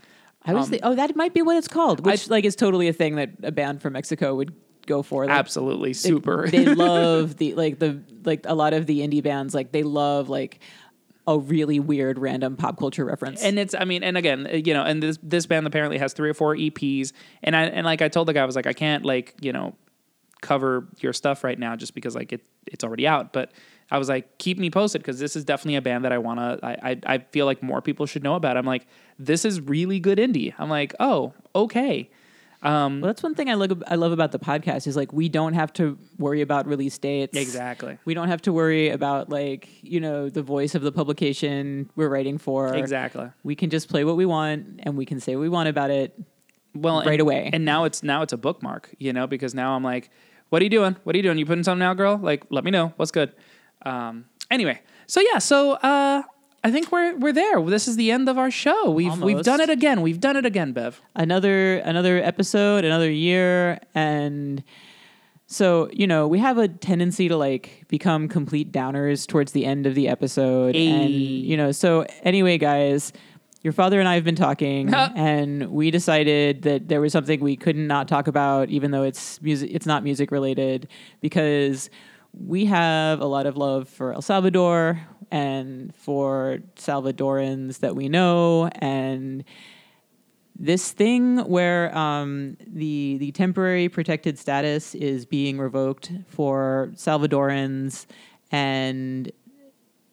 I 0.43 0.53
was 0.53 0.71
Um, 0.71 0.79
oh 0.83 0.95
that 0.95 1.15
might 1.15 1.33
be 1.33 1.41
what 1.41 1.57
it's 1.57 1.67
called, 1.67 2.05
which 2.05 2.29
like 2.29 2.45
is 2.45 2.55
totally 2.55 2.87
a 2.87 2.93
thing 2.93 3.15
that 3.15 3.29
a 3.43 3.51
band 3.51 3.81
from 3.81 3.93
Mexico 3.93 4.33
would 4.35 4.53
go 4.87 5.03
for. 5.03 5.27
Like, 5.27 5.35
Absolutely, 5.37 5.89
they- 5.89 5.93
super. 5.93 6.47
They, 6.49 6.65
love 6.75 7.37
the 7.37 7.53
like 7.55 7.77
the 7.79 8.01
like 8.23 8.45
a 8.45 8.55
lot 8.55 8.73
of 8.73 8.85
the 8.87 9.01
indie 9.01 9.21
bands 9.21 9.53
like 9.53 9.71
they 9.71 9.83
love 9.83 10.29
like 10.29 10.59
a 11.27 11.37
really 11.37 11.79
weird 11.79 12.17
random 12.17 12.55
pop 12.55 12.77
culture 12.77 13.05
reference. 13.05 13.43
and 13.43 13.59
it's 13.59 13.75
I 13.75 13.85
mean, 13.85 14.03
and 14.03 14.17
again, 14.17 14.47
uh, 14.47 14.55
you 14.55 14.73
know, 14.73 14.83
and 14.83 15.01
this 15.01 15.19
this 15.21 15.45
band 15.45 15.67
apparently 15.67 15.97
has 15.97 16.13
three 16.13 16.29
or 16.29 16.33
four 16.33 16.55
EPs, 16.55 17.13
and 17.43 17.55
I 17.55 17.63
and 17.63 17.85
like 17.85 18.01
I 18.01 18.07
told 18.07 18.27
the 18.27 18.33
guy, 18.33 18.41
I 18.41 18.45
was 18.45 18.55
like, 18.55 18.67
I 18.67 18.73
can't 18.73 19.05
like 19.05 19.35
you 19.41 19.53
know 19.53 19.75
cover 20.41 20.87
your 20.99 21.13
stuff 21.13 21.43
right 21.43 21.59
now 21.59 21.75
just 21.75 21.93
because 21.93 22.15
like 22.15 22.33
it 22.33 22.41
it's 22.65 22.83
already 22.83 23.07
out, 23.07 23.33
but 23.33 23.51
I 23.89 23.97
was 23.97 24.09
like, 24.09 24.37
keep 24.37 24.57
me 24.57 24.69
posted 24.69 25.01
because 25.01 25.19
this 25.19 25.35
is 25.35 25.43
definitely 25.43 25.75
a 25.75 25.81
band 25.81 26.05
that 26.05 26.11
I 26.11 26.17
want 26.17 26.39
to. 26.39 26.65
I, 26.65 26.91
I 26.91 26.99
I 27.05 27.17
feel 27.31 27.45
like 27.45 27.61
more 27.61 27.81
people 27.81 28.05
should 28.05 28.23
know 28.23 28.35
about. 28.35 28.57
I'm 28.57 28.65
like, 28.65 28.87
this 29.19 29.45
is 29.45 29.61
really 29.61 29.99
good 29.99 30.17
indie. 30.17 30.53
I'm 30.57 30.69
like, 30.69 30.95
oh, 30.99 31.33
okay. 31.55 32.09
Um, 32.63 33.01
well, 33.01 33.09
that's 33.09 33.23
one 33.23 33.33
thing 33.33 33.49
I 33.49 33.55
look 33.55 33.81
I 33.87 33.95
love 33.95 34.11
about 34.11 34.31
the 34.31 34.39
podcast 34.39 34.85
is 34.85 34.95
like 34.95 35.11
we 35.11 35.29
don't 35.29 35.53
have 35.53 35.73
to 35.73 35.97
worry 36.19 36.41
about 36.41 36.67
release 36.67 36.97
dates. 36.97 37.35
Exactly. 37.35 37.97
We 38.05 38.13
don't 38.13 38.27
have 38.27 38.41
to 38.43 38.53
worry 38.53 38.89
about 38.89 39.29
like 39.29 39.67
you 39.81 39.99
know 39.99 40.29
the 40.29 40.43
voice 40.43 40.75
of 40.75 40.83
the 40.83 40.91
publication 40.91 41.89
we're 41.95 42.09
writing 42.09 42.37
for. 42.37 42.73
Exactly. 42.75 43.29
We 43.43 43.55
can 43.55 43.69
just 43.71 43.89
play 43.89 44.03
what 44.03 44.15
we 44.15 44.25
want 44.25 44.81
and 44.83 44.95
we 44.95 45.05
can 45.05 45.19
say 45.19 45.35
what 45.35 45.41
we 45.41 45.49
want 45.49 45.69
about 45.69 45.89
it. 45.89 46.13
well 46.75 46.99
right 46.99 47.13
and, 47.13 47.21
away. 47.21 47.49
and 47.51 47.65
now 47.65 47.83
it's 47.85 48.03
now 48.03 48.21
it's 48.21 48.31
a 48.33 48.37
bookmark 48.37 48.93
you 48.97 49.11
know 49.11 49.27
because 49.27 49.53
now 49.53 49.75
i'm 49.75 49.83
like 49.83 50.09
what 50.49 50.61
are 50.61 50.63
you 50.63 50.69
doing 50.69 50.95
what 51.03 51.13
are 51.13 51.17
you 51.17 51.23
doing 51.23 51.37
you 51.37 51.45
putting 51.45 51.65
something 51.65 51.83
out, 51.85 51.97
girl 51.97 52.15
like 52.17 52.45
let 52.49 52.63
me 52.63 52.71
know 52.71 52.93
what's 52.95 53.11
good 53.11 53.33
um 53.85 54.23
anyway 54.49 54.79
so 55.05 55.19
yeah 55.19 55.37
so 55.37 55.73
uh 55.73 56.23
i 56.63 56.71
think 56.71 56.91
we're 56.91 57.15
we're 57.17 57.33
there. 57.33 57.61
This 57.61 57.87
is 57.87 57.95
the 57.95 58.11
end 58.11 58.29
of 58.29 58.37
our 58.37 58.51
show. 58.51 58.91
We've 58.91 59.19
we've 59.21 59.43
done 59.43 59.61
it 59.61 59.69
again. 59.69 60.01
We've 60.01 60.19
done 60.19 60.35
it 60.37 60.45
again 60.45 60.73
bev. 60.73 61.01
Another 61.15 61.77
another 61.77 62.17
episode, 62.23 62.83
another 62.85 63.09
year, 63.11 63.79
and 63.95 64.63
So, 65.47 65.89
you 65.91 66.07
know, 66.07 66.29
we 66.29 66.39
have 66.39 66.57
a 66.57 66.69
tendency 66.69 67.27
to 67.27 67.35
like 67.35 67.83
become 67.89 68.29
complete 68.29 68.71
downers 68.71 69.27
towards 69.27 69.51
the 69.51 69.65
end 69.65 69.85
of 69.85 69.95
the 69.95 70.07
episode. 70.07 70.77
And, 70.77 71.11
you 71.11 71.57
know, 71.57 71.73
so 71.73 72.05
anyway, 72.23 72.57
guys, 72.57 73.11
your 73.61 73.73
father 73.73 73.99
and 73.99 74.07
I 74.07 74.15
have 74.15 74.23
been 74.23 74.37
talking 74.37 74.93
and 74.93 75.69
we 75.69 75.91
decided 75.91 76.61
that 76.61 76.87
there 76.87 77.01
was 77.01 77.11
something 77.11 77.41
we 77.41 77.57
could 77.57 77.75
not 77.75 77.87
not 77.87 78.07
talk 78.07 78.27
about, 78.27 78.69
even 78.69 78.91
though 78.91 79.03
it's 79.03 79.41
music, 79.41 79.71
it's 79.73 79.85
not 79.85 80.03
music 80.05 80.31
related, 80.31 80.87
because 81.19 81.89
we 82.33 82.65
have 82.65 83.19
a 83.19 83.25
lot 83.25 83.45
of 83.45 83.57
love 83.57 83.89
for 83.89 84.13
El 84.13 84.21
Salvador 84.21 84.99
and 85.31 85.93
for 85.95 86.59
Salvadorans 86.75 87.79
that 87.79 87.95
we 87.95 88.09
know. 88.09 88.69
And 88.75 89.43
this 90.57 90.91
thing 90.91 91.39
where 91.39 91.95
um, 91.97 92.57
the 92.67 93.17
the 93.19 93.31
temporary 93.31 93.89
protected 93.89 94.37
status 94.37 94.93
is 94.95 95.25
being 95.25 95.57
revoked 95.57 96.11
for 96.27 96.91
Salvadorans 96.95 98.05
and 98.51 99.31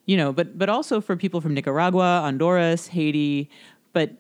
you 0.07 0.17
know, 0.17 0.33
but 0.33 0.57
but 0.57 0.71
also 0.71 1.01
for 1.03 1.17
people 1.17 1.41
from 1.41 1.53
Nicaragua, 1.53 2.21
Honduras, 2.23 2.87
Haiti, 2.87 3.51
but 3.93 4.17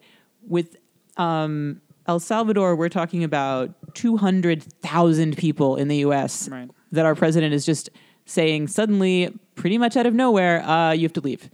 with 0.46 0.76
um, 1.16 1.80
El 2.06 2.20
Salvador, 2.20 2.76
we're 2.76 2.90
talking 2.90 3.24
about 3.24 3.74
two 3.94 4.18
hundred 4.18 4.62
thousand 4.62 5.38
people 5.38 5.76
in 5.76 5.88
the 5.88 5.98
U.S. 5.98 6.48
Right. 6.50 6.68
That 6.92 7.04
our 7.04 7.14
president 7.14 7.54
is 7.54 7.64
just 7.64 7.90
saying 8.24 8.68
suddenly, 8.68 9.36
pretty 9.54 9.78
much 9.78 9.96
out 9.96 10.06
of 10.06 10.14
nowhere, 10.14 10.62
uh, 10.62 10.92
you 10.92 11.02
have 11.02 11.12
to 11.14 11.20
leave. 11.20 11.50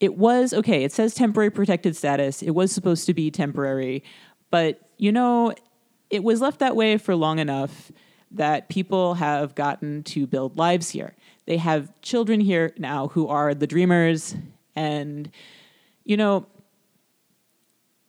It 0.00 0.16
was 0.16 0.52
okay. 0.52 0.84
It 0.84 0.92
says 0.92 1.14
temporary 1.14 1.50
protected 1.50 1.96
status. 1.96 2.42
It 2.42 2.50
was 2.50 2.72
supposed 2.72 3.06
to 3.06 3.14
be 3.14 3.30
temporary, 3.30 4.02
but 4.50 4.80
you 4.96 5.12
know, 5.12 5.54
it 6.10 6.22
was 6.22 6.40
left 6.40 6.60
that 6.60 6.76
way 6.76 6.98
for 6.98 7.14
long 7.16 7.38
enough 7.38 7.90
that 8.30 8.68
people 8.68 9.14
have 9.14 9.54
gotten 9.54 10.02
to 10.02 10.26
build 10.26 10.56
lives 10.56 10.90
here. 10.90 11.14
They 11.46 11.56
have 11.56 11.92
children 12.02 12.40
here 12.40 12.72
now 12.78 13.08
who 13.08 13.28
are 13.28 13.54
the 13.54 13.66
dreamers, 13.66 14.36
and 14.74 15.30
you 16.04 16.16
know, 16.16 16.46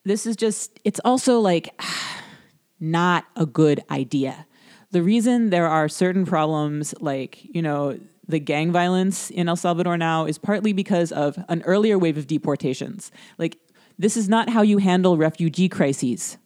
this 0.03 0.25
is 0.25 0.35
just, 0.35 0.79
it's 0.83 0.99
also 1.03 1.39
like 1.39 1.79
not 2.79 3.25
a 3.35 3.45
good 3.45 3.83
idea. 3.89 4.45
The 4.95 5.03
reason 5.03 5.49
there 5.49 5.67
are 5.67 5.89
certain 5.89 6.25
problems 6.25 6.95
like, 7.01 7.43
you 7.53 7.61
know, 7.61 7.99
the 8.29 8.39
gang 8.39 8.71
violence 8.71 9.29
in 9.29 9.49
El 9.49 9.57
Salvador 9.57 9.97
now 9.97 10.23
is 10.23 10.37
partly 10.37 10.71
because 10.71 11.11
of 11.11 11.37
an 11.49 11.63
earlier 11.63 11.99
wave 11.99 12.17
of 12.17 12.27
deportations. 12.27 13.11
Like, 13.37 13.57
this 13.99 14.15
is 14.15 14.29
not 14.29 14.47
how 14.47 14.61
you 14.61 14.77
handle 14.77 15.17
refugee 15.17 15.67
crises. 15.67 16.37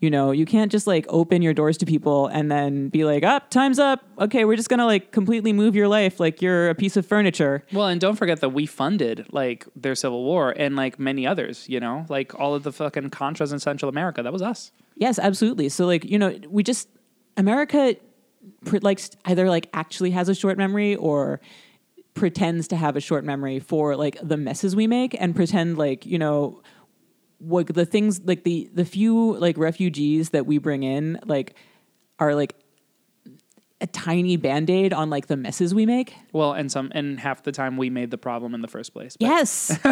You 0.00 0.08
know, 0.08 0.30
you 0.30 0.46
can't 0.46 0.72
just 0.72 0.86
like 0.86 1.04
open 1.10 1.42
your 1.42 1.52
doors 1.52 1.76
to 1.76 1.84
people 1.84 2.28
and 2.28 2.50
then 2.50 2.88
be 2.88 3.04
like, 3.04 3.24
up, 3.24 3.50
time's 3.50 3.78
up. 3.78 4.02
Okay, 4.18 4.46
we're 4.46 4.56
just 4.56 4.70
gonna 4.70 4.86
like 4.86 5.12
completely 5.12 5.52
move 5.52 5.76
your 5.76 5.86
life 5.86 6.18
like 6.18 6.40
you're 6.40 6.70
a 6.70 6.74
piece 6.74 6.96
of 6.96 7.04
furniture. 7.04 7.62
Well, 7.74 7.88
and 7.88 8.00
don't 8.00 8.16
forget 8.16 8.40
that 8.40 8.54
we 8.54 8.64
funded 8.64 9.26
like 9.34 9.66
their 9.76 9.94
civil 9.94 10.24
war 10.24 10.54
and 10.56 10.76
like 10.76 10.98
many 10.98 11.26
others, 11.26 11.68
you 11.68 11.78
know, 11.78 12.06
like 12.08 12.34
all 12.40 12.54
of 12.54 12.62
the 12.62 12.72
fucking 12.72 13.10
Contras 13.10 13.52
in 13.52 13.58
Central 13.58 13.90
America. 13.90 14.22
That 14.22 14.32
was 14.32 14.40
us. 14.40 14.72
Yes, 14.96 15.18
absolutely. 15.18 15.68
So 15.68 15.84
like, 15.84 16.06
you 16.06 16.18
know, 16.18 16.38
we 16.48 16.62
just 16.62 16.88
America 17.36 17.96
pr- 18.64 18.78
like 18.82 19.00
either 19.24 19.48
like 19.48 19.68
actually 19.72 20.10
has 20.10 20.28
a 20.28 20.34
short 20.34 20.58
memory 20.58 20.96
or 20.96 21.40
pretends 22.14 22.68
to 22.68 22.76
have 22.76 22.96
a 22.96 23.00
short 23.00 23.24
memory 23.24 23.58
for 23.58 23.96
like 23.96 24.16
the 24.22 24.36
messes 24.36 24.76
we 24.76 24.86
make 24.86 25.16
and 25.20 25.34
pretend 25.34 25.78
like, 25.78 26.04
you 26.04 26.18
know, 26.18 26.62
what 27.38 27.66
the 27.66 27.86
things 27.86 28.20
like 28.24 28.44
the 28.44 28.70
the 28.72 28.84
few 28.84 29.36
like 29.38 29.58
refugees 29.58 30.30
that 30.30 30.46
we 30.46 30.58
bring 30.58 30.82
in 30.84 31.18
like 31.24 31.56
are 32.18 32.34
like 32.34 32.54
a 33.82 33.86
tiny 33.88 34.36
band-aid 34.36 34.92
on 34.92 35.10
like 35.10 35.26
the 35.26 35.36
messes 35.36 35.74
we 35.74 35.84
make. 35.84 36.14
Well, 36.32 36.52
and 36.52 36.70
some 36.70 36.90
and 36.94 37.18
half 37.20 37.42
the 37.42 37.52
time 37.52 37.76
we 37.76 37.90
made 37.90 38.10
the 38.10 38.16
problem 38.18 38.54
in 38.54 38.62
the 38.62 38.68
first 38.68 38.92
place. 38.92 39.16
But 39.18 39.26
Yes. 39.26 39.78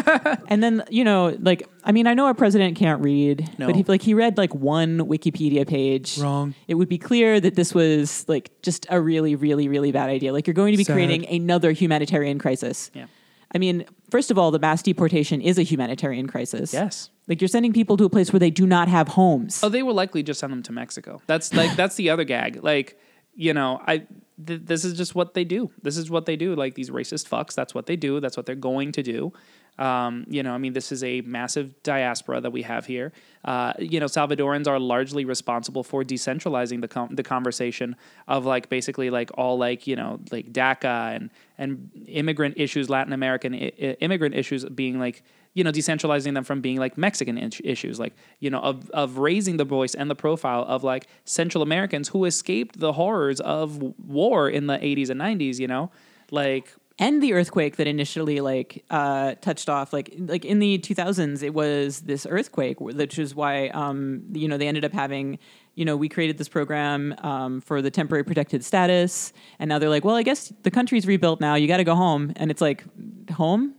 and 0.48 0.62
then, 0.62 0.82
you 0.88 1.04
know, 1.04 1.36
like 1.40 1.68
I 1.84 1.92
mean, 1.92 2.06
I 2.06 2.14
know 2.14 2.26
our 2.26 2.34
president 2.34 2.76
can't 2.76 3.02
read, 3.02 3.50
No. 3.58 3.66
but 3.66 3.76
he 3.76 3.82
like 3.84 4.02
he 4.02 4.14
read 4.14 4.38
like 4.38 4.54
one 4.54 4.98
Wikipedia 5.00 5.66
page. 5.66 6.18
Wrong. 6.18 6.54
It 6.68 6.74
would 6.76 6.88
be 6.88 6.98
clear 6.98 7.40
that 7.40 7.56
this 7.56 7.74
was 7.74 8.24
like 8.28 8.50
just 8.62 8.86
a 8.88 9.00
really 9.00 9.34
really 9.34 9.68
really 9.68 9.92
bad 9.92 10.08
idea. 10.08 10.32
Like 10.32 10.46
you're 10.46 10.54
going 10.54 10.72
to 10.72 10.78
be 10.78 10.84
Sad. 10.84 10.94
creating 10.94 11.26
another 11.28 11.72
humanitarian 11.72 12.38
crisis. 12.38 12.90
Yeah. 12.94 13.06
I 13.52 13.58
mean, 13.58 13.84
first 14.10 14.30
of 14.30 14.38
all, 14.38 14.52
the 14.52 14.60
mass 14.60 14.80
deportation 14.80 15.40
is 15.40 15.58
a 15.58 15.62
humanitarian 15.62 16.28
crisis. 16.28 16.72
Yes. 16.72 17.10
Like 17.26 17.40
you're 17.40 17.48
sending 17.48 17.72
people 17.72 17.96
to 17.96 18.04
a 18.04 18.08
place 18.08 18.32
where 18.32 18.38
they 18.40 18.50
do 18.50 18.64
not 18.66 18.86
have 18.88 19.08
homes. 19.08 19.60
Oh, 19.62 19.68
they 19.68 19.82
will 19.82 19.94
likely 19.94 20.22
just 20.22 20.38
send 20.40 20.52
them 20.52 20.62
to 20.64 20.72
Mexico. 20.72 21.20
That's 21.26 21.52
like 21.52 21.74
that's 21.76 21.96
the 21.96 22.10
other 22.10 22.24
gag. 22.24 22.62
Like, 22.62 22.96
you 23.40 23.54
know, 23.54 23.80
I 23.86 24.06
th- 24.46 24.60
this 24.64 24.84
is 24.84 24.98
just 24.98 25.14
what 25.14 25.32
they 25.32 25.44
do. 25.44 25.70
This 25.82 25.96
is 25.96 26.10
what 26.10 26.26
they 26.26 26.36
do. 26.36 26.54
Like 26.54 26.74
these 26.74 26.90
racist 26.90 27.26
fucks. 27.26 27.54
That's 27.54 27.74
what 27.74 27.86
they 27.86 27.96
do. 27.96 28.20
That's 28.20 28.36
what 28.36 28.44
they're 28.44 28.54
going 28.54 28.92
to 28.92 29.02
do. 29.02 29.32
Um, 29.78 30.26
you 30.28 30.42
know, 30.42 30.52
I 30.52 30.58
mean, 30.58 30.74
this 30.74 30.92
is 30.92 31.02
a 31.02 31.22
massive 31.22 31.82
diaspora 31.82 32.42
that 32.42 32.50
we 32.50 32.60
have 32.62 32.84
here. 32.84 33.12
Uh, 33.42 33.72
you 33.78 33.98
know, 33.98 34.04
Salvadorans 34.04 34.68
are 34.68 34.78
largely 34.78 35.24
responsible 35.24 35.82
for 35.82 36.04
decentralizing 36.04 36.82
the 36.82 36.88
com- 36.88 37.14
the 37.14 37.22
conversation 37.22 37.96
of 38.28 38.44
like 38.44 38.68
basically 38.68 39.08
like 39.08 39.30
all 39.38 39.56
like 39.56 39.86
you 39.86 39.96
know 39.96 40.20
like 40.30 40.52
DACA 40.52 41.16
and 41.16 41.30
and 41.56 41.90
immigrant 42.08 42.58
issues, 42.58 42.90
Latin 42.90 43.14
American 43.14 43.54
I- 43.54 43.96
immigrant 44.00 44.34
issues 44.34 44.66
being 44.66 44.98
like 44.98 45.22
you 45.55 45.64
know 45.64 45.72
decentralizing 45.72 46.35
them 46.35 46.44
from 46.44 46.60
being 46.60 46.78
like 46.78 46.97
Mexican 46.97 47.39
issues, 47.64 47.98
like 47.98 48.14
you 48.39 48.51
know 48.51 48.60
of 48.60 48.89
of 48.90 49.18
raising 49.18 49.56
the 49.56 49.64
voice 49.64 49.94
and 49.94 50.10
the 50.10 50.14
profile 50.14 50.64
of 50.68 50.85
like 50.85 51.06
Central 51.24 51.62
Americans 51.62 52.09
who 52.09 52.24
escaped 52.24 52.78
the 52.78 52.93
horrors 52.93 53.40
of 53.40 53.81
war 53.98 54.48
in 54.48 54.66
the 54.66 54.78
80s 54.78 55.10
and 55.10 55.20
90s. 55.20 55.59
You 55.59 55.68
know, 55.68 55.90
like 56.31 56.72
and 57.01 57.22
the 57.22 57.32
earthquake 57.32 57.77
that 57.77 57.86
initially 57.86 58.40
like 58.40 58.85
uh, 58.90 59.35
touched 59.40 59.68
off 59.68 59.93
like 59.93 60.14
like 60.18 60.44
in 60.44 60.59
the 60.60 60.78
2000s 60.78 61.43
it 61.43 61.55
was 61.55 62.02
this 62.02 62.27
earthquake 62.28 62.81
which 62.81 63.18
is 63.18 63.35
why 63.35 63.68
um, 63.68 64.22
you 64.32 64.47
know 64.47 64.59
they 64.59 64.68
ended 64.68 64.85
up 64.85 64.93
having 64.93 65.39
you 65.74 65.85
know 65.85 65.97
we 65.97 66.09
created 66.09 66.36
this 66.36 66.48
program 66.48 67.14
um, 67.18 67.60
for 67.62 67.81
the 67.82 67.90
temporary 67.90 68.22
protected 68.22 68.64
status. 68.64 69.32
And 69.59 69.68
now 69.68 69.78
they're 69.81 69.89
like 69.89 70.05
well 70.05 70.16
i 70.16 70.22
guess 70.22 70.52
the 70.62 70.70
country's 70.70 71.06
rebuilt 71.06 71.40
now. 71.40 71.56
You 71.56 71.66
got 71.66 71.78
to 71.78 71.85
go 71.85 71.97
home. 71.97 72.32
And 72.36 72.51
it's 72.51 72.60
like 72.60 72.85
home? 73.31 73.74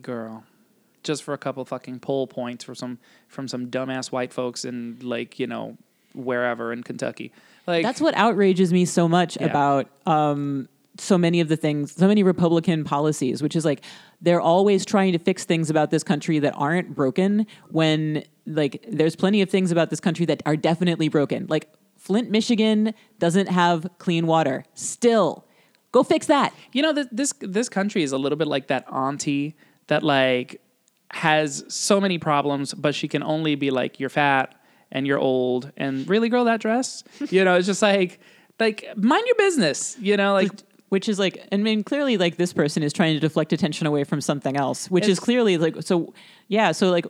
Girl 0.00 0.45
just 1.06 1.22
for 1.22 1.32
a 1.32 1.38
couple 1.38 1.64
fucking 1.64 1.98
poll 2.00 2.26
points 2.26 2.64
for 2.64 2.74
some 2.74 2.98
from 3.28 3.48
some 3.48 3.68
dumbass 3.68 4.12
white 4.12 4.32
folks 4.32 4.64
in 4.64 4.98
like 5.02 5.38
you 5.38 5.46
know 5.46 5.76
wherever 6.14 6.72
in 6.72 6.82
Kentucky 6.82 7.32
like 7.66 7.82
that's 7.82 8.00
what 8.00 8.14
outrages 8.16 8.72
me 8.72 8.84
so 8.84 9.08
much 9.08 9.36
Yeah. 9.40 9.46
about 9.46 9.88
um, 10.06 10.68
so 10.98 11.18
many 11.18 11.40
of 11.40 11.48
the 11.48 11.56
things, 11.56 11.92
so 11.92 12.08
many 12.08 12.22
Republican 12.22 12.82
policies, 12.84 13.42
which 13.42 13.54
is 13.54 13.64
like 13.66 13.82
they're 14.22 14.40
always 14.40 14.86
trying 14.86 15.12
to 15.12 15.18
fix 15.18 15.44
things 15.44 15.68
about 15.68 15.90
this 15.90 16.02
country 16.02 16.38
that 16.38 16.54
aren't 16.56 16.94
broken 16.94 17.46
when 17.70 18.24
like 18.46 18.82
there's 18.88 19.14
plenty 19.16 19.42
of 19.42 19.50
things 19.50 19.70
about 19.70 19.90
this 19.90 20.00
country 20.00 20.24
that 20.26 20.42
are 20.46 20.56
definitely 20.56 21.08
broken. 21.10 21.46
Like 21.50 21.68
Flint, 21.98 22.30
Michigan 22.30 22.94
doesn't 23.18 23.48
have 23.48 23.86
clean 23.98 24.26
water. 24.26 24.64
Still, 24.74 25.44
go 25.92 26.02
fix 26.02 26.28
that. 26.28 26.54
you 26.72 26.80
know 26.82 26.92
this 26.94 27.08
this 27.12 27.32
this 27.40 27.68
country 27.68 28.02
is 28.02 28.12
a 28.12 28.18
little 28.18 28.38
bit 28.38 28.48
like 28.48 28.68
that 28.68 28.84
auntie 28.90 29.54
that 29.88 30.02
like 30.02 30.62
has 31.12 31.64
so 31.68 32.00
many 32.00 32.18
problems 32.18 32.74
but 32.74 32.94
she 32.94 33.08
can 33.08 33.22
only 33.22 33.54
be 33.54 33.70
like 33.70 34.00
you're 34.00 34.08
fat 34.10 34.54
and 34.90 35.06
you're 35.06 35.18
old 35.18 35.72
and 35.76 36.08
really 36.08 36.28
girl 36.28 36.44
that 36.44 36.60
dress 36.60 37.04
you 37.30 37.44
know 37.44 37.54
it's 37.54 37.66
just 37.66 37.82
like 37.82 38.18
like 38.58 38.84
mind 38.96 39.24
your 39.26 39.36
business 39.36 39.96
you 40.00 40.16
know 40.16 40.32
like 40.32 40.50
which 40.88 41.08
is 41.08 41.18
like 41.18 41.46
i 41.52 41.56
mean 41.56 41.84
clearly 41.84 42.16
like 42.16 42.36
this 42.36 42.52
person 42.52 42.82
is 42.82 42.92
trying 42.92 43.14
to 43.14 43.20
deflect 43.20 43.52
attention 43.52 43.86
away 43.86 44.04
from 44.04 44.20
something 44.20 44.56
else 44.56 44.90
which 44.90 45.06
is 45.08 45.20
clearly 45.20 45.58
like 45.58 45.76
so 45.80 46.12
yeah 46.48 46.72
so 46.72 46.90
like 46.90 47.06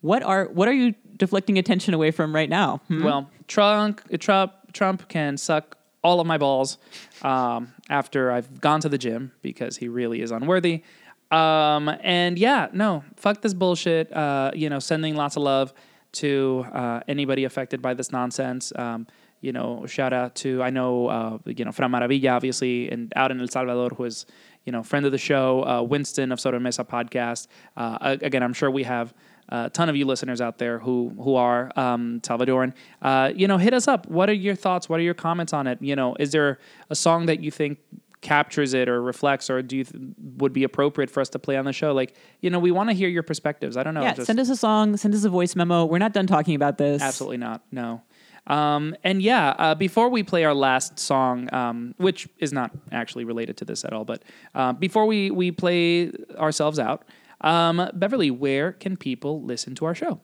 what 0.00 0.22
are 0.22 0.46
what 0.46 0.68
are 0.68 0.72
you 0.74 0.94
deflecting 1.16 1.58
attention 1.58 1.94
away 1.94 2.10
from 2.10 2.34
right 2.34 2.50
now 2.50 2.80
Hmm? 2.88 3.02
Well, 3.02 3.30
Trump, 3.48 4.02
Trump, 4.18 4.52
Trump 4.72 5.08
can 5.08 5.36
suck 5.36 5.76
all 6.02 6.20
of 6.20 6.26
my 6.26 6.38
balls 6.38 6.78
um, 7.22 7.72
after 7.88 8.30
I've 8.30 8.60
gone 8.60 8.80
to 8.80 8.88
the 8.88 8.98
gym 8.98 9.32
because 9.42 9.76
he 9.76 9.88
really 9.88 10.20
is 10.20 10.30
unworthy. 10.30 10.82
Um, 11.30 11.88
and 12.02 12.38
yeah, 12.38 12.68
no, 12.72 13.04
fuck 13.16 13.42
this 13.42 13.54
bullshit. 13.54 14.12
Uh, 14.12 14.52
you 14.54 14.70
know, 14.70 14.78
sending 14.78 15.16
lots 15.16 15.36
of 15.36 15.42
love 15.42 15.74
to 16.12 16.64
uh, 16.72 17.00
anybody 17.08 17.44
affected 17.44 17.82
by 17.82 17.94
this 17.94 18.12
nonsense. 18.12 18.72
Um, 18.76 19.06
you 19.40 19.52
know, 19.52 19.86
shout 19.86 20.12
out 20.12 20.34
to 20.36 20.62
I 20.62 20.70
know 20.70 21.08
uh, 21.08 21.38
you 21.46 21.64
know 21.64 21.72
Fran 21.72 21.90
Maravilla, 21.90 22.32
obviously, 22.32 22.90
and 22.90 23.12
out 23.16 23.30
in 23.30 23.40
El 23.40 23.48
Salvador, 23.48 23.90
who 23.90 24.04
is 24.04 24.26
you 24.64 24.72
know 24.72 24.82
friend 24.82 25.04
of 25.04 25.12
the 25.12 25.18
show, 25.18 25.64
uh, 25.66 25.82
Winston 25.82 26.32
of 26.32 26.40
Soto 26.40 26.58
Mesa 26.58 26.84
podcast. 26.84 27.48
Uh, 27.76 28.16
again, 28.22 28.42
I'm 28.42 28.54
sure 28.54 28.70
we 28.70 28.84
have 28.84 29.12
a 29.48 29.70
ton 29.70 29.88
of 29.88 29.96
you 29.96 30.04
listeners 30.04 30.40
out 30.40 30.58
there 30.58 30.78
who 30.78 31.12
who 31.22 31.34
are 31.36 31.70
um, 31.76 32.20
Salvadoran. 32.22 32.72
Uh, 33.02 33.32
you 33.34 33.46
know, 33.46 33.58
hit 33.58 33.74
us 33.74 33.86
up. 33.86 34.08
What 34.08 34.28
are 34.28 34.34
your 34.34 34.54
thoughts? 34.54 34.88
What 34.88 35.00
are 35.00 35.04
your 35.04 35.14
comments 35.14 35.52
on 35.52 35.66
it? 35.66 35.80
You 35.80 35.96
know, 35.96 36.16
is 36.18 36.32
there 36.32 36.58
a 36.90 36.94
song 36.94 37.26
that 37.26 37.40
you 37.40 37.50
think 37.50 37.78
captures 38.20 38.74
it 38.74 38.88
or 38.88 39.00
reflects, 39.02 39.48
or 39.50 39.62
do 39.62 39.76
you 39.76 39.84
th- 39.84 40.02
would 40.38 40.52
be 40.52 40.64
appropriate 40.64 41.10
for 41.10 41.20
us 41.20 41.28
to 41.30 41.38
play 41.38 41.56
on 41.56 41.64
the 41.64 41.72
show? 41.72 41.92
Like, 41.92 42.14
you 42.40 42.50
know, 42.50 42.58
we 42.58 42.70
want 42.70 42.88
to 42.90 42.94
hear 42.94 43.08
your 43.08 43.22
perspectives. 43.22 43.76
I 43.76 43.82
don't 43.82 43.94
know. 43.94 44.02
yeah 44.02 44.14
just- 44.14 44.26
send 44.26 44.40
us 44.40 44.48
a 44.48 44.56
song 44.56 44.96
send 44.96 45.14
us 45.14 45.24
a 45.24 45.28
voice 45.30 45.54
memo 45.56 45.84
we're 45.84 45.98
not 45.98 46.12
done 46.12 46.26
talking 46.26 46.54
about 46.54 46.78
this 46.78 47.02
Absolutely 47.02 47.36
not. 47.38 47.62
No. 47.70 48.02
Um, 48.48 48.94
and 49.02 49.20
yeah, 49.20 49.50
uh, 49.58 49.74
before 49.74 50.08
we 50.08 50.22
play 50.22 50.44
our 50.44 50.54
last 50.54 51.00
song, 51.00 51.52
um, 51.52 51.94
which 51.96 52.28
is 52.38 52.52
not 52.52 52.70
actually 52.92 53.24
related 53.24 53.56
to 53.56 53.64
this 53.64 53.84
at 53.84 53.92
all, 53.92 54.04
but 54.04 54.22
uh, 54.54 54.72
before 54.72 55.04
we 55.06 55.30
we 55.32 55.50
play 55.50 56.12
ourselves 56.38 56.78
out, 56.78 57.04
um, 57.40 57.90
Beverly, 57.94 58.30
where 58.30 58.70
can 58.72 58.96
people 58.96 59.42
listen 59.42 59.74
to 59.76 59.84
our 59.84 59.94
show? 59.96 60.20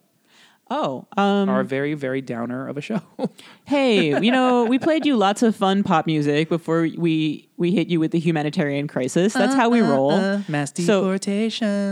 Oh, 0.74 1.07
um, 1.19 1.51
Our 1.51 1.65
very 1.65 1.93
very 1.93 2.23
downer 2.23 2.66
of 2.66 2.78
a 2.78 2.81
show. 2.81 3.03
hey, 3.66 4.19
you 4.24 4.31
know, 4.31 4.65
we 4.65 4.78
played 4.78 5.05
you 5.05 5.19
lots 5.19 5.43
of 5.43 5.55
fun 5.55 5.82
pop 5.82 6.07
music 6.07 6.49
before 6.49 6.89
we 6.97 7.51
we 7.59 7.73
hit 7.73 7.89
you 7.89 8.01
with 8.01 8.11
the 8.11 8.19
humanitarian 8.19 8.89
crisis. 8.89 9.35
That's 9.35 9.55
how 9.55 9.69
we 9.69 9.81
roll. 9.82 10.39
Mass 10.49 10.73
So. 10.86 11.03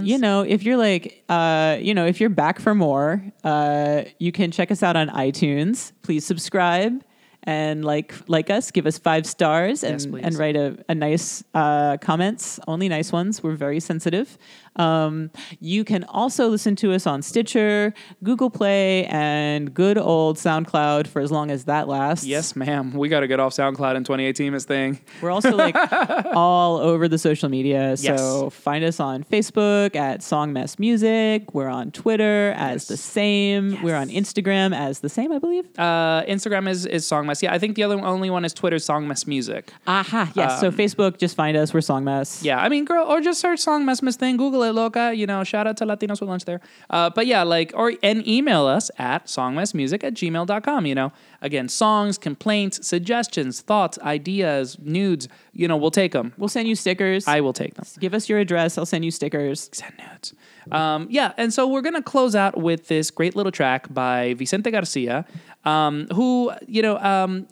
You 0.06 0.16
know, 0.16 0.40
if 0.40 0.62
you're 0.62 0.78
like, 0.78 1.22
uh, 1.28 1.76
you 1.78 1.92
know, 1.92 2.06
if 2.06 2.20
you're 2.20 2.30
back 2.30 2.58
for 2.58 2.74
more, 2.74 3.22
uh, 3.44 4.04
you 4.18 4.32
can 4.32 4.50
check 4.50 4.70
us 4.70 4.82
out 4.82 4.96
on 4.96 5.10
iTunes. 5.10 5.92
Please 6.00 6.24
subscribe 6.24 7.04
and 7.44 7.84
like 7.84 8.14
like 8.28 8.50
us. 8.50 8.70
Give 8.70 8.86
us 8.86 8.98
five 8.98 9.26
stars 9.26 9.82
and 9.84 10.00
Yes, 10.00 10.24
and 10.24 10.38
write 10.38 10.56
a, 10.56 10.82
a 10.88 10.94
nice 10.94 11.44
uh, 11.54 11.96
comments. 11.98 12.60
Only 12.66 12.88
nice 12.88 13.12
ones. 13.12 13.42
We're 13.42 13.56
very 13.56 13.80
sensitive. 13.80 14.38
Um, 14.76 15.30
you 15.60 15.84
can 15.84 16.04
also 16.04 16.48
listen 16.48 16.76
to 16.76 16.92
us 16.92 17.06
on 17.06 17.22
Stitcher, 17.22 17.92
Google 18.22 18.50
Play, 18.50 19.04
and 19.06 19.74
good 19.74 19.98
old 19.98 20.36
SoundCloud 20.36 21.06
for 21.06 21.20
as 21.20 21.30
long 21.32 21.50
as 21.50 21.64
that 21.64 21.88
lasts. 21.88 22.24
Yes, 22.24 22.54
ma'am. 22.56 22.92
We 22.92 23.08
got 23.08 23.20
to 23.20 23.26
get 23.26 23.40
off 23.40 23.52
SoundCloud 23.52 23.96
in 23.96 24.04
2018, 24.04 24.52
Miss 24.52 24.64
Thing. 24.64 25.00
We're 25.20 25.30
also 25.30 25.54
like 25.56 25.74
all 26.34 26.78
over 26.78 27.08
the 27.08 27.18
social 27.18 27.48
media. 27.48 27.96
So 27.96 28.44
Yes. 28.44 28.54
find 28.54 28.84
us 28.84 29.00
on 29.00 29.24
Facebook 29.24 29.96
at 29.96 30.22
Song 30.22 30.52
Mess 30.52 30.78
Music. 30.78 31.52
We're 31.54 31.68
on 31.68 31.90
Twitter 31.90 32.54
as 32.56 32.86
the 32.88 32.96
same. 32.96 33.82
We're 33.82 33.96
on 33.96 34.08
Instagram 34.08 34.74
as 34.74 35.00
the 35.00 35.08
same, 35.08 35.32
I 35.32 35.38
believe. 35.38 35.66
Uh, 35.78 36.22
Instagram 36.28 36.68
is 36.68 36.86
is 36.86 37.04
Songmess. 37.08 37.42
Yeah, 37.42 37.52
I 37.52 37.58
think 37.58 37.76
the 37.76 37.82
other 37.82 38.00
only 38.00 38.30
one 38.30 38.44
is 38.44 38.52
Twitter 38.54 38.76
Songmess 38.76 39.26
Music. 39.26 39.72
Aha. 39.86 40.30
Yes. 40.34 40.60
so 40.60 40.68
Um, 40.68 40.74
Facebook, 40.76 41.18
just 41.18 41.36
find 41.36 41.56
us. 41.56 41.74
We're 41.74 41.80
Song 41.80 42.04
Mess. 42.04 42.42
Yeah, 42.42 42.58
I 42.58 42.68
mean, 42.68 42.84
girl, 42.84 43.04
or 43.06 43.20
just 43.20 43.40
search 43.40 43.60
song 43.60 43.84
mess 43.84 44.02
miss 44.02 44.16
thing, 44.16 44.36
Google 44.36 44.62
it, 44.62 44.69
loca. 44.72 45.12
You 45.14 45.26
know, 45.26 45.44
shout 45.44 45.66
out 45.66 45.76
to 45.78 45.84
Latinos 45.84 46.20
Who 46.20 46.26
Lunch 46.26 46.44
there. 46.44 46.60
Uh, 46.88 47.10
but 47.10 47.26
yeah, 47.26 47.42
like, 47.42 47.72
or 47.74 47.92
and 48.02 48.26
email 48.26 48.66
us 48.66 48.90
at 48.98 49.26
songmessmusic 49.26 50.04
at 50.04 50.14
gmail.com. 50.14 50.86
You 50.86 50.94
know, 50.94 51.12
again, 51.40 51.68
songs, 51.68 52.18
complaints, 52.18 52.86
suggestions, 52.86 53.60
thoughts, 53.60 53.98
ideas, 54.00 54.78
nudes. 54.80 55.28
You 55.52 55.68
know, 55.68 55.76
we'll 55.76 55.90
take 55.90 56.12
them. 56.12 56.32
We'll 56.36 56.48
send 56.48 56.68
you 56.68 56.74
stickers. 56.74 57.26
I 57.26 57.40
will 57.40 57.52
take 57.52 57.74
them. 57.74 57.84
Give 57.98 58.14
us 58.14 58.28
your 58.28 58.38
address. 58.38 58.78
I'll 58.78 58.86
send 58.86 59.04
you 59.04 59.10
stickers. 59.10 59.70
Send 59.72 59.94
nudes. 59.98 60.34
Um, 60.70 61.06
yeah, 61.10 61.32
and 61.36 61.52
so 61.52 61.66
we're 61.66 61.80
gonna 61.80 62.02
close 62.02 62.34
out 62.34 62.56
with 62.56 62.88
this 62.88 63.10
great 63.10 63.34
little 63.34 63.52
track 63.52 63.92
by 63.92 64.34
Vicente 64.34 64.70
Garcia, 64.70 65.24
um, 65.64 66.06
who 66.14 66.52
you 66.66 66.82
know 66.82 66.98
um, 66.98 67.46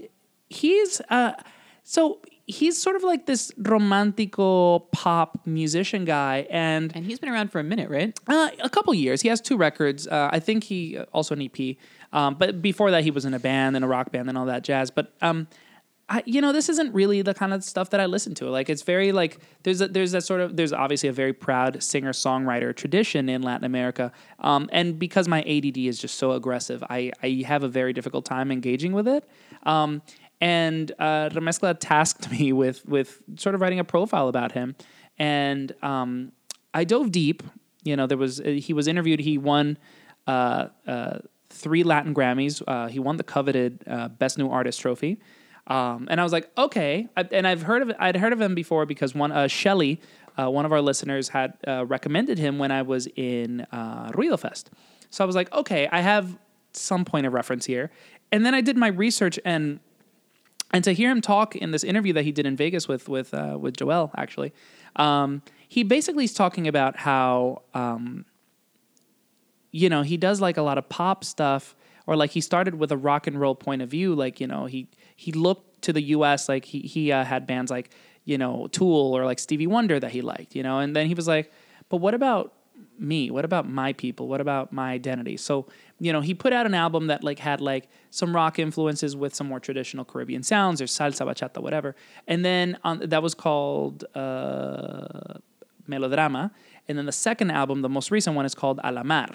he's 0.49 1.01
uh, 1.11 1.33
so 1.83 2.21
he's 2.49 2.81
sort 2.81 2.97
of 2.97 3.03
like 3.05 3.27
this 3.27 3.53
romantico 3.59 4.81
pop 4.91 5.47
musician 5.47 6.05
guy, 6.05 6.47
and 6.51 6.91
And 6.97 7.05
he's 7.05 7.19
been 7.19 7.29
around 7.29 7.53
for 7.53 7.61
a 7.61 7.65
minute, 7.65 7.91
right? 7.91 8.19
uh, 8.27 8.49
a 8.61 8.71
couple 8.71 8.93
years. 8.95 9.23
He 9.23 9.29
has 9.29 9.41
two 9.41 9.57
records. 9.57 10.09
Uh, 10.09 10.31
I 10.33 10.41
think 10.41 10.65
he 10.65 10.99
also 11.13 11.35
an 11.35 11.43
EP. 11.43 11.77
Um, 12.13 12.35
but 12.35 12.63
before 12.63 12.91
that, 12.91 13.05
he 13.05 13.11
was 13.11 13.25
in 13.25 13.35
a 13.35 13.39
band 13.39 13.77
and 13.77 13.85
a 13.85 13.89
rock 13.89 14.11
band 14.11 14.29
and 14.29 14.39
all 14.39 14.47
that 14.47 14.65
jazz. 14.65 14.91
But 14.91 15.13
um, 15.21 15.47
I, 16.09 16.23
you 16.25 16.41
know, 16.41 16.55
this 16.55 16.71
isn't 16.71 16.95
really 16.95 17.21
the 17.21 17.35
kind 17.35 17.53
of 17.53 17.63
stuff 17.63 17.91
that 17.91 18.01
I 18.01 18.07
listen 18.07 18.35
to. 18.37 18.49
Like, 18.49 18.71
it's 18.71 18.81
very 18.81 19.13
like 19.13 19.41
there's 19.65 19.83
a, 19.83 19.89
there's 19.89 20.13
that 20.13 20.23
sort 20.23 20.41
of 20.41 20.57
there's 20.57 20.73
obviously 20.73 21.11
a 21.11 21.13
very 21.13 21.35
proud 21.35 21.83
singer 21.83 22.13
songwriter 22.13 22.75
tradition 22.75 23.29
in 23.29 23.43
Latin 23.43 23.65
America. 23.67 24.11
Um, 24.39 24.71
and 24.73 24.99
because 24.99 25.29
my 25.29 25.43
ADD 25.43 25.77
is 25.77 25.99
just 25.99 26.17
so 26.17 26.33
aggressive, 26.33 26.83
I 26.89 27.13
I 27.23 27.45
have 27.47 27.63
a 27.63 27.69
very 27.69 27.93
difficult 27.93 28.25
time 28.25 28.51
engaging 28.51 28.93
with 28.95 29.07
it. 29.07 29.29
Um, 29.65 30.01
and 30.41 30.93
uh, 30.99 31.31
Remezcla 31.31 31.77
tasked 31.79 32.31
me 32.31 32.53
with 32.53 32.87
with 32.87 33.21
sort 33.37 33.55
of 33.55 33.61
writing 33.61 33.79
a 33.79 33.85
profile 33.85 34.29
about 34.29 34.53
him, 34.53 34.77
and 35.19 35.73
um, 35.83 36.33
I 36.75 36.85
dove 36.85 37.11
deep. 37.11 37.43
You 37.85 37.97
know, 37.97 38.07
there 38.07 38.19
was 38.19 38.41
uh, 38.41 38.45
he 38.45 38.73
was 38.73 38.87
interviewed. 38.87 39.21
He 39.21 39.39
won 39.39 39.79
uh, 40.27 40.69
uh, 40.87 41.19
three 41.51 41.83
Latin 41.83 42.15
Grammys. 42.15 42.63
Uh, 42.67 42.89
he 42.89 42.99
won 42.99 43.17
the 43.17 43.25
coveted 43.25 43.83
uh, 43.87 44.09
Best 44.09 44.39
New 44.39 44.49
Artist 44.49 44.81
trophy. 44.81 45.19
Um, 45.67 46.09
and 46.11 46.19
I 46.19 46.23
was 46.23 46.33
like, 46.33 46.51
okay. 46.57 47.09
I, 47.17 47.29
and 47.31 47.47
I've 47.47 47.63
heard 47.63 47.83
of 47.83 47.93
I'd 47.99 48.17
heard 48.17 48.33
of 48.33 48.41
him 48.41 48.55
before 48.55 48.87
because 48.87 49.15
one 49.15 49.33
uh, 49.33 49.49
Shelly, 49.49 50.01
uh, 50.39 50.51
one 50.51 50.65
of 50.65 50.73
our 50.73 50.81
listeners, 50.81 51.29
had 51.29 51.55
uh, 51.67 51.85
recommended 51.87 52.39
him 52.39 52.59
when 52.59 52.71
I 52.71 52.83
was 52.83 53.07
in 53.17 53.67
uh, 53.71 54.11
Ruido 54.13 54.39
Fest. 54.39 54.71
So 55.11 55.25
I 55.25 55.27
was 55.27 55.37
like, 55.37 55.53
okay, 55.53 55.89
I 55.91 56.01
have 56.01 56.39
some 56.73 57.05
point 57.05 57.27
of 57.27 57.33
reference 57.33 57.67
here. 57.67 57.91
And 58.31 58.45
then 58.45 58.55
I 58.55 58.61
did 58.61 58.77
my 58.77 58.89
research 58.89 59.39
and 59.45 59.81
and 60.71 60.85
to 60.85 60.93
hear 60.93 61.11
him 61.11 61.21
talk 61.21 61.57
in 61.57 61.71
this 61.71 61.83
interview 61.83 62.13
that 62.13 62.25
he 62.25 62.33
did 62.33 62.47
in 62.47 62.57
Vegas 62.57 62.89
with 62.89 63.09
with 63.09 63.33
uh, 63.33 63.57
with 63.59 63.77
Joel, 63.77 64.11
actually, 64.17 64.53
um, 64.97 65.43
he 65.67 65.83
basically 65.83 66.25
is 66.25 66.35
talking 66.35 66.69
about 66.69 66.97
how 66.97 67.63
um, 67.75 68.25
you 69.71 69.89
know 69.89 70.03
he 70.03 70.17
does 70.17 70.41
like 70.41 70.57
a 70.57 70.63
lot 70.63 70.79
of 70.79 70.89
pop 70.89 71.25
stuff, 71.25 71.75
or 72.07 72.17
like 72.17 72.31
he 72.31 72.41
started 72.41 72.75
with 72.75 72.93
a 72.93 72.97
rock 72.97 73.27
and 73.27 73.41
roll 73.41 73.55
point 73.55 73.83
of 73.83 73.89
view. 73.89 74.15
Like 74.15 74.41
you 74.41 74.47
know 74.47 74.67
he 74.67 74.89
he 75.17 75.33
looked 75.33 75.83
to 75.83 75.93
the 75.93 76.03
U.S. 76.03 76.49
like 76.49 76.65
he 76.65 76.81
he 76.81 77.13
uh, 77.13 77.25
had 77.25 77.47
bands 77.47 77.71
like 77.71 77.91
you 78.25 78.37
know 78.37 78.69
Tool 78.69 79.17
or 79.17 79.25
like 79.25 79.39
Stevie 79.39 79.67
Wonder 79.67 79.99
that 79.99 80.11
he 80.11 80.21
liked, 80.21 80.55
you 80.55 80.63
know, 80.63 80.81
and 80.81 80.95
then 80.95 81.07
he 81.07 81.15
was 81.15 81.27
like, 81.27 81.51
but 81.89 81.97
what 81.99 82.15
about 82.15 82.53
me? 82.99 83.31
What 83.31 83.45
about 83.45 83.69
my 83.69 83.93
people? 83.93 84.29
What 84.29 84.41
about 84.41 84.73
my 84.73 84.93
identity? 84.93 85.37
So, 85.37 85.67
you 86.01 86.13
know, 86.13 86.21
he 86.21 86.35
put 86.35 86.53
out 86.53 86.67
an 86.67 86.75
album 86.75 87.09
that 87.09 87.25
like 87.25 87.39
had 87.39 87.61
like 87.61 87.89
some 88.11 88.35
rock 88.35 88.59
influences 88.59 89.17
with 89.17 89.35
some 89.35 89.49
more 89.49 89.61
traditional 89.61 90.05
Caribbean 90.05 90.43
sounds 90.43 90.81
or 90.81 90.85
salsa, 90.85 91.27
bachata, 91.27 91.61
whatever. 91.61 91.97
And 92.27 92.45
then 92.45 92.79
on, 92.85 93.01
that 93.01 93.23
was 93.23 93.35
called 93.35 94.05
uh, 94.15 95.39
Melodrama. 95.87 96.53
And 96.87 96.97
then 96.97 97.07
the 97.07 97.13
second 97.13 97.51
album, 97.51 97.83
the 97.83 97.89
most 97.89 98.11
recent 98.11 98.37
one, 98.37 98.47
is 98.47 98.55
called 98.55 98.81
A 98.85 98.93
La 98.93 99.03
Mar. 99.03 99.29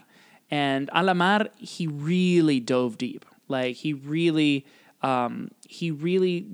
And 0.49 0.89
A 0.93 1.03
La 1.03 1.13
Mar, 1.13 1.49
he 1.57 1.87
really 1.87 2.59
dove 2.59 2.97
deep. 2.97 3.25
Like 3.47 3.75
he 3.75 3.93
really, 3.93 4.65
um, 5.01 5.51
he 5.67 5.91
really 5.91 6.47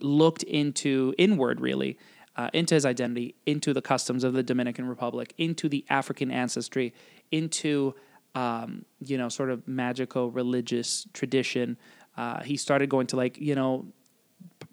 looked 0.00 0.42
into 0.44 1.14
inward 1.18 1.60
really 1.60 1.98
uh, 2.36 2.50
into 2.52 2.74
his 2.74 2.84
identity 2.84 3.34
into 3.46 3.72
the 3.72 3.80
customs 3.80 4.24
of 4.24 4.32
the 4.32 4.42
dominican 4.42 4.86
republic 4.86 5.32
into 5.38 5.68
the 5.68 5.84
african 5.88 6.30
ancestry 6.30 6.92
into 7.30 7.94
um, 8.34 8.84
you 9.00 9.16
know 9.18 9.28
sort 9.28 9.50
of 9.50 9.66
magical 9.66 10.30
religious 10.30 11.06
tradition. 11.12 11.76
Uh, 12.16 12.42
he 12.42 12.56
started 12.56 12.88
going 12.88 13.06
to 13.08 13.16
like 13.16 13.38
you 13.38 13.54
know 13.54 13.86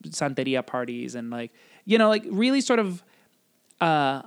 santeria 0.07 0.65
parties 0.65 1.15
and 1.15 1.29
like 1.29 1.51
you 1.85 1.97
know 1.97 2.09
like 2.09 2.23
really 2.29 2.61
sort 2.61 2.79
of 2.79 3.03
uh, 3.79 4.21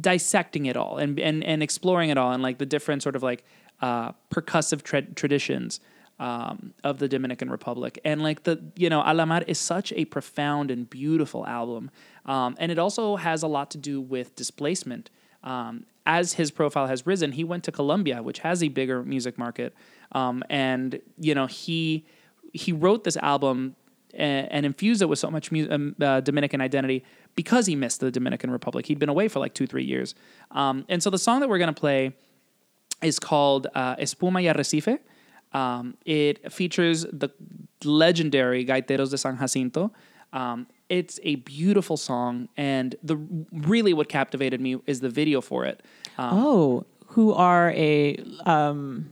dissecting 0.00 0.66
it 0.66 0.76
all 0.76 0.98
and, 0.98 1.18
and 1.18 1.44
and 1.44 1.62
exploring 1.62 2.10
it 2.10 2.18
all 2.18 2.32
and 2.32 2.42
like 2.42 2.58
the 2.58 2.66
different 2.66 3.02
sort 3.02 3.16
of 3.16 3.22
like 3.22 3.44
uh, 3.82 4.12
percussive 4.30 4.82
tra- 4.82 5.02
traditions 5.02 5.80
um, 6.20 6.72
of 6.84 6.98
the 6.98 7.08
Dominican 7.08 7.50
Republic. 7.50 7.98
And 8.04 8.22
like 8.22 8.44
the 8.44 8.62
you 8.76 8.88
know 8.88 9.02
A 9.04 9.14
La 9.14 9.24
Mar 9.24 9.42
is 9.46 9.58
such 9.58 9.92
a 9.92 10.04
profound 10.04 10.70
and 10.70 10.88
beautiful 10.88 11.46
album 11.46 11.90
um, 12.26 12.56
and 12.58 12.72
it 12.72 12.78
also 12.78 13.16
has 13.16 13.42
a 13.42 13.48
lot 13.48 13.70
to 13.72 13.78
do 13.78 14.00
with 14.00 14.34
displacement 14.34 15.10
um, 15.42 15.86
as 16.06 16.34
his 16.34 16.50
profile 16.50 16.86
has 16.86 17.06
risen 17.06 17.32
he 17.32 17.44
went 17.44 17.64
to 17.64 17.72
Colombia 17.72 18.22
which 18.22 18.40
has 18.40 18.62
a 18.62 18.68
bigger 18.68 19.02
music 19.02 19.38
market 19.38 19.74
um, 20.12 20.42
and 20.48 21.00
you 21.18 21.34
know 21.34 21.46
he 21.46 22.04
he 22.52 22.72
wrote 22.72 23.04
this 23.04 23.16
album 23.18 23.76
and, 24.16 24.50
and 24.50 24.66
infused 24.66 25.02
it 25.02 25.06
with 25.06 25.18
so 25.18 25.30
much 25.30 25.52
mu- 25.52 25.68
um, 25.70 25.96
uh, 26.00 26.20
Dominican 26.20 26.60
identity 26.60 27.04
because 27.34 27.66
he 27.66 27.76
missed 27.76 28.00
the 28.00 28.10
Dominican 28.10 28.50
Republic. 28.50 28.86
He'd 28.86 28.98
been 28.98 29.08
away 29.08 29.28
for 29.28 29.40
like 29.40 29.54
two, 29.54 29.66
three 29.66 29.84
years. 29.84 30.14
Um, 30.52 30.84
and 30.88 31.02
so 31.02 31.10
the 31.10 31.18
song 31.18 31.40
that 31.40 31.48
we're 31.48 31.58
to 31.58 31.72
play 31.72 32.14
is 33.02 33.18
called 33.18 33.66
uh, 33.74 33.96
Espuma 33.96 34.34
y 34.34 34.44
Arrecife. 34.44 34.98
Um, 35.52 35.96
it 36.04 36.52
features 36.52 37.02
the 37.02 37.30
legendary 37.84 38.64
Gaiteros 38.64 39.10
de 39.10 39.18
San 39.18 39.36
Jacinto. 39.36 39.92
Um, 40.32 40.66
it's 40.88 41.18
a 41.22 41.36
beautiful 41.36 41.96
song, 41.96 42.48
and 42.56 42.94
the 43.02 43.16
really 43.52 43.92
what 43.94 44.08
captivated 44.08 44.60
me 44.60 44.76
is 44.86 45.00
the 45.00 45.08
video 45.08 45.40
for 45.40 45.64
it. 45.64 45.82
Um, 46.18 46.30
Oh, 46.38 46.86
who 47.08 47.32
are 47.32 47.70
a 47.70 48.16
um, 48.44 49.08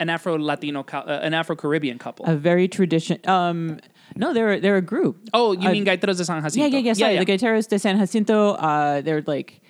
an 0.00 0.10
Afro 0.10 0.36
Latino, 0.38 0.84
uh, 0.92 1.20
an 1.22 1.34
Afro 1.34 1.56
Caribbean 1.56 1.98
couple. 1.98 2.26
a 2.26 2.36
very 2.36 2.68
tradition. 2.68 3.18
Um, 3.28 3.78
no, 4.16 4.34
they're 4.34 4.60
they're 4.60 4.76
a 4.76 4.82
group. 4.82 5.16
oh, 5.32 5.52
you 5.52 5.68
Uh, 5.68 5.72
mean 5.72 5.84
Gaiteros 5.86 6.16
de 6.18 6.24
San 6.24 6.42
Jacinto? 6.42 6.66
Yeah, 6.68 6.78
yeah, 6.78 6.86
yeah. 6.88 6.92
Sorry, 6.94 7.18
the 7.18 7.24
Gaiteros 7.26 7.68
de 7.68 7.78
San 7.78 7.96
Jacinto. 7.98 8.50
Uh, 8.54 9.00
they're 9.00 9.22
like 9.26 9.60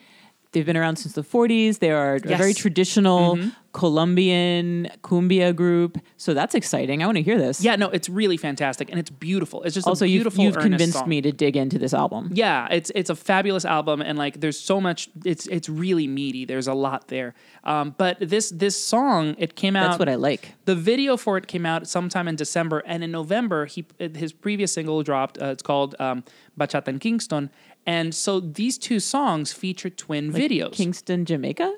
they've 0.54 0.64
been 0.64 0.76
around 0.78 0.96
since 0.96 1.14
the 1.14 1.22
40s. 1.22 1.80
They 1.80 1.90
are 1.90 2.14
a 2.14 2.18
very 2.20 2.30
Yes. 2.30 2.40
Mm-hmm. 2.40 2.60
traditional 2.62 3.38
Colombian 3.72 4.88
cumbia 5.02 5.54
group. 5.54 5.98
So 6.16 6.32
that's 6.34 6.54
exciting. 6.54 7.02
I 7.02 7.06
want 7.06 7.16
to 7.16 7.22
hear 7.22 7.38
this. 7.38 7.62
Yeah, 7.62 7.76
no, 7.76 7.88
it's 7.90 8.08
really 8.08 8.36
fantastic 8.36 8.88
and 8.90 8.98
it's 8.98 9.10
beautiful. 9.10 9.62
It's 9.62 9.74
just 9.74 9.86
Also, 9.86 10.04
a 10.04 10.08
you've, 10.08 10.22
beautiful. 10.22 10.44
you've 10.44 10.56
convinced 10.58 10.98
song. 11.00 11.08
me 11.08 11.20
to 11.20 11.30
dig 11.32 11.56
into 11.56 11.78
this 11.78 11.92
album. 11.92 12.30
Yeah, 12.32 12.66
it's 12.70 12.90
it's 12.94 13.10
a 13.10 13.16
fabulous 13.16 13.64
album, 13.64 14.00
and 14.00 14.16
like 14.18 14.40
there's 14.40 14.58
so 14.58 14.80
much. 14.80 15.10
It's 15.24 15.46
it's 15.48 15.68
really 15.68 16.06
meaty. 16.06 16.44
There's 16.44 16.66
a 16.68 16.74
lot 16.74 17.08
there. 17.08 17.34
Um, 17.64 17.94
but 17.98 18.16
this 18.20 18.50
this 18.50 18.76
song, 18.82 19.34
it 19.38 19.54
came 19.54 19.76
out. 19.76 19.86
That's 19.88 19.98
what 19.98 20.08
I 20.08 20.14
like. 20.16 20.54
The 20.64 20.74
video 20.74 21.16
for 21.16 21.36
it 21.36 21.46
came 21.46 21.66
out 21.66 21.86
sometime 21.86 22.26
in 22.28 22.36
December, 22.36 22.78
and 22.86 23.04
in 23.04 23.10
November, 23.10 23.66
he 23.66 23.84
his 23.98 24.32
previous 24.32 24.72
single 24.72 25.02
dropped. 25.02 25.40
Uh, 25.40 25.46
it's 25.46 25.62
called 25.62 25.94
um, 25.98 26.24
Bachata 26.58 26.88
en 26.88 26.98
Kingston, 26.98 27.50
and 27.86 28.14
so 28.14 28.40
these 28.40 28.78
two 28.78 29.00
songs 29.00 29.52
feature 29.52 29.90
twin 29.90 30.32
videos. 30.32 30.72
Kingston, 30.72 31.24
Jamaica? 31.24 31.74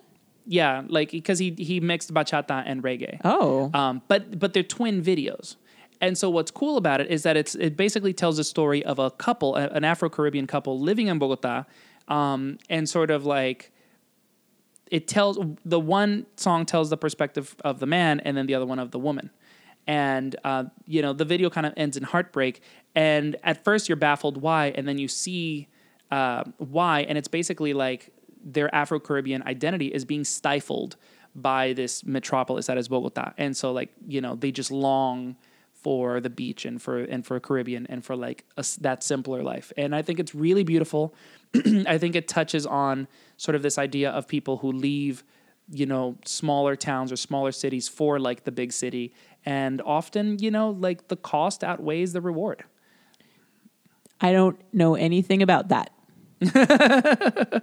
yeah, 0.46 0.82
like 0.86 1.10
because 1.10 1.38
he 1.38 1.54
he 1.58 1.80
mixed 1.80 2.14
bachata 2.14 2.62
and 2.64 2.82
reggae. 2.82 3.20
Oh. 3.24 3.70
Um, 3.74 4.02
but 4.08 4.38
but 4.38 4.52
they're 4.52 4.62
twin 4.62 5.02
videos. 5.02 5.56
And 6.00 6.16
so 6.16 6.28
what's 6.28 6.50
cool 6.50 6.76
about 6.76 7.00
it 7.00 7.10
is 7.10 7.22
that 7.24 7.36
it's 7.36 7.54
it 7.54 7.76
basically 7.76 8.12
tells 8.12 8.38
a 8.38 8.44
story 8.44 8.84
of 8.84 8.98
a 8.98 9.10
couple, 9.10 9.56
an 9.56 9.82
Afro 9.82 10.08
Caribbean 10.08 10.46
couple 10.46 10.78
living 10.78 11.08
in 11.08 11.18
Bogota, 11.18 11.64
um, 12.06 12.58
and 12.70 12.88
sort 12.88 13.10
of 13.10 13.26
like 13.26 13.72
it 14.90 15.08
tells 15.08 15.38
the 15.64 15.80
one 15.80 16.26
song 16.36 16.64
tells 16.64 16.90
the 16.90 16.96
perspective 16.96 17.56
of 17.64 17.80
the 17.80 17.86
man, 17.86 18.20
and 18.20 18.36
then 18.36 18.46
the 18.46 18.54
other 18.54 18.66
one 18.66 18.78
of 18.78 18.92
the 18.92 18.98
woman. 18.98 19.30
And 19.88 20.36
uh, 20.44 20.64
you 20.84 21.02
know 21.02 21.12
the 21.12 21.24
video 21.24 21.50
kind 21.50 21.66
of 21.66 21.72
ends 21.76 21.96
in 21.96 22.04
heartbreak, 22.04 22.60
and 22.94 23.36
at 23.42 23.64
first 23.64 23.88
you're 23.88 23.96
baffled 23.96 24.36
why, 24.36 24.72
and 24.76 24.86
then 24.86 24.98
you 24.98 25.08
see 25.08 25.66
uh, 26.10 26.44
why, 26.58 27.00
and 27.02 27.18
it's 27.18 27.28
basically 27.28 27.72
like 27.72 28.12
their 28.44 28.72
Afro 28.74 29.00
Caribbean 29.00 29.42
identity 29.42 29.88
is 29.88 30.04
being 30.04 30.24
stifled 30.24 30.96
by 31.34 31.72
this 31.72 32.04
metropolis 32.04 32.66
that 32.66 32.78
is 32.78 32.88
Bogota, 32.88 33.32
and 33.36 33.56
so 33.56 33.72
like 33.72 33.90
you 34.06 34.20
know 34.20 34.36
they 34.36 34.50
just 34.50 34.70
long 34.70 35.36
for 35.86 36.20
the 36.20 36.28
beach 36.30 36.64
and 36.64 36.82
for 36.82 36.98
and 36.98 37.24
for 37.24 37.38
Caribbean 37.38 37.86
and 37.86 38.04
for 38.04 38.16
like 38.16 38.44
a 38.56 38.64
that 38.80 39.04
simpler 39.04 39.42
life. 39.42 39.72
And 39.76 39.94
I 39.94 40.02
think 40.02 40.18
it's 40.18 40.34
really 40.34 40.64
beautiful. 40.64 41.14
I 41.86 41.98
think 41.98 42.16
it 42.16 42.26
touches 42.26 42.66
on 42.66 43.06
sort 43.36 43.54
of 43.54 43.62
this 43.62 43.78
idea 43.78 44.10
of 44.10 44.26
people 44.26 44.56
who 44.56 44.72
leave, 44.72 45.22
you 45.70 45.86
know, 45.86 46.16
smaller 46.24 46.74
towns 46.74 47.12
or 47.12 47.16
smaller 47.16 47.52
cities 47.52 47.88
for 47.88 48.18
like 48.18 48.42
the 48.42 48.50
big 48.50 48.72
city, 48.72 49.14
and 49.44 49.80
often 49.82 50.40
you 50.40 50.50
know 50.50 50.70
like 50.70 51.08
the 51.08 51.16
cost 51.16 51.62
outweighs 51.62 52.12
the 52.12 52.20
reward. 52.20 52.64
I 54.20 54.32
don't 54.32 54.58
know 54.72 54.94
anything 54.94 55.40
about 55.42 55.68
that. 55.68 55.90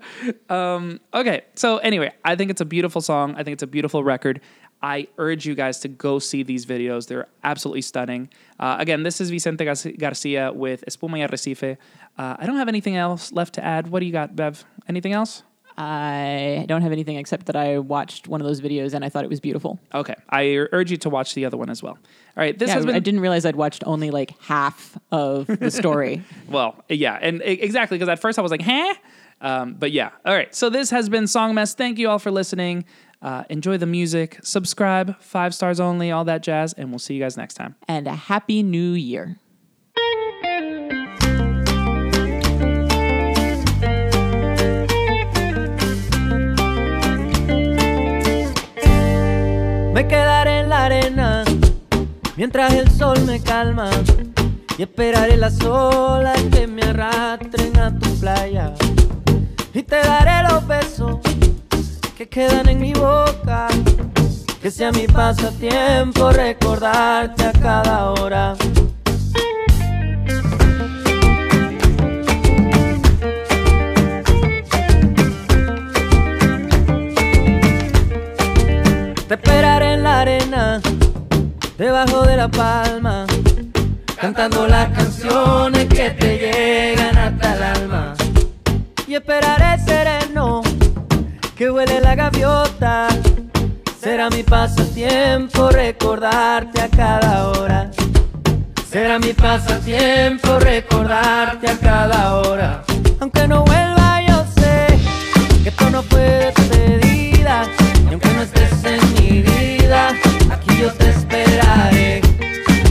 um, 0.49 0.99
okay, 1.13 1.43
so 1.55 1.77
anyway, 1.77 2.11
I 2.23 2.35
think 2.35 2.51
it's 2.51 2.61
a 2.61 2.65
beautiful 2.65 3.01
song. 3.01 3.35
I 3.35 3.43
think 3.43 3.53
it's 3.53 3.63
a 3.63 3.67
beautiful 3.67 4.03
record. 4.03 4.41
I 4.81 5.07
urge 5.17 5.45
you 5.45 5.55
guys 5.55 5.79
to 5.81 5.87
go 5.87 6.19
see 6.19 6.43
these 6.43 6.65
videos. 6.65 7.07
They're 7.07 7.27
absolutely 7.43 7.81
stunning. 7.81 8.29
Uh, 8.59 8.75
again, 8.79 9.03
this 9.03 9.21
is 9.21 9.29
Vicente 9.29 9.63
Garcia 9.63 10.51
with 10.51 10.83
Espuma 10.85 11.13
y 11.13 11.19
Arrecife. 11.25 11.77
Uh, 12.17 12.35
I 12.37 12.45
don't 12.45 12.57
have 12.57 12.67
anything 12.67 12.97
else 12.97 13.31
left 13.31 13.53
to 13.55 13.63
add. 13.63 13.87
What 13.87 14.01
do 14.01 14.05
you 14.05 14.11
got, 14.11 14.35
Bev? 14.35 14.65
Anything 14.89 15.13
else? 15.13 15.43
I 15.77 16.65
don't 16.67 16.81
have 16.81 16.91
anything 16.91 17.17
except 17.17 17.47
that 17.47 17.55
I 17.55 17.79
watched 17.79 18.27
one 18.27 18.41
of 18.41 18.47
those 18.47 18.61
videos 18.61 18.93
and 18.93 19.03
I 19.03 19.09
thought 19.09 19.23
it 19.23 19.29
was 19.29 19.39
beautiful. 19.39 19.79
Okay, 19.93 20.15
I 20.29 20.67
urge 20.71 20.91
you 20.91 20.97
to 20.97 21.09
watch 21.09 21.33
the 21.33 21.45
other 21.45 21.57
one 21.57 21.69
as 21.69 21.81
well. 21.83 21.93
All 21.93 21.97
right, 22.43 22.57
this 22.57 22.67
Yeah, 22.69 22.75
has 22.75 22.85
been 22.85 22.95
I 22.95 22.99
didn't 22.99 23.19
realize 23.21 23.45
I'd 23.45 23.55
watched 23.55 23.83
only 23.85 24.11
like 24.11 24.39
half 24.41 24.97
of 25.11 25.47
the 25.47 25.71
story. 25.81 26.23
Well, 26.47 26.83
yeah, 26.89 27.17
and 27.21 27.41
exactly 27.43 27.97
because 27.97 28.09
at 28.09 28.19
first 28.19 28.37
I 28.39 28.41
was 28.41 28.51
like, 28.51 28.61
huh? 28.61 28.93
Um, 29.41 29.73
but 29.73 29.91
yeah, 29.91 30.11
all 30.25 30.33
right. 30.33 30.53
So 30.55 30.69
this 30.69 30.89
has 30.91 31.09
been 31.09 31.27
Song 31.27 31.53
Mess. 31.53 31.73
Thank 31.73 31.99
you 31.99 32.09
all 32.09 32.19
for 32.19 32.31
listening. 32.31 32.85
Uh, 33.21 33.43
enjoy 33.49 33.77
the 33.77 33.85
music. 33.85 34.39
Subscribe, 34.43 35.19
five 35.21 35.55
stars 35.55 35.79
only, 35.79 36.11
all 36.11 36.25
that 36.25 36.43
jazz, 36.43 36.73
and 36.73 36.89
we'll 36.91 36.99
see 36.99 37.13
you 37.13 37.21
guys 37.21 37.37
next 37.37 37.53
time. 37.55 37.75
and 37.87 38.07
a 38.07 38.15
happy 38.15 38.63
new 38.63 38.91
year. 38.91 39.37
Me 49.93 50.07
quedaré 50.07 50.61
en 50.61 50.69
la 50.69 50.85
arena 50.85 51.43
mientras 52.35 52.73
el 52.73 52.89
sol 52.89 53.19
me 53.25 53.39
calma 53.39 53.91
y 54.75 54.81
esperaré 54.81 55.37
las 55.37 55.63
olas 55.63 56.41
que 56.51 56.65
me 56.65 56.81
arrastren 56.81 57.77
a 57.77 57.97
tu 57.99 58.09
playa. 58.19 58.73
Y 59.71 59.83
te 59.83 59.97
daré 59.97 60.47
los 60.51 60.65
besos 60.67 61.17
que 62.17 62.27
quedan 62.27 62.69
en 62.69 62.79
mi 62.79 62.93
boca 62.93 63.67
que 64.63 64.71
sea 64.71 64.91
mi 64.91 65.05
pasatiempo 65.07 66.31
recordarte 66.31 67.45
a 67.45 67.51
cada 67.51 68.11
hora 68.11 68.55
debajo 81.83 82.21
de 82.25 82.37
la 82.37 82.47
palma, 82.47 83.25
cantando 84.15 84.65
las 84.67 84.87
canciones 84.91 85.85
que 85.87 86.11
te 86.11 86.37
llegan 86.37 87.17
hasta 87.17 87.55
el 87.55 87.63
alma. 87.63 88.13
Y 89.05 89.15
esperaré 89.15 89.83
sereno, 89.83 90.61
que 91.57 91.69
huele 91.69 91.99
la 91.99 92.15
gaviota. 92.15 93.09
Será 93.99 94.29
mi 94.29 94.43
pasatiempo 94.43 95.71
recordarte 95.71 96.81
a 96.81 96.87
cada 96.87 97.49
hora. 97.49 97.91
Será 98.89 99.19
mi 99.19 99.33
pasatiempo 99.33 100.59
recordarte 100.59 101.69
a 101.69 101.77
cada 101.79 102.37
hora. 102.37 102.83
Aunque 103.19 103.45
no 103.45 103.65
vuelva, 103.65 104.21
yo 104.25 104.45
sé 104.55 104.87
que 105.63 105.69
esto 105.69 105.89
no 105.89 106.01
fue 106.03 106.53
despedida. 106.55 107.65
Y 108.05 108.13
aunque 108.13 108.29
no 108.29 108.41
estés 108.41 108.85
en 108.85 109.13
mi 109.15 109.41
vida, 109.41 110.13
aquí 110.49 110.77
yo 110.79 110.89
te 110.93 111.12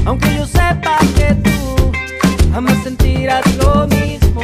Aunque 0.04 0.34
yo 0.34 0.44
sepa 0.46 0.98
que 1.16 1.34
tú 1.36 1.92
jamás 2.52 2.82
sentirás 2.82 3.44
lo 3.56 3.86
mismo, 3.86 4.42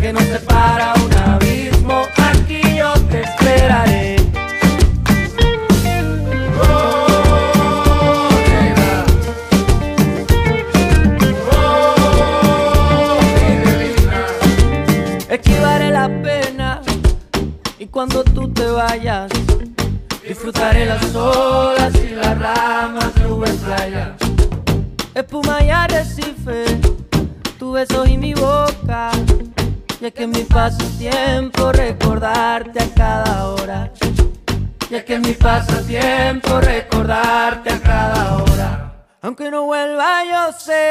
que 0.00 0.12
nos 0.12 0.22
separa 0.24 0.92
un 1.04 1.12
abismo, 1.14 2.02
aquí 2.30 2.60
yo 2.76 2.92
te 3.10 3.22
esperaré. 3.22 4.16
Esquivaré 15.30 15.90
la 15.90 16.08
pena 16.22 16.82
y 17.78 17.86
cuando 17.86 18.22
tú 18.22 18.52
te 18.52 18.66
vayas, 18.66 19.30
disfrutaré 20.26 20.84
las 20.86 21.14
olas 21.14 21.94
y 21.94 22.14
las 22.14 22.38
ramas 22.38 23.07
playa. 23.68 24.16
Espuma 25.14 25.62
y 25.62 25.70
arrecife, 25.70 26.64
tu 27.58 27.72
beso 27.72 28.06
y 28.06 28.16
mi 28.16 28.34
boca. 28.34 29.10
Ya 30.00 30.10
que 30.10 30.26
mi 30.26 30.42
pasatiempo 30.44 31.72
recordarte 31.72 32.82
a 32.82 32.88
cada 32.94 33.48
hora. 33.48 33.92
Ya 34.90 35.04
que 35.04 35.18
mi 35.18 35.32
pasatiempo 35.32 36.60
recordarte 36.60 37.70
a 37.70 37.80
cada 37.80 38.36
hora. 38.36 39.04
Aunque 39.22 39.50
no 39.50 39.64
vuelva, 39.64 40.24
yo 40.24 40.52
sé 40.58 40.88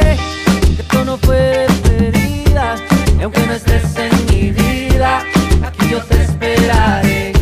que 0.76 0.82
esto 0.82 1.06
no 1.06 1.18
fue 1.18 1.68
despedida. 1.68 2.76
Y 3.20 3.24
aunque 3.24 3.48
no 3.48 3.54
estés 3.54 3.96
en 3.96 4.14
mi 4.28 4.52
vida, 4.52 5.24
aquí 5.66 5.90
yo 5.90 6.00
te 6.04 6.22
esperaré. 6.22 7.34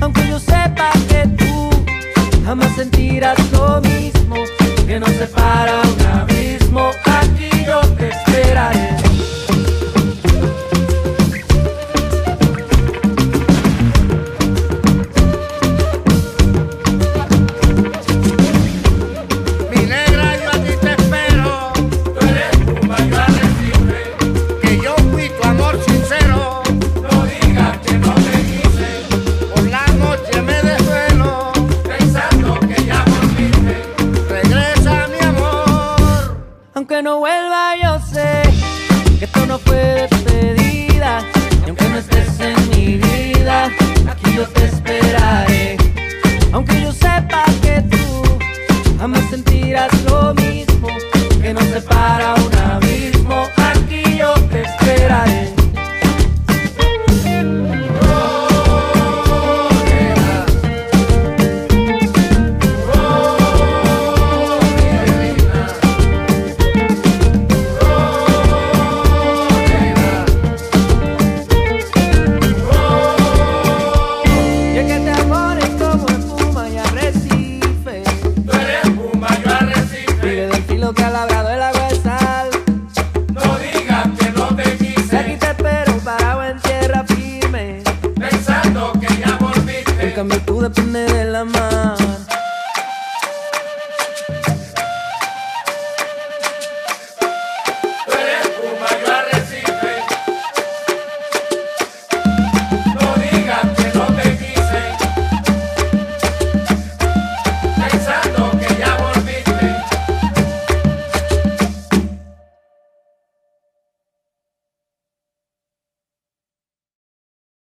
Aunque 0.00 0.28
yo 0.28 0.38
sepa 0.38 0.90
que 1.08 1.26
tú 1.38 1.70
jamás 2.44 2.74
sentirás 2.74 3.38
lo 3.52 3.80
mismo, 3.82 4.36
que 4.88 4.98
nos 4.98 5.10
separa 5.10 5.82
un 5.82 6.06
abismo, 6.06 6.90
aquí 7.04 7.50
yo 7.66 7.78
te 7.98 8.08
esperaré. 8.08 8.97
aunque 36.90 37.02
no 37.02 37.18
vuelva 37.18 37.76
yo 37.76 38.00
sé 38.00 38.40
que 39.18 39.26
esto 39.26 39.44
no 39.44 39.58
fue 39.58 40.08
despedida. 40.08 41.20
Y 41.66 41.68
aunque 41.68 41.86
no 41.86 41.98
estés 41.98 42.40
en 42.40 42.70
mi 42.70 42.96
vida, 42.96 43.70
aquí 44.10 44.32
yo 44.34 44.46
te 44.48 44.64
esperaré. 44.64 45.76
Aunque 46.50 46.80
yo 46.80 46.90
sepa 46.90 47.44
que 47.60 47.82
tú 47.90 48.22
jamás 48.98 49.22
sentirás 49.28 49.90